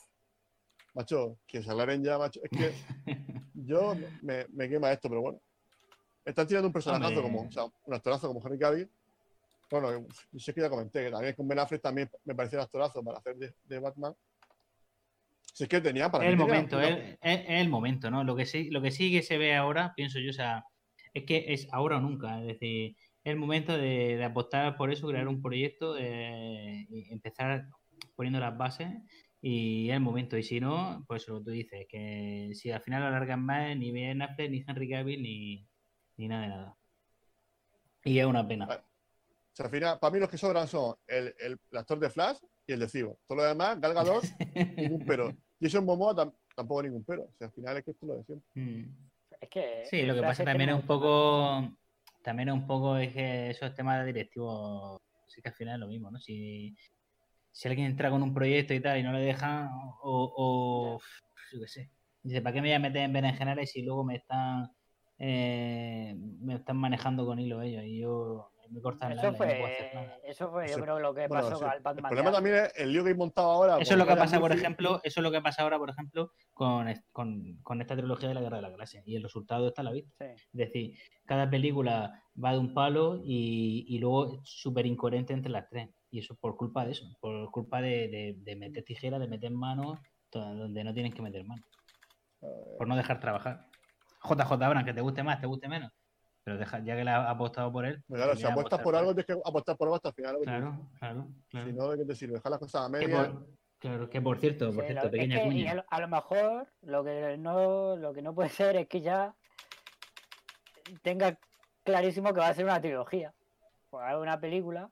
Macho, 0.95 1.39
que 1.47 1.63
se 1.63 1.71
aclaren 1.71 2.03
ya, 2.03 2.19
macho. 2.19 2.41
Es 2.43 2.51
que 2.51 2.73
yo 3.55 3.95
me, 4.23 4.47
me 4.53 4.69
quema 4.69 4.93
esto, 4.93 5.09
pero 5.09 5.21
bueno. 5.23 5.41
Están 6.25 6.47
tirando 6.47 6.67
un 6.69 6.73
personajazo 6.73 7.23
como, 7.23 7.43
o 7.43 7.51
sea, 7.53 7.65
un 7.65 7.95
actorazo 7.95 8.29
como 8.29 8.45
Henry 8.45 8.59
Cavill. 8.59 8.91
Bueno, 9.71 10.07
yo 10.33 10.39
sé 10.39 10.55
que 10.55 10.61
ya 10.61 10.71
comenté 10.71 11.05
que 11.05 11.11
también 11.11 11.35
con 11.35 11.47
Ben 11.49 11.59
Affleck 11.59 11.83
también 11.83 12.11
me 12.25 12.35
pareció 12.35 12.59
un 12.59 12.65
actorazo 12.65 13.03
para 13.03 13.19
hacer 13.19 13.37
de, 13.37 13.55
de 13.65 13.79
Batman. 13.79 14.15
Si 15.53 15.65
es 15.65 15.69
que 15.69 15.81
tenía 15.81 16.11
para 16.11 16.25
Es 16.25 16.31
el 16.31 16.37
mí 16.37 16.43
momento, 16.45 16.81
es, 16.81 17.19
el 17.21 17.69
momento, 17.69 18.11
¿no? 18.11 18.25
Lo 18.25 18.37
que 18.37 18.47
sí, 18.47 18.71
lo 18.71 18.81
que 18.81 18.91
sí 18.91 19.11
que 19.11 19.23
se 19.23 19.39
ve 19.39 19.57
ahora, 19.57 19.93
pienso 19.97 20.19
yo, 20.21 20.31
o 20.31 20.33
sea, 20.35 20.65
es 21.13 21.25
que 21.25 21.47
es 21.49 21.67
ahora 21.73 21.97
o 21.97 22.01
nunca, 22.01 22.41
es 22.41 22.47
decir, 22.47 22.95
el 23.29 23.37
momento 23.37 23.77
de, 23.77 24.17
de 24.17 24.25
apostar 24.25 24.77
por 24.77 24.91
eso, 24.93 25.07
crear 25.09 25.29
un 25.29 25.41
proyecto, 25.43 25.95
de, 25.95 26.87
y 26.91 27.13
empezar 27.13 27.67
poniendo 28.17 28.41
las 28.41 28.57
bases 28.57 28.89
y 29.41 29.89
es 29.91 29.95
el 29.95 30.01
momento. 30.01 30.37
Y 30.37 30.43
si 30.43 30.61
no, 30.61 31.05
pues 31.07 31.27
lo 31.29 31.39
que 31.39 31.45
tú 31.45 31.51
dices, 31.53 31.87
que 31.89 32.51
si 32.55 32.71
al 32.71 32.81
final 32.83 33.03
lo 33.03 33.09
alargan 33.09 33.43
más, 33.45 33.77
ni 33.77 33.93
Ben 33.93 34.21
Affleck, 34.23 34.51
ni 34.51 34.65
Henry 34.67 34.89
Cavill, 34.91 35.23
ni, 35.23 35.67
ni 36.17 36.29
nada 36.29 36.43
de 36.43 36.49
nada. 36.49 36.77
Y 38.05 38.19
es 38.19 38.27
una 38.27 38.47
pena. 38.47 38.67
Ah, 38.71 38.83
O 38.83 39.55
sea, 39.57 39.67
al 39.67 39.73
final, 39.73 39.99
para 39.99 40.13
mí 40.15 40.21
los 40.21 40.29
que 40.29 40.39
sobran 40.39 40.67
son 40.69 40.95
el, 41.07 41.35
el- 41.41 41.59
el 41.71 41.79
actor 41.79 41.99
de 41.99 42.11
Flash 42.11 42.39
y 42.67 42.73
el 42.73 42.81
de 42.81 42.89
Cyborg. 42.89 43.19
Todo 43.27 43.39
lo 43.39 43.45
demás, 43.45 43.81
Gal 43.81 43.95
Gadot, 43.95 44.23
ningún 44.77 45.05
pero. 45.07 45.33
Jason 45.61 45.85
Momoa 45.85 46.15
tam- 46.15 46.35
tampoco 46.55 46.83
ningún 46.83 47.05
pero. 47.05 47.25
O 47.25 47.33
sea, 47.37 47.49
al 47.49 47.53
final 47.53 47.77
es 47.77 47.85
que 47.85 47.91
esto 47.91 48.07
es 48.07 48.09
lo 48.09 48.17
de 48.17 48.25
siempre. 48.25 48.49
Mm. 48.55 48.85
Es 49.41 49.49
que. 49.51 49.83
Sí, 49.91 50.03
lo 50.03 50.15
que 50.15 50.23
pasa 50.23 50.45
también 50.45 50.71
es 50.71 50.77
un 50.77 50.87
poco, 50.87 51.69
también 52.29 52.51
es 52.51 52.55
un 52.57 52.67
poco 52.67 52.99
es 52.99 53.11
que 53.15 53.49
esos 53.49 53.75
temas 53.75 54.01
de 54.01 54.13
directivos, 54.13 55.01
sí 55.29 55.41
que 55.41 55.49
al 55.49 55.55
final 55.55 55.75
es 55.77 55.81
lo 55.81 55.89
mismo, 55.89 56.11
¿no? 56.11 56.21
Si, 56.21 56.77
si 57.51 57.69
alguien 57.69 57.87
entra 57.87 58.11
con 58.11 58.23
un 58.23 58.35
proyecto 58.35 58.75
y 58.75 58.81
tal 58.81 58.99
y 58.99 59.03
no 59.03 59.13
le 59.13 59.21
dejan, 59.21 59.71
o, 60.03 60.35
o 60.37 61.01
yo 61.51 61.61
qué 61.61 61.69
sé, 61.69 61.91
dice, 62.23 62.43
¿para 62.43 62.53
qué 62.53 62.61
me 62.61 62.69
voy 62.69 62.75
a 62.75 62.81
meter 62.81 63.01
en 63.03 63.15
berenjenales 63.15 63.71
si 63.71 63.81
luego 63.81 64.05
me 64.05 64.17
están, 64.17 64.71
eh, 65.19 66.15
me 66.19 66.57
están 66.57 66.77
manejando 66.77 67.25
con 67.25 67.39
hilo 67.39 67.63
ellos 67.63 67.83
y 67.87 68.01
yo 68.01 68.51
me 68.71 68.81
cortan 68.81 69.11
la 69.11 69.23
Eso 69.23 69.23
no 69.23 69.29
hacer 69.37 69.37
fue, 69.61 69.95
nada? 69.95 70.19
eso 70.25 70.51
fue, 70.51 70.67
yo 70.69 70.73
Eso- 70.75 70.83
creo, 70.83 70.99
lo 71.01 71.15
que 71.15 71.27
Bueno, 71.29 71.45
pasó 71.45 71.57
sí. 71.57 71.63
con 71.63 71.71
el 71.71 71.77
El 71.77 71.83
Batman. 71.83 72.05
problema 72.11 72.31
de 72.31 72.35
también 72.37 72.57
es 72.57 72.73
el 72.77 72.93
lío 72.93 73.05
que 73.05 73.11
he 73.11 73.15
montado 73.15 73.51
ahora. 73.51 73.79
Eso 73.79 73.95
es 73.95 73.99
lo 73.99 74.07
que 74.07 74.17
pasa, 74.17 74.41
por 74.41 74.53
ejemplo, 74.53 75.01
eso 75.05 75.21
es 75.21 75.25
lo 75.25 75.31
que 75.31 75.41
pasa 75.41 75.63
ahora, 75.63 75.79
por 75.79 75.91
ejemplo, 75.91 76.33
con, 76.53 76.87
con, 77.13 77.57
con 77.63 77.81
esta 77.81 77.97
trilogía 77.97 78.29
de 78.29 78.35
la 78.35 78.41
Guerra 78.41 78.57
de 78.57 78.63
la 78.63 78.71
Galaxia. 78.71 79.03
Y 79.07 79.17
el 79.17 79.23
resultado 79.23 79.69
está 79.69 79.83
a 79.83 79.85
la 79.85 79.93
vista. 79.93 80.13
Sí. 80.19 80.33
Es 80.35 80.49
decir, 80.53 80.99
cada 81.25 81.49
película 81.51 82.23
va 82.43 82.53
de 82.53 82.59
un 82.59 82.75
palo 82.75 83.21
y, 83.25 83.85
y 83.89 83.99
luego 83.99 84.35
es 84.35 84.41
súper 84.45 84.87
incoherente 84.87 85.33
entre 85.33 85.51
las 85.53 85.69
tres. 85.69 85.89
Y 86.11 86.21
eso 86.21 86.35
por 86.37 86.57
culpa 86.57 86.85
de 86.87 86.93
eso, 86.93 87.05
por 87.21 87.51
culpa 87.51 87.81
de, 87.83 88.09
de- 88.09 88.35
de 88.39 88.57
meter 88.57 88.83
tijera, 88.85 89.19
de 89.19 89.29
meter 89.29 89.51
manos 89.51 89.99
to- 90.31 90.41
donde 90.41 90.83
no 90.85 90.93
tienen 90.95 91.13
que 91.13 91.21
meter 91.23 91.45
manos. 91.45 91.67
Por 92.41 92.87
no 92.87 92.97
dejar 92.97 93.21
trabajar. 93.21 93.67
JJ 94.23 94.53
Abrams, 94.65 94.85
que 94.85 94.95
te 94.95 95.01
guste 95.01 95.23
más, 95.23 95.41
te 95.41 95.47
guste 95.47 95.69
menos. 95.69 95.93
Pero 96.49 96.57
deja, 96.61 96.79
ya 96.79 96.97
que 96.97 97.05
le 97.05 97.11
has 97.11 97.29
apostado 97.29 97.71
por 97.71 97.85
él. 97.85 98.03
Pero 98.09 98.23
claro, 98.23 98.35
si 98.35 98.47
apuestas 98.47 98.81
por 98.81 98.97
algo, 98.97 99.15
tienes 99.15 99.27
que 99.27 99.33
apostar 99.45 99.77
por 99.77 99.89
algo 99.89 99.97
hasta 99.97 100.09
el 100.09 100.15
final. 100.15 100.39
Claro, 100.43 100.81
claro, 100.99 101.27
claro. 101.51 101.67
Si 101.67 101.73
no, 101.75 101.91
¿de 101.91 101.99
qué 101.99 102.05
te 102.07 102.15
sirve? 102.15 102.35
Dejar 102.37 102.51
las 102.53 102.59
cosas 102.61 102.83
a 102.89 102.99
Que 102.99 103.07
media. 103.07 103.17
por, 103.33 103.47
claro, 103.79 104.09
que 104.09 104.23
por 104.23 104.39
cierto, 104.39 104.73
por 104.73 104.85
Sí, 104.87 104.93
cierto, 104.93 105.03
lo- 105.03 105.07
es 105.09 105.11
pequeña 105.13 105.37
que, 105.37 105.43
y 105.43 105.47
cuña. 105.47 105.71
a, 105.71 105.75
lo, 105.75 105.85
a 105.91 106.01
lo 106.01 106.09
mejor 106.09 106.69
lo 106.81 107.05
que 107.05 107.37
no 107.37 107.97
lo 107.97 108.15
que 108.15 108.23
no 108.23 108.35
puede 108.35 108.49
ser 108.73 108.77
es 108.77 108.89
que 108.89 109.03
ya 109.03 109.35
tenga 111.03 111.37
clarísimo 111.85 112.33
que 112.33 112.41
va 112.41 112.49
a 112.49 112.55
ser 112.55 112.65
una 112.65 112.81
trilogía. 112.81 113.35
Pues 113.91 114.03
haga 114.05 114.19
una 114.19 114.41
película. 114.41 114.89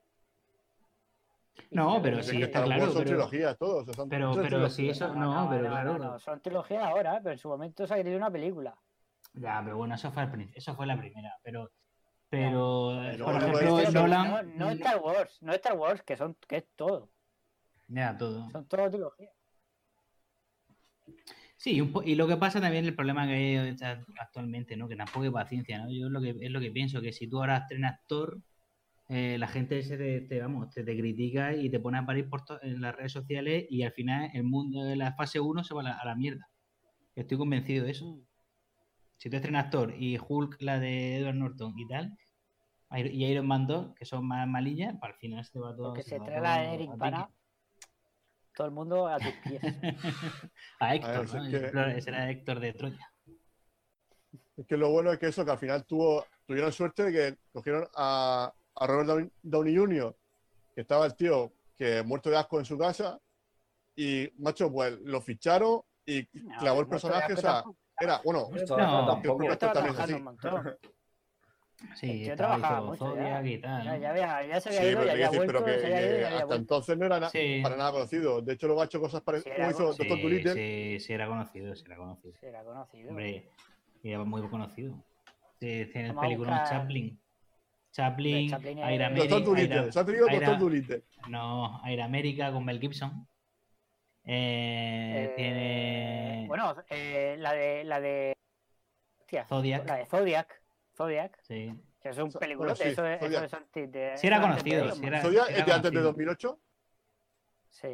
No, 1.71 2.03
pero 2.03 2.23
sí, 2.23 2.43
está 2.43 2.65
claro, 2.65 2.85
son 2.89 2.95
pero- 2.97 3.07
trilogías, 3.07 3.57
todos. 3.57 3.81
o 3.81 3.85
sea, 3.87 3.95
son 3.95 4.09
pero- 4.11 4.33
pero 4.35 4.43
trilogías. 4.47 4.75
si 4.75 4.91
eso- 4.91 5.15
no, 5.15 5.49
pero 5.49 5.69
claro. 5.71 6.19
Son 6.19 6.39
trilogías 6.43 6.83
ahora, 6.85 7.19
pero 7.23 7.33
en 7.33 7.39
su 7.39 7.49
momento 7.49 7.87
se 7.87 7.95
ha 7.95 7.97
querido 7.97 8.19
una 8.19 8.31
película. 8.31 8.77
Ya, 9.37 9.61
pero 9.63 9.77
bueno, 9.77 9.95
eso 9.95 10.11
fue, 10.11 10.27
principio, 10.29 10.59
eso 10.59 10.75
fue 10.75 10.87
la 10.87 10.99
primera. 10.99 11.35
Pero, 11.43 11.71
pero 12.31 13.11
por 13.25 13.37
ejemplo, 13.37 13.91
Nolan. 13.93 14.31
no, 14.31 14.43
no 14.67 14.71
Star 14.71 14.99
Wars, 15.01 15.39
no 15.43 15.53
Star 15.53 15.77
Wars, 15.77 16.03
que 16.03 16.17
son 16.17 16.37
que 16.49 16.57
es 16.57 16.65
todo. 16.75 17.11
Ya, 17.89 18.17
todo. 18.17 18.51
Son 18.51 18.67
todo 18.67 18.91
trilogías. 18.91 19.33
Sí, 21.57 21.81
un 21.81 21.93
po- 21.93 22.03
y 22.03 22.15
lo 22.15 22.27
que 22.29 22.37
pasa 22.37 22.61
también, 22.61 22.85
el 22.85 22.95
problema 22.95 23.27
que 23.27 23.35
hay 23.35 23.77
actualmente, 24.19 24.77
¿no? 24.77 24.89
Que 24.89 24.97
tampoco 24.97 25.23
hay 25.23 25.31
paciencia, 25.31 25.79
¿no? 25.79 25.91
Yo 25.91 26.07
es 26.07 26.13
lo 26.13 26.21
que, 26.21 26.31
es 26.41 26.51
lo 26.51 26.61
que 26.61 26.71
pienso, 26.71 27.01
que 27.01 27.13
si 27.13 27.29
tú 27.29 27.39
ahora 27.39 27.59
estrenas 27.59 28.01
Thor, 28.07 28.39
eh, 29.09 29.37
la 29.39 29.47
gente 29.49 29.83
se 29.83 29.97
te, 29.97 30.21
te, 30.23 30.41
vamos, 30.41 30.71
te, 30.71 30.83
te 30.85 30.97
critica 30.99 31.55
y 31.55 31.71
te 31.71 31.81
pone 31.81 31.99
a 31.99 32.05
parir 32.07 32.29
por 32.29 32.45
to- 32.45 32.61
en 32.63 32.81
las 32.81 32.95
redes 32.95 33.13
sociales 33.13 33.65
y 33.71 33.83
al 33.85 33.93
final 33.93 34.31
el 34.35 34.43
mundo 34.45 34.85
de 34.85 34.97
la 34.97 35.13
fase 35.15 35.41
1 35.41 35.65
se 35.65 35.75
va 35.75 35.81
a 35.81 35.85
la, 35.85 35.93
a 35.95 36.05
la 36.05 36.15
mierda. 36.15 36.49
Estoy 37.15 37.39
convencido 37.39 37.85
de 37.85 37.93
eso. 37.93 38.19
Si 39.19 39.31
tú 39.31 39.37
estrenas 39.37 39.71
Thor 39.71 39.95
y 39.97 40.19
Hulk, 40.19 40.57
la 40.61 40.79
de 40.79 41.17
Edward 41.19 41.35
Norton 41.37 41.79
y 41.79 41.89
tal, 41.89 42.17
y 42.97 43.25
Iron 43.25 43.47
Man 43.47 43.67
2, 43.67 43.95
que 43.95 44.05
son 44.05 44.27
más 44.27 44.47
malillas, 44.47 44.95
para 45.01 45.15
al 45.15 45.19
final 45.19 45.45
se 45.45 45.59
va 45.59 45.75
todo. 45.75 45.89
Porque 45.89 46.03
se 46.03 46.21
trae 46.21 46.41
la 46.41 46.55
a 46.55 46.75
Eric. 46.75 46.91
Bana, 46.97 47.29
todo 48.55 48.67
el 48.67 48.73
mundo 48.73 49.07
a 49.09 49.19
tus 49.19 49.33
pies. 49.43 49.61
a 50.81 50.95
Héctor, 50.95 51.29
si 51.29 51.37
¿no? 51.37 51.45
es 51.45 51.51
que- 51.73 51.99
Ese 51.99 52.11
era 52.11 52.31
Héctor 52.31 52.61
de 52.61 52.73
Troya. 52.73 53.13
Es 54.57 54.67
que 54.67 54.77
lo 54.77 54.91
bueno 54.91 55.13
es 55.13 55.19
que 55.19 55.27
eso, 55.29 55.45
que 55.45 55.51
al 55.51 55.59
final 55.59 55.85
tuvo, 55.85 56.25
tuvieron 56.47 56.73
suerte 56.73 57.05
de 57.05 57.13
que 57.13 57.39
cogieron 57.53 57.87
a, 57.95 58.53
a 58.75 58.87
Robert 58.87 59.31
Downey- 59.43 59.77
Jr., 59.77 60.17
que 60.75 60.81
estaba 60.83 61.05
el 61.07 61.15
tío 61.15 61.53
que 61.77 62.03
muerto 62.03 62.31
de 62.31 62.39
asco 62.39 62.59
en 62.59 62.65
su 62.65 62.79
casa, 62.79 63.19
y, 63.95 64.31
macho, 64.39 64.71
pues 64.73 64.99
lo 65.01 65.21
ficharon 65.21 65.81
y 66.07 66.27
No, 66.35 66.59
clavó 66.59 66.81
el 66.81 66.87
personaje, 66.89 67.33
o 67.33 67.37
asco 67.37 67.41
sea, 67.41 67.53
tampoco. 67.55 67.79
Era, 68.01 68.21
bueno, 68.25 68.49
Esto 68.55 68.77
No, 68.77 69.07
tampoco. 69.07 69.39
pero- 69.39 69.53
Estaba 69.53 69.73
también 69.73 69.95
es 69.95 69.97
trabajando 69.97 70.03
así. 70.03 70.15
un 70.15 70.25
montón. 70.25 70.77
Sí, 71.95 72.23
estaba 72.23 72.57
trabajaba 72.57 72.79
hizo 72.79 72.87
mucho 72.87 73.05
Zodiac 73.05 73.45
ya. 73.45 73.51
y 73.51 73.59
tal. 73.59 73.85
Ya, 73.85 73.97
ya, 73.99 74.11
había- 74.11 74.47
ya 74.47 74.61
se 74.61 74.71
sí, 74.71 74.77
había 74.79 74.91
ido, 74.91 74.99
pero, 75.01 75.07
ya 75.07 75.13
había 75.13 75.27
decir, 75.27 75.39
vuelto, 75.39 75.53
pero 75.53 75.65
que, 75.67 75.79
se 75.81 75.87
había 75.87 76.01
ido, 76.01 76.17
que 76.19 76.25
hasta 76.25 76.37
vuelto. 76.37 76.55
entonces 76.55 76.99
no 76.99 77.07
era 77.07 77.21
na- 77.21 77.29
Sí. 77.29 77.61
para 77.63 77.77
nada 77.77 77.93
conocido. 77.93 78.41
De 78.43 78.53
hecho, 78.55 78.67
luego 78.67 78.83
ha 78.83 78.85
hecho 78.87 79.01
cosas 79.01 79.21
Sí, 79.21 79.25
parecidas, 79.27 79.59
era 79.59 79.73
como 79.73 79.77
hizo 79.77 79.93
Sí, 79.93 79.99
Doctor 80.09 80.23
Dolittle. 80.23 80.55
sí, 80.55 81.01
sí, 81.07 81.13
era 81.13 81.27
conocido, 81.29 81.77
sí, 81.77 81.83
era 81.87 81.97
conocido. 81.97 82.35
Sí, 82.41 82.47
era 82.47 82.65
conocido. 82.65 83.09
Hombre, 83.11 83.51
y 84.03 84.11
era 84.11 84.25
muy 84.25 84.43
conocido. 84.49 84.95
Sí, 85.61 85.87
tiene 85.93 86.03
el 86.03 86.07
Vamos 86.09 86.19
a 86.23 86.27
película 86.27 86.51
buscar- 86.61 86.69
Chaplin. 86.81 87.21
Chaplin, 87.93 88.51
Chaplin 88.51 88.79
Air 88.79 89.03
America. 89.05 89.35
Doctor 89.35 89.55
Dolittle, 89.57 89.93
se 89.93 90.01
ha 90.01 90.05
tenido 90.05 90.27
Doctor 90.29 90.59
Dolittle. 90.59 91.03
No, 91.29 91.81
Air 91.87 92.03
America 92.03 92.53
con 92.53 92.65
Mel 92.65 92.81
Gibson. 92.81 93.27
Eh, 94.29 95.13
Eh, 95.17 95.33
tiene 95.37 96.45
Bueno, 96.49 96.75
eh, 96.91 97.37
la 97.39 97.53
de. 97.53 97.85
La 97.85 98.01
de. 98.01 98.33
Hostia, 99.21 99.45
Zodiac. 99.47 99.87
La 99.87 99.97
de 99.97 100.07
Zodiac. 100.07 100.63
Zodiac. 100.97 101.39
Sí. 101.43 101.73
Que 102.01 102.09
es 102.11 102.19
un 102.19 102.31
So- 102.31 102.39
película. 102.39 102.73
bueno, 102.73 102.77
sí, 102.77 102.89
eso 102.89 103.07
es, 103.07 103.23
eso 103.23 103.45
es 103.45 103.55
antes 103.55 103.93
de- 103.93 104.17
Sí 104.17 104.27
era 104.27 104.37
eso 104.39 104.47
antes 104.47 104.65
de 104.65 104.71
conocido, 104.79 104.97
Man. 104.97 105.05
era- 105.05 105.23
Zodiac 105.23 105.49
era 105.51 105.59
es 105.61 105.67
de 105.67 105.73
antes 105.73 105.91
de 105.93 105.99
conocido. 105.99 106.05
2008. 106.05 106.61
Sí. 107.71 107.89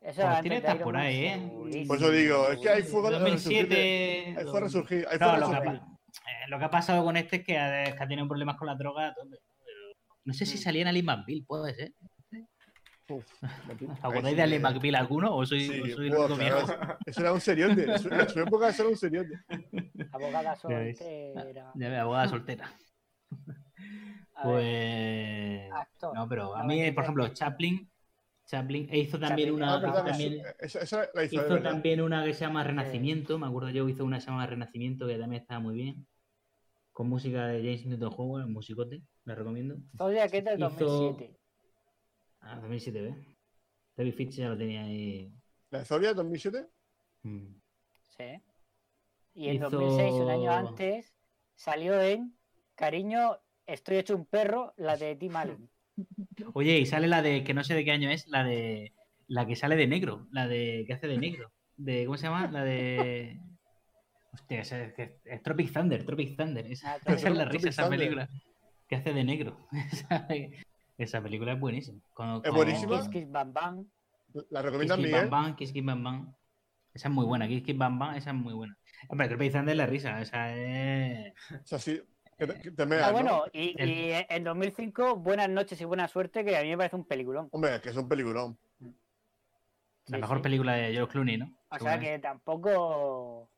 Eso 0.00 0.22
Pues 0.22 0.40
tiene 0.40 0.56
Iron 0.58 0.78
por 0.78 0.96
ahí, 0.96 1.26
¿eh? 1.26 1.84
Por 1.86 1.96
eso 1.98 2.10
digo, 2.10 2.48
es 2.48 2.58
que 2.60 2.68
hay 2.70 2.82
fuego 2.82 3.10
de 3.10 3.18
2007. 3.18 4.34
Ahí 4.38 4.44
fue 4.46 4.58
a 4.58 4.62
resurgir. 4.62 4.98
Ahí 5.00 5.04
fue 5.10 5.18
Claro, 5.18 5.32
a 5.34 5.38
lo, 5.38 5.50
que 5.50 5.56
ha, 5.56 5.60
resurgir. 5.60 5.82
eh, 5.82 6.48
lo 6.48 6.58
que 6.58 6.64
ha 6.64 6.70
pasado 6.70 7.04
con 7.04 7.16
este 7.18 7.36
es 7.36 7.44
que 7.44 7.58
ha, 7.58 7.84
que 7.84 8.02
ha 8.02 8.08
tenido 8.08 8.26
problemas 8.26 8.56
con 8.56 8.66
la 8.66 8.74
droga. 8.76 9.14
pero 9.14 9.36
No 10.24 10.32
sé 10.34 10.46
si 10.46 10.56
Mm. 10.56 10.60
salía 10.60 10.82
en 10.82 10.88
Ali 10.88 11.02
McBeal, 11.02 11.44
puede 11.46 11.74
ser. 11.74 11.92
Uf, 13.10 13.24
¿Os 13.42 13.42
acordáis 14.02 14.36
de 14.36 14.42
Ali 14.42 14.58
McBeal 14.58 14.94
alguno? 14.94 15.34
¿O 15.36 15.44
soy, 15.44 15.60
Sí, 15.60 15.80
o 15.80 15.96
soy 15.96 16.06
el 16.08 16.14
buah, 16.14 16.26
único 16.26 16.38
claro, 16.38 16.66
viejo? 16.66 16.96
Eso 17.06 17.20
era 17.20 17.32
un 17.32 17.40
seriote. 17.40 17.84
En 17.92 17.98
su 18.28 18.40
época 18.40 18.68
eso 18.68 18.82
era 18.82 18.90
un 18.90 18.96
seriote. 18.96 19.34
Abogada 20.12 20.56
soltera. 20.56 21.72
Ya 21.74 22.00
abogada 22.00 22.28
soltera. 22.28 22.72
Pues. 24.42 25.70
actor. 25.72 26.14
No, 26.14 26.28
pero 26.28 26.56
a 26.56 26.64
mí, 26.64 26.80
es 26.80 26.88
que- 26.88 26.92
por 26.94 27.04
ejemplo, 27.04 27.28
Chaplin. 27.28 27.90
Chaplin 28.46 28.88
e 28.90 28.98
hizo 28.98 29.18
también 29.18 29.48
Chaplin, 29.50 29.62
una. 29.62 29.74
Ah, 29.74 29.78
verdad, 29.78 30.04
que 30.04 30.10
también- 30.10 30.34
eso- 30.58 30.80
esa, 30.80 31.04
esa 31.04 31.10
la 31.14 31.24
hizo, 31.24 31.62
también 31.62 32.00
una 32.00 32.24
que 32.24 32.32
se 32.34 32.40
llama 32.44 32.64
Renacimiento, 32.64 33.38
me 33.38 33.46
acuerdo 33.46 33.70
yo, 33.70 33.88
hizo 33.88 34.04
una 34.04 34.16
que 34.16 34.22
se 34.22 34.30
llama 34.30 34.46
Renacimiento 34.46 35.06
que 35.06 35.18
también 35.18 35.42
estaba 35.42 35.60
muy 35.60 35.74
bien. 35.74 36.06
Con 36.92 37.08
música 37.08 37.46
de 37.46 37.58
James 37.62 37.86
Newton 37.86 38.12
Howard, 38.16 38.48
musicote, 38.48 39.02
la 39.24 39.34
recomiendo. 39.36 39.76
Zodiac 39.96 40.34
es 40.34 40.44
del 40.44 40.58
hizo- 40.58 40.68
2007. 40.84 41.39
Ah, 42.40 42.56
2007, 42.56 43.02
¿ves? 43.02 43.16
David 43.96 44.14
Fitch 44.14 44.34
ya 44.36 44.48
lo 44.48 44.56
tenía 44.58 44.82
ahí. 44.82 45.32
¿La 45.70 45.80
de 45.80 45.84
Zodiac 45.84 46.14
2007? 46.14 46.66
Mm. 47.22 47.46
Sí. 48.16 48.24
Y 49.34 49.48
en 49.48 49.56
Hizo- 49.56 49.70
2006, 49.70 50.12
un 50.14 50.30
año 50.30 50.50
antes, 50.52 51.14
salió 51.54 52.00
en 52.00 52.34
Cariño, 52.74 53.36
estoy 53.66 53.96
hecho 53.98 54.16
un 54.16 54.24
perro, 54.26 54.72
la 54.76 54.96
de 54.96 55.16
Tim 55.16 55.36
Allen. 55.36 55.70
Oye, 56.54 56.78
y 56.78 56.86
sale 56.86 57.06
la 57.08 57.22
de, 57.22 57.44
que 57.44 57.54
no 57.54 57.62
sé 57.62 57.74
de 57.74 57.84
qué 57.84 57.90
año 57.92 58.10
es, 58.10 58.26
la 58.28 58.42
de. 58.44 58.94
La 59.28 59.46
que 59.46 59.54
sale 59.54 59.76
de 59.76 59.86
negro, 59.86 60.26
la 60.32 60.48
de. 60.48 60.84
que 60.86 60.94
hace 60.94 61.06
de 61.06 61.18
negro. 61.18 61.52
De, 61.76 62.04
¿Cómo 62.04 62.16
se 62.16 62.24
llama? 62.26 62.50
La 62.50 62.64
de. 62.64 63.38
Hostia, 64.32 64.60
esa 64.62 64.82
es, 64.84 64.94
es 65.24 65.42
Tropic 65.42 65.72
Thunder, 65.72 66.04
Tropic 66.06 66.36
Thunder. 66.36 66.66
Esa, 66.66 66.94
Ah, 66.94 66.98
esa 67.06 67.28
es 67.28 67.34
la 67.36 67.44
Tropic 67.44 67.60
risa, 67.60 67.68
esa 67.68 67.82
Thunder. 67.82 67.98
película. 67.98 68.28
Que 68.88 68.96
hace 68.96 69.12
de 69.12 69.24
negro. 69.24 69.68
Esa, 71.02 71.22
película 71.22 71.52
es 71.52 71.60
buenísima. 71.60 72.00
Es 72.44 72.52
buenísima. 72.52 72.98
Kiss 72.98 73.08
Kiss 73.08 73.30
Bam 73.30 73.52
Bam. 73.52 73.86
¿La 74.50 74.60
Kiss 74.60 74.62
recomiendas, 74.62 74.98
Kiss 74.98 75.06
Miguel? 75.06 75.28
Bam 75.28 75.30
Bam, 75.30 75.56
Kiss 75.56 75.72
Kiss 75.72 75.84
Bam 75.84 76.04
Bam. 76.04 76.34
Esa 76.92 77.08
es 77.08 77.14
muy 77.14 77.24
buena, 77.26 77.48
Kiss 77.48 77.62
Kiss 77.62 77.78
Bam 77.78 77.98
Bam, 77.98 78.14
esa 78.16 78.30
es 78.30 78.36
muy 78.36 78.52
buena. 78.54 78.76
Hombre, 79.08 79.28
Tropic 79.28 79.52
Thunder 79.52 79.70
es 79.72 79.76
la 79.78 79.86
risa, 79.86 80.20
esa 80.20 80.54
es. 80.54 81.32
O 81.52 81.66
sea, 81.66 81.78
sí. 81.78 82.02
Que 82.36 82.46
te, 82.46 82.60
que 82.60 82.70
te 82.70 82.86
meas, 82.86 83.02
Ah, 83.02 83.06
¿no? 83.08 83.12
bueno, 83.12 83.44
y, 83.52 83.74
en 83.78 84.44
2005, 84.44 85.16
Buenas 85.16 85.48
noches 85.50 85.80
y 85.80 85.84
buena 85.84 86.08
suerte, 86.08 86.44
que 86.44 86.56
a 86.56 86.62
mí 86.62 86.70
me 86.70 86.76
parece 86.78 86.96
un 86.96 87.04
peliculón. 87.04 87.48
Hombre, 87.52 87.80
que 87.80 87.90
es 87.90 87.96
un 87.96 88.08
peliculón. 88.08 88.58
La 88.78 90.16
Sí, 90.16 90.20
mejor 90.20 90.38
sí. 90.38 90.42
película 90.42 90.72
de 90.74 90.92
George 90.92 91.12
Clooney, 91.12 91.36
¿no? 91.38 91.54
O 91.70 91.78
sea 91.78 91.94
es. 91.96 92.00
que 92.00 92.18
tampoco. 92.18 93.50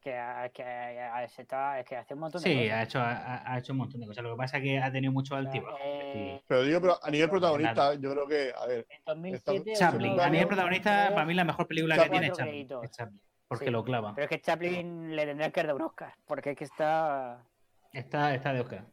Que, 0.00 0.50
que 0.54 1.28
se 1.28 1.42
está, 1.42 1.78
es 1.78 1.84
que 1.86 1.94
hace 1.96 2.14
un 2.14 2.20
montón 2.20 2.42
de 2.42 2.48
Sí, 2.48 2.56
cosas. 2.56 2.72
ha 2.72 2.82
hecho, 2.82 2.98
ha, 3.00 3.52
ha 3.52 3.58
hecho 3.58 3.72
un 3.72 3.78
montón 3.80 4.00
de 4.00 4.06
cosas. 4.06 4.24
Lo 4.24 4.30
que 4.30 4.36
pasa 4.38 4.56
es 4.56 4.62
que 4.62 4.78
ha 4.78 4.90
tenido 4.90 5.12
mucho 5.12 5.36
altibajos. 5.36 5.78
Eh, 5.84 6.40
Pero 6.46 6.62
digo, 6.62 6.80
pero 6.80 6.98
a 7.04 7.10
nivel 7.10 7.28
protagonista, 7.28 7.94
yo 7.94 8.12
creo 8.12 8.26
que, 8.26 8.52
a 8.56 8.66
ver, 8.66 8.86
En 8.88 9.02
2007. 9.04 9.72
Chaplin, 9.74 10.18
a 10.18 10.30
nivel 10.30 10.46
protagonista, 10.46 11.02
tres, 11.02 11.12
para 11.12 11.26
mí 11.26 11.34
la 11.34 11.44
mejor 11.44 11.66
película 11.66 11.98
que 12.02 12.08
tiene 12.08 12.26
es 12.28 12.32
Chaplin. 12.32 12.68
es 12.82 12.90
Chaplin, 12.92 13.20
porque 13.46 13.64
Sí. 13.66 13.70
lo 13.70 13.84
clava. 13.84 14.14
Pero 14.14 14.24
es 14.24 14.30
que 14.30 14.40
Chaplin 14.40 15.14
le 15.14 15.26
tendría 15.26 15.50
que 15.50 15.62
dar 15.64 15.74
un 15.74 15.82
Oscar, 15.82 16.14
porque 16.26 16.50
es 16.52 16.56
que 16.56 16.64
está. 16.64 17.44
Está, 17.92 18.34
está 18.34 18.52
de 18.54 18.60
Oscar. 18.60 18.84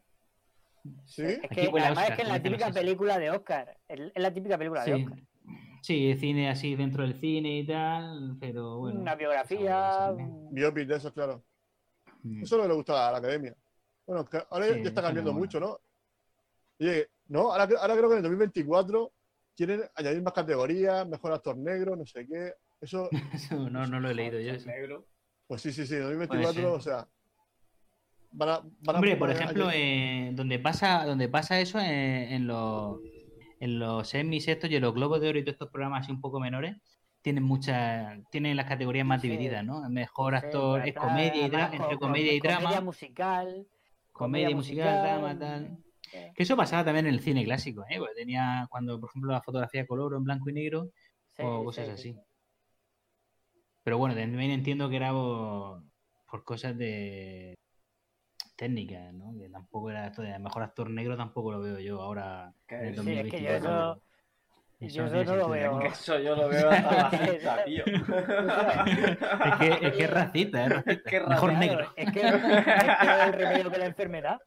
¿sí? 1.06 1.24
Es 1.24 1.48
que 1.50 1.60
además 1.62 1.82
es 1.82 1.98
Oscar, 1.98 2.16
que 2.16 2.22
es 2.22 2.28
la 2.28 2.42
típica 2.42 2.70
película 2.70 3.18
de 3.18 3.30
Oscar. 3.30 3.76
Es 3.88 4.00
es 4.14 4.22
la 4.22 4.32
típica 4.32 4.58
película 4.58 4.84
de 4.84 4.94
Sí. 4.94 5.04
Oscar. 5.04 5.18
Sí, 5.88 6.14
cine 6.16 6.50
así 6.50 6.76
dentro 6.76 7.02
del 7.02 7.14
cine 7.14 7.60
y 7.60 7.66
tal, 7.66 8.36
pero 8.38 8.76
bueno. 8.76 9.00
Una 9.00 9.14
biografía. 9.14 10.14
Biopic 10.50 10.86
de 10.86 10.96
eso, 10.96 11.14
claro. 11.14 11.42
Mm. 12.22 12.42
Eso 12.42 12.54
es 12.54 12.58
lo 12.58 12.62
que 12.64 12.68
le 12.68 12.74
gusta 12.74 13.08
a 13.08 13.12
la 13.12 13.18
academia. 13.18 13.56
Bueno, 14.06 14.28
ahora 14.50 14.66
Sí, 14.66 14.82
ya 14.82 14.88
está 14.88 15.00
cambiando 15.00 15.32
mucho, 15.32 15.58
¿no? 15.58 15.80
Oye, 16.78 17.08
no, 17.28 17.52
ahora, 17.52 17.66
ahora 17.80 17.96
creo 17.96 18.08
que 18.10 18.12
en 18.12 18.18
el 18.18 18.22
2024 18.22 19.12
quieren 19.56 19.82
añadir 19.94 20.22
más 20.22 20.34
categorías, 20.34 21.08
mejor 21.08 21.32
actor 21.32 21.56
negro, 21.56 21.96
no 21.96 22.04
sé 22.04 22.26
qué. 22.26 22.52
Eso, 22.82 23.08
Eso 23.32 23.70
no, 23.70 23.86
no 23.86 23.98
lo 23.98 24.10
he 24.10 24.14
leído 24.14 24.38
yo. 24.40 24.52
Negro. 24.66 25.06
pues 25.46 25.62
sí, 25.62 25.72
sí, 25.72 25.86
sí, 25.86 25.94
en 25.94 26.02
el 26.02 26.08
ser. 26.08 26.18
2024, 26.18 26.72
o 26.74 26.80
sea. 26.80 27.08
Van 28.30 28.48
a, 28.50 28.60
van 28.60 28.96
a 28.96 28.98
Hombre, 28.98 29.16
por 29.16 29.30
ejemplo, 29.30 29.70
eh, 29.72 30.32
donde 30.34 30.58
pasa, 30.58 31.06
donde 31.06 31.30
pasa 31.30 31.58
eso 31.60 31.78
en, 31.80 31.86
en 31.86 32.46
los 32.46 33.00
en 33.60 33.78
los 33.78 34.14
Emmys 34.14 34.48
estos 34.48 34.70
y 34.70 34.76
en 34.76 34.82
los 34.82 34.94
Globos 34.94 35.20
de 35.20 35.28
Oro 35.28 35.38
y 35.38 35.42
todos 35.42 35.54
estos 35.54 35.70
programas 35.70 36.02
así 36.04 36.12
un 36.12 36.20
poco 36.20 36.40
menores, 36.40 36.76
tienen 37.22 37.42
muchas, 37.42 38.18
tienen 38.30 38.56
las 38.56 38.66
categorías 38.66 39.04
más 39.04 39.20
Sí. 39.20 39.28
divididas, 39.28 39.64
¿no? 39.64 39.88
Mejor 39.90 40.34
Sí, 40.34 40.46
actor, 40.46 40.80
pero 40.80 40.90
es 40.90 40.94
comedia 40.96 41.46
y 41.46 41.50
drama, 41.50 41.76
entre 41.76 41.98
comedia 41.98 42.32
y 42.32 42.40
Comedia 42.40 42.60
drama, 42.60 42.80
musical. 42.80 43.66
comedia 44.12 44.50
musical, 44.50 45.02
drama, 45.02 45.38
tal. 45.38 45.78
Sí. 46.02 46.18
Que 46.34 46.42
eso 46.42 46.56
pasaba 46.56 46.84
también 46.84 47.06
en 47.06 47.14
el 47.14 47.20
cine 47.20 47.44
clásico, 47.44 47.84
¿eh? 47.90 47.98
Porque 47.98 48.14
tenía 48.14 48.66
cuando, 48.70 48.98
por 49.00 49.10
ejemplo, 49.10 49.32
la 49.32 49.42
fotografía 49.42 49.82
a 49.82 49.86
color 49.86 50.14
o 50.14 50.16
en 50.16 50.24
blanco 50.24 50.48
y 50.48 50.52
negro 50.54 50.90
o 51.38 51.64
cosas 51.64 51.86
sí. 51.86 51.92
así. 51.92 52.16
Pero 53.82 53.98
bueno, 53.98 54.14
también 54.14 54.50
entiendo 54.50 54.88
que 54.88 54.96
era 54.96 55.12
por 55.12 56.44
cosas 56.44 56.76
de 56.76 57.54
técnicas, 58.58 59.14
¿no? 59.14 59.32
Que 59.38 59.48
tampoco 59.48 59.88
era 59.90 60.08
esto 60.08 60.20
de 60.22 60.36
mejor 60.38 60.62
actor 60.64 60.90
negro, 60.90 61.16
tampoco 61.16 61.52
lo 61.52 61.60
veo 61.60 61.78
yo 61.78 62.02
ahora 62.02 62.52
en 62.68 62.86
el 62.88 62.94
Sí, 62.94 63.12
es 63.12 63.30
que 63.30 63.40
yo 63.42 63.52
2024. 63.52 63.56
eso- 63.70 64.02
Eso 64.80 64.94
yo 64.96 65.02
no 65.02 65.06
eso 65.08 65.14
tiene 65.16 65.30
no 65.30 65.36
lo 65.36 65.48
veo. 65.48 65.80
eso 65.82 66.18
yo 66.20 66.36
lo 66.36 66.48
veo 66.48 66.70
hasta 66.70 67.08
racista, 67.10 67.64
tío. 67.64 67.84
es, 67.84 69.56
que, 69.58 69.86
es 69.86 69.92
que 69.96 70.04
es 70.04 70.10
racista, 70.10 70.64
es 70.64 70.68
racista. 70.70 71.10
Qué 71.10 71.20
Mejor 71.20 71.52
racista. 71.52 71.58
negro. 71.76 71.92
Es 71.96 72.12
que, 72.12 72.20
es 72.20 72.32
que 72.32 73.22
el 73.26 73.32
remedio 73.32 73.70
que 73.70 73.78
la 73.78 73.86
enfermedad. 73.86 74.40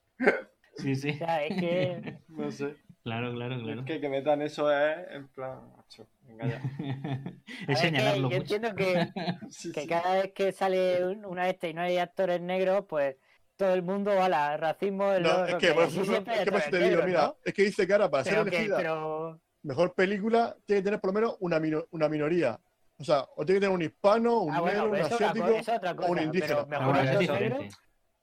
Sí, 0.77 0.95
sí. 0.95 1.09
O 1.09 1.13
sea, 1.17 1.43
es 1.43 1.59
que. 1.59 2.17
No 2.29 2.51
sé. 2.51 2.75
Claro, 3.03 3.33
claro, 3.33 3.59
claro. 3.61 3.79
Es 3.81 3.85
que 3.87 3.99
que 3.99 4.09
metan 4.09 4.41
eso 4.43 4.71
es 4.71 4.97
en 5.11 5.27
plan. 5.29 5.59
macho, 5.75 6.07
venga 6.21 6.45
ya. 6.47 6.57
es 6.77 7.33
es 7.61 7.67
que 7.67 7.75
señalarlo 7.75 8.29
yo 8.29 8.37
mucho. 8.37 8.55
entiendo 8.55 8.75
que, 8.75 9.07
Sí, 9.49 9.71
que 9.71 9.81
sí. 9.81 9.87
cada 9.87 10.13
vez 10.21 10.31
que 10.33 10.51
sale 10.51 11.05
un- 11.07 11.25
una 11.25 11.49
este 11.49 11.69
y 11.69 11.73
no 11.73 11.81
hay 11.81 11.97
actores 11.97 12.39
negros, 12.41 12.85
pues 12.87 13.15
todo 13.61 13.73
el 13.75 13.83
mundo 13.83 14.15
va 14.15 14.27
la 14.27 14.57
racismo. 14.57 15.11
el 15.13 15.23
No, 15.23 15.29
otro, 15.29 15.45
es 15.45 15.55
que, 15.55 15.71
por 15.73 15.83
ejemplo, 15.83 16.05
siempre 16.05 16.33
hay 16.33 16.39
es 16.39 16.45
que 16.45 16.51
por 16.51 16.59
eso 16.59 16.65
actores 16.67 16.71
te 16.71 16.77
digo, 16.89 17.01
negros, 17.01 17.05
mira, 17.07 17.21
¿no? 17.27 17.35
es 17.45 17.53
que 17.53 17.63
dice 17.63 17.85
que 17.87 17.93
ahora 17.93 18.09
para 18.09 18.23
ser 18.23 18.33
que- 18.33 18.39
elegida 18.57 18.77
pero 18.77 19.39
mejor 19.63 19.93
película 19.93 20.55
tiene 20.65 20.81
que 20.81 20.85
tener 20.85 20.99
por 20.99 21.09
lo 21.09 21.13
menos 21.13 21.37
una, 21.39 21.59
mino- 21.59 21.85
una 21.91 22.09
minoría. 22.09 22.59
O 22.97 23.03
sea, 23.03 23.25
o 23.35 23.45
tiene 23.45 23.59
que 23.59 23.65
tener 23.65 23.75
un 23.75 23.81
hispano, 23.81 24.39
un 24.39 24.53
Ah, 24.55 24.61
bueno, 24.61 24.87
negro, 24.87 25.05
un 25.07 25.13
asiático. 25.13 25.47
cosa. 25.47 25.81
un 26.07 26.19
indígena. 26.19 26.65
Pero 26.67 26.67
mejor 26.67 26.97
eso 26.97 27.33
negro. 27.39 27.57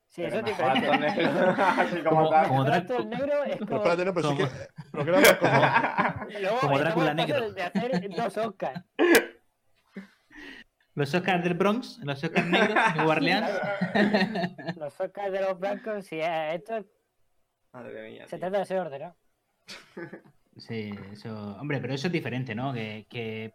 Sí, 0.09 0.23
es 0.25 0.45
diferente. 0.45 0.89
Así 1.63 2.01
como 2.03 2.31
tal. 2.31 2.49
como 2.49 2.65
negro 2.65 3.45
es 3.45 3.57
como. 3.59 3.77
espérate, 3.77 4.05
no, 4.05 4.15
pero 4.15 4.31
sí 4.31 4.37
que. 4.37 4.49
Como 6.61 6.79
Drácula 6.79 7.15
negro. 7.15 7.53
De 7.53 7.63
hacer 7.63 8.09
dos 8.17 8.37
Oscars. 8.37 8.83
Los 10.99 11.15
Oscars 11.15 11.45
del 11.45 11.55
Bronx, 11.55 11.99
los 12.03 12.23
Oscars 12.25 12.47
negros, 12.51 12.75
de 12.75 12.95
Nueva 12.97 13.11
Orleans. 13.13 13.51
Los 14.77 15.01
Oscars 15.01 15.33
de 15.33 15.41
los 15.41 15.59
blancos, 15.59 16.05
sí, 16.07 16.17
eh, 16.17 16.55
esto 16.55 16.85
Madre 17.73 18.11
mía. 18.11 18.25
se 18.27 18.37
tío. 18.37 18.41
trata 18.41 18.59
de 18.59 18.67
ser 18.67 18.79
ordenado. 18.81 19.17
Sí, 20.57 20.91
eso. 21.13 21.57
Hombre, 21.61 21.79
pero 21.81 21.95
eso 21.95 22.09
es 22.09 22.13
diferente, 22.13 22.53
¿no? 22.53 22.73
Que, 22.73 23.07
que, 23.09 23.53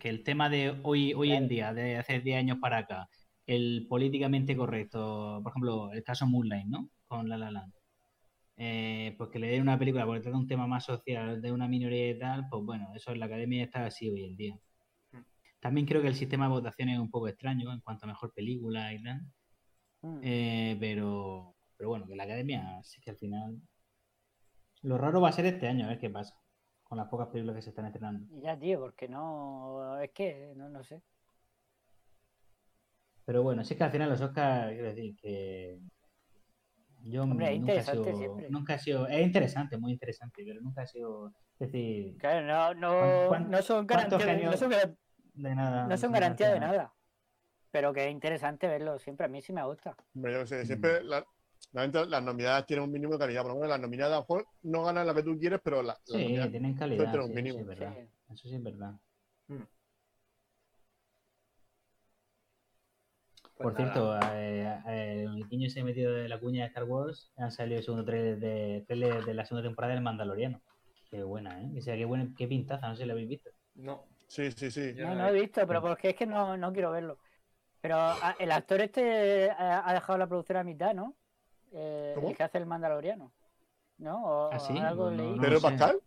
que 0.00 0.08
el 0.08 0.24
tema 0.24 0.48
de 0.50 0.80
hoy, 0.82 1.14
hoy 1.14 1.30
en 1.30 1.46
día, 1.46 1.72
de 1.72 1.96
hace 1.96 2.18
10 2.18 2.38
años 2.38 2.58
para 2.60 2.78
acá, 2.78 3.08
el 3.46 3.86
políticamente 3.88 4.56
correcto, 4.56 5.38
por 5.44 5.52
ejemplo, 5.52 5.92
el 5.92 6.02
caso 6.02 6.26
Moonlight, 6.26 6.66
¿no? 6.66 6.90
Con 7.06 7.28
La 7.28 7.36
La 7.38 7.52
Land. 7.52 7.72
Eh, 8.56 9.14
pues 9.16 9.30
que 9.30 9.38
le 9.38 9.46
den 9.48 9.62
una 9.62 9.78
película 9.78 10.04
porque 10.04 10.22
trata 10.22 10.36
un 10.36 10.48
tema 10.48 10.66
más 10.66 10.84
social 10.84 11.40
de 11.40 11.52
una 11.52 11.68
minoría 11.68 12.10
y 12.10 12.18
tal, 12.18 12.48
pues 12.50 12.64
bueno, 12.64 12.88
eso 12.96 13.12
en 13.12 13.20
la 13.20 13.26
academia 13.26 13.62
está 13.62 13.86
así 13.86 14.10
hoy 14.10 14.24
en 14.24 14.36
día. 14.36 14.58
También 15.60 15.86
creo 15.86 16.00
que 16.02 16.08
el 16.08 16.14
sistema 16.14 16.46
de 16.46 16.52
votación 16.52 16.88
es 16.88 16.98
un 16.98 17.10
poco 17.10 17.28
extraño 17.28 17.72
en 17.72 17.80
cuanto 17.80 18.06
a 18.06 18.08
mejor 18.08 18.32
película 18.32 18.92
y 18.92 19.02
tal. 19.02 19.20
Mm. 20.02 20.20
Eh, 20.22 20.76
pero, 20.80 21.54
pero 21.76 21.90
bueno, 21.90 22.06
que 22.06 22.16
la 22.16 22.24
academia 22.24 22.82
sí 22.82 23.00
que 23.00 23.10
al 23.10 23.16
final. 23.18 23.60
Lo 24.82 24.96
raro 24.96 25.20
va 25.20 25.28
a 25.28 25.32
ser 25.32 25.44
este 25.46 25.68
año, 25.68 25.84
a 25.84 25.88
ver 25.88 25.98
qué 25.98 26.08
pasa. 26.08 26.34
Con 26.82 26.96
las 26.98 27.08
pocas 27.08 27.28
películas 27.28 27.56
que 27.56 27.62
se 27.62 27.68
están 27.70 27.84
estrenando. 27.86 28.26
Y 28.34 28.40
Ya, 28.40 28.58
tío, 28.58 28.80
porque 28.80 29.06
no. 29.08 30.00
Es 30.00 30.10
que, 30.12 30.54
no, 30.56 30.68
no 30.70 30.82
sé. 30.82 31.02
Pero 33.24 33.42
bueno, 33.42 33.62
sí 33.62 33.76
que 33.76 33.84
al 33.84 33.90
final 33.92 34.08
los 34.08 34.20
Oscars, 34.20 34.72
quiero 34.72 34.88
decir 34.88 35.14
que. 35.16 35.78
Yo 37.02 37.22
Hombre, 37.22 37.58
nunca 37.58 37.74
he 37.74 37.82
sido. 37.82 38.04
siempre. 38.16 38.50
Nunca 38.50 38.74
he 38.74 38.78
sido. 38.78 39.06
Es 39.06 39.24
interesante, 39.24 39.76
muy 39.78 39.92
interesante, 39.92 40.42
pero 40.44 40.60
nunca 40.60 40.82
he 40.82 40.86
sido. 40.86 41.28
Es 41.58 41.70
decir, 41.70 42.16
Claro, 42.18 42.74
no, 42.74 42.74
no, 42.74 42.98
¿Cuán- 42.98 43.28
cuán- 43.28 43.50
no 43.50 43.62
son 43.62 43.86
cuántos 43.86 44.18
garantía, 44.18 44.26
de- 44.26 44.32
no 44.32 44.38
genios 44.56 44.58
son, 44.60 44.70
gar- 44.72 44.96
de 45.42 45.54
nada. 45.54 45.86
no 45.86 45.96
son 45.96 46.12
garantía 46.12 46.52
de 46.52 46.60
nada. 46.60 46.92
Pero 47.70 47.92
que 47.92 48.06
es 48.06 48.10
interesante 48.12 48.66
verlo 48.66 48.98
siempre. 48.98 49.26
A 49.26 49.28
mí 49.28 49.40
sí 49.42 49.52
me 49.52 49.64
gusta. 49.64 49.96
Yo 50.14 50.42
Mm. 50.42 50.46
siempre 50.66 51.04
la- 51.04 51.24
las 51.72 52.22
nominadas 52.22 52.66
tienen 52.66 52.84
un 52.84 52.90
mínimo 52.90 53.12
de 53.12 53.18
calidad. 53.20 53.42
Por 53.42 53.50
lo 53.52 53.56
menos 53.56 53.70
las 53.70 53.80
nominadas 53.80 54.12
a 54.12 54.16
lo 54.16 54.20
mejor 54.22 54.46
no 54.62 54.82
ganan 54.82 55.06
la 55.06 55.14
que 55.14 55.22
tú 55.22 55.38
quieres, 55.38 55.60
pero 55.62 55.82
la, 55.82 55.92
las 55.92 56.00
Sí, 56.04 56.18
nominadas 56.24 56.50
tienen 56.50 56.74
calidad. 56.74 57.14
un 57.14 57.26
sí, 57.28 57.32
mínimo. 57.34 57.54
sí, 57.56 57.60
es 57.60 57.66
verdad. 57.66 57.94
Sí. 57.94 58.32
Eso 58.32 58.48
sí 58.48 58.54
es 58.56 58.62
verdad. 58.62 58.94
Pues 63.56 63.74
Por 63.74 63.74
nada. 63.74 63.92
cierto, 63.92 64.18
eh, 64.36 64.82
eh, 64.88 65.24
el 65.28 65.48
niño 65.50 65.68
se 65.68 65.80
ha 65.80 65.84
metido 65.84 66.12
de 66.14 66.28
la 66.28 66.40
cuña 66.40 66.62
de 66.62 66.68
Star 66.68 66.84
Wars. 66.84 67.30
Han 67.36 67.50
salido 67.52 67.78
el 67.78 67.84
segundo 67.84 68.04
trailer 68.04 68.38
de, 68.38 68.84
trailer 68.86 69.22
de 69.24 69.34
la 69.34 69.44
segunda 69.44 69.68
temporada 69.68 69.92
del 69.94 70.02
Mandaloriano. 70.02 70.60
Qué 71.10 71.22
buena, 71.22 71.60
¿eh? 71.62 71.70
O 71.76 71.82
sea, 71.82 71.94
qué, 71.96 72.04
buena, 72.06 72.32
qué 72.36 72.46
pintaza, 72.48 72.88
no 72.88 72.94
sé 72.94 73.02
si 73.02 73.06
la 73.06 73.12
habéis 73.12 73.28
visto. 73.28 73.50
No. 73.74 74.06
Sí, 74.30 74.50
sí, 74.52 74.70
sí. 74.70 74.92
No, 74.96 75.08
no 75.08 75.14
no 75.16 75.28
he- 75.28 75.32
visto, 75.32 75.66
pero 75.66 75.82
porque 75.82 76.10
es 76.10 76.14
que 76.16 76.24
no, 76.26 76.56
no 76.56 76.72
quiero 76.72 76.92
verlo. 76.92 77.18
Pero 77.80 77.96
ah, 77.96 78.36
el 78.38 78.52
actor 78.52 78.80
este 78.80 79.46
eh, 79.46 79.50
ha 79.50 79.92
dejado 79.92 80.18
la 80.18 80.26
producción 80.28 80.58
a 80.58 80.64
mitad, 80.64 80.94
¿no? 80.94 81.14
Eh, 81.72 82.12
¿Cómo? 82.14 82.30
el 82.30 82.36
que 82.36 82.42
hace 82.44 82.58
el 82.58 82.66
Mandaloriano. 82.66 83.32
¿No? 83.98 84.22
O, 84.24 84.50
¿Ah, 84.52 84.58
sí? 84.60 84.78
algo 84.78 85.10
No, 85.10 85.16
leí. 85.16 85.36
no 85.36 85.42
¿Pedro. 85.42 85.60
Pascal? 85.60 86.00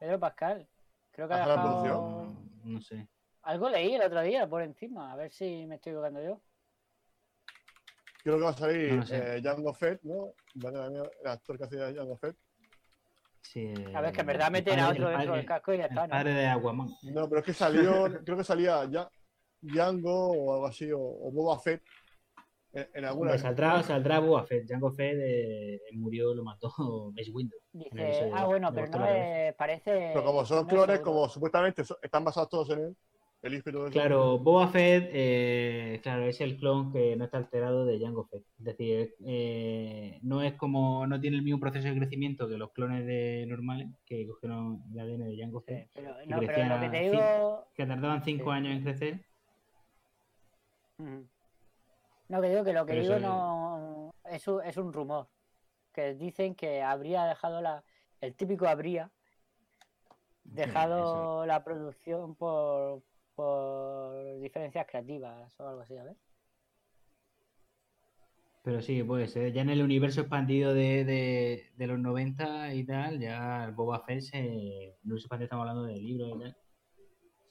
Pedro 0.00 0.18
Pascal. 0.18 0.66
Creo 1.12 1.28
que 1.28 1.34
ha 1.34 1.38
¿Hace 1.38 1.48
la 1.48 1.54
dejado... 1.54 1.84
producción? 1.84 2.34
No, 2.64 2.72
no 2.72 2.80
sé. 2.80 3.06
Algo 3.42 3.68
leí 3.70 3.94
el 3.94 4.02
otro 4.02 4.20
día 4.22 4.46
por 4.48 4.62
encima. 4.62 5.12
A 5.12 5.16
ver 5.16 5.30
si 5.30 5.66
me 5.66 5.76
estoy 5.76 5.92
equivocando 5.92 6.22
yo. 6.22 6.40
Creo 8.22 8.36
que 8.36 8.42
va 8.44 8.50
a 8.50 8.54
salir 8.54 8.92
No 8.98 9.06
sé. 9.06 9.16
eh, 9.16 9.40
Jango 9.42 9.72
Fett, 9.72 10.02
¿no? 10.02 10.34
El 10.54 11.26
actor 11.26 11.56
que 11.56 11.64
hacía 11.64 11.92
Jango 11.94 12.16
Fett. 12.18 12.36
Sí, 13.42 13.72
A 13.94 14.00
ver, 14.00 14.12
que 14.12 14.20
en 14.20 14.26
verdad 14.26 14.50
meten 14.50 14.78
a 14.78 14.90
otro 14.90 15.08
dentro 15.08 15.34
del 15.34 15.46
casco 15.46 15.72
y 15.72 15.78
ya 15.78 15.84
El 15.84 15.90
está, 15.90 16.06
¿no? 16.06 16.10
padre 16.10 16.34
de 16.34 16.46
Aquaman. 16.46 16.88
No, 17.02 17.28
pero 17.28 17.40
es 17.40 17.46
que 17.46 17.52
salió, 17.52 18.04
creo 18.24 18.36
que 18.36 18.44
salía 18.44 18.84
ya 18.84 19.10
Django 19.60 20.30
o 20.32 20.54
algo 20.54 20.66
así, 20.66 20.90
o, 20.92 21.00
o 21.00 21.30
Boba 21.32 21.58
Fett 21.58 21.82
en, 22.72 22.88
en 22.94 23.04
alguna. 23.04 23.36
Saldrá, 23.38 23.82
saldrá 23.82 24.20
Boba 24.20 24.44
Fett. 24.44 24.68
Jango 24.68 24.90
Fett 24.92 25.18
eh, 25.20 25.80
murió, 25.94 26.34
lo 26.34 26.44
mató 26.44 26.70
Mace 27.16 27.30
Windu. 27.30 27.56
Dice, 27.72 28.30
ah, 28.34 28.44
bueno, 28.46 28.72
pero 28.72 28.86
no 28.88 29.06
es, 29.06 29.54
parece... 29.54 30.10
Pero 30.12 30.24
como 30.24 30.44
son 30.44 30.58
no 30.58 30.62
es 30.62 30.68
clones, 30.68 31.00
como 31.00 31.28
supuestamente 31.28 31.82
están 32.02 32.24
basados 32.24 32.48
todos 32.48 32.70
en 32.70 32.78
él, 32.80 32.96
el. 33.42 33.62
Claro, 33.90 34.38
Boba 34.38 34.68
Fett, 34.68 35.10
eh, 35.12 36.00
claro, 36.02 36.24
es 36.24 36.40
el 36.40 36.58
clon 36.58 36.92
que 36.92 37.16
no 37.16 37.24
está 37.24 37.38
alterado 37.38 37.84
de 37.84 37.98
Jango 37.98 38.26
Fett. 38.26 38.44
Es 38.58 38.64
decir, 38.64 39.14
eh, 39.26 40.18
no 40.22 40.42
es 40.42 40.54
como, 40.54 41.06
no 41.06 41.20
tiene 41.20 41.38
el 41.38 41.42
mismo 41.42 41.58
proceso 41.58 41.88
de 41.88 41.96
crecimiento 41.96 42.48
que 42.48 42.58
los 42.58 42.72
clones 42.72 43.06
de 43.06 43.46
normales 43.48 43.88
que 44.04 44.26
cogieron 44.26 44.82
el 44.92 45.00
ADN 45.00 45.24
de 45.24 45.38
Jango 45.38 45.60
Sí, 45.60 45.66
Fett, 45.66 45.90
pero, 45.94 46.16
que 46.18 46.26
no, 46.26 46.38
pero 46.38 46.52
crecían 46.52 46.68
lo 46.68 46.80
que 46.80 46.88
te 46.90 47.76
que 47.76 47.86
tardaban 47.86 48.24
cinco 48.24 48.44
Sí. 48.44 48.50
años 48.50 48.76
en 48.76 48.82
crecer. 48.82 49.24
No, 52.28 52.40
que 52.40 52.48
digo 52.48 52.64
que 52.64 52.72
lo 52.72 52.86
que 52.86 52.92
Pero 52.92 53.02
digo 53.02 53.18
no 53.18 54.14
es 54.24 54.46
un, 54.46 54.62
es 54.62 54.76
un 54.76 54.92
rumor. 54.92 55.28
Que 55.92 56.14
dicen 56.14 56.54
que 56.54 56.82
habría 56.82 57.24
dejado 57.24 57.60
la. 57.60 57.82
El 58.20 58.34
típico 58.34 58.68
habría 58.68 59.10
dejado 60.44 61.46
la 61.46 61.64
producción 61.64 62.34
por, 62.34 63.02
por 63.40 64.38
diferencias 64.40 64.86
creativas 64.86 65.50
o 65.58 65.66
algo 65.66 65.80
así, 65.80 65.96
a 65.96 66.04
ver. 66.04 66.16
Pero 68.62 68.82
sí, 68.82 69.02
puede 69.02 69.28
ser. 69.28 69.50
Ya 69.54 69.62
en 69.62 69.70
el 69.70 69.82
universo 69.82 70.20
expandido 70.20 70.74
de, 70.74 71.06
de, 71.06 71.64
de 71.74 71.86
los 71.86 71.98
90 71.98 72.74
y 72.74 72.84
tal, 72.84 73.18
ya 73.18 73.64
el 73.64 73.72
Boba 73.72 74.00
Fett, 74.04 74.20
se, 74.20 74.38
el 74.38 74.94
universo 75.04 75.24
expandido 75.24 75.44
estamos 75.46 75.62
hablando 75.62 75.84
de 75.84 75.96
libros 75.98 76.28
y 76.36 76.38
tal. 76.40 76.56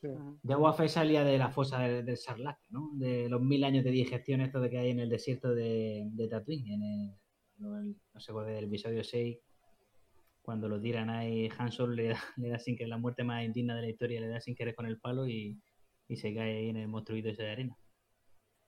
Sí. 0.02 0.08
Ujú. 0.10 0.40
Ya 0.44 0.58
Boba 0.58 0.74
Fett 0.74 0.90
salía 0.90 1.24
de 1.24 1.40
la 1.40 1.50
fosa 1.50 1.80
del, 1.80 2.06
del 2.06 2.18
Sarlacc, 2.18 2.60
¿no? 2.70 2.92
De 2.94 3.28
los 3.28 3.42
mil 3.42 3.64
años 3.64 3.84
de 3.84 3.90
digestión 3.90 4.42
esto 4.42 4.62
de 4.62 4.70
que 4.70 4.78
hay 4.78 4.92
en 4.92 5.00
el 5.00 5.10
desierto 5.10 5.56
de, 5.56 6.04
de 6.12 6.28
Tatooine, 6.28 6.72
en 6.74 6.84
el, 6.84 7.12
no, 7.58 7.80
el- 7.80 7.96
no 8.14 8.20
sé 8.20 8.32
cuál 8.32 8.46
del 8.46 8.66
episodio 8.66 9.04
6, 9.04 9.40
cuando 10.44 10.70
lo 10.70 10.80
tiran 10.80 11.10
ahí, 11.10 11.50
Han 11.58 11.72
Solo 11.72 11.94
le 11.94 12.10
da, 12.10 12.20
le 12.38 12.50
da 12.50 12.60
sin 12.60 12.76
querer 12.76 12.90
la 12.90 12.98
muerte 13.00 13.24
más 13.24 13.44
indigna 13.44 13.76
de 13.76 13.82
la 13.82 13.90
historia, 13.90 14.22
le 14.22 14.28
da 14.28 14.40
sin 14.40 14.54
querer 14.56 14.76
con 14.76 14.86
el 14.86 15.00
palo 15.00 15.28
y, 15.28 15.60
y 16.10 16.18
se 16.18 16.34
cae 16.34 16.58
ahí 16.58 16.70
en 16.70 16.78
el 16.78 16.88
monstruito 16.90 17.30
ese 17.30 17.44
de 17.44 17.52
arena. 17.52 17.78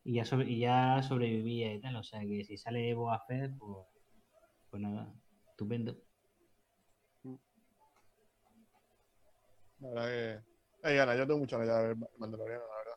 Y 0.03 0.13
ya, 0.13 0.25
sobre- 0.25 0.49
y 0.49 0.59
ya 0.59 1.01
sobrevivía 1.03 1.73
y 1.73 1.81
tal, 1.81 1.95
o 1.97 2.03
sea 2.03 2.21
que 2.21 2.45
si 2.45 2.55
sale 2.57 2.93
Boba 2.93 3.19
Fett, 3.27 3.57
pues, 3.57 3.87
pues 4.69 4.81
nada, 4.81 5.13
estupendo. 5.49 5.97
La 9.79 9.89
verdad 9.89 10.07
que. 10.07 10.51
Hay 10.83 10.95
ganas, 10.95 11.17
yo 11.17 11.27
tengo 11.27 11.39
muchas 11.39 11.59
ganas 11.59 11.81
de 11.81 11.87
ver 11.89 11.97
Mandaloriano, 12.17 12.63
la 12.63 12.77
verdad. 12.77 12.95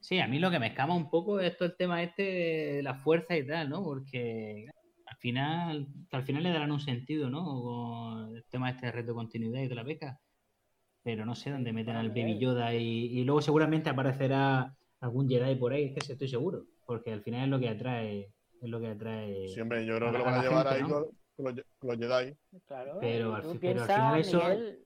Sí, 0.00 0.18
a 0.18 0.26
mí 0.28 0.38
lo 0.38 0.50
que 0.50 0.58
me 0.58 0.68
escama 0.68 0.94
un 0.94 1.10
poco 1.10 1.40
es 1.40 1.56
todo 1.56 1.68
el 1.68 1.76
tema 1.76 2.02
este 2.02 2.22
de 2.22 2.82
la 2.82 2.94
fuerza 2.94 3.36
y 3.36 3.46
tal, 3.46 3.68
¿no? 3.68 3.82
Porque 3.84 4.66
al 5.04 5.16
final, 5.16 5.88
al 6.10 6.22
final 6.22 6.42
le 6.42 6.52
darán 6.52 6.72
un 6.72 6.80
sentido, 6.80 7.28
¿no? 7.28 7.62
Con 7.62 8.36
el 8.36 8.44
tema 8.46 8.70
este 8.70 8.86
de 8.86 8.92
reto 8.92 9.08
de 9.08 9.14
continuidad 9.14 9.60
y 9.60 9.68
de 9.68 9.74
la 9.74 9.82
beca. 9.82 10.20
Pero 11.08 11.24
no 11.24 11.34
sé 11.34 11.50
dónde 11.50 11.72
meten 11.72 11.96
al 11.96 12.10
Baby 12.10 12.38
Yoda 12.38 12.74
y, 12.74 13.18
y 13.18 13.24
luego 13.24 13.40
seguramente 13.40 13.88
aparecerá 13.88 14.76
algún 15.00 15.26
Jedi 15.26 15.54
por 15.54 15.72
ahí, 15.72 15.84
es 15.96 16.04
que 16.06 16.12
estoy 16.12 16.28
seguro. 16.28 16.66
Porque 16.84 17.10
al 17.14 17.22
final 17.22 17.44
es 17.44 17.48
lo 17.48 17.58
que 17.58 17.70
atrae, 17.70 18.30
es 18.60 18.68
lo 18.68 18.78
que 18.78 18.88
atrae. 18.88 19.48
Siempre, 19.48 19.86
yo 19.86 19.96
creo 19.96 20.10
a 20.10 20.12
que 20.12 20.18
lo 20.18 20.24
van 20.26 20.34
a 20.34 20.42
llevar 20.42 20.66
gente, 20.68 20.84
ahí 20.84 20.90
¿no? 20.90 21.06
con, 21.34 21.44
los, 21.56 21.64
con 21.78 21.88
los 21.88 21.98
Jedi. 21.98 22.36
Claro. 22.66 22.98
Pero 23.00 23.34
al 23.34 23.58
pero 23.58 23.80
al 23.84 23.86
final 23.88 24.20
eso- 24.20 24.38
Miguel, 24.38 24.84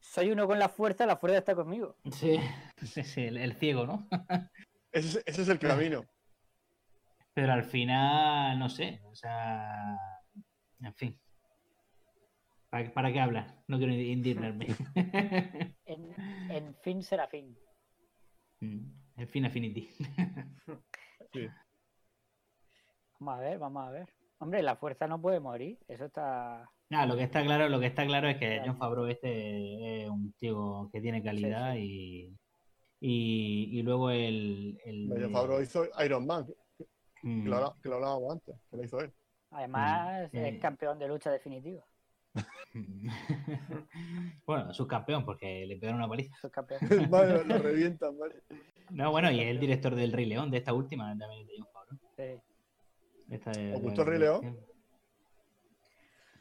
soy 0.00 0.30
uno 0.30 0.46
con 0.46 0.58
la 0.58 0.70
fuerza, 0.70 1.04
la 1.04 1.18
fuerza 1.18 1.36
está 1.36 1.54
conmigo. 1.54 1.96
Sí, 2.12 2.38
sí, 2.82 3.02
sí, 3.02 3.20
el, 3.24 3.36
el 3.36 3.52
ciego, 3.52 3.84
¿no? 3.86 4.08
Ese, 4.90 5.18
es- 5.18 5.22
ese 5.26 5.42
es 5.42 5.48
el 5.50 5.58
camino. 5.58 6.02
Pero 7.34 7.52
al 7.52 7.64
final, 7.64 8.58
no 8.58 8.70
sé, 8.70 9.02
o 9.04 9.14
sea, 9.14 9.98
en 10.80 10.94
fin. 10.94 11.20
¿Para, 12.70 12.92
para 12.92 13.12
qué 13.12 13.20
hablar? 13.20 13.62
No 13.66 13.78
quiero 13.78 13.92
indignarme. 13.92 14.66
En, 15.86 16.14
en 16.50 16.74
fin 16.82 17.02
será 17.02 17.26
fin. 17.28 17.56
Mm, 18.60 18.90
en 19.16 19.28
fin, 19.28 19.44
Affinity. 19.46 19.88
Sí. 21.32 21.46
Vamos 23.20 23.38
a 23.38 23.40
ver, 23.40 23.58
vamos 23.58 23.86
a 23.86 23.90
ver. 23.90 24.08
Hombre, 24.38 24.62
la 24.62 24.76
fuerza 24.76 25.06
no 25.06 25.20
puede 25.20 25.40
morir. 25.40 25.78
Eso 25.88 26.06
está. 26.06 26.70
Nada, 26.90 27.06
lo 27.06 27.16
que 27.16 27.24
está 27.24 27.42
claro, 27.42 27.68
lo 27.68 27.80
que 27.80 27.86
está 27.86 28.06
claro 28.06 28.28
es 28.28 28.38
que. 28.38 28.62
John 28.64 28.78
Favreau 28.78 29.06
este 29.06 30.04
es 30.04 30.08
un 30.08 30.32
tío 30.38 30.88
que 30.92 31.00
tiene 31.02 31.22
calidad 31.22 31.74
y, 31.76 32.34
y 33.00 33.78
y 33.78 33.82
luego 33.82 34.10
el, 34.10 34.78
el 34.84 35.08
Medio 35.08 35.28
Favreau 35.30 35.60
hizo 35.60 35.84
Iron 36.04 36.26
Man, 36.26 36.46
que, 36.46 36.86
Mm, 37.22 37.48
lo, 37.48 37.76
que 37.82 37.88
lo 37.88 37.96
hablábamos 37.96 38.32
antes, 38.32 38.54
que 38.70 38.76
lo 38.76 38.84
hizo 38.84 39.00
él. 39.00 39.12
Además, 39.50 40.32
Mm, 40.32 40.36
es 40.36 40.54
eh. 40.54 40.58
campeón 40.60 40.98
de 40.98 41.08
lucha 41.08 41.30
definitiva. 41.32 41.84
bueno, 44.46 44.72
subcampeón 44.74 45.24
porque 45.24 45.66
le 45.66 45.76
pegaron 45.76 46.00
una 46.00 46.08
paliza. 46.08 46.34
Eso 46.36 46.46
es 46.48 46.52
campeón. 46.52 46.80
Vale, 47.10 47.44
lo, 47.44 47.58
revientan, 47.58 48.18
¿vale? 48.18 48.36
No, 48.90 49.10
bueno, 49.10 49.30
y 49.30 49.40
es 49.40 49.48
el 49.48 49.60
director 49.60 49.94
del 49.94 50.12
Rey 50.12 50.26
León, 50.26 50.50
de 50.50 50.58
esta 50.58 50.72
última, 50.72 51.16
también 51.18 51.42
es 51.42 51.46
de 51.48 51.54
John 51.58 51.68
Favreau. 51.72 51.98
Sí. 52.16 52.42
Esta 53.30 53.50
¿Os 53.74 53.82
gustó 53.82 54.02
el 54.02 54.08
Rey 54.08 54.18
León? 54.18 54.58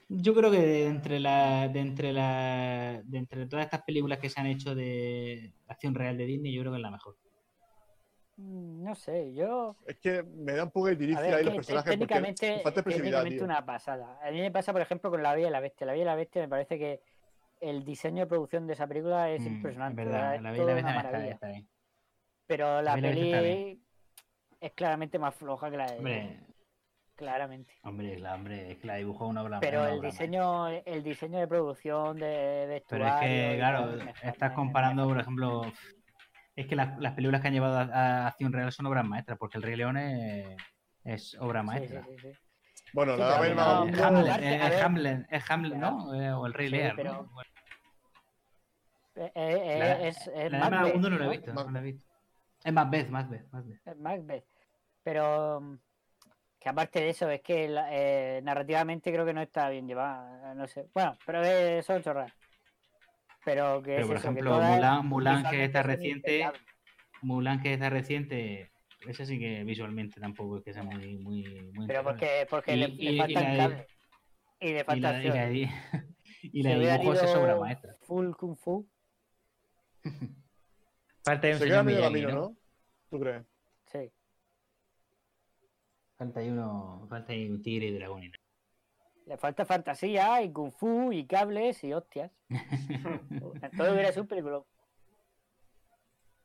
Yo 0.10 0.34
creo 0.34 0.49
que 0.49 0.60
de 0.60 0.86
entre 0.86 1.19
la, 1.19 1.68
de 1.68 1.80
entre 1.80 2.14
la, 2.14 3.02
de 3.03 3.18
entre 3.18 3.45
todas 3.45 3.65
estas 3.65 3.84
películas 3.84 4.19
que 4.19 4.30
se 4.30 4.40
han 4.40 4.48
hecho 4.48 4.74
de 4.74 5.53
acción 5.68 5.94
real 5.95 6.18
de 6.18 6.26
Disney, 6.26 6.53
yo 6.53 6.61
creo 6.61 6.72
que 6.72 6.78
es 6.78 6.82
la 6.82 6.91
mejor. 6.91 7.18
Mm, 8.38 8.84
No 8.84 8.95
sé, 8.95 9.34
yo. 9.34 9.76
Es 9.85 9.97
que 9.97 10.23
me 10.23 10.53
da 10.53 10.64
un 10.64 10.72
poco 10.72 10.88
de 10.88 10.93
A 10.93 10.97
tiricia 10.97 11.22
ver, 11.22 11.34
ahí 11.35 11.43
los 11.43 11.55
personajes 11.55 11.84
porque 11.97 11.97
técnicamente, 12.14 12.55
me 12.57 12.61
falta 12.61 12.84
técnicamente 12.84 13.43
una 13.43 13.65
pasada. 13.65 14.19
A 14.22 14.31
mí 14.31 14.39
me 14.39 14.51
pasa, 14.51 14.72
por 14.72 14.81
ejemplo, 14.81 15.09
con 15.09 15.22
La 15.23 15.34
Bella 15.35 15.47
y 15.47 15.51
la 15.51 15.59
Bestia. 15.59 15.85
La 15.88 15.93
Bella 15.93 16.03
y 16.03 16.05
la 16.05 16.15
Bestia 16.15 16.41
me 16.41 16.47
parece 16.47 16.77
que 16.77 17.01
el 17.59 17.84
diseño 17.84 18.22
de 18.22 18.27
producción 18.27 18.68
de 18.68 18.73
esa 18.73 18.88
película 18.88 19.30
es 19.31 19.41
Mm, 19.41 19.47
impresionante. 19.47 20.05
La 20.05 20.39
Bella 20.51 20.64
y 20.64 20.65
la 20.65 20.73
Bestia 20.73 20.95
está, 21.01 21.27
está 21.27 21.47
bien. 21.47 21.68
Pero 22.45 22.81
la 22.81 22.95
peli 22.95 23.81
es 24.61 24.72
claramente 24.73 25.19
más 25.19 25.35
floja 25.35 25.69
que 25.69 25.77
la 25.77 25.88
de. 25.91 25.97
Hombre, 25.97 26.39
Claramente. 27.15 27.72
hombre, 27.81 28.19
la, 28.19 28.35
hombre, 28.35 28.72
es 28.73 28.77
que 28.77 28.85
la 28.85 28.95
dibujó 28.97 29.26
una 29.27 29.41
obra 29.41 29.59
Pero 29.59 29.80
una 29.81 29.89
el 29.93 29.97
obra 29.97 30.09
diseño, 30.11 30.68
el 30.68 31.03
diseño 31.03 31.39
de 31.39 31.47
producción, 31.47 32.15
de 32.19 32.81
Pero 32.88 33.03
vestuario. 33.03 33.07
es 33.07 33.14
que, 33.22 33.57
claro, 33.57 33.89
estás 34.22 34.51
comparando, 34.53 35.07
por 35.07 35.19
ejemplo, 35.19 35.61
es 36.58 36.68
que 36.68 36.76
las, 36.76 36.98
las 37.00 37.14
películas 37.14 37.40
que 37.42 37.48
han 37.48 37.54
llevado 37.54 37.78
a, 37.78 37.84
a 37.84 38.28
acción 38.28 38.52
real 38.52 38.72
son 38.72 38.88
obras 38.88 39.06
maestras, 39.06 39.38
porque 39.38 39.58
El 39.58 39.64
Rey 39.64 39.76
León 39.78 39.96
es, 39.98 40.58
es 41.04 41.38
obra 41.40 41.64
maestra. 41.64 42.04
sí, 42.04 42.18
sí, 42.22 42.34
sí. 42.34 42.38
Bueno, 42.94 43.14
Sí, 43.16 43.20
la 43.20 43.48
y 43.48 43.50
el 43.50 43.56
no, 43.56 43.62
Eh. 43.62 43.92
Hamlet, 43.92 44.02
Hamlet, 44.02 44.32
aparte, 44.32 44.78
eh, 44.78 44.82
Hamlet, 44.82 45.28
es 45.30 45.52
Hamlet, 45.52 45.78
¿no? 45.78 46.14
Eh, 46.16 46.32
O 46.34 46.46
El 46.48 46.54
Rey 46.54 46.68
Sí, 46.68 46.76
Lear, 46.76 46.96
pero- 46.96 47.14
¿no? 47.14 47.24
Bueno, 47.28 47.50
Eh, 49.16 49.32
eh, 49.36 49.80
la- 49.80 50.08
es, 50.08 50.28
es 50.28 50.52
la 50.52 50.70
Macbeth, 50.70 50.96
no 50.96 51.10
lo 51.10 51.16
he 51.16 51.20
¿no? 51.20 51.30
visto, 51.32 51.54
no 51.54 51.70
lo 51.72 51.80
he 51.80 51.82
visto. 51.84 52.08
Es 52.64 52.74
Macbeth, 52.74 53.10
Macbeth, 53.10 53.52
Macbeth. 53.52 53.82
Es 53.88 53.98
Macbeth. 53.98 54.46
Pero 55.04 55.78
que 56.60 56.70
aparte 56.70 57.00
de 57.02 57.10
eso, 57.10 57.30
es 57.30 57.42
que 57.42 57.66
eh, 57.90 58.42
narrativamente 58.44 59.12
creo 59.12 59.26
que 59.26 59.34
no 59.34 59.42
está 59.42 59.70
bien 59.70 59.88
llevada. 59.88 60.54
No 60.56 60.68
sé. 60.68 60.88
Bueno, 60.94 61.18
pero 61.26 61.42
es, 61.44 61.86
son 61.86 62.02
chorras. 62.02 62.32
Pero 63.48 63.82
que 63.82 63.91
Pero 63.91 64.02
es 64.02 64.07
por 64.07 64.15
eso, 64.18 64.24
que 64.24 64.30
ejemplo, 64.32 64.52
todas 64.52 64.76
Mulan, 64.76 65.07
Mulan 65.07 65.49
que 65.49 65.64
está 65.64 65.82
reciente. 65.82 66.52
Mulan 67.22 67.61
que 67.61 67.74
está 67.76 67.90
reciente, 67.90 68.72
esa 69.07 69.26
sí 69.26 69.40
que 69.40 69.64
visualmente 69.64 70.19
tampoco 70.19 70.57
es 70.57 70.64
que 70.65 70.74
sea 70.74 70.84
muy, 70.84 71.18
muy, 71.18 71.72
muy 71.74 71.88
Pero 71.88 72.03
porque, 72.03 72.45
porque 72.49 72.74
Y- 72.74 72.78
le, 72.78 72.88
y- 72.90 72.98
le 73.03 73.11
y 73.14 73.18
faltan 73.19 73.44
la 73.44 73.49
de- 73.52 73.57
cables. 73.57 73.88
Y 74.60 74.68
le 74.74 74.80
y 74.80 74.84
falta 74.84 75.11
la, 75.14 75.24
y 75.24 75.28
la, 75.30 75.44
acción. 75.44 75.69
y 76.41 76.61
la 76.64 76.69
de 76.78 76.91
dibujos 76.98 77.24
es 77.24 77.36
obra 77.36 77.56
maestra. 77.56 77.95
Full 78.02 78.32
Kung 78.34 78.56
Fu. 78.57 78.86
Falta 81.24 81.48
ahí 81.48 81.53
un 81.53 81.60
Se 81.60 81.65
queda 81.68 81.84
medio 81.84 82.02
camino, 82.02 82.30
¿no? 82.30 82.36
¿no? 82.36 82.57
¿Tú 83.10 83.19
crees? 83.22 83.45
Sí. 83.86 84.11
Falta 86.18 86.41
ahí 86.41 86.49
uno, 86.49 87.06
falta 87.10 87.32
ahí 87.32 87.49
un 87.49 87.61
tigre 87.61 87.88
y 87.88 87.94
dragón. 87.98 88.24
y 88.24 88.28
nada. 88.28 88.38
Le 89.28 89.38
falta 89.38 89.66
fantasía 89.66 90.41
y 90.41 90.52
Kung 90.54 90.72
Fu 90.72 91.12
y 91.12 91.26
cables 91.28 91.84
y 91.84 91.94
hostias. 91.94 92.32
Todo 93.78 93.91
hubiera 93.94 94.10
sido 94.12 94.22
un 94.24 94.28
película. 94.28 94.64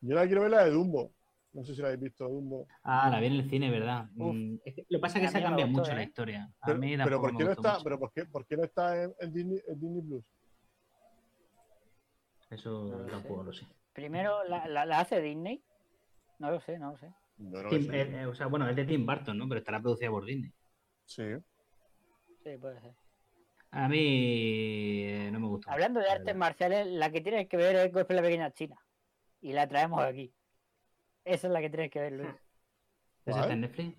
Yo 0.00 0.14
la 0.16 0.26
quiero 0.26 0.42
ver 0.42 0.50
la 0.50 0.64
de 0.64 0.70
Dumbo. 0.72 1.12
No 1.52 1.64
sé 1.64 1.74
si 1.76 1.80
la 1.80 1.88
habéis 1.88 2.02
visto, 2.02 2.28
Dumbo. 2.28 2.66
Ah, 2.82 3.08
la 3.08 3.20
vi 3.20 3.26
en 3.26 3.34
el 3.34 3.48
cine, 3.48 3.70
¿verdad? 3.70 4.06
Uf. 4.16 4.34
Mm, 4.34 4.56
es 4.64 4.74
que 4.74 4.86
lo 4.88 4.98
que 4.98 5.00
pasa 5.00 5.18
es 5.20 5.26
que 5.26 5.30
se 5.30 5.42
cambia 5.42 5.64
gustó, 5.66 5.80
mucho 5.80 5.94
la 5.94 6.02
¿eh? 6.02 6.06
historia. 6.06 6.50
A 6.60 6.66
Pero, 6.66 6.78
mí 6.78 6.96
pero 6.96 7.20
¿por 7.20 7.36
qué 7.36 7.44
no 7.44 7.50
está, 7.52 7.72
mucho. 7.74 7.84
pero 7.84 7.98
¿por 8.00 8.12
qué, 8.12 8.24
por 8.24 8.46
qué 8.46 8.56
no 8.56 8.64
está 8.64 9.02
en, 9.04 9.14
en 9.20 9.32
Disney, 9.32 9.60
en 9.68 9.80
Disney 9.80 10.02
Plus? 10.02 10.24
Eso 12.50 12.70
No 12.84 12.98
lo 12.98 13.04
sé. 13.04 13.10
tampoco 13.12 13.42
lo 13.44 13.52
sé. 13.52 13.66
Primero, 13.92 14.42
¿la, 14.44 14.66
la, 14.66 14.84
la 14.86 14.98
hace 15.00 15.20
Disney? 15.20 15.62
No 16.40 16.50
lo 16.50 16.60
sé, 16.60 16.78
no 16.78 16.90
lo 16.92 16.96
sé. 16.96 17.12
No, 17.36 17.62
no, 17.62 17.68
Tim- 17.68 17.82
sí. 17.82 17.90
eh, 17.92 18.22
eh, 18.22 18.26
o 18.26 18.34
sea, 18.34 18.46
bueno, 18.48 18.68
es 18.68 18.74
de 18.74 18.84
Tim 18.84 19.06
Burton, 19.06 19.38
¿no? 19.38 19.48
Pero 19.48 19.60
estará 19.60 19.80
producida 19.80 20.10
por 20.10 20.24
Disney. 20.24 20.50
Sí. 21.04 21.22
Sí, 22.44 22.56
puede 22.58 22.80
ser. 22.80 22.94
A 23.70 23.88
mí 23.88 25.04
eh, 25.06 25.30
no 25.32 25.40
me 25.40 25.46
gusta. 25.48 25.72
Hablando 25.72 26.00
de 26.00 26.10
artes 26.10 26.36
marciales, 26.36 26.86
la 26.88 27.10
que 27.10 27.20
tienes 27.20 27.48
que 27.48 27.56
ver 27.56 27.76
es 27.76 27.92
Golpe 27.92 28.12
en 28.12 28.16
la 28.16 28.22
Pequeña 28.22 28.50
China. 28.52 28.76
Y 29.40 29.52
la 29.52 29.66
traemos 29.66 30.02
aquí. 30.02 30.34
Esa 31.24 31.46
es 31.46 31.52
la 31.52 31.60
que 31.60 31.70
tienes 31.70 31.90
que 31.90 32.00
ver, 32.00 32.12
Luis. 32.12 32.34
¿Esa 33.24 33.40
está 33.40 33.52
en 33.52 33.60
Netflix? 33.62 33.96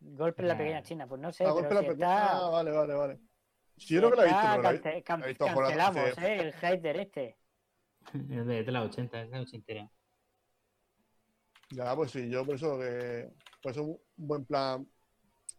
Golpe 0.00 0.42
en 0.42 0.48
la. 0.48 0.58
Pequeña 0.58 0.82
China. 0.82 1.06
Pues 1.06 1.20
no 1.20 1.32
sé, 1.32 1.44
Ah, 1.44 1.52
pero 1.56 1.80
la 1.80 1.80
está... 1.88 2.36
ah, 2.46 2.50
vale, 2.50 2.70
vale, 2.70 2.94
vale. 2.94 3.20
Sí, 3.76 3.94
yo 3.94 4.00
creo 4.00 4.10
que 4.10 4.16
la 4.16 4.22
he 4.22 4.26
visto, 4.26 4.40
pero 4.50 4.62
la 4.62 4.70
he- 4.70 4.80
cance- 4.82 5.02
can- 5.04 5.20
la 5.20 5.26
he 5.26 5.28
visto 5.28 5.46
cancelamos, 5.46 5.96
hace- 6.12 6.26
¿eh? 6.34 6.40
El 6.40 6.52
hater 6.54 6.96
este. 7.00 7.38
Es 8.14 8.46
de, 8.46 8.64
de 8.64 8.72
la 8.72 8.82
80, 8.82 9.22
es 9.22 9.30
de 9.30 9.36
la 9.36 9.42
80. 9.42 9.90
Ya, 11.70 11.94
pues 11.96 12.10
sí, 12.12 12.28
yo 12.30 12.44
por 12.46 12.54
eso 12.54 12.78
que 12.78 13.28
por 13.60 13.72
eso 13.72 13.82
un 13.84 13.98
buen 14.16 14.44
plan 14.44 14.88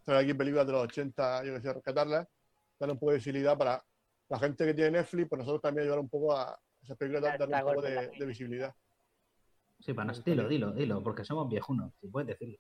traer 0.07 0.23
aquí 0.23 0.33
películas 0.33 0.65
de 0.65 0.71
los 0.71 0.83
80, 0.83 1.43
yo 1.43 1.53
que 1.55 1.61
sé, 1.61 1.73
rescatarlas, 1.73 2.27
dar 2.79 2.89
un 2.89 2.97
poco 2.97 3.11
de 3.11 3.17
visibilidad 3.17 3.57
para 3.57 3.83
la 4.29 4.39
gente 4.39 4.65
que 4.65 4.73
tiene 4.73 4.91
Netflix, 4.91 5.27
pues 5.27 5.39
nosotros 5.39 5.61
también 5.61 5.83
ayudar 5.83 5.99
un 5.99 6.09
poco 6.09 6.35
a 6.35 6.57
esas 6.81 6.97
películas, 6.97 7.33
está, 7.33 7.45
un 7.45 7.51
poco 7.51 7.73
golpe 7.75 7.91
de, 8.17 8.25
visibilidad. 8.25 8.73
Sí, 9.79 9.93
para 9.93 10.11
no, 10.11 10.13
dilo, 10.19 10.47
dilo, 10.47 10.71
dilo, 10.71 11.03
porque 11.03 11.25
somos 11.25 11.49
viejunos, 11.49 11.93
si 11.99 12.07
puedes 12.07 12.27
decirlo. 12.29 12.57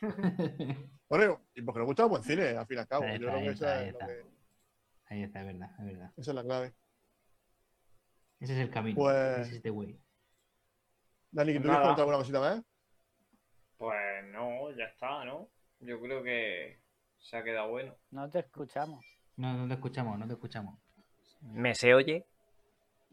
Bueno, 1.08 1.42
y 1.54 1.62
porque 1.62 1.78
nos 1.78 1.86
gusta 1.86 2.02
el 2.04 2.08
buen 2.08 2.22
cine, 2.22 2.48
al 2.56 2.66
fin 2.66 2.78
y 2.78 2.80
al 2.80 2.88
cabo. 2.88 3.04
Ahí 3.04 3.18
Yo 3.20 3.28
está, 3.28 3.38
creo 3.38 3.40
que 3.42 3.48
ahí 3.48 3.52
está, 3.52 3.66
esa 3.66 3.78
ahí 3.80 3.88
es, 3.88 3.92
lo 3.92 3.98
que- 3.98 4.32
Ahí 5.06 5.22
está, 5.22 5.40
es 5.40 5.46
verdad, 5.46 5.70
es 5.78 5.84
verdad. 5.84 6.12
esa 6.16 6.30
es 6.30 6.34
la 6.34 6.42
clave. 6.42 6.74
Ese 8.40 8.52
es 8.54 8.58
el 8.58 8.70
camino. 8.70 8.96
Pues- 8.96 9.38
Ese 9.46 9.56
es 9.56 9.62
the 9.62 9.70
way. 9.70 10.00
Dani, 11.30 11.52
¿tú 11.54 11.60
Nada. 11.60 11.62
quieres 11.62 11.78
comentar 11.80 12.00
alguna 12.00 12.18
cosita 12.18 12.40
más? 12.40 12.62
Pues 13.76 14.24
no, 14.32 14.70
ya 14.76 14.84
está, 14.84 15.24
¿no? 15.24 15.48
Yo 15.82 16.00
creo 16.00 16.22
que 16.22 16.78
se 17.18 17.36
ha 17.36 17.42
quedado 17.44 17.68
bueno. 17.68 17.94
No 18.10 18.28
te 18.30 18.38
escuchamos. 18.40 19.04
No, 19.36 19.52
no 19.54 19.66
te 19.68 19.74
escuchamos, 19.74 20.18
no 20.18 20.26
te 20.26 20.32
escuchamos. 20.34 20.78
¿Me 21.40 21.74
se 21.74 21.94
oye? 21.94 22.26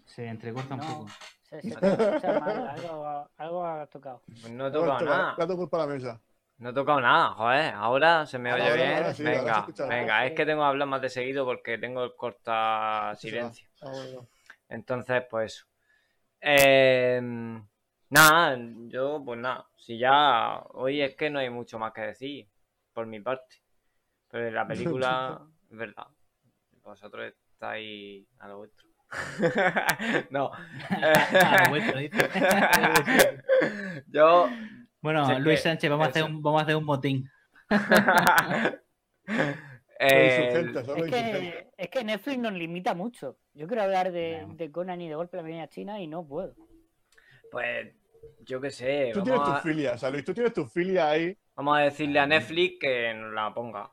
Se 0.06 0.28
entrecorta 0.28 0.76
un 0.76 0.80
No. 0.82 0.88
poco. 0.88 1.08
Se, 1.44 1.62
se 1.62 1.76
te 1.76 1.88
escucha 1.88 2.40
mal. 2.40 2.68
Algo, 2.68 3.30
algo 3.38 3.66
has 3.66 3.90
tocado. 3.90 4.22
Pues 4.42 4.52
no 4.54 4.68
he 4.68 4.72
tocado 4.72 5.02
nada. 5.02 5.36
Culpa 5.56 5.78
la 5.80 5.88
mesa. 5.88 6.22
No 6.60 6.70
he 6.70 6.74
tocado 6.74 7.02
nada, 7.02 7.30
joder. 7.32 7.74
Ahora 7.74 8.26
se 8.26 8.38
me 8.38 8.52
Ahora, 8.52 8.64
oye 8.66 8.72
ahora, 8.72 8.84
bien. 8.84 8.98
ahora 8.98 9.14
sí, 9.14 9.24
venga, 9.24 9.68
venga. 9.88 10.26
Es 10.26 10.34
que 10.34 10.46
tengo 10.46 10.62
que 10.62 10.68
hablar 10.68 10.88
más 10.88 11.02
de 11.02 11.10
seguido 11.10 11.46
porque 11.46 11.78
tengo 11.78 12.04
el 12.04 12.16
corta 12.16 13.14
silencio. 13.18 13.68
Ah, 13.82 13.90
bueno. 13.92 14.28
Entonces, 14.68 15.24
pues 15.30 15.54
eso. 15.56 15.66
Eh, 16.42 17.20
nada, 18.10 18.58
yo 18.88 19.24
pues 19.26 19.40
nada. 19.40 19.68
Si 19.78 19.98
ya 19.98 20.60
hoy 20.74 21.02
es 21.02 21.16
que 21.16 21.30
no 21.30 21.40
hay 21.40 21.50
mucho 21.50 21.80
más 21.80 21.94
que 21.94 22.02
decir 22.02 22.48
por 23.00 23.08
mi 23.08 23.22
parte. 23.22 23.56
Pero 24.30 24.48
en 24.48 24.54
la 24.56 24.68
película, 24.68 25.42
es 25.72 25.78
verdad. 25.78 26.08
Vosotros 26.84 27.34
estáis 27.54 28.28
a 28.40 28.50
lo 28.50 28.58
vuestro. 28.58 28.90
no. 30.32 30.52
A 30.90 31.64
lo 31.64 31.70
vuestro, 31.70 31.98
dice. 31.98 32.30
yo. 34.08 34.50
Bueno, 35.02 35.40
Luis 35.40 35.60
que 35.60 35.64
Sánchez, 35.64 35.90
vamos 35.90 36.08
a, 36.08 36.10
hacer 36.10 36.24
un, 36.26 36.44
vamos 36.44 36.60
a 36.60 36.64
hacer 36.64 36.76
un 36.76 36.84
motín. 36.84 37.30
Eh, 40.02 40.50
insurgentes, 40.50 40.84
Es 40.84 40.90
insurgentes. 40.90 41.40
que, 41.40 41.72
es 41.78 41.90
que 41.90 42.04
Netflix 42.04 42.38
nos 42.38 42.54
limita 42.54 42.94
mucho. 42.94 43.38
Yo 43.54 43.68
quiero 43.68 43.84
hablar 43.84 44.12
de, 44.12 44.46
de 44.56 44.72
Conan 44.72 45.00
y 45.02 45.08
de 45.08 45.16
Golpe 45.16 45.38
la 45.38 45.44
Pequeña 45.44 45.70
China 45.70 46.02
y 46.02 46.08
no 46.08 46.28
puedo. 46.28 46.54
pues 47.52 47.94
yo 48.42 48.60
qué 48.62 48.72
sé. 48.72 49.12
Tú 49.14 49.22
tienes 49.24 49.40
Vamos 49.42 49.56
tus 49.56 49.60
a, 49.60 49.62
filias, 49.74 49.96
o 49.96 49.98
sea, 49.98 50.10
Luis, 50.10 50.26
tú 50.26 50.34
tienes 50.34 50.54
tus 50.54 50.72
filias 50.72 51.06
ahí. 51.06 51.38
vamos 51.56 51.78
a 51.78 51.82
decirle 51.82 52.20
a 52.20 52.26
Netflix 52.28 52.78
que 52.80 53.14
nos 53.14 53.34
la 53.34 53.54
ponga. 53.54 53.92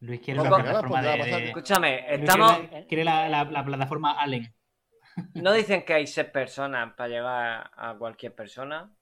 Luis 0.00 0.20
quiere 0.20 0.42
la 0.42 0.48
plataforma 0.50 1.02
de, 1.02 1.08
de- 1.24 1.44
Escúchame, 1.46 2.14
estamos. 2.14 2.58
quiere, 2.58 2.86
quiere 2.86 3.04
la, 3.04 3.28
la- 3.28 3.44
la 3.44 3.64
plataforma 3.64 4.12
Allen. 4.20 4.52
¿No 5.34 5.52
dicen 5.54 5.84
que 5.84 5.94
hay 5.94 6.06
seis 6.06 6.26
personas 6.28 6.92
para 6.94 7.08
llegar 7.08 7.70
a 7.74 7.94
cualquier 7.98 8.34
persona? 8.34 8.92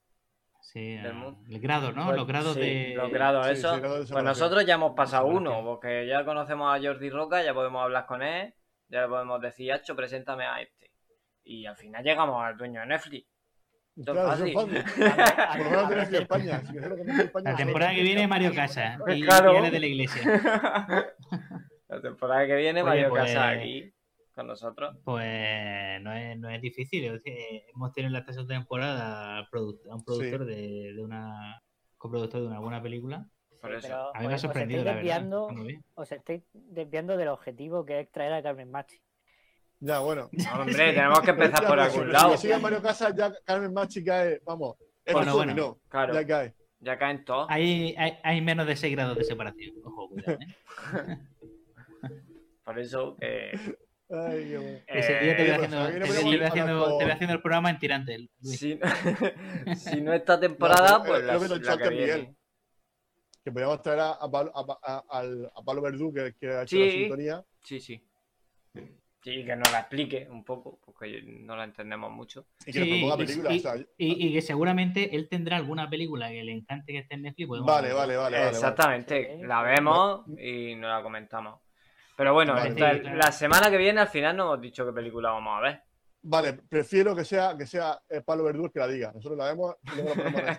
Sí, 0.61 0.97
a- 0.97 1.35
el 1.51 1.61
grado, 1.61 1.93
¿no? 1.93 2.07
Pues, 2.07 2.17
los 2.17 2.27
grados 2.27 2.55
sí, 2.55 2.61
de. 2.61 2.95
Los 2.95 3.11
grados, 3.11 3.47
Sí, 3.47 3.53
eso. 3.53 3.75
sí, 3.75 3.81
grado 3.81 4.03
de 4.05 4.07
pues 4.13 4.25
nosotros 4.25 4.65
ya 4.65 4.75
hemos 4.75 4.93
pasado 4.95 5.27
uno, 5.27 5.63
porque 5.65 6.07
ya 6.07 6.25
conocemos 6.25 6.75
a 6.75 6.81
Jordi 6.81 7.11
Roca, 7.11 7.43
ya 7.43 7.53
podemos 7.53 7.83
hablar 7.83 8.07
con 8.07 8.23
él, 8.23 8.55
ya 8.89 9.03
le 9.03 9.09
podemos 9.09 9.41
decir, 9.41 9.73
Hacho, 9.73 9.95
preséntame 9.97 10.45
a 10.47 10.61
este. 10.63 10.91
Y 11.43 11.67
al 11.67 11.77
final 11.77 12.03
llegamos 12.03 12.43
al 12.43 12.57
dueño 12.57 12.81
de 12.81 12.87
Netflix. 12.87 13.27
Claro. 14.05 14.29
Por 15.57 15.73
lo 15.73 15.89
menos 15.89 16.09
que 16.09 16.17
España. 16.19 16.61
Si 16.67 16.73
que 16.73 17.23
España, 17.23 17.51
La 17.53 17.57
temporada 17.57 17.95
que 17.95 18.03
viene 18.03 18.27
Mario 18.27 18.53
Casas 18.55 18.99
y, 19.07 19.23
Claro. 19.23 19.65
y 19.67 19.71
de 19.71 19.81
la 19.81 19.87
iglesia. 19.87 20.23
La 21.89 22.01
temporada 22.01 22.47
que 22.47 22.57
viene, 22.57 22.83
Oye, 22.83 22.89
Mario 22.89 23.09
pues- 23.11 23.23
Casas 23.23 23.57
aquí 23.57 23.93
con 24.35 24.49
nosotros. 24.49 24.97
Pues 25.05 26.03
no 26.03 26.13
es, 26.13 26.37
no 26.39 26.49
es 26.51 26.61
difícil. 26.61 27.05
es 27.05 27.23
que 27.23 27.67
hemos 27.73 27.93
tenido 27.93 28.09
en 28.09 28.15
la 28.15 28.25
tercera 28.25 28.47
temporada 28.49 29.39
a 29.39 29.49
un 29.95 30.05
productor 30.05 30.45
de, 30.45 30.93
de 30.93 31.01
una 31.05 31.63
coproductor 31.97 32.41
de 32.41 32.49
una 32.49 32.59
buena 32.59 32.83
película. 32.83 33.27
Por 33.61 33.75
eso. 33.75 33.87
pero 33.87 34.15
A 34.17 34.21
mí 34.21 34.27
me 34.27 34.33
ha 34.33 34.37
os 34.37 34.43
sorprendido, 34.43 34.83
la 34.85 34.95
verdad. 34.95 35.29
Os 35.95 36.11
estáis 36.13 36.43
desviando 36.53 37.17
del 37.17 37.29
objetivo 37.29 37.85
que 37.87 38.01
es 38.01 38.11
traer 38.11 38.33
a 38.33 38.43
Carmen 38.43 38.71
Machi. 38.73 39.01
Ya, 39.87 39.99
bueno. 39.99 40.31
Hombre, 40.59 40.93
tenemos 40.95 41.21
que 41.21 41.31
empezar 41.31 41.61
Ya, 41.63 41.69
por 41.69 41.79
algún 41.79 42.07
si- 42.07 42.13
lado. 42.13 42.31
Si 42.37 42.39
sigue 42.43 42.59
Mario 42.59 42.81
Casas, 42.83 43.15
ya 43.15 43.33
Carmen 43.45 43.73
Machi 43.73 44.03
cae. 44.03 44.41
Vamos. 44.47 44.77
Es 45.05 45.13
Bueno, 45.13 45.35
bueno. 45.35 45.53
dominó. 45.55 45.79
Claro, 45.89 46.15
Ya 46.15 46.27
cae. 46.27 46.55
ya 46.81 46.99
caen 46.99 47.25
todos. 47.25 47.47
Hay, 47.51 47.95
hay, 47.99 48.19
hay 48.23 48.41
menos 48.41 48.67
de 48.67 48.77
6 48.77 48.95
grados 48.97 49.19
de 49.19 49.25
separación. 49.25 49.75
Ojo, 49.85 50.09
cuidado, 50.09 50.39
¿eh? 50.41 51.19
Por 52.65 52.79
eso 52.79 53.17
que. 53.21 53.51
Ay, 54.11 54.49
qué 54.49 54.57
bueno. 54.59 54.79
Ese 54.87 55.19
día 55.19 55.37
te 55.37 55.43
voy 55.43 55.51
eh, 55.51 55.55
haciendo, 55.55 55.77
no 55.81 55.87
te 55.87 55.99
voy- 55.99 57.19
te 57.19 57.25
voy 57.27 57.35
el 57.35 57.43
programa 57.43 57.71
en 57.71 57.79
tirante. 57.79 58.19
Luis. 58.19 58.59
si, 58.59 58.79
si 59.77 60.01
no 60.01 60.13
esta 60.15 60.39
temporada, 60.41 60.99
No, 60.99 61.05
pues 61.05 61.21
es 61.21 61.27
la, 61.27 61.33
la 61.35 61.39
que 61.49 61.55
echaste, 61.57 61.89
viene. 61.91 62.05
Miguel. 62.07 62.37
Que 63.45 63.53
podíamos 63.53 63.83
traer 63.83 64.01
a, 64.01 64.11
a, 64.13 64.31
Pablo- 64.31 64.53
a, 64.55 64.79
a- 64.83 65.05
al- 65.19 65.51
a 65.55 65.63
Pablo 65.63 65.83
Verdú, 65.83 66.13
que, 66.15 66.35
que 66.41 66.49
ha 66.49 66.63
hecho 66.63 66.77
Sí. 66.77 66.85
la 66.87 66.91
sintonía. 66.93 67.45
Sí, 67.63 67.81
sí. 67.81 68.03
Sí, 69.25 69.43
que 69.43 69.57
nos 69.57 69.73
la 69.73 69.81
explique 69.81 70.29
un 70.31 70.45
poco, 70.45 70.79
porque 70.85 71.23
no 71.25 71.57
la 71.57 71.65
entendemos 71.65 72.13
mucho. 72.13 72.47
Y 72.67 72.73
que 72.73 72.79
nos 72.81 72.89
Sí, 72.89 72.95
proponga 73.01 73.15
y- 73.15 73.27
películas. 73.27 73.53
y- 73.55 73.57
o 73.57 73.61
sea, 73.61 73.77
Y, 73.97 74.27
y 74.29 74.33
que 74.35 74.43
seguramente 74.43 75.17
él 75.17 75.29
tendrá 75.31 75.57
alguna 75.57 75.89
película 75.89 76.29
que 76.29 76.45
le 76.45 76.53
encante 76.53 76.93
que 76.93 76.99
esté 76.99 77.15
en 77.15 77.23
Netflix. 77.23 77.49
vale, 77.65 77.93
vale, 77.95 78.17
vale, 78.19 78.39
vale. 78.39 78.49
Exactamente, 78.51 79.39
la 79.43 79.63
vemos 79.63 80.27
y 80.39 80.75
nos 80.75 80.91
la 80.91 81.03
comentamos. 81.03 81.59
Pero 82.17 82.35
bueno, 82.35 82.53
Vale. 82.53 82.69
entonces, 82.69 82.97
Sí, 82.99 83.01
claro. 83.03 83.17
la 83.17 83.33
semana 83.33 83.71
que 83.71 83.77
viene 83.79 84.01
al 84.01 84.09
final 84.09 84.37
no 84.37 84.45
hemos 84.45 84.61
dicho 84.61 84.85
qué 84.87 84.93
película 84.93 85.31
vamos 85.31 85.57
a 85.59 85.61
ver. 85.63 85.83
Vale, 86.27 86.55
prefiero 86.55 87.15
que 87.15 87.23
sea, 87.23 87.55
que 87.55 87.67
sea 87.67 88.01
eh, 88.09 88.23
Pablo 88.23 88.45
Verdú 88.45 88.65
el 88.65 88.73
que 88.73 88.79
la 88.79 88.87
diga. 88.89 89.13
Nosotros 89.13 89.37
la 89.37 89.45
vemos 89.45 89.77
y 89.83 89.91
luego 89.97 90.15
la 90.15 90.25
ponemos 90.25 90.57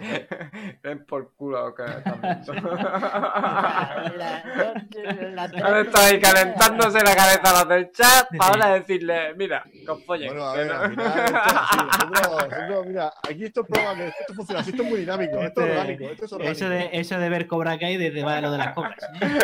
en 0.84 1.06
por 1.08 1.34
culo 1.36 1.74
que 1.74 1.82
la- 4.16 5.44
Han 5.44 5.86
estado 5.86 6.06
ahí 6.06 6.20
calentándose 6.20 7.00
la 7.04 7.16
cabeza 7.16 7.52
los 7.52 7.68
del 7.68 7.92
chat 7.92 8.28
para 8.38 8.52
ahora 8.54 8.74
decirle, 8.76 9.34
mira, 9.36 9.64
os 9.88 10.04
follen. 10.06 10.28
Bueno, 10.28 10.46
a 10.46 10.54
ver, 10.56 10.68
no- 10.68 10.74
al 10.82 10.90
final, 10.92 11.20
esto 11.26 11.36
es 11.36 11.44
así. 11.56 11.78
Nosotros, 11.78 12.48
nosotros, 12.52 12.86
mira, 12.86 13.12
aquí 13.28 13.44
esto 13.46 13.66
que 13.66 13.74
esto 14.08 14.34
funciona 14.36 14.62
esto 14.62 14.84
es 14.84 14.90
muy 14.90 15.00
dinámico, 15.00 15.42
esto 15.42 15.62
es 15.62 15.68
Este- 15.68 15.80
orgánico, 15.80 16.04
esto 16.12 16.26
es 16.26 16.34
orgánico. 16.34 16.52
Eso 16.58 16.70
de, 16.70 16.90
eso 16.94 17.18
de 17.20 17.30
ver 17.30 17.48
Cobra 17.48 17.80
Kai 17.80 17.98
desde 17.98 18.24
va 18.24 18.40
lo 18.40 18.52
de 18.52 18.58
las 18.60 18.74
cobras. 18.76 18.98
¿eh? 19.20 19.40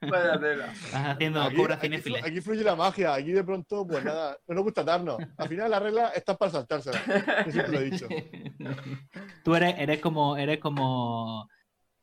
Vaya 0.00 0.38
tela. 0.38 0.66
Estás 0.72 1.06
haciendo 1.08 1.42
Aquí, 1.42 1.62
aquí 1.62 1.96
flu- 1.98 2.24
aquí 2.24 2.40
fluye 2.40 2.62
la 2.64 2.76
magia, 2.76 3.14
aquí 3.14 3.32
de 3.32 3.42
pronto, 3.44 3.86
pues 3.86 4.04
nada, 4.04 4.36
no 4.46 4.54
nos 4.54 4.64
gusta 4.64 4.84
darnos. 4.84 5.18
Al 5.36 5.48
final 5.48 5.70
las 5.70 5.82
reglas 5.82 6.16
están 6.16 6.36
para 6.36 6.50
saltárselas. 6.52 7.02
Yo 7.46 7.52
siempre 7.52 7.72
lo 7.72 7.80
he 7.80 7.90
dicho. 7.90 8.06
Tú 9.44 9.54
eres, 9.54 9.74
eres 9.78 10.00
como 10.00 10.36
eres 10.36 10.58
como 10.58 11.48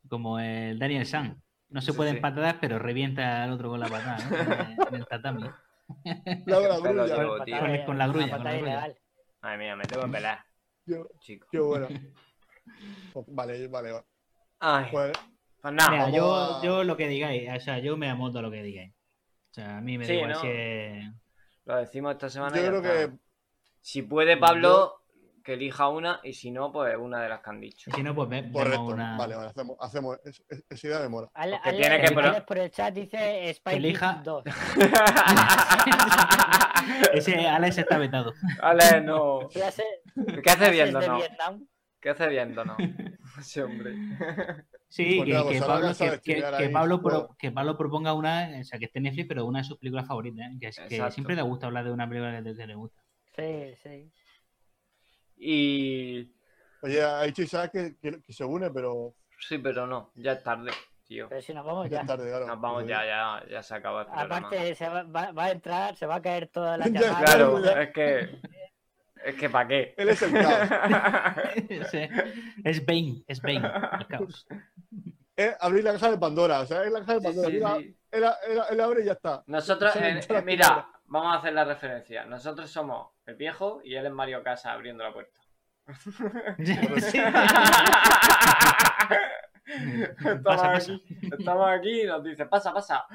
como 0.10 0.40
el 0.40 0.78
Daniel 0.78 1.06
San. 1.06 1.42
No 1.70 1.82
se 1.82 1.92
Sí, 1.92 1.98
pueden 1.98 2.16
sí. 2.16 2.22
patadas, 2.22 2.56
pero 2.62 2.78
revienta 2.80 3.44
al 3.44 3.52
otro 3.54 3.70
con 3.70 3.80
la 3.80 3.88
patada, 3.88 4.18
¿no? 4.30 4.88
En- 4.90 4.96
el 4.96 5.06
tatami. 5.08 5.50
La 6.46 6.60
la 6.60 6.78
grulla. 6.80 7.44
tío. 7.46 7.60
Con 7.60 7.70
el- 7.70 7.86
con 7.86 7.98
la 7.98 8.08
grulla, 8.08 8.30
con 8.30 8.38
patada 8.38 8.56
la 8.56 8.58
grulla. 8.62 8.96
Madre 9.42 9.58
mía, 9.58 9.76
me 9.76 9.84
tengo 9.86 10.06
que 10.06 10.12
pelar, 10.12 10.40
Yo- 10.86 11.08
chico. 11.20 11.48
Qué 11.52 11.60
bueno. 11.60 11.88
Vale, 13.28 13.68
vale, 13.68 13.92
vale. 13.92 14.06
Ay, 14.60 14.88
Pues 14.92 15.12
pues 15.72 15.76
nada. 15.76 15.92
Mira, 15.92 16.04
vamos 16.04 16.62
yo, 16.62 16.64
yo 16.64 16.84
lo 16.84 16.98
que 16.98 17.08
digáis, 17.08 17.50
o 17.56 17.60
sea, 17.60 17.80
yo 17.80 17.98
me 17.98 18.10
amonto 18.10 18.40
a 18.40 18.42
lo 18.42 18.52
que 18.52 18.64
digáis. 18.64 18.94
O 19.52 19.54
sea, 19.56 19.78
a 19.78 19.82
mí 19.82 19.98
me 19.98 20.04
da 20.06 20.10
Sí, 20.10 20.14
igual 20.16 20.32
¿no? 20.32 20.42
si 20.42 20.48
es- 20.48 21.06
Lo 21.66 21.76
decimos 21.78 22.12
esta 22.14 22.30
semana. 22.30 22.56
yo 22.58 22.68
creo 22.68 22.82
está. 22.82 22.94
que 23.12 23.18
Si 23.82 24.02
puede 24.04 24.38
Pablo, 24.38 25.02
que 25.44 25.54
elija 25.54 25.88
una, 25.90 26.20
y 26.24 26.34
si 26.34 26.50
no, 26.52 26.72
pues 26.72 26.96
una 26.98 27.22
de 27.22 27.30
las 27.30 27.42
que 27.42 27.50
han 27.52 27.62
dicho. 27.62 27.90
y 27.90 27.94
Si 27.94 28.04
no, 28.04 28.14
pues 28.16 28.30
vemos 28.30 28.52
correcto. 28.52 28.82
una. 28.84 29.16
Vale, 29.18 29.36
vale, 29.36 29.50
hacemos, 29.50 29.78
hacemos 29.80 30.18
es- 30.26 30.44
es- 30.50 30.66
esa 30.70 30.88
idea 30.88 31.00
me 31.02 31.10
mola. 31.10 31.30
Ale- 31.34 31.58
Porque 31.58 31.70
Ale- 31.70 31.78
tiene 31.80 32.00
que 32.02 32.08
Ale 32.08 32.16
pro- 32.16 32.46
por 32.46 32.58
el 32.58 32.72
chat 32.72 32.94
dice 32.94 33.54
Spy 33.54 33.76
elija- 33.76 34.14
Kids 34.14 34.24
2. 34.24 34.44
Ese 37.14 37.48
Alex 37.48 37.78
está 37.78 37.98
vetado. 37.98 38.34
Ale, 38.62 39.02
no. 39.02 39.48
¿Qué 39.52 39.64
hace 39.64 39.84
de 40.66 40.72
viéndonos? 40.72 41.18
Vietnam. 41.18 41.68
¿Qué 42.00 42.10
hace 42.10 42.28
viéndonos? 42.28 42.78
Ese 43.40 43.64
hombre. 43.64 43.96
Sí, 44.88 45.16
Pues 45.18 45.28
que, 45.28 45.34
nada, 45.34 45.52
que 45.52 45.60
Pablo, 45.60 45.88
que, 46.58 46.70
Pablo 46.70 46.96
su 46.98 47.02
pro- 47.02 47.12
juego. 47.20 47.36
que 47.38 47.52
Pablo 47.52 47.78
proponga 47.78 48.14
una, 48.14 48.50
o 48.62 48.64
sea, 48.64 48.80
que 48.80 48.86
esté 48.86 49.00
en 49.00 49.04
Netflix, 49.04 49.28
pero 49.28 49.46
una 49.46 49.60
de 49.60 49.66
sus 49.66 49.78
películas 49.78 50.08
favoritas, 50.08 50.46
¿eh? 50.52 50.58
que, 50.88 51.12
siempre 51.12 51.36
le 51.36 51.42
gusta 51.42 51.66
hablar 51.68 51.84
de 51.86 51.92
una 51.92 52.08
película 52.08 52.42
que, 52.44 52.56
que 52.56 52.68
le 52.68 52.76
gusta. 52.76 53.02
Sí, 53.36 53.76
sí. 53.84 53.90
Oye, 53.90 54.12
Y. 55.38 56.32
Pues 56.80 57.00
ha 57.02 57.24
dicho 57.24 57.42
Isaac 57.42 57.72
que, 57.72 57.96
que- 58.02 58.22
que 58.22 58.34
se 58.34 58.46
une, 58.46 58.70
pero 58.72 59.16
Sí, 59.40 59.58
pero 59.58 59.86
no, 59.86 60.12
ya 60.16 60.34
es 60.34 60.44
tarde, 60.44 60.72
tío. 61.06 61.28
Pero 61.30 61.42
si 61.42 61.54
nos 61.54 61.66
vamos 61.66 61.90
ya 61.90 61.98
ya. 61.98 62.02
es 62.02 62.08
tarde, 62.08 62.30
claro. 62.30 62.48
Nos 62.48 62.62
vamos 62.62 62.88
ya, 62.88 63.06
ya, 63.06 63.44
ya 63.50 63.64
se 63.64 63.76
acaba 63.76 64.02
el 64.02 64.08
programa. 64.08 64.38
Aparte, 64.38 64.76
se 64.76 64.88
va, 64.88 65.04
va- 65.04 65.32
va 65.32 65.46
a 65.46 65.52
entrar, 65.52 65.96
se 65.96 66.06
va 66.06 66.16
a 66.16 66.22
caer 66.22 66.48
toda 66.48 66.78
la 66.78 66.86
Ya, 66.90 67.02
llamada. 67.02 67.26
Claro, 67.26 67.66
es 67.82 67.90
que. 67.92 68.30
Es 69.26 69.36
que 69.36 69.50
¿para 69.50 69.68
qué? 69.68 69.94
Él 69.98 70.10
es 70.10 70.22
el 70.22 70.34
caos. 70.34 70.70
Es 72.64 72.86
Bane, 72.86 73.24
es 73.28 73.42
Bane, 73.42 73.72
el 74.00 74.08
caos. 74.08 74.48
Es 75.36 75.56
abrir 75.60 75.84
la 75.84 75.94
caja 75.94 76.12
de 76.12 76.18
Pandora. 76.18 76.62
O 76.62 76.66
sea, 76.66 76.84
es 76.84 76.92
la 76.92 77.00
caja 77.00 77.16
de 77.16 77.22
Pandora. 77.22 77.48
sí, 77.50 77.54
Mira, 77.56 77.76
sí. 77.78 77.98
Él, 78.12 78.24
él- 78.24 78.62
él 78.70 78.80
abre 78.82 79.02
y 79.02 79.06
ya 79.06 79.14
está. 79.14 79.44
Nosotros, 79.48 79.96
eh, 79.98 80.20
eh, 80.30 80.42
mira, 80.44 80.88
vamos 81.06 81.36
a 81.36 81.40
hacer 81.40 81.54
la 81.54 81.66
referencia. 81.66 82.26
Nosotros 82.26 82.70
somos 82.72 83.10
el 83.26 83.36
viejo 83.36 83.82
y 83.84 83.96
él 83.96 84.06
es 84.06 84.12
Mario 84.12 84.44
Casa 84.44 84.72
abriendo 84.72 85.04
la 85.04 85.12
puerta. 85.12 85.40
Estamos, 90.18 90.42
Pasa, 90.44 90.72
pasa. 90.74 90.94
Aquí, 90.94 91.30
estamos 91.40 91.68
aquí 91.70 92.02
y 92.02 92.06
nos 92.06 92.24
dice, 92.24 92.46
pasa, 92.46 92.72
pasa. 92.74 93.06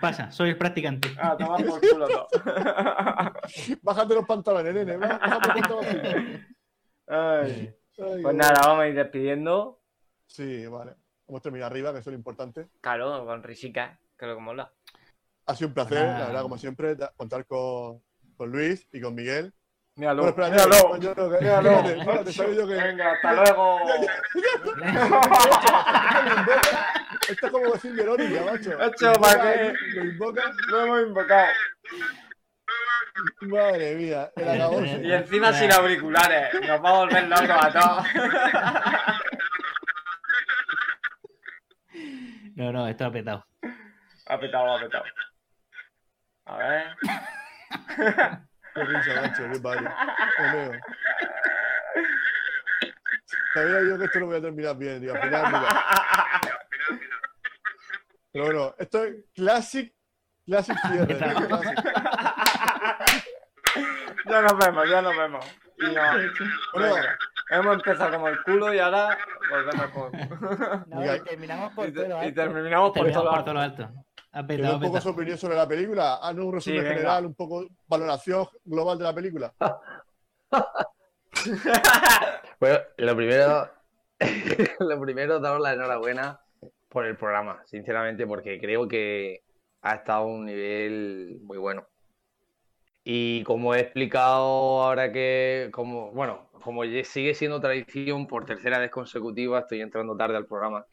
Pasa, 0.00 0.30
soy 0.32 0.50
el 0.50 0.58
practicante. 0.58 1.08
ah, 1.20 1.36
toma 1.38 1.56
por 1.58 1.80
culo 1.80 2.08
todo. 2.08 2.26
Bájate 3.82 4.14
los 4.14 4.26
pantalones, 4.26 4.74
nene. 4.74 4.96
bá- 4.98 5.18
Bájate 5.20 5.48
los 5.48 5.54
pantalones. 5.68 6.46
Ay. 7.06 7.74
Ay, 7.98 8.22
Pues 8.22 8.34
nada, 8.34 8.60
vamos 8.66 8.82
a 8.82 8.88
ir 8.88 8.94
despidiendo. 8.94 9.80
Sí, 10.26 10.66
vale. 10.66 10.94
Hemos 11.28 11.42
terminado 11.42 11.70
arriba, 11.70 11.92
que 11.92 11.98
eso 12.00 12.10
es 12.10 12.14
lo 12.14 12.18
importante. 12.18 12.68
Claro, 12.80 13.24
con 13.24 13.42
risica, 13.42 14.00
que 14.18 14.24
es 14.24 14.28
lo 14.28 14.36
que 14.36 14.42
mola. 14.42 14.72
Ha 15.46 15.54
sido 15.54 15.68
un 15.68 15.74
placer, 15.74 15.98
la 16.06 16.26
verdad, 16.26 16.42
como 16.42 16.58
siempre, 16.58 16.96
contar 17.16 17.46
con, 17.46 18.02
con 18.36 18.50
Luis 18.50 18.88
y 18.92 19.00
con 19.00 19.14
Miguel. 19.14 19.52
Míralo, 19.96 20.22
Bueno, 20.32 20.46
espérate, 20.46 20.68
míralo. 20.68 20.94
Míralo. 21.40 21.70
yo 22.54 22.66
que- 22.68 22.74
Venga, 22.74 23.12
hasta 23.12 23.32
luego. 23.34 23.80
Esto 27.28 27.46
es 27.46 27.52
como 27.52 27.72
decir 27.72 27.92
Verónica, 27.94 28.42
macho. 28.44 28.78
Macho, 28.78 29.12
Lo 29.12 29.20
¿para 29.20 29.52
qué? 29.52 29.72
Lo 29.94 30.04
invoca. 30.04 30.42
Lo 30.68 30.84
hemos 30.84 31.02
invocado. 31.02 31.48
Madre 33.42 33.94
mía, 33.96 34.30
el 34.36 34.48
acabose. 34.48 35.00
Y 35.04 35.12
encima 35.12 35.52
sin 35.52 35.70
auriculares. 35.72 36.54
Nos 36.66 36.82
va 36.84 36.88
a 36.88 36.92
volver 36.98 37.28
locos 37.28 37.50
a 37.50 37.72
todos. 37.72 38.06
No, 42.54 42.72
no, 42.72 42.88
esto 42.88 43.04
ha 43.06 43.12
petado. 43.12 43.44
Ha 44.26 44.38
petado, 44.38 44.76
ha 44.76 44.80
petado. 44.80 45.04
A 46.46 46.56
ver. 46.56 46.86
Qué 48.74 48.84
risa, 48.84 49.20
macho, 49.20 49.42
qué 49.52 49.60
padre. 49.60 49.90
Sabía 53.54 53.80
yo 53.88 53.98
que 53.98 54.04
esto 54.04 54.20
lo 54.20 54.26
voy 54.26 54.36
a 54.36 54.40
terminar 54.40 54.76
bien, 54.76 55.00
tío. 55.00 55.14
Al 55.14 55.22
final, 55.22 55.46
mira. 55.46 55.84
Pero 58.32 58.44
bueno, 58.44 58.74
esto 58.78 59.04
es 59.04 59.14
classic, 59.34 59.92
classic 60.46 60.76
cierre. 60.86 61.14
tío, 61.14 61.48
classic. 61.48 61.78
Ya 64.26 64.42
nos 64.42 64.58
vemos, 64.58 64.88
ya 64.88 65.02
nos 65.02 65.16
vemos. 65.16 65.44
Y 65.78 65.84
no, 65.94 66.02
Bueno, 66.74 66.96
hemos 67.50 67.74
empezado 67.74 68.12
como 68.12 68.28
el 68.28 68.42
culo 68.42 68.72
y 68.74 68.78
ahora 68.78 69.18
volvemos 69.50 69.86
con. 69.90 70.12
No, 70.88 71.16
y 71.16 71.20
terminamos 71.24 71.72
por 71.74 71.88
y, 71.88 71.92
todo 71.92 72.06
y 72.06 72.12
alto. 72.12 72.34
terminamos 72.34 72.90
por 72.90 72.94
Terminamos 73.02 73.24
todo 73.24 73.30
por 73.34 73.44
todo 73.44 73.54
lo 73.54 73.60
alto. 73.60 73.90
Ha 74.32 74.46
petado, 74.46 74.76
un 74.76 74.82
poco 74.82 75.00
su 75.00 75.08
opinión 75.08 75.36
sobre 75.36 75.56
la 75.56 75.66
película. 75.66 76.16
Haznos 76.16 76.46
un 76.46 76.52
resumen 76.52 76.82
Sí, 76.82 76.86
general, 76.86 77.26
un 77.26 77.34
poco 77.34 77.66
valoración 77.88 78.46
global 78.64 78.98
de 78.98 79.04
la 79.04 79.14
película. 79.14 79.54
Bueno, 82.60 82.78
lo 82.98 83.16
primero, 83.16 83.70
lo 84.80 85.00
primero, 85.00 85.40
daros 85.40 85.62
la 85.62 85.72
enhorabuena 85.72 86.40
por 86.90 87.06
el 87.06 87.16
programa, 87.16 87.62
sinceramente, 87.64 88.26
porque 88.26 88.60
creo 88.60 88.86
que 88.86 89.42
ha 89.80 89.94
estado 89.94 90.24
a 90.24 90.26
un 90.26 90.44
nivel 90.44 91.38
muy 91.42 91.56
bueno. 91.56 91.86
Y 93.02 93.42
como 93.44 93.74
he 93.74 93.80
explicado 93.80 94.82
ahora 94.82 95.10
que, 95.10 95.70
como, 95.72 96.12
bueno, 96.12 96.50
como 96.62 96.84
sigue 96.84 97.32
siendo 97.34 97.60
tradición, 97.60 98.26
por 98.26 98.44
tercera 98.44 98.78
vez 98.78 98.90
consecutiva 98.90 99.60
estoy 99.60 99.80
entrando 99.80 100.16
tarde 100.16 100.36
al 100.36 100.46
programa. 100.46 100.84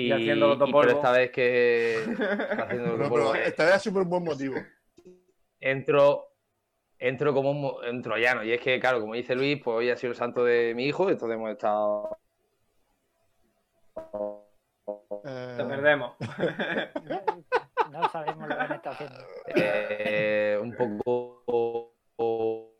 Y 0.00 0.12
haciéndolo 0.12 0.56
todo 0.56 0.68
y- 0.68 0.72
pero 0.72 0.90
esta 0.92 1.10
vez 1.12 1.30
que 1.32 2.04
pero 3.10 3.34
esta 3.34 3.64
vez 3.64 3.74
ha 3.74 3.78
sido 3.78 3.94
por 3.94 4.02
un 4.02 4.10
buen 4.10 4.24
motivo. 4.24 4.54
entro, 5.60 6.28
entro 6.98 7.34
como 7.34 7.50
un, 7.50 7.60
mo- 7.62 7.78
un 7.90 8.02
troyano. 8.02 8.44
Y 8.44 8.52
es 8.52 8.60
que, 8.60 8.78
claro, 8.78 9.00
como 9.00 9.14
dice 9.14 9.34
Luis, 9.34 9.60
pues 9.62 9.76
hoy 9.76 9.90
ha 9.90 9.96
sido 9.96 10.12
el 10.12 10.16
santo 10.16 10.44
de 10.44 10.72
mi 10.74 10.84
hijo, 10.86 11.10
entonces 11.10 11.36
hemos 11.36 11.50
estado. 11.50 12.16
Eh, 15.24 15.54
Te 15.56 15.64
perdemos. 15.64 16.12
No 17.90 18.06
sabemos 18.10 18.46
lo 18.46 18.54
que 18.54 18.60
han 18.62 18.72
estado 18.72 18.94
haciendo. 18.96 19.18
eh, 19.56 20.58
un 20.60 20.76
poco. 20.76 21.94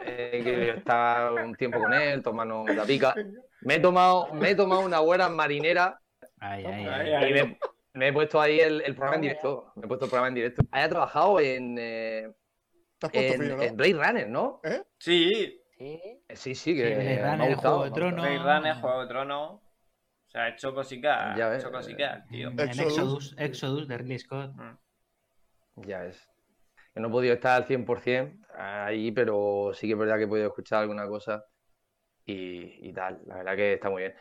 eh, 0.00 0.40
que 0.44 0.70
está 0.70 1.32
un 1.32 1.54
tiempo 1.56 1.80
con 1.80 1.92
él, 1.92 2.22
tomarnos 2.22 2.72
la 2.74 2.84
pica. 2.84 3.14
Me 3.68 3.74
he 3.74 3.80
tomado, 3.80 4.32
me 4.32 4.50
he 4.50 4.54
tomado 4.54 4.80
una 4.80 5.00
buena 5.00 5.28
marinera 5.28 6.00
Ay, 6.40 6.64
ay, 6.64 6.86
Ay, 6.86 7.12
ay. 7.12 7.30
y 7.30 7.32
me, 7.34 7.58
me 7.92 8.08
he 8.08 8.12
puesto 8.14 8.40
ahí 8.40 8.60
el, 8.60 8.80
el 8.80 8.94
programa 8.94 9.16
en 9.16 9.20
directo. 9.22 9.72
Me 9.76 9.84
he 9.84 9.88
puesto 9.88 10.06
el 10.06 10.10
programa 10.10 10.28
en 10.28 10.34
directo. 10.36 10.62
Haya 10.70 10.88
trabajado 10.88 11.38
en, 11.40 11.76
eh, 11.78 12.32
en, 13.12 13.40
fino, 13.42 13.56
¿no? 13.56 13.62
en 13.62 13.76
Blade 13.76 13.92
Runner, 13.92 14.28
¿no? 14.28 14.60
Sí, 14.98 15.24
Sí. 15.28 15.60
Eh, 15.80 16.22
Sí, 16.34 16.54
sí, 16.54 16.74
que 16.74 16.88
Sí, 16.88 16.94
Blade 16.94 17.04
me 17.04 17.20
ha 17.22 17.30
Runner, 17.36 17.52
gustado, 17.54 17.76
Juego 17.78 17.84
de. 17.94 18.00
Tronos. 18.00 18.22
Blade 18.24 18.38
Runner, 18.38 18.74
Juego 18.80 19.00
de 19.02 19.06
Tronos. 19.08 19.50
O 19.52 20.30
sea, 20.30 20.42
ha 20.44 20.48
hecho 20.48 20.74
cositas, 20.74 21.36
Ya 21.36 21.46
ha 21.46 21.48
ves. 21.50 21.62
hecho 21.62 21.70
cositas, 21.72 22.26
tío. 22.28 22.48
En 22.48 22.60
Exodus. 22.60 22.88
Exodus, 22.92 23.34
Exodus 23.38 23.88
de 23.88 23.98
Ridley 23.98 24.18
Scott. 24.18 24.52
Ya 25.76 26.04
es. 26.06 26.26
Que 26.94 27.00
no 27.00 27.08
he 27.08 27.10
podido 27.10 27.34
estar 27.34 27.56
al 27.62 27.66
100% 27.66 28.46
ahí, 28.56 29.12
pero 29.12 29.72
sí 29.74 29.86
que 29.86 29.92
es 29.92 29.98
verdad 29.98 30.16
que 30.16 30.24
he 30.24 30.28
podido 30.28 30.46
escuchar 30.48 30.80
alguna 30.82 31.06
cosa 31.06 31.44
y, 32.28 32.88
y 32.88 32.92
tal. 32.92 33.20
La 33.26 33.36
verdad 33.38 33.56
que 33.56 33.72
está 33.74 33.90
muy 33.90 34.02
bien. 34.02 34.14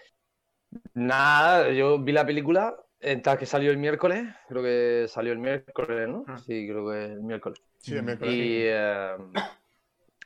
Nada, 0.94 1.72
yo 1.72 2.00
vi 2.00 2.12
la 2.12 2.26
película, 2.26 2.76
tal 3.24 3.38
que 3.38 3.46
salió 3.46 3.72
el 3.72 3.78
miércoles, 3.78 4.24
creo 4.48 4.64
que 4.64 5.06
salió 5.08 5.32
el 5.34 5.40
miércoles, 5.40 6.08
¿no? 6.08 6.26
Ah. 6.28 6.38
Sí, 6.38 6.68
creo 6.68 6.90
que 6.90 7.06
el 7.06 7.22
miércoles. 7.22 7.62
Sí, 7.80 7.96
el 7.96 8.04
miércoles. 8.04 8.36
Y, 8.36 8.64
eh, 8.66 9.16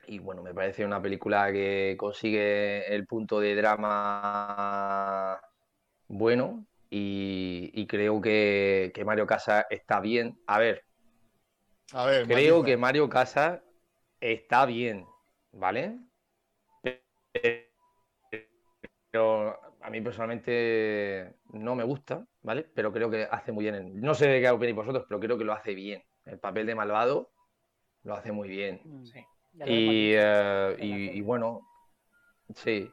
y 0.08 0.18
bueno, 0.18 0.42
me 0.42 0.52
parece 0.54 0.84
una 0.84 1.00
película 1.00 1.52
que 1.52 1.96
consigue 1.98 2.92
el 2.94 3.06
punto 3.06 3.40
de 3.40 3.54
drama 3.54 5.40
bueno 6.08 6.66
y, 6.90 7.70
y 7.74 7.86
creo 7.86 8.20
que, 8.20 8.90
que 8.94 9.04
Mario 9.04 9.26
Casas 9.26 9.66
está 9.70 10.00
bien. 10.00 10.38
A 10.46 10.58
ver, 10.58 10.82
A 11.92 12.06
ver, 12.06 12.26
creo 12.26 12.62
que 12.64 12.76
Mario 12.76 13.08
Casas 13.08 13.60
está 14.20 14.66
bien, 14.66 15.06
¿vale? 15.52 15.98
Pero 17.32 17.61
a 19.14 19.90
mí 19.90 20.00
personalmente 20.00 21.34
no 21.52 21.74
me 21.74 21.84
gusta, 21.84 22.26
¿vale? 22.42 22.66
Pero 22.74 22.92
creo 22.92 23.10
que 23.10 23.28
hace 23.30 23.52
muy 23.52 23.64
bien. 23.64 23.74
el- 23.74 24.00
No 24.00 24.14
sé 24.14 24.26
de 24.28 24.40
qué 24.40 24.48
opináis 24.50 24.76
vosotros, 24.76 25.04
pero 25.08 25.20
creo 25.20 25.36
que 25.38 25.44
lo 25.44 25.52
hace 25.52 25.74
bien. 25.74 26.02
El 26.24 26.38
papel 26.38 26.66
de 26.66 26.74
malvado 26.74 27.30
lo 28.04 28.14
hace 28.14 28.32
muy 28.32 28.48
bien. 28.48 28.80
Mm. 28.84 29.04
Sí. 29.04 29.20
Y, 29.66 30.12
eh, 30.14 30.76
en 30.78 30.88
y- 30.88 31.10
y 31.18 31.20
bueno, 31.20 31.60
sí. 32.54 32.90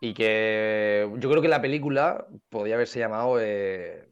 Y 0.00 0.14
que 0.14 1.08
yo 1.18 1.30
creo 1.30 1.42
que 1.42 1.48
la 1.48 1.60
película 1.62 2.26
podría 2.48 2.76
haberse 2.76 2.98
llamado, 2.98 3.38
eh, 3.40 4.08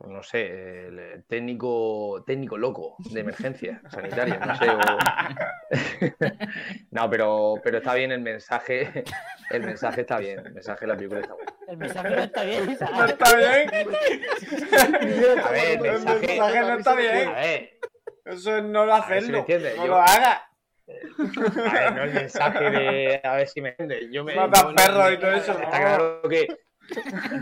no 0.00 0.22
sé, 0.22 0.86
el 0.88 1.24
técnico, 1.26 2.22
técnico 2.26 2.56
loco 2.58 2.96
de 3.10 3.20
emergencia 3.20 3.80
sanitaria, 3.90 4.38
no 4.38 4.54
sé. 4.56 4.68
o- 4.70 4.98
no, 6.90 7.10
pero, 7.10 7.54
pero 7.62 7.78
está 7.78 7.94
bien 7.94 8.12
el 8.12 8.20
mensaje, 8.20 9.04
el 9.50 9.62
mensaje 9.62 10.02
está 10.02 10.18
bien, 10.18 10.40
el 10.46 10.52
mensaje 10.52 10.80
de 10.82 10.86
la 10.86 10.96
película 10.96 11.20
está 11.20 11.34
bueno. 11.34 11.52
El 11.68 11.76
mensaje 11.78 12.10
no 12.10 12.22
está 12.22 12.42
bien, 12.44 12.66
¿No 12.66 13.04
está 13.04 13.36
bien? 13.36 13.68
A 15.44 15.50
ver, 15.50 15.68
el 15.78 15.86
El 15.86 15.92
mensaje, 16.04 16.36
no 16.60 16.78
está 16.78 16.94
bien. 16.94 17.28
a 17.28 17.32
ver, 17.34 17.70
Eso 18.24 18.56
es 18.56 18.62
no 18.64 18.86
lo 18.86 18.94
si 18.96 19.02
hacerlo. 19.02 19.38
entiendes, 19.38 19.76
no 19.76 19.82
yo- 19.84 19.88
lo 19.92 19.96
hagas. 19.96 20.42
a 20.88 21.72
ver, 21.72 21.92
no 21.94 22.02
el 22.04 22.12
mensaje 22.14 22.70
de, 22.70 23.20
a 23.24 23.36
ver 23.36 23.48
si 23.48 23.60
me 23.60 23.70
entiendes. 23.70 24.08
Yo 24.12 24.22
me, 24.24 24.34
Mata 24.36 24.72
perros 24.74 25.12
y 25.12 25.16
todo 25.18 25.32
eso, 25.32 25.52
Está 25.52 25.70
claro 25.70 26.22
que 26.28 26.46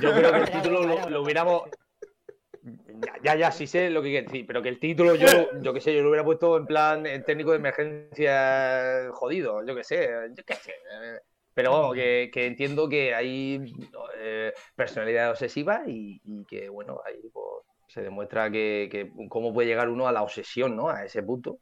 yo 0.01 0.14
creo 0.14 0.32
que 0.32 0.39
el 0.39 0.51
título 0.51 0.82
lo, 0.85 1.10
lo 1.10 1.22
hubiéramos. 1.22 1.62
Ya, 3.22 3.35
ya, 3.36 3.51
sí 3.51 3.66
sé 3.66 3.90
lo 3.90 4.02
que 4.02 4.10
quiere 4.10 4.26
decir, 4.26 4.47
pero 4.47 4.62
que 4.62 4.68
el 4.68 4.78
título 4.78 5.14
yo, 5.14 5.26
yo 5.60 5.72
qué 5.72 5.81
sé, 5.81 5.94
yo 5.94 6.02
lo 6.02 6.10
hubiera 6.10 6.24
puesto 6.24 6.56
en 6.56 6.66
plan 6.66 7.06
eh, 7.06 7.20
técnico 7.20 7.51
de 7.51 7.56
emergencia 7.56 9.09
jodido, 9.12 9.64
yo 9.64 9.74
qué 9.74 9.85
sé, 9.85 10.09
yo 10.36 10.44
qué 10.44 10.55
sé. 10.55 10.72
Pero 11.55 11.70
vamos, 11.70 11.94
que, 11.94 12.31
entiendo 12.35 12.89
que 12.89 13.14
hay 13.14 13.72
eh, 14.18 14.52
personalidad 14.74 15.31
obsesiva 15.31 15.82
y, 15.86 16.44
que, 16.47 16.68
bueno, 16.68 17.01
ahí 17.06 17.20
pues, 17.32 17.47
se 17.86 18.02
demuestra 18.02 18.51
que, 18.51 18.89
que 18.90 19.12
cómo 19.28 19.55
puede 19.55 19.68
llegar 19.68 19.89
uno 19.89 20.09
a 20.09 20.12
la 20.12 20.22
obsesión, 20.22 20.76
¿no? 20.76 20.89
A 20.89 21.05
ese 21.05 21.22
punto. 21.22 21.60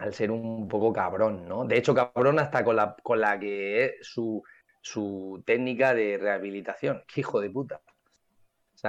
Al 0.00 0.12
ser 0.12 0.32
un 0.32 0.66
poco 0.66 0.92
cabrón, 0.92 1.46
¿no? 1.46 1.64
De 1.64 1.76
hecho, 1.78 1.94
cabrón 1.94 2.40
hasta 2.40 2.64
con 2.64 2.74
la, 2.74 2.96
con 3.02 3.20
la 3.20 3.38
que 3.38 3.84
es 3.84 3.92
su, 4.00 4.42
su 4.80 5.42
técnica 5.46 5.94
de 5.94 6.18
rehabilitación. 6.18 7.04
¡Qué 7.06 7.20
hijo 7.20 7.40
de 7.40 7.50
puta! 7.50 7.80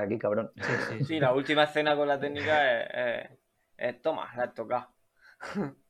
Qué 0.07 0.17
cabrón. 0.17 0.51
Sí, 0.55 0.77
sí, 0.79 1.03
sí. 1.03 1.03
Sí, 1.03 1.19
la 1.19 1.33
última 1.33 1.63
escena 1.63 1.95
con 1.95 2.07
la 2.07 2.19
técnica 2.19 2.81
es, 2.83 3.29
es, 3.31 3.39
es 3.77 4.01
toma, 4.01 4.33
la 4.35 4.43
has 4.45 4.53
tocado. 4.53 4.93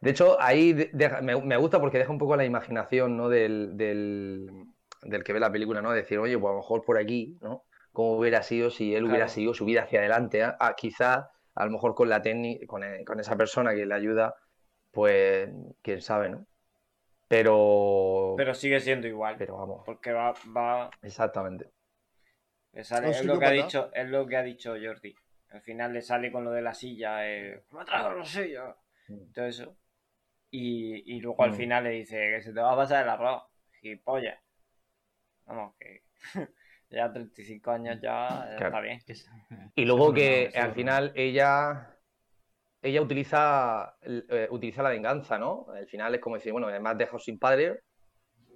De 0.00 0.10
hecho, 0.10 0.40
ahí 0.40 0.72
de- 0.72 0.90
me, 1.22 1.40
me 1.42 1.56
gusta 1.56 1.80
porque 1.80 1.98
deja 1.98 2.10
un 2.12 2.18
poco 2.18 2.36
la 2.36 2.44
imaginación, 2.44 3.16
¿no? 3.16 3.28
Del, 3.28 3.76
del, 3.76 4.48
del 5.02 5.24
que 5.24 5.32
ve 5.32 5.40
la 5.40 5.52
película, 5.52 5.82
¿no? 5.82 5.92
Decir, 5.92 6.18
oye, 6.18 6.38
pues 6.38 6.50
a 6.50 6.52
lo 6.54 6.58
mejor 6.60 6.84
por 6.84 6.98
aquí, 6.98 7.36
¿no? 7.40 7.64
¿Cómo 7.92 8.18
hubiera 8.18 8.42
sido 8.42 8.70
si 8.70 8.94
él 8.94 9.04
hubiera 9.04 9.28
seguido 9.28 9.54
su 9.54 9.64
vida 9.64 9.82
hacia 9.82 10.00
adelante? 10.00 10.42
Ah, 10.44 10.56
Ah, 10.60 10.74
quizá, 10.76 11.30
a 11.54 11.64
lo 11.64 11.70
mejor 11.70 11.94
con 11.94 12.08
la 12.08 12.22
técnica, 12.22 12.66
con, 12.66 12.84
eh, 12.84 13.04
con 13.04 13.20
esa 13.20 13.36
persona 13.36 13.74
que 13.74 13.86
le 13.86 13.94
ayuda, 13.94 14.34
pues, 14.92 15.50
quién 15.82 16.02
sabe, 16.02 16.30
¿no? 16.30 16.46
Pero, 17.28 18.36
Pero 18.36 18.54
sigue 18.54 18.80
siendo 18.80 19.06
igual. 19.08 19.36
pero 19.36 19.56
vamos, 19.58 19.86
Porque 19.86 20.12
va, 20.12 20.34
va, 20.56 20.90
exactamente. 21.02 21.72
Le 22.76 22.84
sale- 22.84 23.06
Un 23.08 23.12
es 23.14 23.24
lo 23.24 23.38
que 23.38 23.46
ha 23.46 23.50
dicho, 23.50 23.90
es 23.94 24.08
lo 24.08 24.26
que 24.26 24.36
ha 24.36 24.42
dicho 24.42 24.74
Jordi. 24.80 25.14
Al 25.50 25.62
final 25.62 25.92
le 25.94 26.02
sale 26.02 26.30
con 26.30 26.44
lo 26.44 26.50
de 26.50 26.62
la 26.62 26.74
silla, 26.74 27.26
eh, 27.28 27.64
me 27.70 27.80
ha 27.80 27.84
tragado 27.84 28.18
la 28.18 28.24
silla, 28.24 28.76
Mm. 29.08 29.32
todo 29.32 29.46
eso. 29.46 29.76
Y, 30.50 31.16
y 31.16 31.20
luego 31.20 31.42
al 31.44 31.52
Mm. 31.52 31.56
final 31.56 31.84
le 31.84 31.90
dice 31.90 32.16
que 32.34 32.42
se 32.42 32.52
te 32.52 32.60
va 32.60 32.72
a 32.72 32.76
pasar 32.76 33.02
el 33.04 33.08
arroz, 33.10 33.42
gilipollas. 33.80 34.38
Vamos, 35.46 35.74
que 35.78 36.02
ya 36.90 37.12
35 37.12 37.70
años 37.70 37.98
ya 38.02 38.26
Claro. 38.58 38.66
está 38.66 38.80
bien. 38.80 39.00
Y 39.74 39.84
luego 39.84 40.12
que 40.12 40.50
al 40.54 40.72
final 40.74 41.12
ella 41.14 41.92
ella 42.82 43.00
utiliza 43.02 43.96
eh, 44.02 44.48
utiliza 44.50 44.82
la 44.82 44.90
venganza, 44.90 45.38
¿no? 45.38 45.66
Al 45.74 45.86
final 45.86 46.14
es 46.14 46.20
como 46.20 46.36
decir, 46.36 46.52
bueno, 46.52 46.68
has 46.68 46.98
dejado 46.98 47.18
sin 47.18 47.38
padre, 47.38 47.80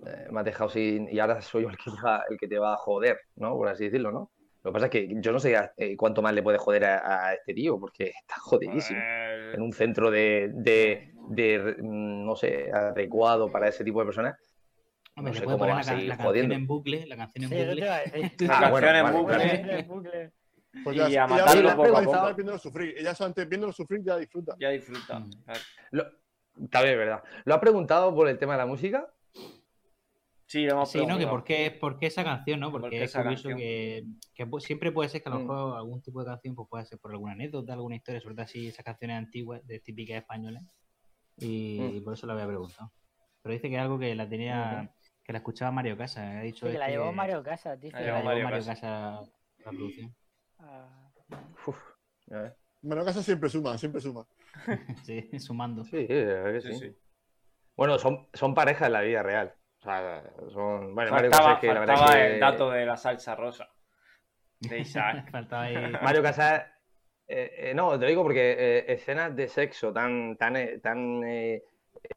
eh, 0.06 0.26
me 0.30 0.40
has 0.40 0.44
dejado 0.46 0.70
sin 0.70 1.08
y 1.12 1.18
ahora 1.18 1.40
soy 1.42 1.62
yo 1.64 1.68
el 1.70 1.76
que, 1.76 1.90
te 1.90 2.00
va, 2.02 2.24
el 2.30 2.36
que 2.38 2.48
te 2.48 2.58
va 2.58 2.74
a 2.74 2.76
joder, 2.76 3.18
¿no? 3.36 3.54
Por 3.56 3.68
así 3.68 3.84
decirlo, 3.84 4.12
¿no? 4.12 4.30
Lo 4.62 4.70
que 4.70 4.74
pasa 4.74 4.86
es 4.86 4.90
que 4.92 5.08
yo 5.20 5.32
no 5.32 5.40
sé 5.40 5.56
eh, 5.78 5.96
cuánto 5.96 6.20
más 6.20 6.34
le 6.34 6.42
puede 6.42 6.58
joder 6.58 6.84
a, 6.84 7.28
a 7.28 7.34
este 7.34 7.54
tío, 7.54 7.78
porque 7.80 8.04
está 8.20 8.34
jodidísimo. 8.38 9.00
Eh, 9.02 9.52
En 9.54 9.62
un 9.62 9.72
centro 9.72 10.10
de, 10.10 10.50
de, 10.54 11.12
de, 11.30 11.76
mm, 11.80 12.26
no 12.26 12.36
sé, 12.36 12.70
adecuado 12.70 13.50
para 13.50 13.68
ese 13.68 13.84
tipo 13.84 14.00
de 14.00 14.06
personas. 14.06 14.36
Hombre, 15.16 15.30
No 15.30 15.34
le 15.34 15.38
sé 15.40 15.44
puede 15.44 15.58
cómo 15.58 15.70
la, 15.70 15.78
a 15.78 15.82
seguir 15.82 16.08
la 16.08 16.14
canción 16.16 16.28
jodiendo. 16.28 16.54
en 16.54 16.66
bucle, 16.66 17.06
la 17.06 17.16
canción 17.16 17.44
en 17.44 17.50
bucle. 17.50 17.84
iba 17.84 17.94
a 17.96 18.00
decir. 18.00 18.48
La 18.48 18.58
Ah, 18.58 18.70
bueno, 18.70 18.86
canción 18.86 18.96
en 18.96 19.02
vale, 19.04 19.18
bucle. 19.18 19.36
vale. 19.36 19.56
Bucle, 19.58 19.82
bucle. 19.84 20.32
Porque 20.84 20.98
Y 20.98 21.02
a 21.02 21.06
ella 21.08 21.26
matarlo 21.26 21.70
poco 21.76 21.96
a 21.96 22.02
está 22.02 22.20
poco. 22.22 22.34
viéndolo 22.36 22.58
sufrir. 22.58 22.94
Ella 22.98 23.14
solamente 23.14 23.44
viéndolo 23.46 23.72
sufrir 23.72 24.02
ya 24.04 24.16
disfruta. 24.18 24.54
Ya 24.60 24.68
disfruta. 24.70 25.18
Mm. 25.20 25.30
claro. 25.44 25.60
Lo- 25.92 26.04
también 26.70 26.92
es 26.92 26.98
verdad. 26.98 27.22
¿Lo 27.44 27.54
has 27.54 27.60
preguntado 27.60 28.14
por 28.14 28.28
el 28.28 28.38
tema 28.38 28.52
de 28.52 28.58
la 28.58 28.66
música? 28.66 29.10
Sí, 30.50 30.64
lo 30.64 30.72
hemos 30.72 30.90
Sí, 30.90 31.06
¿no? 31.06 31.16
Que 31.16 31.28
por 31.28 31.44
qué, 31.44 31.70
por 31.70 31.96
qué 31.96 32.06
esa 32.06 32.24
canción, 32.24 32.58
¿no? 32.58 32.72
¿Por 32.72 32.80
Porque 32.80 33.04
es 33.04 33.14
curioso 33.14 33.50
que, 33.50 34.04
siempre 34.58 34.90
puede 34.90 35.08
ser 35.08 35.22
que 35.22 35.28
a 35.28 35.32
lo 35.32 35.38
Mm. 35.38 35.42
mejor 35.42 35.76
algún 35.78 36.02
tipo 36.02 36.18
de 36.18 36.26
canción 36.26 36.56
pues 36.56 36.68
puede 36.68 36.84
ser 36.86 36.98
por 36.98 37.12
alguna 37.12 37.34
anécdota, 37.34 37.72
alguna 37.72 37.94
historia, 37.94 38.20
sobre 38.20 38.34
todo 38.34 38.46
así 38.46 38.66
esas 38.66 38.84
canciones 38.84 39.16
antiguas, 39.16 39.64
de 39.64 39.78
típicas 39.78 40.16
españolas. 40.16 40.64
Y, 41.36 41.78
Mm. 42.00 42.02
por 42.02 42.14
eso 42.14 42.26
lo 42.26 42.32
había 42.32 42.48
preguntado. 42.48 42.90
Pero 43.42 43.52
dice 43.52 43.68
que 43.68 43.76
es 43.76 43.80
algo 43.80 43.96
que 44.00 44.12
la 44.16 44.28
tenía, 44.28 44.92
que 45.22 45.32
la 45.32 45.38
escuchaba 45.38 45.70
Mario 45.70 45.96
Casa. 45.96 46.40
Ha 46.40 46.42
dicho 46.42 46.66
Sí, 46.66 46.72
que 46.72 46.78
la 46.78 46.86
este 46.86 46.98
llevó 46.98 47.12
Mario 47.12 47.44
Casas, 47.44 47.80
dice. 47.80 47.92
La 47.94 47.98
que 48.00 48.04
llevó 48.06 48.16
la 48.16 48.20
llevó 48.22 48.28
Mario 48.30 48.44
Mario 48.46 48.58
Casas. 48.58 48.80
Casa 48.80 49.18
a 49.18 49.22
la 49.66 49.70
producción. 49.70 50.16
Ah, 50.58 51.12
Uf, 51.64 51.78
ya 52.26 52.38
ves. 52.40 52.52
Bueno, 52.82 53.04
casa 53.04 53.22
siempre 53.22 53.48
suma, 53.48 53.78
siempre 53.78 54.00
suma. 54.00 54.26
sí, 55.06 55.30
sumando. 55.38 55.84
Sí, 55.84 56.08
la 56.08 56.14
verdad 56.42 56.52
que 56.54 56.60
Sí, 56.60 56.72
sí. 56.72 56.88
sí. 56.88 56.96
Bueno, 57.76 58.00
son, 58.00 58.26
son 58.34 58.52
parejas 58.52 58.88
en 58.88 58.94
la 58.94 59.02
vida 59.02 59.22
real. 59.22 59.54
O 59.80 59.82
sea, 59.82 60.22
son. 60.52 60.94
Bueno, 60.94 61.10
Mario 61.10 61.30
Faltaba, 61.30 61.44
Casas 61.54 61.60
que 61.60 61.66
la 61.68 61.80
verdad 61.80 61.96
faltaba 61.96 62.18
que- 62.18 62.34
el 62.34 62.40
dato 62.40 62.70
de 62.70 62.86
la 62.86 62.96
salsa 62.96 63.34
rosa. 63.34 63.68
De 64.60 64.78
Isaac. 64.78 65.28
Faltaba 65.32 65.62
ahí. 65.64 65.92
Mario 66.02 66.22
Casas. 66.22 66.64
eh, 67.26 67.52
eh, 67.56 67.74
no, 67.74 67.92
te 67.98 68.04
lo 68.04 68.08
digo 68.08 68.22
porque 68.22 68.56
eh, 68.58 68.84
escenas 68.92 69.34
de 69.34 69.48
sexo 69.48 69.92
tan. 69.92 70.36
tan, 70.36 70.56
eh, 70.56 70.78
tan 70.82 71.22
eh, 71.24 71.62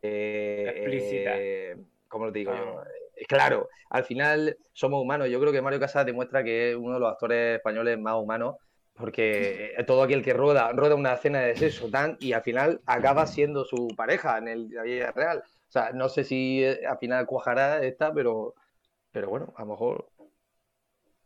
eh, 0.01 0.73
Explícitas. 0.75 1.35
eh, 1.37 1.77
¿Cómo 2.07 2.25
lo 2.25 2.31
digo 2.31 2.51
Ah. 2.53 2.57
yo? 2.57 2.81
Eh, 3.15 3.25
Claro, 3.27 3.69
al 3.91 4.03
final 4.03 4.57
somos 4.73 5.01
humanos. 5.01 5.29
Yo 5.29 5.39
creo 5.39 5.53
que 5.53 5.61
Mario 5.61 5.79
Casas 5.79 6.05
demuestra 6.05 6.43
que 6.43 6.71
es 6.71 6.75
uno 6.75 6.95
de 6.95 6.99
los 6.99 7.11
actores 7.11 7.57
españoles 7.57 7.97
más 7.97 8.15
humanos. 8.15 8.55
Porque 8.95 9.73
todo 9.87 10.03
aquel 10.03 10.21
que 10.23 10.33
rueda, 10.33 10.71
rueda 10.71 10.93
una 10.93 11.13
escena 11.13 11.39
de 11.41 11.55
sexo 11.55 11.89
tan 11.89 12.15
y 12.19 12.33
al 12.33 12.43
final 12.43 12.79
acaba 12.85 13.25
siendo 13.25 13.63
su 13.65 13.87
pareja 13.97 14.37
en 14.37 14.47
el, 14.47 14.69
la 14.69 14.83
vida 14.83 15.11
real. 15.11 15.43
O 15.73 15.79
sea, 15.79 15.91
no 15.91 16.07
sé 16.07 16.23
si 16.23 16.63
eh, 16.63 16.85
al 16.87 16.99
final 16.99 17.25
cuajará 17.25 17.83
esta, 17.83 18.13
pero, 18.13 18.53
pero 19.11 19.27
bueno, 19.27 19.51
a 19.57 19.61
lo 19.61 19.69
mejor. 19.69 20.07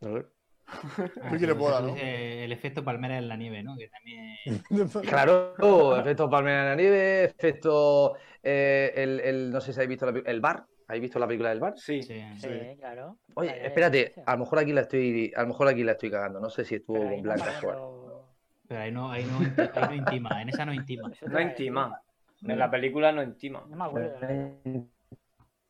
No 0.00 0.08
sé. 0.18 1.82
¿no? 1.82 1.92
dices 1.92 2.02
El 2.44 2.52
efecto 2.52 2.82
palmera 2.82 3.18
en 3.18 3.28
la 3.28 3.36
nieve, 3.36 3.62
¿no? 3.62 3.76
Que 3.76 3.88
también. 3.88 4.36
Claro, 5.02 5.98
efecto 5.98 6.30
palmera 6.30 6.62
en 6.62 6.68
la 6.70 6.76
nieve, 6.76 7.24
efecto. 7.24 8.16
eh, 8.42 8.90
el, 8.96 9.20
el- 9.20 9.50
no 9.50 9.60
sé 9.60 9.74
si 9.74 9.80
habéis 9.80 9.90
visto 9.90 10.10
la, 10.10 10.18
el 10.24 10.40
bar. 10.40 10.64
¿Habéis 10.86 11.02
visto 11.02 11.18
la 11.18 11.26
película 11.26 11.50
del 11.50 11.60
bar? 11.60 11.74
Sí. 11.76 12.00
Sí. 12.02 12.48
claro. 12.78 13.18
Oye, 13.34 13.50
Vale, 13.50 13.66
espérate, 13.66 14.14
a 14.24 14.32
lo 14.32 14.38
mejor 14.38 14.60
aquí 14.60 14.72
la 14.72 14.80
estoy, 14.80 15.30
a 15.36 15.42
lo 15.42 15.48
mejor 15.48 15.68
aquí 15.68 15.84
la 15.84 15.92
estoy 15.92 16.10
cagando. 16.10 16.40
No 16.40 16.48
sé 16.48 16.64
si 16.64 16.76
estuvo 16.76 16.98
con 17.00 17.16
no 17.16 17.22
Blanca 17.22 17.58
acuerdo. 17.58 18.24
Pero 18.66 18.80
ahí 18.80 18.92
no, 18.92 19.10
ahí 19.12 19.24
no, 19.24 19.38
ahí 19.38 19.82
no 19.88 19.94
intima, 19.94 20.40
en 20.40 20.48
esa 20.48 20.64
no 20.64 20.72
intima. 20.72 21.12
No 21.26 21.40
intima. 21.40 22.00
En 22.42 22.58
la 22.58 22.70
película 22.70 23.12
no 23.12 23.22
intima. 23.22 23.64
No 23.68 23.76
me 23.76 23.84
acuerdo. 23.84 24.18
Eh, 24.22 24.84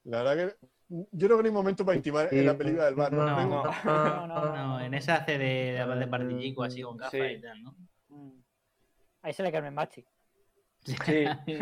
La 0.05 0.23
verdad 0.23 0.36
que 0.36 0.57
Yo 0.89 1.27
creo 1.27 1.36
que 1.39 1.43
no 1.45 1.49
hay 1.49 1.53
momento 1.55 1.85
para 1.85 1.97
intimar 1.97 2.28
en 2.32 2.47
la 2.47 2.57
película 2.57 2.86
del 2.86 2.95
bar. 2.95 3.12
¿no? 3.12 3.24
No, 3.24 3.47
no. 3.85 3.85
No, 3.85 4.27
no, 4.27 4.57
No, 4.57 4.81
en 4.81 4.95
esa 4.95 5.16
hace 5.16 5.39
de, 5.39 5.85
de 5.99 6.07
partillico 6.07 6.62
así 6.65 6.82
con 6.82 6.97
gafas 6.97 7.12
Sí. 7.12 7.19
y 7.20 7.40
tal, 7.40 7.62
¿no? 7.62 7.74
Mm. 8.09 8.40
Ahí 9.23 9.32
se 9.32 9.43
le 9.43 9.53
Carmen 9.53 9.74
Machi. 9.74 10.05
Sí. 10.85 11.24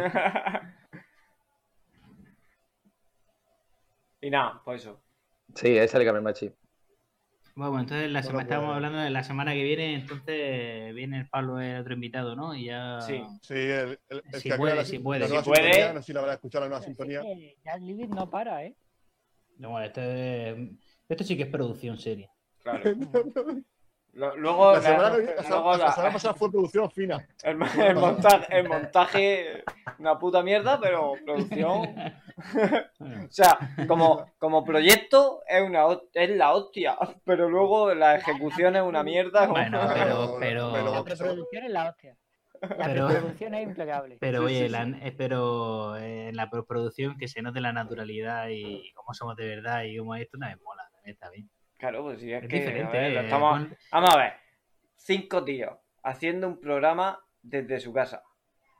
y 4.20 4.30
nada, 4.30 4.60
pues 4.64 4.82
eso. 4.82 5.00
Sí, 5.54 5.76
es 5.76 5.94
el 5.94 6.04
Carmen 6.04 6.22
Machi. 6.24 6.52
Bueno, 7.58 7.80
entonces 7.80 8.10
la 8.10 8.22
semana, 8.22 8.42
estamos 8.42 8.66
pues- 8.66 8.74
hablando 8.76 8.98
de 8.98 9.08
la 9.08 9.24
semana 9.24 9.54
que 9.54 9.62
viene, 9.62 9.94
entonces 9.94 10.94
viene 10.94 11.20
el 11.20 11.26
Pablo, 11.28 11.58
el 11.58 11.80
otro 11.80 11.94
invitado, 11.94 12.36
¿no? 12.36 12.54
Y 12.54 12.66
ya... 12.66 13.00
Sí. 13.00 13.22
Sí, 13.40 13.54
el, 13.54 13.98
el, 14.10 14.22
el 14.30 14.40
Si 14.42 14.50
que 14.50 14.56
puede, 14.56 14.84
si 14.84 14.98
puede. 14.98 15.26
Si 15.26 15.32
puede. 15.42 15.62
sintonía, 15.62 15.92
no 15.94 16.00
sé 16.00 16.06
si 16.06 16.12
la 16.12 16.20
habrá 16.20 16.34
escuchado 16.34 16.64
la 16.66 16.68
nueva 16.68 16.84
sintonía. 16.84 17.22
que 17.22 17.56
Jack 17.64 17.80
Leavitt 17.80 18.10
no 18.10 18.28
para, 18.28 18.62
¿eh? 18.62 18.76
No, 19.56 19.70
bueno, 19.70 19.86
esto, 19.86 20.02
es- 20.02 20.68
esto 21.08 21.24
sí 21.24 21.34
que 21.34 21.44
es 21.44 21.48
producción 21.48 21.96
seria. 21.98 22.30
Claro. 22.62 22.82
Luego, 24.12 24.72
La 24.72 24.80
semana, 24.80 25.10
la- 25.10 25.16
que- 25.18 25.42
la- 25.42 25.48
luego 25.50 25.72
la 25.72 25.78
la- 25.78 25.92
semana 25.92 26.12
pasada 26.14 26.34
fue 26.34 26.50
producción 26.50 26.90
fina. 26.90 27.26
el, 27.42 27.58
el 27.82 27.96
montaje, 27.96 28.46
el 28.58 28.68
montaje, 28.68 29.64
una 29.98 30.18
puta 30.18 30.42
mierda, 30.42 30.78
pero 30.80 31.14
producción. 31.24 31.82
O 33.26 33.30
sea, 33.30 33.58
como, 33.88 34.32
como 34.38 34.64
proyecto 34.64 35.42
es, 35.48 35.62
una, 35.62 35.84
es 36.14 36.30
la 36.30 36.52
hostia, 36.54 36.96
pero 37.24 37.48
luego 37.48 37.94
la 37.94 38.16
ejecución 38.16 38.76
es 38.76 38.82
una 38.82 39.02
mierda. 39.02 39.46
Bueno, 39.46 39.80
pero, 39.94 40.36
pero- 40.40 40.72
pero, 40.72 40.94
La 40.94 41.04
preproducción 41.04 41.64
es 41.64 41.70
la 41.70 41.88
hostia. 41.90 42.16
La 42.78 42.86
Pero- 42.86 43.06
preproducción 43.08 43.54
es 43.54 43.62
impecable. 43.68 44.16
pero 44.20 44.38
Sí, 44.40 44.44
oye, 44.46 44.62
sí, 44.64 44.68
la- 44.70 44.82
eh, 45.02 45.14
pero 45.16 45.96
eh, 45.96 46.28
en 46.28 46.36
la 46.36 46.48
producción 46.50 47.16
que 47.18 47.28
se 47.28 47.42
note 47.42 47.60
la 47.60 47.72
naturalidad 47.72 48.48
y 48.48 48.92
cómo 48.94 49.12
somos 49.12 49.36
de 49.36 49.46
verdad 49.46 49.82
y 49.84 49.98
cómo 49.98 50.14
esto 50.14 50.38
también 50.38 50.60
mola, 50.64 50.88
también 50.90 51.12
está 51.14 51.28
bien. 51.30 51.50
Claro, 51.78 52.02
pues 52.04 52.20
sí, 52.20 52.32
es, 52.32 52.42
Es 52.42 52.48
que. 52.48 52.56
a 52.56 52.60
diferente. 52.60 52.98
ver, 52.98 53.12
eh, 53.12 53.20
estamos- 53.24 53.66
Vamos 53.92 54.10
a 54.14 54.18
ver. 54.18 54.32
Cinco 54.96 55.44
tíos 55.44 55.72
haciendo 56.02 56.48
un 56.48 56.58
programa 56.60 57.20
desde 57.42 57.78
su 57.80 57.92
casa. 57.92 58.22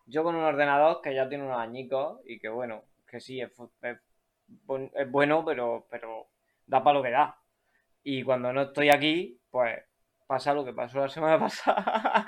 Yo 0.07 0.23
con 0.25 0.35
un 0.37 0.45
ordenador 0.45 1.01
que 1.03 1.15
ya 1.15 1.29
tiene 1.29 1.45
unos 1.45 1.59
añicos 1.59 2.21
y 2.27 2.39
que 2.39 2.49
bueno, 2.49 2.85
que 3.17 3.21
sí, 3.21 3.41
es, 3.41 3.51
bueno, 5.09 5.45
pero, 5.45 5.87
pero 5.91 6.29
da 6.67 6.83
para 6.85 6.99
lo 6.99 7.03
que 7.03 7.11
da. 7.11 7.37
Y 8.05 8.23
cuando 8.23 8.53
no 8.53 8.63
estoy 8.63 8.91
aquí, 8.91 9.41
pues 9.51 9.75
pasa 10.27 10.53
lo 10.55 10.65
que 10.65 10.73
pasó 10.73 11.01
la 11.01 11.09
semana 11.09 11.39
pasada. 11.41 12.27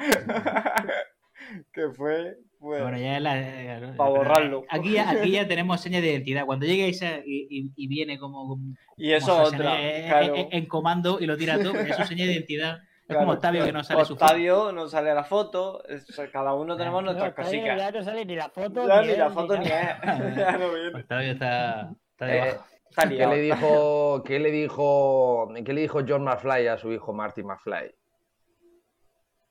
que 1.72 1.88
fue, 1.90 2.36
pues, 2.58 2.82
Bueno, 2.82 2.98
ya 2.98 3.16
es 3.16 3.22
la, 3.22 3.38
eh, 3.38 3.80
Pa' 3.96 4.04
pero 4.06 4.10
borrarlo. 4.16 4.64
Aquí 4.68 4.92
ya, 4.92 5.10
aquí 5.10 5.30
ya 5.32 5.46
tenemos 5.48 5.80
señas 5.80 6.02
de 6.02 6.10
identidad. 6.12 6.46
Cuando 6.46 6.66
llegue 6.66 6.88
esa 6.88 7.18
y, 7.24 7.70
y- 7.76 7.86
viene 7.88 8.18
como, 8.18 8.48
como- 8.48 8.74
y 8.96 9.12
eso 9.12 9.32
como 9.32 9.42
otra. 9.44 9.80
Eh, 9.80 10.06
claro. 10.08 10.34
en, 10.34 10.48
en 10.50 10.66
comando 10.66 11.18
y 11.20 11.26
lo 11.26 11.36
tira 11.36 11.62
todo, 11.62 11.74
eso 11.78 12.02
es 12.02 12.08
seña 12.08 12.24
de 12.26 12.32
identidad. 12.32 12.78
Es 13.08 13.14
Claro. 13.14 13.20
como 13.22 13.32
Octavio 13.32 13.64
que 13.64 13.72
no 13.72 13.82
sale 13.82 14.04
su 14.04 14.14
foto. 14.14 14.24
Octavio 14.26 14.72
no 14.72 14.86
sale 14.86 15.14
la 15.14 15.24
foto, 15.24 15.82
es- 15.88 16.04
cada 16.30 16.52
uno 16.52 16.76
tenemos 16.76 17.02
Claro. 17.02 17.18
nuestras 17.18 17.30
Octavio 17.46 17.60
cositas. 17.62 17.78
Ya 17.78 17.90
no 17.98 18.04
sale 18.04 18.24
ni 18.26 18.36
la 18.36 18.48
foto. 18.50 18.86
Ya 18.86 19.02
ni 19.02 19.08
él, 19.12 19.18
la 19.18 19.30
foto 19.30 19.56
ni 19.56 19.64
ya 19.66 20.58
no 20.58 20.72
viene. 20.72 21.00
Octavio 21.00 21.32
está, 21.32 21.90
está 22.12 22.28
Eh, 22.28 22.32
debajo. 22.44 22.64
Está 22.90 23.08
¿Qué 23.08 23.26
le 23.26 23.36
dijo, 23.40 24.22
qué 24.26 24.38
le 24.38 24.50
dijo, 24.50 25.48
qué 25.64 25.72
le 25.72 25.80
dijo 25.80 26.00
John 26.06 26.24
McFly 26.24 26.66
a 26.68 26.76
su 26.76 26.92
hijo 26.92 27.12
Marty 27.14 27.42
McFly? 27.42 27.94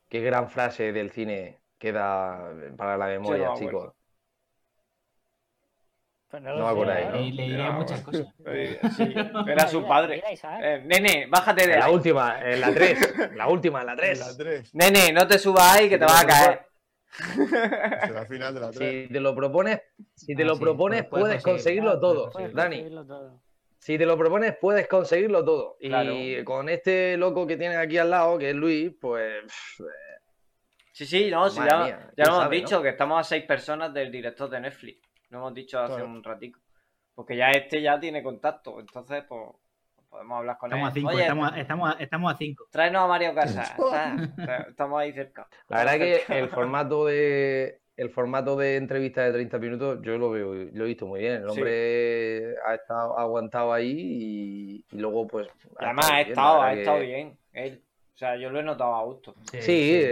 Qué 0.10 0.22
gran 0.22 0.50
frase 0.50 0.92
del 0.94 1.12
cine 1.12 1.60
queda 1.80 2.52
para 2.78 2.96
la 2.98 3.08
memoria, 3.08 3.50
me 3.50 3.54
acuerdo. 3.54 3.60
chicos. 3.70 3.94
Pues 6.30 6.44
no 6.44 6.54
No 6.58 6.66
sé, 6.66 6.72
acuerdo 6.72 6.92
ahí, 6.92 7.30
¿eh? 7.30 7.32
le 7.34 7.44
diría 7.44 7.66
No, 7.68 7.74
muchas 7.74 8.02
cosas. 8.02 8.28
Eh, 8.48 8.80
Sí, 8.98 9.14
era 9.48 9.68
su 9.68 9.86
padre. 9.88 10.22
Eh, 10.62 10.82
nene, 10.86 11.28
bájate 11.30 11.66
de 11.68 11.74
En 11.74 11.80
la 11.80 11.86
ahí. 11.86 11.94
última, 11.94 12.40
en 12.44 12.60
la 12.62 12.74
3. 12.74 13.00
La 13.36 13.48
última, 13.48 13.80
en 13.82 13.86
la 13.86 13.92
En 13.94 13.98
3. 13.98 14.20
la 14.20 14.38
3. 14.38 14.76
Nene, 14.76 15.14
no 15.14 15.26
te 15.26 15.40
subas 15.40 15.76
ahí 15.78 15.88
que 15.90 15.98
te 15.98 16.04
vas 16.06 16.24
a 16.24 16.28
caer. 16.28 16.68
Será 18.08 18.26
final 18.26 18.54
de 18.54 18.60
la 18.60 18.72
3. 18.72 19.08
Si 19.08 19.14
te 19.14 19.20
lo 19.22 19.34
propones, 19.36 19.82
si 20.16 20.36
te 20.36 20.44
Ah, 20.44 20.48
lo 20.48 20.56
sí, 20.56 20.62
propones, 20.62 21.06
puedes- 21.06 21.42
conseguirlo. 21.44 22.00
todo, 22.00 22.30
Puedes 22.30 22.54
Dani. 22.54 22.76
conseguirlo 22.76 23.06
todo. 23.06 23.42
Si 23.80 23.98
te 23.98 24.06
lo 24.06 24.18
propones, 24.18 24.58
puedes 24.60 24.88
conseguirlo 24.88 25.46
todo. 25.46 25.78
Y 25.80 25.88
Claro. 25.88 26.14
con 26.44 26.68
este 26.68 27.16
loco 27.16 27.48
que 27.48 27.56
tienes 27.56 27.78
aquí 27.78 27.98
al 27.98 28.10
lado, 28.10 28.38
que 28.38 28.50
es 28.50 28.56
Luis, 28.56 28.92
pues 29.00 29.44
Sí, 30.92 31.06
sí, 31.06 31.30
no, 31.32 31.48
ya, 31.48 31.62
mía, 31.62 31.70
ya 31.88 31.98
¿quién 32.16 32.28
lo 32.28 32.34
hemos 32.34 32.44
sabe, 32.44 32.56
dicho, 32.56 32.82
que 32.82 32.90
estamos 32.90 33.20
a 33.20 33.24
seis 33.24 33.44
personas 33.46 33.94
del 33.94 34.12
director 34.12 34.50
de 34.50 34.60
Netflix. 34.60 35.07
Lo 35.30 35.38
hemos 35.40 35.54
dicho 35.54 35.80
hace 35.80 35.96
Claro. 35.96 36.08
un 36.10 36.24
ratico. 36.24 36.60
Porque 37.16 37.36
ya 37.36 37.50
este 37.52 37.82
ya 37.82 38.00
tiene 38.00 38.22
contacto, 38.24 38.80
entonces 38.80 39.24
pues 39.28 39.42
podemos 40.10 40.38
hablar 40.38 40.58
con 40.58 40.70
Estamos 40.72 40.86
a 40.88 40.90
él. 40.90 40.94
cinco, 40.96 41.10
Oye, 41.10 41.22
estamos, 41.24 41.52
a- 41.52 41.60
estamos, 41.60 41.90
a- 41.90 42.04
estamos 42.04 42.34
a 42.34 42.38
cinco. 42.38 42.68
tráenos 42.72 43.04
a 43.04 43.08
Mario 43.08 43.34
Casas. 43.36 43.74
Estamos 44.70 45.00
ahí 45.02 45.12
cerca. 45.14 45.48
la 45.68 45.78
verdad 45.80 45.94
que 45.98 46.24
el 46.40 46.50
formato 46.50 47.06
de 47.06 47.82
el 47.98 48.12
formato 48.12 48.56
de 48.56 48.76
entrevista 48.76 49.24
de 49.24 49.32
30 49.32 49.58
minutos 49.58 50.00
yo 50.04 50.20
lo 50.20 50.30
veo, 50.30 50.54
lo 50.54 50.84
he 50.86 50.88
visto 50.88 51.08
muy 51.08 51.22
bien. 51.22 51.34
El 51.42 51.50
Sí. 51.50 51.58
hombre 51.58 52.56
ha 52.68 52.76
estado 52.76 53.18
ha 53.18 53.24
aguantado 53.24 53.74
ahí 53.74 53.92
y, 53.92 54.86
y 54.96 55.00
luego 55.00 55.26
pues 55.28 55.48
Y 55.48 55.84
además 55.84 56.12
ha 56.12 56.22
estado, 56.22 56.62
ha 56.62 56.74
estado 56.74 57.00
bien. 57.00 57.36
Él. 57.54 57.82
O 58.14 58.18
sea, 58.18 58.36
yo 58.38 58.52
lo 58.52 58.60
he 58.60 58.64
notado 58.64 58.94
a 58.96 59.04
gusto. 59.04 59.34
Sí, 59.52 60.04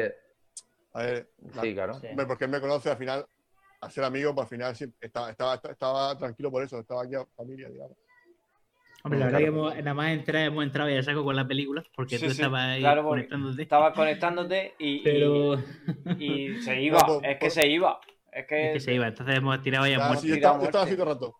A 0.93 1.03
ver, 1.03 1.27
la- 1.53 1.61
sí, 1.61 1.73
claro. 1.75 1.93
Porque 2.27 2.45
él 2.45 2.51
me 2.51 2.59
conoce 2.59 2.89
al 2.89 2.97
final, 2.97 3.25
a 3.81 3.89
ser 3.89 4.03
amigo, 4.03 4.33
pues 4.33 4.45
al 4.45 4.49
final 4.49 4.75
sí, 4.75 4.85
estaba, 4.99 5.31
estaba, 5.31 5.55
estaba 5.69 6.17
tranquilo 6.17 6.51
por 6.51 6.63
eso, 6.63 6.79
estaba 6.79 7.03
aquí 7.03 7.15
a 7.15 7.25
familia, 7.35 7.69
digamos. 7.69 7.97
Hombre, 9.03 9.19
la 9.19 9.25
verdad 9.27 9.39
que 9.39 9.45
hemos, 9.45 9.75
nada 9.75 9.93
más 9.93 10.09
entrar, 10.11 10.41
hemos 10.47 10.63
entrado 10.63 10.89
ya 10.89 11.03
saco 11.03 11.23
con 11.23 11.35
la 11.35 11.47
película, 11.47 11.83
porque 11.95 12.17
Sí, 12.17 12.25
tú 12.25 12.31
sí, 12.31 12.41
estabas 12.41 12.61
ahí 12.69 12.79
claro, 12.79 13.03
conectándote. 13.03 13.61
Estaba 13.61 13.93
conectándote 13.93 14.73
y, 14.79 14.95
y- 14.95 15.03
Pero 15.03 15.55
y 16.17 16.59
se 16.61 16.81
iba. 16.81 17.05
No, 17.05 17.21
es 17.21 17.37
que 17.37 17.49
se 17.51 17.67
iba. 17.67 17.99
Es 18.31 18.47
que, 18.47 18.67
es 18.67 18.73
que 18.73 18.79
se 18.79 18.93
iba, 18.95 19.07
entonces 19.07 19.37
hemos 19.37 19.61
tirado 19.61 19.85
ya 19.87 19.99
muerto. 19.99 20.21
sí, 20.21 20.29
yo, 20.29 20.35
estaba, 20.35 20.57
yo 20.59 20.65
estaba 20.65 20.83
así 20.85 20.93
todo 20.95 21.03
el 21.03 21.09
rato. 21.09 21.35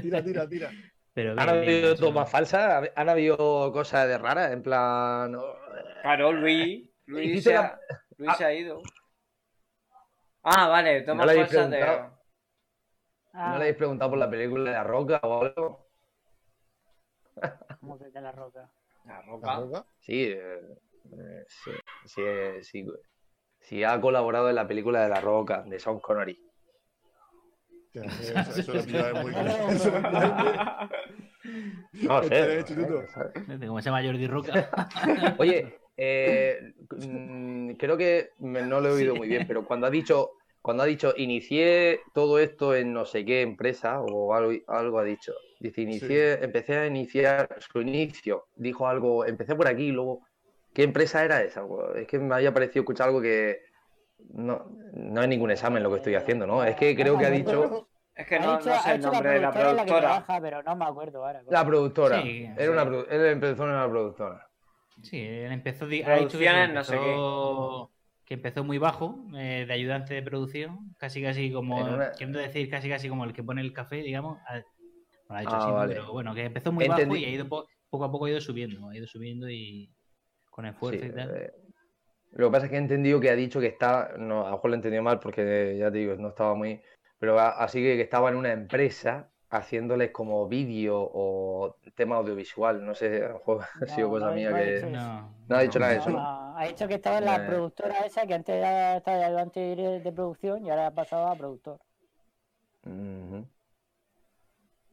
Tira, 0.00 0.22
tira, 0.24 0.48
tira. 0.48 0.70
Pero 1.12 1.30
Han 1.32 1.36
bien, 1.46 1.60
bien, 1.62 1.74
habido 1.76 1.96
tomas 1.96 2.30
falsas, 2.30 2.90
han 2.94 3.08
habido 3.08 3.36
cosas 3.72 4.06
de 4.06 4.18
raras, 4.18 4.52
en 4.52 4.62
plan. 4.62 5.36
Claro, 6.02 6.32
Luis. 6.32 6.88
Luis, 7.06 7.42
se, 7.42 7.52
la- 7.54 7.60
ha, 7.60 7.80
Luis 8.18 8.30
Ah. 8.32 8.34
se 8.36 8.44
ha 8.44 8.54
ido. 8.54 8.80
Ah, 10.48 10.68
vale, 10.68 11.02
toma 11.02 11.24
No 11.24 11.26
le 11.26 11.32
habéis 11.32 11.50
de. 11.50 11.56
preguntado. 11.56 12.18
Ah, 13.32 13.46
¿No 13.46 13.50
le 13.50 13.56
habéis 13.64 13.76
preguntado 13.76 14.10
por 14.10 14.18
la 14.20 14.30
película 14.30 14.70
de 14.70 14.76
La 14.76 14.84
Roca 14.84 15.20
o 15.24 15.42
algo? 15.42 15.86
como 17.80 17.98
que 17.98 18.04
de 18.10 18.20
la 18.20 18.30
roca. 18.32 18.70
La 19.04 19.14
La 19.14 19.22
roca. 19.22 19.56
roca. 19.56 19.86
Sí, 19.98 20.22
eh, 20.24 20.60
eh, 21.18 21.44
sí, 21.48 21.70
sí, 22.04 22.22
eh, 22.24 22.60
sí, 22.62 22.86
sí 23.60 23.82
ha 23.84 24.00
colaborado 24.00 24.48
en 24.48 24.54
la 24.54 24.66
película 24.68 25.02
de 25.02 25.08
La 25.08 25.20
Roca, 25.20 25.62
de 25.62 25.78
Sean 25.80 25.98
Connery. 25.98 26.40
Eso, 27.92 28.52
eso 28.52 28.52
muy 28.52 28.60
eso 28.60 28.74
lo 28.74 28.82
pillaba 28.84 29.12
No 31.92 32.22
sé. 32.22 32.64
¿sabes? 33.08 33.32
Como 33.66 33.80
se 33.80 33.84
llama 33.90 34.02
Jordi 34.02 34.26
Roca. 34.26 34.70
Oye, 35.38 35.78
eh, 35.96 36.72
mm, 36.90 37.70
creo 37.72 37.96
que 37.96 38.30
me- 38.38 38.62
no 38.62 38.80
lo 38.80 38.88
he 38.88 38.92
oído 38.92 39.14
muy 39.16 39.28
bien, 39.28 39.44
pero 39.46 39.64
cuando 39.64 39.86
ha 39.86 39.90
dicho, 39.90 40.32
cuando 40.62 40.82
ha 40.82 40.86
dicho 40.86 41.14
inicié 41.16 42.00
todo 42.12 42.38
esto 42.38 42.74
en 42.74 42.92
no 42.92 43.04
sé 43.06 43.24
qué 43.24 43.42
empresa 43.42 44.00
o 44.00 44.34
algo, 44.34 44.52
algo 44.68 44.98
ha 44.98 45.04
dicho. 45.04 45.32
Dice, 45.60 45.80
inicié, 45.82 46.44
empecé 46.44 46.76
a 46.76 46.86
iniciar 46.86 47.48
su 47.60 47.80
inicio. 47.80 48.46
Dijo 48.56 48.86
algo, 48.88 49.24
empecé 49.24 49.54
por 49.54 49.68
aquí 49.68 49.84
y 49.84 49.92
luego. 49.92 50.26
¿Qué 50.74 50.82
empresa 50.82 51.24
era 51.24 51.42
esa? 51.42 51.62
Es 51.94 52.06
que 52.06 52.18
me 52.18 52.34
había 52.34 52.52
parecido 52.52 52.82
escuchar 52.82 53.08
algo 53.08 53.22
que 53.22 53.60
no, 54.34 54.66
no 54.92 55.22
es 55.22 55.28
ningún 55.28 55.50
examen 55.50 55.82
lo 55.82 55.90
que 55.90 55.96
estoy 55.96 56.14
haciendo, 56.14 56.46
¿no? 56.46 56.62
Es 56.62 56.76
que 56.76 56.94
creo 56.94 57.18
que 57.18 57.24
ha 57.26 57.30
dicho 57.30 57.88
Es 58.14 58.26
que 58.26 58.36
Ha 58.36 58.38
no, 58.40 58.58
dicho- 58.58 58.70
no 58.70 58.78
sé 58.80 58.88
ha 58.90 58.92
el 58.92 58.98
dicho 58.98 59.12
nombre 59.12 59.30
de 59.30 59.40
la 59.40 59.50
productora 59.52 59.76
productora. 59.76 60.00
trabaja, 60.00 60.40
pero 60.40 60.62
no 60.62 60.76
me 60.76 60.84
acuerdo 60.84 61.24
ahora. 61.24 61.42
la 61.48 61.64
productora. 61.66 62.22
Sí, 62.22 62.46
Era 62.56 62.70
una, 62.72 62.82
sí. 62.84 62.88
produ- 62.90 63.06
él 63.10 63.26
empezó 63.26 63.64
en 63.64 63.70
una 63.70 63.88
productora. 63.88 64.45
Sí, 65.02 65.18
él 65.20 65.52
empezó, 65.52 65.84
ha 65.84 65.88
dicho 65.88 66.38
que, 66.38 66.48
sí, 66.48 66.72
no 66.74 66.84
sé 66.84 66.96
empezó, 66.96 67.90
que 68.24 68.34
empezó 68.34 68.64
muy 68.64 68.78
bajo, 68.78 69.24
eh, 69.36 69.64
de 69.66 69.72
ayudante 69.72 70.14
de 70.14 70.22
producción, 70.22 70.94
casi 70.98 71.22
casi 71.22 71.52
como, 71.52 71.76
una- 71.76 72.10
queriendo 72.12 72.38
decir 72.38 72.68
casi 72.70 72.88
casi 72.88 73.08
como 73.08 73.24
el 73.24 73.32
que 73.32 73.42
pone 73.44 73.60
el 73.60 73.72
café, 73.72 73.96
digamos. 73.96 74.38
Ha- 74.48 74.56
no 74.58 75.34
lo 75.34 75.36
ha 75.36 75.40
dicho 75.40 75.52
Ah, 75.52 75.84
así, 75.84 75.94
pero 75.94 76.12
bueno, 76.12 76.34
que 76.34 76.44
empezó 76.44 76.72
muy 76.72 76.86
bajo 76.88 77.16
y 77.16 77.24
ha 77.24 77.30
ido 77.30 77.48
po- 77.48 77.66
poco 77.90 78.04
a 78.04 78.10
poco 78.12 78.26
ha 78.26 78.30
ido 78.30 78.40
subiendo, 78.40 78.88
ha 78.88 78.96
ido 78.96 79.06
subiendo 79.06 79.48
y 79.50 79.90
con 80.50 80.66
esfuerzo 80.66 81.04
Sí, 81.04 81.06
y 81.06 81.14
tal. 81.14 81.30
eh, 81.36 81.52
lo 82.32 82.48
que 82.48 82.52
pasa 82.52 82.66
es 82.66 82.70
que 82.70 82.76
he 82.76 82.80
entendido 82.80 83.20
que 83.20 83.30
ha 83.30 83.36
dicho 83.36 83.60
que 83.60 83.66
está, 83.66 84.14
no, 84.18 84.42
a 84.46 84.50
lo 84.50 84.56
mejor 84.56 84.70
lo 84.70 84.74
he 84.76 84.78
entendido 84.78 85.02
mal 85.02 85.20
porque 85.20 85.76
ya 85.78 85.90
te 85.90 85.98
digo, 85.98 86.16
no 86.16 86.28
estaba 86.28 86.54
muy, 86.54 86.80
pero 87.18 87.38
a- 87.38 87.50
así 87.64 87.80
que, 87.80 87.96
que 87.96 88.02
estaba 88.02 88.30
en 88.30 88.36
una 88.36 88.52
empresa 88.52 89.30
haciéndoles 89.56 90.10
como 90.10 90.46
vídeo 90.48 90.96
o 90.98 91.76
tema 91.94 92.16
audiovisual, 92.16 92.84
no 92.84 92.94
sé, 92.94 93.24
a 93.24 93.28
lo 93.28 93.34
mejor 93.34 93.64
ha 93.82 93.86
sido 93.86 94.10
cosa 94.10 94.26
no, 94.26 94.32
mía 94.34 94.50
no 94.50 94.56
ha 94.56 94.58
que 94.60 94.64
dicho 94.74 94.86
eso. 94.86 94.96
No, 94.96 95.34
no 95.48 95.56
ha 95.56 95.60
dicho 95.62 95.78
nada 95.78 95.92
de 95.92 95.98
eso, 95.98 96.10
¿no? 96.10 96.56
ha 96.58 96.64
dicho 96.66 96.88
que 96.88 96.94
estaba 96.94 97.18
en 97.18 97.24
la 97.26 97.36
Eh. 97.36 97.46
productora 97.46 97.98
esa, 98.06 98.26
que 98.26 98.34
antes 98.34 98.54
era- 98.56 98.96
estaba 98.96 99.16
de 99.18 99.24
ayudante 99.24 99.60
de, 99.60 100.00
de 100.00 100.12
producción 100.12 100.64
y 100.64 100.70
ahora 100.70 100.86
ha 100.88 100.90
pasado 100.94 101.26
a 101.26 101.34
productor. 101.36 101.78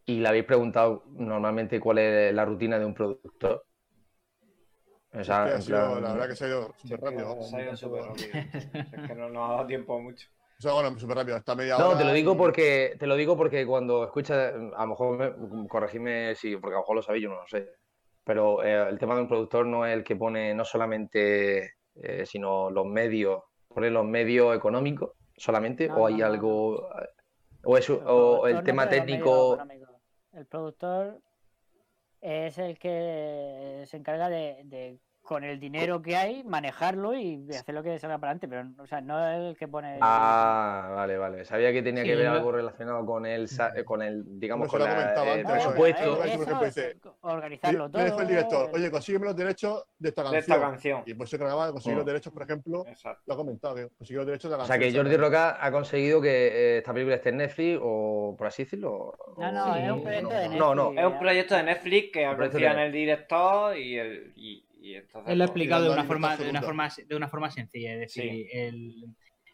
Y 0.05 0.19
le 0.19 0.27
habéis 0.27 0.45
preguntado 0.45 1.03
normalmente 1.13 1.79
cuál 1.79 1.99
es 1.99 2.33
la 2.33 2.43
rutina 2.43 2.77
de 2.77 2.85
un 2.85 2.93
productor. 2.93 3.65
O 5.13 5.23
sea, 5.23 5.45
Que 5.45 5.51
ha 5.51 5.61
sido- 5.61 5.77
plan- 5.77 6.03
la 6.03 6.13
verdad 6.13 6.27
que 6.27 6.35
se 6.35 6.45
ha 6.45 6.47
ido 6.49 6.73
Sí, 6.77 6.87
súper 6.89 7.11
rápido. 7.11 7.41
se 7.43 7.55
ha 7.55 7.61
ido 7.61 7.77
súper 7.77 8.03
rápido. 8.03 8.27
Es 8.91 9.07
que 9.07 9.15
no 9.15 9.29
nos 9.29 9.49
ha 9.49 9.53
dado 9.53 9.67
tiempo 9.67 9.99
mucho. 9.99 10.27
Bueno, 10.63 10.97
súper 10.99 11.17
rápido, 11.17 11.41
media 11.55 11.77
hora. 11.77 11.87
No, 11.89 11.97
te 11.97 12.05
lo 12.05 12.13
digo 12.13 12.33
y- 12.33 12.37
porque 12.37 12.95
te 12.99 13.07
lo 13.07 13.15
digo 13.15 13.35
porque 13.35 13.65
cuando 13.65 14.03
escuchas, 14.03 14.53
a 14.75 14.81
lo 14.83 14.87
mejor 14.87 15.17
me- 15.17 15.67
corregidme 15.67 16.35
si, 16.35 16.55
porque 16.57 16.75
a 16.75 16.77
lo 16.77 16.81
mejor 16.83 16.95
lo 16.97 17.01
sabéis, 17.01 17.23
yo 17.23 17.29
no 17.29 17.41
lo 17.41 17.47
sé. 17.47 17.69
Pero 18.23 18.63
eh, 18.63 18.87
el 18.89 18.97
tema 18.97 19.15
de 19.15 19.21
un 19.21 19.27
productor 19.27 19.65
no 19.65 19.85
es 19.85 19.93
el 19.93 20.03
que 20.03 20.15
pone 20.15 20.53
no 20.53 20.63
solamente, 20.63 21.73
eh, 21.95 22.25
sino 22.25 22.69
los 22.69 22.85
medios, 22.85 23.43
pone 23.67 23.89
los 23.89 24.05
medios 24.05 24.55
económicos 24.55 25.11
solamente, 25.35 25.87
No, 25.89 25.95
o 25.97 26.07
hay 26.07 26.13
no, 26.13 26.19
no, 26.19 26.25
algo, 26.33 26.89
o, 27.63 27.77
es, 27.77 27.89
El 27.89 27.99
o 28.05 28.63
tema 28.63 28.87
técnico. 28.87 29.57
El 30.31 30.45
productor 30.45 31.19
es 32.21 32.57
el 32.57 32.79
que 32.79 33.83
se 33.85 33.97
encarga 33.97 34.29
de, 34.29 34.61
de, 34.65 34.99
con 35.23 35.45
el 35.45 35.57
dinero 35.57 36.01
que 36.01 36.17
hay, 36.17 36.43
manejarlo 36.43 37.15
y 37.15 37.47
hacer 37.57 37.73
lo 37.73 37.81
que 37.81 37.97
salga 37.97 38.17
para 38.17 38.31
adelante, 38.33 38.47
pero 38.49 38.83
o 38.83 38.85
sea, 38.87 38.99
no 38.99 39.25
es 39.25 39.51
el 39.51 39.57
que 39.57 39.69
pone... 39.69 39.97
Ah, 40.01 40.91
vale, 40.95 41.17
vale. 41.17 41.45
Sabía 41.45 41.71
que 41.71 41.81
tenía 41.81 42.03
Sí, 42.03 42.09
que 42.09 42.15
ver 42.17 42.27
algo 42.27 42.51
relacionado 42.51 43.05
con 43.05 43.25
el, 43.25 43.47
sa- 43.47 43.71
eh, 43.73 43.85
con 43.85 44.01
el, 44.01 44.37
digamos, 44.37 44.67
con 44.67 44.81
la, 44.81 44.89
comentaba 44.89 45.33
el 45.33 45.45
presupuesto. 45.45 46.25
Eh, 46.25 46.93
organizarlo 47.21 47.85
Me 47.85 47.89
todo. 47.91 48.03
dijo 48.03 48.21
el 48.21 48.27
director, 48.27 48.65
eh, 48.67 48.71
oye, 48.73 48.91
consígueme 48.91 49.25
los 49.27 49.35
derechos 49.37 49.85
de 49.97 50.09
esta 50.09 50.23
De 50.23 50.25
canción. 50.31 50.39
esta 50.41 50.59
canción. 50.59 51.03
Y 51.05 51.13
pues 51.13 51.29
se 51.29 51.37
grababa, 51.37 51.71
conseguir 51.71 51.95
los 51.97 52.03
Mm. 52.05 52.07
derechos, 52.07 52.33
por 52.33 52.43
ejemplo, 52.43 52.85
Exacto. 52.87 53.23
lo 53.25 53.33
ha 53.33 53.37
comentado, 53.37 53.75
que 53.75 53.87
consiguió 53.97 54.19
los 54.19 54.27
derechos 54.27 54.51
de 54.51 54.57
la 54.57 54.63
O 54.63 54.67
sea 54.67 54.75
canción. 54.75 54.91
que 54.91 54.97
Jordi 55.09 55.17
Roca 55.17 55.57
ha 55.65 55.71
conseguido 55.71 56.21
que 56.21 56.47
eh, 56.47 56.77
esta 56.79 56.93
película 56.93 57.15
esté 57.15 57.29
en 57.29 57.37
Netflix 57.37 57.79
o 57.81 58.35
por 58.37 58.47
así 58.47 58.63
decirlo. 58.65 58.93
o- 58.93 59.35
No, 59.41 59.51
no, 59.53 59.73
Sí, 59.73 59.79
es 59.83 59.91
un 59.91 60.03
proyecto 60.03 60.29
de 60.29 60.35
Netflix. 60.35 60.59
No, 60.59 60.75
no. 60.75 60.91
Es 60.99 61.05
un 61.05 61.19
proyecto 61.19 61.55
de 61.55 61.63
Netflix 61.63 62.11
que 62.11 62.25
confía 62.37 62.71
en 62.71 62.77
de- 62.77 62.85
el 62.87 62.91
director 62.91 63.77
y 63.77 63.97
el. 63.97 64.33
Y, 64.35 64.65
y 64.83 64.95
entonces, 64.95 65.31
Él 65.31 65.37
lo 65.37 65.45
ha 65.45 65.47
pues, 65.47 65.51
explicado 65.51 65.85
de 65.85 65.89
una 65.91 66.03
forma, 66.03 66.35
de 66.35 66.49
una 66.49 66.61
forma, 66.61 66.89
de 67.07 67.15
una 67.15 67.27
forma 67.29 67.49
sencilla. 67.49 67.93
Es 67.93 67.99
decir, 68.01 68.23
Sí. 68.31 68.47
el, 68.51 69.05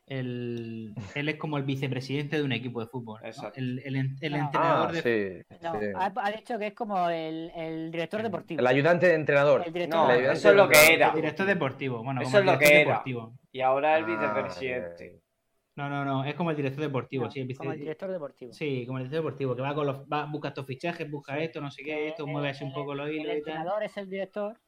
el- 0.07 0.93
él 1.14 1.30
es 1.30 1.35
como 1.35 1.57
el 1.57 1.64
vicepresidente 1.64 2.38
de 2.38 2.41
un 2.43 2.51
equipo 2.51 2.80
de 2.81 2.88
fútbol. 2.88 3.22
El, 3.56 3.80
el 3.85 3.95
el 4.22 4.34
Ah. 4.34 4.39
entrenador 4.39 4.89
Ah, 4.89 4.91
de 4.91 5.45
sí, 5.51 5.56
No, 5.61 5.80
sí. 5.80 5.85
ha, 5.95 6.11
ha 6.15 6.31
dicho 6.31 6.57
que 6.57 6.68
es 6.68 6.73
como 6.73 7.10
el, 7.11 7.51
el 7.56 7.91
director 7.91 8.23
deportivo. 8.23 8.60
El 8.60 8.65
ayudante 8.68 9.07
de 9.07 9.14
entrenador. 9.14 9.64
El 9.68 9.72
director 9.73 9.99
No, 9.99 10.07
La 10.07 10.14
deportivo. 10.15 10.31
ayudante 10.31 10.39
eso 10.39 10.49
es 10.49 10.56
lo 10.56 10.68
que 10.88 10.93
era. 10.95 11.11
director 11.11 11.45
deportivo. 11.45 12.03
Bueno, 12.03 12.22
Eso 12.22 12.30
como 12.31 12.39
es 12.39 12.45
lo 12.45 12.51
el 12.53 12.57
que 12.60 12.65
era. 12.65 12.80
deportivo. 12.89 13.34
Y 13.51 13.61
ahora 13.61 13.97
el 13.99 14.06
Ah, 14.06 14.07
vicepresidente. 14.07 15.22
No, 15.76 15.88
no, 15.89 16.03
no, 16.03 16.26
es 16.26 16.34
como 16.35 16.49
el 16.49 16.57
director 16.57 16.81
deportivo, 16.81 17.26
No, 17.26 17.31
sí, 17.31 17.39
el 17.39 17.47
vice- 17.47 17.60
como 17.60 17.72
el 17.72 17.80
director 17.80 18.11
deportivo. 18.11 18.51
Sí, 18.51 18.85
como 18.85 18.97
el 18.97 19.06
director 19.06 19.23
deportivo, 19.23 19.56
que 19.56 19.61
va 19.61 19.73
con 19.76 19.85
los, 19.88 19.97
va, 20.11 20.26
busca 20.26 20.49
estos 20.49 20.65
fichajes, 20.65 21.10
busca 21.10 21.35
Sí. 21.38 21.43
esto, 21.43 21.61
no 21.61 21.72
sé 21.72 21.84
qué, 21.84 22.10
esto, 22.10 22.23
Eh, 22.23 22.31
mueve 22.31 22.49
así 22.49 22.64
un 22.65 22.72
el- 22.72 22.76
poco 22.76 22.95
los 22.95 23.07
El 23.07 23.14
hilos 23.14 23.26
y 23.26 23.27
tal. 23.30 23.38
entrenador 23.38 23.84
es 23.84 23.95
el 23.95 24.10
director 24.10 24.60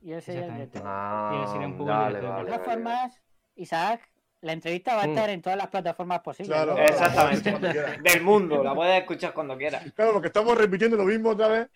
y 0.00 0.12
él 0.12 0.22
sería 0.22 0.46
el 0.46 0.54
director. 0.54 0.82
Ah, 0.84 1.32
Y 1.34 1.42
él 1.42 1.48
sería 1.48 1.66
un 1.66 1.76
poco 1.76 1.90
el 1.90 1.96
vale, 1.96 2.08
director. 2.20 2.30
vale, 2.30 2.44
De 2.44 2.50
todas 2.56 2.66
vale, 2.66 2.82
vale. 2.84 2.98
formas, 3.00 3.20
Isaac, 3.56 4.00
la 4.40 4.52
entrevista 4.52 4.94
va 4.94 5.02
a 5.02 5.06
Mm. 5.06 5.10
estar 5.10 5.30
en 5.30 5.42
todas 5.42 5.58
las 5.58 5.66
plataformas 5.66 6.20
posibles. 6.20 6.54
Claro, 6.56 6.74
¿no? 6.74 6.80
Exactamente. 6.80 7.52
Del 8.02 8.22
mundo, 8.22 8.62
la 8.62 8.72
puedes 8.74 9.00
escuchar 9.00 9.32
cuando 9.32 9.56
quieras. 9.56 9.82
Claro, 9.96 10.12
porque 10.12 10.28
estamos 10.28 10.56
repitiendo 10.56 10.96
lo 10.96 11.04
mismo 11.04 11.30
otra 11.30 11.48
vez. 11.48 11.68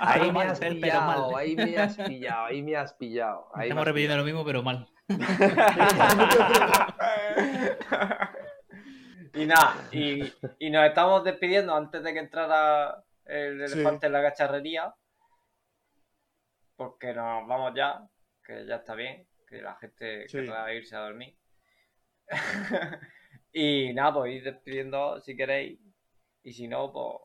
Ahí 0.00 0.30
me 0.30 0.42
has 0.44 0.60
pillado, 0.60 1.36
ahí 1.36 1.56
me 1.56 1.76
has 1.76 1.96
pillado, 1.96 2.44
ahí 2.46 2.62
me 2.62 2.76
has 2.76 2.92
pillado. 2.94 3.48
ahí 3.54 3.68
Estamos 3.68 3.84
repitiendo 3.84 4.16
lo 4.16 4.24
mismo, 4.24 4.44
pero 4.44 4.62
mal. 4.62 4.88
y 9.34 9.46
nada, 9.46 9.74
y, 9.90 10.32
y 10.58 10.70
nos 10.70 10.86
estamos 10.86 11.24
despidiendo 11.24 11.74
antes 11.74 12.02
de 12.02 12.12
que 12.12 12.18
entrara 12.20 13.02
el 13.24 13.66
Sí. 13.68 13.74
elefante 13.74 14.06
en 14.06 14.12
la 14.12 14.22
cacharrería. 14.22 14.94
Porque 16.76 17.12
nos 17.14 17.46
vamos 17.46 17.72
ya, 17.74 18.06
que 18.44 18.66
ya 18.66 18.76
está 18.76 18.94
bien, 18.94 19.26
que 19.48 19.62
la 19.62 19.74
gente 19.76 20.28
Sí. 20.28 20.38
querrá 20.38 20.72
irse 20.74 20.96
a 20.96 21.00
dormir. 21.00 21.36
y 23.52 23.92
nada, 23.94 24.14
pues 24.14 24.34
ir 24.34 24.44
despidiendo 24.44 25.20
si 25.20 25.36
queréis. 25.36 25.78
Y 26.42 26.52
si 26.52 26.68
no, 26.68 26.92
pues. 26.92 27.16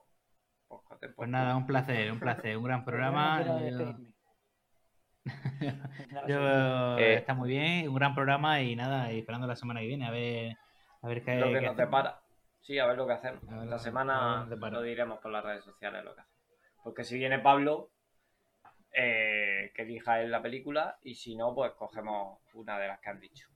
Pues, 0.68 0.82
Pues 1.00 1.14
pues, 1.16 1.30
nada, 1.30 1.56
un 1.56 1.66
placer, 1.66 2.12
un 2.12 2.20
placer, 2.20 2.58
un 2.58 2.64
gran 2.66 2.84
programa. 2.86 3.42
Yo 6.28 6.98
Eh. 6.98 7.16
está 7.16 7.34
muy 7.34 7.50
bien, 7.50 7.88
un 7.90 7.96
gran 7.96 8.16
programa 8.16 8.62
y 8.62 8.76
nada, 8.76 9.12
y 9.12 9.20
esperando 9.20 9.48
la 9.48 9.56
semana 9.56 9.82
que 9.82 9.88
viene 9.88 10.06
a 10.08 10.12
ver, 10.12 10.56
a 11.02 11.08
ver 11.08 11.24
qué 11.24 11.36
lo 11.36 11.48
que 11.48 11.54
qué 11.54 11.62
nos 11.62 11.72
hacemos. 11.72 11.78
depara. 11.78 12.22
Sí, 12.62 12.80
a 12.80 12.86
ver 12.86 12.98
lo 12.98 13.08
que 13.08 13.14
hacemos. 13.14 13.42
Ver 13.48 13.64
Esta 13.64 13.80
semana 13.80 14.46
lo 14.50 14.82
diremos 14.82 15.20
por 15.20 15.32
las 15.32 15.44
redes 15.44 15.64
sociales 15.64 16.04
lo 16.04 16.16
que 16.16 16.22
hacemos. 16.22 16.38
Porque 16.84 17.04
si 17.04 17.18
viene 17.18 17.40
Pablo, 17.40 17.92
eh, 19.00 19.72
que 19.76 19.84
elija 19.84 20.22
él 20.22 20.32
la 20.32 20.42
película, 20.42 20.98
y 21.04 21.14
si 21.14 21.36
no, 21.36 21.54
pues 21.54 21.72
cogemos 21.74 22.40
una 22.56 22.80
de 22.80 22.88
las 22.88 23.00
que 23.00 23.10
han 23.10 23.20
dicho. 23.20 23.48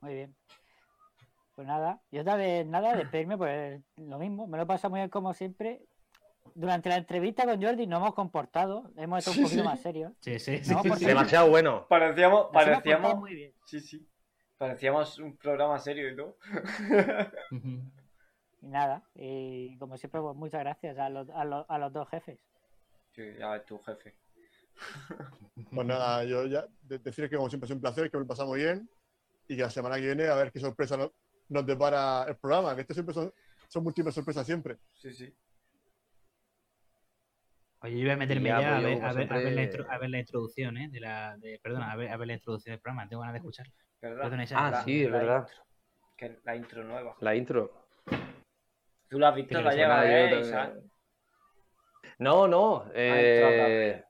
Muy 0.00 0.14
bien. 0.14 0.34
Pues 1.54 1.68
nada, 1.68 2.00
yo 2.10 2.22
otra 2.22 2.34
vez 2.34 2.66
nada, 2.66 2.96
despedirme, 2.96 3.36
pues 3.36 3.80
lo 3.96 4.18
mismo. 4.18 4.48
Me 4.48 4.56
lo 4.56 4.64
he 4.64 4.66
pasado 4.66 4.90
muy 4.90 5.00
bien 5.00 5.08
como 5.10 5.34
siempre. 5.34 5.82
Durante 6.54 6.88
la 6.88 6.96
entrevista 6.96 7.44
con 7.44 7.62
Jordi 7.62 7.86
nos 7.86 8.00
hemos 8.00 8.14
comportado, 8.14 8.90
hemos 8.96 9.20
estado 9.20 9.36
un 9.36 9.44
poquito 9.44 9.64
más 9.64 9.80
serios. 9.80 10.12
Sí, 10.20 10.38
sí, 10.40 10.64
sí. 10.64 10.72
No, 10.72 10.82
sí, 10.82 10.88
por 10.88 10.98
sí. 10.98 11.04
favor. 11.04 11.18
Demasiado 11.18 11.50
bueno. 11.50 11.86
Parecíamos, 11.88 12.48
parecíamos, 12.52 13.16
muy 13.18 13.34
bien. 13.34 13.52
sí, 13.66 13.80
sí, 13.80 14.08
parecíamos 14.56 15.18
un 15.20 15.36
programa 15.36 15.78
serio 15.78 16.10
y 16.10 16.16
todo. 16.16 16.36
Y 18.60 18.66
nada, 18.66 19.04
y 19.14 19.78
como 19.78 19.96
siempre, 19.96 20.20
pues 20.20 20.34
muchas 20.34 20.60
gracias 20.60 20.98
a 20.98 21.08
los, 21.08 21.30
a 21.30 21.44
los, 21.44 21.64
a 21.68 21.78
los 21.78 21.92
dos 21.92 22.08
jefes. 22.08 22.40
Sí, 23.18 23.34
ya 23.36 23.60
tu 23.64 23.78
jefe. 23.80 24.14
Pues 25.72 25.86
nada, 25.88 26.22
yo 26.22 26.46
ya 26.46 26.64
de- 26.82 27.00
decir 27.00 27.28
que 27.28 27.34
como 27.36 27.48
siempre 27.48 27.66
es 27.66 27.72
un 27.72 27.80
placer, 27.80 28.08
que 28.08 28.16
me 28.16 28.20
lo 28.22 28.28
pasamos 28.28 28.54
bien 28.56 28.88
y 29.48 29.56
que 29.56 29.62
la 29.62 29.70
semana 29.70 29.96
que 29.96 30.02
viene 30.02 30.28
a 30.28 30.36
ver 30.36 30.52
qué 30.52 30.60
sorpresa 30.60 30.96
nos, 30.96 31.10
nos 31.48 31.66
depara 31.66 32.26
el 32.28 32.36
programa, 32.36 32.76
que 32.76 32.82
esto 32.82 32.94
siempre 32.94 33.12
son, 33.12 33.34
son 33.66 33.82
múltiples 33.82 34.14
sorpresas 34.14 34.46
siempre. 34.46 34.76
Sí, 34.94 35.12
sí. 35.12 35.34
Oye, 37.80 37.96
yo 37.98 38.02
voy 38.04 38.10
a 38.10 38.16
meterme 38.18 38.50
Ya, 38.50 38.60
ya, 38.60 38.80
pues 38.82 39.02
a, 39.02 39.12
ver, 39.12 39.12
a, 39.12 39.12
ver, 39.12 39.12
a, 39.12 39.14
ver 39.14 39.28
la 39.28 39.40
siempre- 39.50 39.64
intro- 39.64 39.86
a 39.92 39.98
ver 39.98 40.10
la 40.10 40.18
introducción, 40.20 40.76
¿eh? 40.76 40.88
De 40.88 41.00
la, 41.00 41.36
de, 41.38 41.58
perdona, 41.60 41.90
a 41.90 41.96
ver, 41.96 42.10
a 42.12 42.16
ver 42.16 42.28
la 42.28 42.34
introducción 42.34 42.72
del 42.74 42.80
programa. 42.80 43.08
Tengo 43.08 43.22
ganas 43.22 43.32
de 43.34 43.38
escucharla. 43.38 43.74
Ah, 44.54 44.70
La- 44.70 44.84
sí, 44.84 45.02
es 45.02 45.10
verdad. 45.10 45.40
intro, 45.48 45.64
que 46.16 46.38
la 46.44 46.54
intro 46.54 46.84
nueva. 46.84 47.16
La 47.18 47.34
intro. 47.34 47.88
¿Tú 49.08 49.18
la 49.18 49.30
has 49.30 49.34
visto? 49.34 49.60
La 49.60 49.70
que 49.70 49.76
lleva, 49.76 49.88
Nada, 49.96 50.04
yo 50.04 50.10
¿eh, 50.16 50.22
también- 50.30 50.44
Isaac? 50.48 50.74
No, 52.18 52.48
no. 52.48 52.84
entrado 52.94 52.94
eh, 52.94 53.56
tarde. 53.56 54.04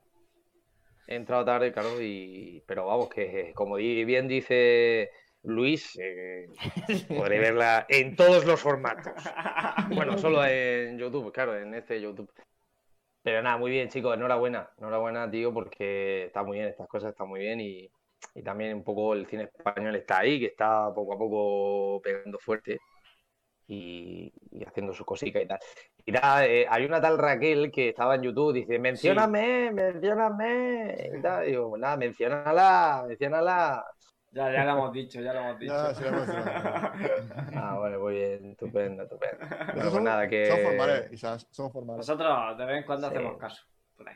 he 1.07 1.15
entrado 1.15 1.45
tarde, 1.45 1.71
claro, 1.71 2.01
y 2.01 2.63
pero 2.65 2.87
vamos, 2.87 3.09
que 3.09 3.51
como 3.53 3.75
bien 3.75 4.27
dice 4.27 5.11
Luis, 5.43 5.97
eh, 6.01 6.47
podré 7.07 7.39
verla 7.39 7.85
en 7.87 8.15
todos 8.15 8.45
los 8.45 8.59
formatos. 8.59 9.13
Bueno, 9.93 10.17
solo 10.17 10.43
en 10.45 10.97
YouTube, 10.97 11.31
claro, 11.31 11.55
en 11.55 11.73
este 11.75 12.01
YouTube. 12.01 12.31
Pero 13.21 13.43
nada, 13.43 13.57
muy 13.57 13.69
bien, 13.69 13.89
chicos, 13.89 14.15
enhorabuena, 14.15 14.71
enhorabuena, 14.77 15.29
tío, 15.29 15.53
porque 15.53 16.25
está 16.25 16.41
muy 16.43 16.57
bien, 16.57 16.69
estas 16.69 16.87
cosas 16.87 17.11
están 17.11 17.27
muy 17.27 17.41
bien 17.41 17.59
y, 17.59 17.91
y 18.33 18.41
también 18.41 18.73
un 18.73 18.83
poco 18.83 19.13
el 19.13 19.27
cine 19.27 19.43
español 19.43 19.95
está 19.95 20.19
ahí, 20.19 20.39
que 20.39 20.47
está 20.47 20.91
poco 20.93 21.13
a 21.13 21.17
poco 21.17 22.01
pegando 22.01 22.39
fuerte 22.39 22.79
y, 23.71 24.33
y 24.51 24.65
haciendo 24.65 24.93
su 24.93 25.05
cosica 25.05 25.39
y 25.39 25.47
tal. 25.47 25.59
Y 26.03 26.11
nada, 26.11 26.45
eh, 26.45 26.65
hay 26.67 26.85
una 26.85 26.99
tal 26.99 27.19
Raquel 27.19 27.71
que 27.71 27.89
estaba 27.89 28.15
en 28.15 28.23
YouTube, 28.23 28.53
dice, 28.53 28.79
mencióname, 28.79 29.71
mencióname, 29.71 31.11
y 31.17 31.21
tal, 31.21 31.45
digo, 31.45 31.69
pues 31.69 31.81
nada, 31.81 31.95
menciónala, 31.95 33.05
menciónala. 33.07 33.85
Ya, 34.31 34.51
ya 34.51 34.63
lo 34.65 34.71
hemos 34.71 34.93
dicho, 34.93 35.21
ya 35.21 35.33
lo 35.33 35.39
hemos 35.39 35.59
dicho. 35.59 35.73
Ya, 35.73 35.93
sí, 35.93 36.03
lo 36.03 36.09
hemos 36.09 36.27
dicho. 36.27 36.39
Ah, 37.55 37.77
bueno, 37.77 37.99
muy 37.99 38.13
bien, 38.15 38.51
estupendo, 38.51 39.03
estupendo. 39.03 39.37
Bueno, 39.39 39.61
Esos 39.67 39.73
pues 39.81 39.93
son, 39.93 40.03
nada, 40.03 40.21
son 40.21 40.29
que... 40.29 40.61
formales, 40.63 41.11
Isaac, 41.13 41.41
son 41.51 41.71
formales. 41.71 42.07
Nosotros 42.07 42.57
de 42.57 42.65
vez 42.65 42.77
en 42.77 42.83
cuando 42.83 43.09
Sí. 43.09 43.15
hacemos 43.15 43.37
caso. 43.37 43.63
Por 43.95 44.09
ahí. 44.09 44.15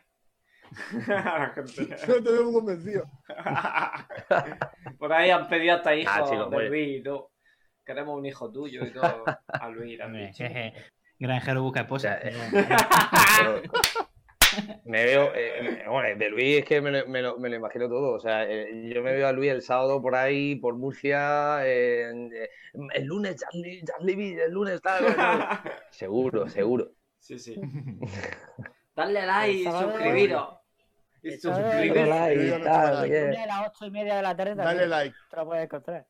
No 2.08 2.14
te 2.24 2.32
veo 2.32 2.44
muy 2.46 2.54
convencido. 2.54 3.04
Por 4.98 5.14
ahí 5.14 5.30
han 5.30 5.48
pedido 5.48 5.76
hasta 5.76 5.96
hijos 5.96 6.14
Ah, 6.16 6.24
chicos, 6.28 6.50
de 6.50 6.70
Luis 6.70 7.00
y 7.00 7.04
todo. 7.04 7.33
Queremos 7.86 8.18
un 8.18 8.26
hijo 8.26 8.52
tuyo 8.52 8.86
y 8.86 8.92
todo. 8.92 9.24
A 9.48 9.70
Luis 9.70 10.00
jeje, 10.38 10.74
Granjero 11.20 11.62
busca 11.64 11.82
esposa. 11.82 12.20
Eh. 12.22 12.34
Me 14.86 15.04
veo, 15.04 15.32
eh, 15.34 15.84
bueno, 15.90 16.16
de 16.20 16.30
Luis 16.30 16.60
es 16.60 16.66
que 16.66 16.80
me 16.80 16.92
lo, 16.92 17.08
me 17.08 17.24
lo- 17.24 17.40
me 17.40 17.50
lo 17.50 17.56
imagino 17.56 17.88
todo. 17.90 18.12
O 18.14 18.20
sea, 18.20 18.44
eh, 18.48 18.88
yo 18.94 19.02
me 19.02 19.12
veo 19.14 19.28
a 19.28 19.32
Luis 19.32 19.52
el 19.52 19.64
sábado 19.64 20.00
por 20.00 20.14
ahí, 20.16 20.56
por 20.58 20.76
Murcia, 20.76 21.66
eh, 21.66 22.12
el 22.94 23.06
lunes, 23.06 23.36
Charlie, 23.38 23.84
Charlie 23.84 24.40
el 24.40 24.52
lunes 24.52 24.80
tal, 24.82 25.16
tal. 25.16 25.60
Seguro, 25.90 26.48
seguro. 26.48 26.92
Sí, 27.18 27.40
sí. 27.40 27.60
Darle 28.96 29.26
like 29.26 29.52
y 29.58 29.64
suscribiros. 29.64 30.60
Y 31.24 31.30
el 31.30 31.40
sábado- 31.40 31.64
Dale 31.64 31.74
suscribiros. 31.88 32.10
like, 32.10 32.64
tal, 32.64 32.98
a 32.98 33.46
las 33.48 33.70
ocho 33.70 33.86
y 33.88 33.92
media 33.92 34.16
de 34.18 34.22
la 34.22 34.36
tarde 34.36 34.56
Dale 34.56 34.88
like. 34.88 35.16
te 35.32 35.36
lo 35.38 35.46
puedes 35.46 35.64
encontrar. 35.64 36.06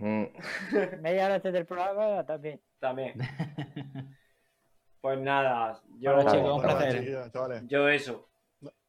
Media 0.00 1.26
hora 1.26 1.34
antes 1.36 1.52
del 1.52 1.66
programa 1.66 2.24
también. 2.24 2.60
También. 2.78 3.14
Pues 5.02 5.18
nada, 5.18 5.80
yo, 5.98 6.14
Bueno, 6.14 6.30
chicos, 6.30 6.56
un 6.56 6.60
placer. 6.60 7.66
yo 7.68 7.88
eso, 7.88 8.28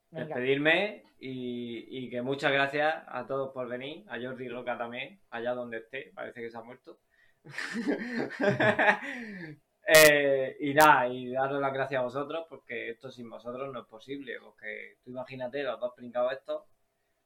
Venga. 0.09 0.25
despedirme 0.25 1.05
y, 1.21 1.87
y 2.05 2.09
que 2.09 2.21
muchas 2.21 2.51
gracias 2.51 2.93
a 3.07 3.25
todos 3.25 3.53
por 3.53 3.69
venir, 3.69 4.03
a 4.09 4.19
Jordi 4.19 4.49
Roca 4.49 4.77
también, 4.77 5.21
allá 5.29 5.53
donde 5.53 5.77
esté, 5.77 6.11
parece 6.13 6.41
que 6.41 6.49
se 6.51 6.57
ha 6.57 6.63
muerto. 6.63 6.99
Eh, 9.93 10.57
y 10.59 10.73
nada, 10.75 11.07
y 11.07 11.31
daros 11.31 11.59
las 11.59 11.73
gracias 11.73 11.99
a 11.99 12.03
vosotros 12.03 12.45
porque 12.47 12.91
esto 12.91 13.09
sin 13.09 13.27
vosotros 13.29 13.73
no 13.73 13.79
es 13.81 13.87
posible, 13.87 14.35
porque 14.39 14.97
tú 15.03 15.09
imagínate 15.09 15.63
los 15.63 15.79
dos 15.79 15.93
pringados 15.95 16.33
estos, 16.33 16.63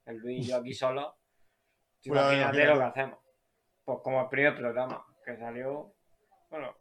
el 0.06 0.18
Luis 0.20 0.46
y 0.46 0.50
yo 0.52 0.56
aquí 0.58 0.74
solos, 0.74 1.14
tú 2.02 2.12
Bueno, 2.12 2.32
imagínate 2.34 2.64
imagínate. 2.64 2.74
lo 2.74 2.80
que 2.80 2.86
hacemos. 2.86 3.20
Pues 3.86 4.00
como 4.04 4.22
el 4.22 4.30
primer 4.30 4.56
programa 4.58 5.06
que 5.24 5.38
salió, 5.38 5.94
bueno, 6.50 6.74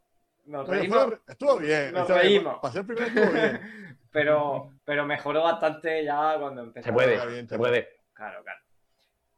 nos 0.46 0.68
Oye, 0.68 0.80
reímos, 0.80 1.04
fue- 1.04 1.18
estuvo 1.28 1.56
bien. 1.58 1.92
Nos 1.92 2.04
o 2.04 2.06
sea, 2.06 2.18
reímos. 2.22 2.58
Para 2.60 2.72
ser 2.72 2.80
el 2.80 2.86
primero 2.86 3.06
estuvo 3.06 3.32
bien. 3.32 3.98
pero, 4.10 4.72
pero 4.84 5.04
mejoró 5.06 5.42
bastante 5.42 6.04
ya 6.04 6.36
cuando 6.38 6.62
empezó. 6.62 6.86
Se 6.86 6.92
puede, 6.92 7.46
se 7.46 7.58
puede. 7.58 7.88
Claro, 8.14 8.42
claro. 8.42 8.60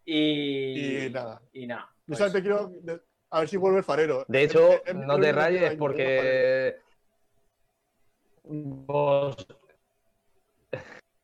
Y, 0.05 1.07
Y 1.07 1.11
nada. 1.11 1.43
Y 1.53 1.67
nada. 1.67 1.89
Yo 1.91 1.97
pues, 2.07 2.19
solamente 2.19 2.43
quiero 2.49 2.69
de- 2.69 3.01
a 3.31 3.41
ver 3.41 3.49
si 3.49 3.57
vuelve 3.57 3.79
el 3.79 3.85
farero. 3.85 4.25
De 4.29 4.43
hecho, 4.43 4.69
Es- 4.75 4.83
es- 4.85 4.89
es 4.91 4.95
no 4.95 5.19
te 5.19 5.33
rayes 5.33 5.75
porque 5.77 6.77
vos... 8.45 9.37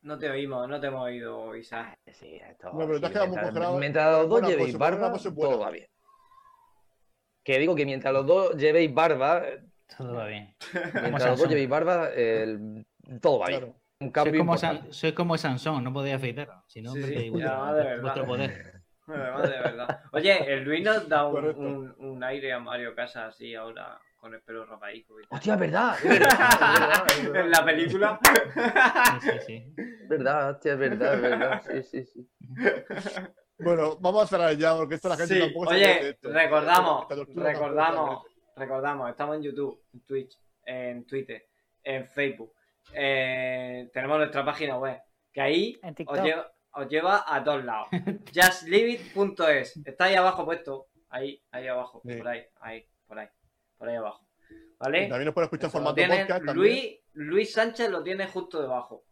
no 0.01 0.17
te 0.19 0.29
oímos, 0.29 0.67
no 0.67 0.81
te 0.81 0.87
hemos 0.87 1.03
oído, 1.05 1.55
Isaac. 1.55 1.97
Sí, 2.11 2.35
esto- 2.35 2.73
No, 2.73 2.79
pero 2.85 2.99
te 2.99 3.05
has 3.05 3.11
quedado 3.13 3.27
muy 3.29 3.37
congelado. 3.39 3.77
mientras 3.77 4.27
dos 4.27 4.41
llevéis 4.41 4.77
barba, 4.77 5.13
todo 5.13 5.59
va 5.59 5.69
bien. 5.71 5.87
Que 7.43 7.59
digo 7.59 7.75
que 7.75 7.85
mientras 7.85 8.13
los 8.13 8.25
dos 8.25 8.55
llevéis 8.55 8.93
barba, 8.93 9.43
Todo 9.97 10.13
va 10.15 10.27
bien. 10.27 10.55
mientras 10.93 11.31
los 11.31 11.39
dos 11.39 11.49
llevéis 11.49 11.69
barba, 11.69 12.09
el- 12.09 12.85
todo 13.21 13.39
va 13.39 13.47
bien. 13.47 13.59
Claro. 13.59 13.75
Un 13.99 14.11
Soy 14.13 14.37
como. 14.37 14.57
San- 14.57 14.93
soy 14.93 15.11
como 15.13 15.37
Sansón, 15.37 15.83
no 15.83 15.93
podía 15.93 16.15
afeitar. 16.15 16.49
Si 16.67 16.81
no, 16.81 16.93
Sí, 16.93 17.03
sí, 17.03 17.29
vuestro, 17.29 17.39
ya, 17.51 17.73
de 17.73 17.83
verdad. 17.83 18.01
vuestro 18.01 18.25
poder. 18.25 18.73
Además, 19.07 19.41
de 19.43 19.49
verdad. 19.59 19.99
Oye, 20.13 20.53
el 20.53 20.63
Luis 20.63 20.83
nos 20.83 21.07
da 21.09 21.25
un, 21.27 21.45
un- 21.45 21.95
un 21.97 22.23
aire 22.23 22.53
a 22.53 22.59
Mario 22.59 22.95
Casas 22.95 23.35
así 23.35 23.53
ahora 23.55 23.99
con 24.15 24.33
el 24.33 24.41
pelo 24.41 24.65
rapaico 24.65 25.19
y 25.19 25.23
tal. 25.27 25.37
Hostia, 25.37 25.53
es 25.55 25.59
verdad, 25.59 25.95
es 26.01 26.03
verdad, 26.19 26.29
es 26.29 26.59
verdad, 26.79 27.05
es 27.09 27.23
verdad. 27.23 27.41
En 27.45 27.51
la 27.51 27.65
película. 27.65 28.19
Sí, 29.21 29.29
sí, 29.29 29.37
sí. 29.45 29.73
Es 29.77 30.07
verdad, 30.09 30.49
hostia, 30.51 30.73
es 30.73 30.79
verdad, 30.79 31.13
es 31.15 31.21
verdad. 31.21 31.61
Sí, 31.69 31.83
sí, 31.83 32.05
sí. 32.05 32.29
Bueno, 33.63 33.97
vamos 33.99 34.23
a 34.23 34.27
cerrar 34.27 34.55
ya, 34.57 34.75
porque 34.75 34.95
esto 34.95 35.09
la 35.09 35.17
gente 35.17 35.33
Sí, 35.33 35.39
tampoco 35.39 35.69
oye, 35.71 36.09
esto. 36.09 36.29
recordamos, 36.31 37.07
recordamos, 37.35 38.25
recordamos, 38.55 39.09
estamos 39.09 39.35
en 39.37 39.43
YouTube, 39.43 39.83
en 39.93 40.01
Twitch, 40.01 40.39
en 40.65 41.05
Twitter, 41.05 41.47
en 41.83 42.07
Facebook, 42.09 42.53
eh, 42.93 43.89
tenemos 43.93 44.17
nuestra 44.17 44.43
página 44.45 44.77
web, 44.77 44.99
que 45.31 45.41
ahí 45.41 45.79
En 45.81 45.95
os 46.07 46.21
lleva, 46.21 46.51
os 46.73 46.87
lleva 46.87 47.23
a 47.27 47.43
todos 47.43 47.63
lados. 47.65 47.87
Justleaveit.es, 48.33 49.77
está 49.85 50.05
ahí 50.05 50.15
abajo 50.15 50.45
puesto, 50.45 50.87
ahí, 51.09 51.41
ahí 51.51 51.67
abajo, 51.67 52.01
Sí. 52.05 52.15
por 52.17 52.27
ahí, 52.27 52.43
ahí, 52.59 52.85
por 53.07 53.19
ahí, 53.19 53.27
por 53.77 53.89
ahí 53.89 53.95
abajo. 53.95 54.25
¿Vale? 54.79 55.07
También 55.07 55.25
nos 55.25 55.33
puede 55.33 55.45
escuchar 55.45 55.65
en 55.67 55.71
formato 55.71 55.95
tiene 55.95 56.19
podcast. 56.21 56.45
también. 56.45 56.57
Luis, 56.57 56.99
Luis 57.13 57.53
Sánchez 57.53 57.89
lo 57.89 58.03
tiene 58.03 58.27
justo 58.27 58.61
debajo. 58.61 59.05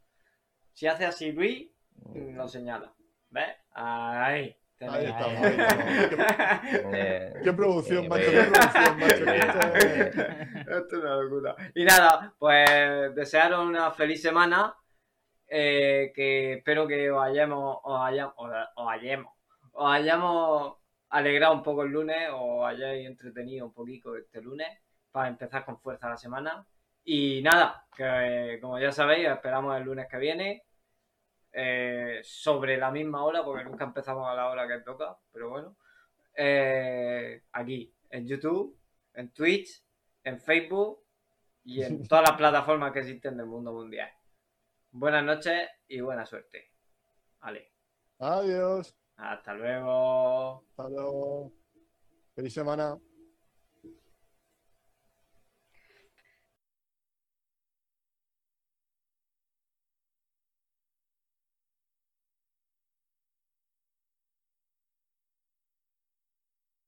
Si 0.74 0.86
hace 0.88 1.06
así 1.06 1.32
Luis, 1.32 1.70
lo 2.14 2.48
señala. 2.48 2.94
¿Ves? 3.30 3.56
Ahí. 3.74 4.56
Ahí 4.80 5.06
estamos, 5.06 5.44
ahí 5.44 5.58
estamos. 5.60 6.94
Eh, 6.96 7.34
Qué 7.44 7.54
producción, 7.54 8.06
Eh, 8.06 8.10
macho, 8.10 8.32
eh, 8.32 8.34
qué 8.34 8.52
producción, 8.52 9.00
macho. 9.00 9.26
Esto 9.32 9.78
es- 9.78 10.16
Esto 10.68 10.88
es 10.88 10.94
una 11.04 11.16
locura. 11.18 11.56
Y 11.76 11.84
nada, 11.86 12.34
pues 12.40 13.16
desearos 13.16 13.66
una 13.66 13.92
feliz 13.92 14.22
semana. 14.22 14.76
eh, 15.54 16.14
que 16.16 16.54
espero 16.54 16.88
que 16.88 17.12
os 17.12 17.22
hayamos, 17.22 17.80
os 17.84 18.00
hayamos, 18.02 18.34
os 18.38 18.88
hayamos, 18.90 19.34
os 19.74 19.92
hayamos 19.92 20.76
alegrado 21.10 21.54
un 21.56 21.62
poco 21.62 21.84
el 21.84 21.90
lunes, 21.92 22.30
o 22.34 22.66
hayáis 22.66 23.06
entretenido 23.06 23.66
un 23.66 23.74
poquito 23.74 24.16
este 24.16 24.42
lunes 24.42 24.70
para 25.12 25.28
empezar 25.28 25.66
con 25.66 25.78
fuerza 25.82 26.08
la 26.08 26.16
semana. 26.16 26.66
Y 27.04 27.42
nada, 27.44 27.86
que 27.96 28.60
como 28.62 28.80
ya 28.80 28.94
sabéis, 28.94 29.28
os 29.28 29.34
esperamos 29.34 29.76
el 29.76 29.84
lunes 29.84 30.08
que 30.10 30.18
viene. 30.20 30.64
Eh, 31.54 32.20
sobre 32.24 32.78
la 32.78 32.92
misma 32.92 33.24
hora, 33.26 33.44
porque 33.44 33.64
nunca 33.66 33.84
empezamos 33.86 34.28
a 34.28 34.34
la 34.36 34.48
hora 34.50 34.68
que 34.68 34.80
toca, 34.84 35.18
pero 35.32 35.50
bueno. 35.50 35.76
eh, 36.36 37.44
aquí, 37.54 37.94
en 38.10 38.28
YouTube, 38.28 38.78
en 39.14 39.32
Twitch, 39.34 39.84
en 40.24 40.40
Facebook 40.40 41.04
y 41.64 41.82
en 41.84 42.04
todas 42.08 42.28
las 42.30 42.38
plataformas 42.38 42.92
que 42.94 43.00
existen 43.00 43.38
del 43.38 43.46
mundo 43.48 43.74
mundial. 43.74 44.10
Buenas 44.92 45.24
noches 45.24 45.70
y 45.88 46.02
buena 46.02 46.26
suerte. 46.26 46.72
Vale, 47.42 47.72
Adiós. 48.20 48.96
hasta 49.18 49.54
luego. 49.54 50.66
Hasta 50.70 50.90
luego. 50.90 51.52
Feliz 52.36 52.54
semana. 52.54 52.98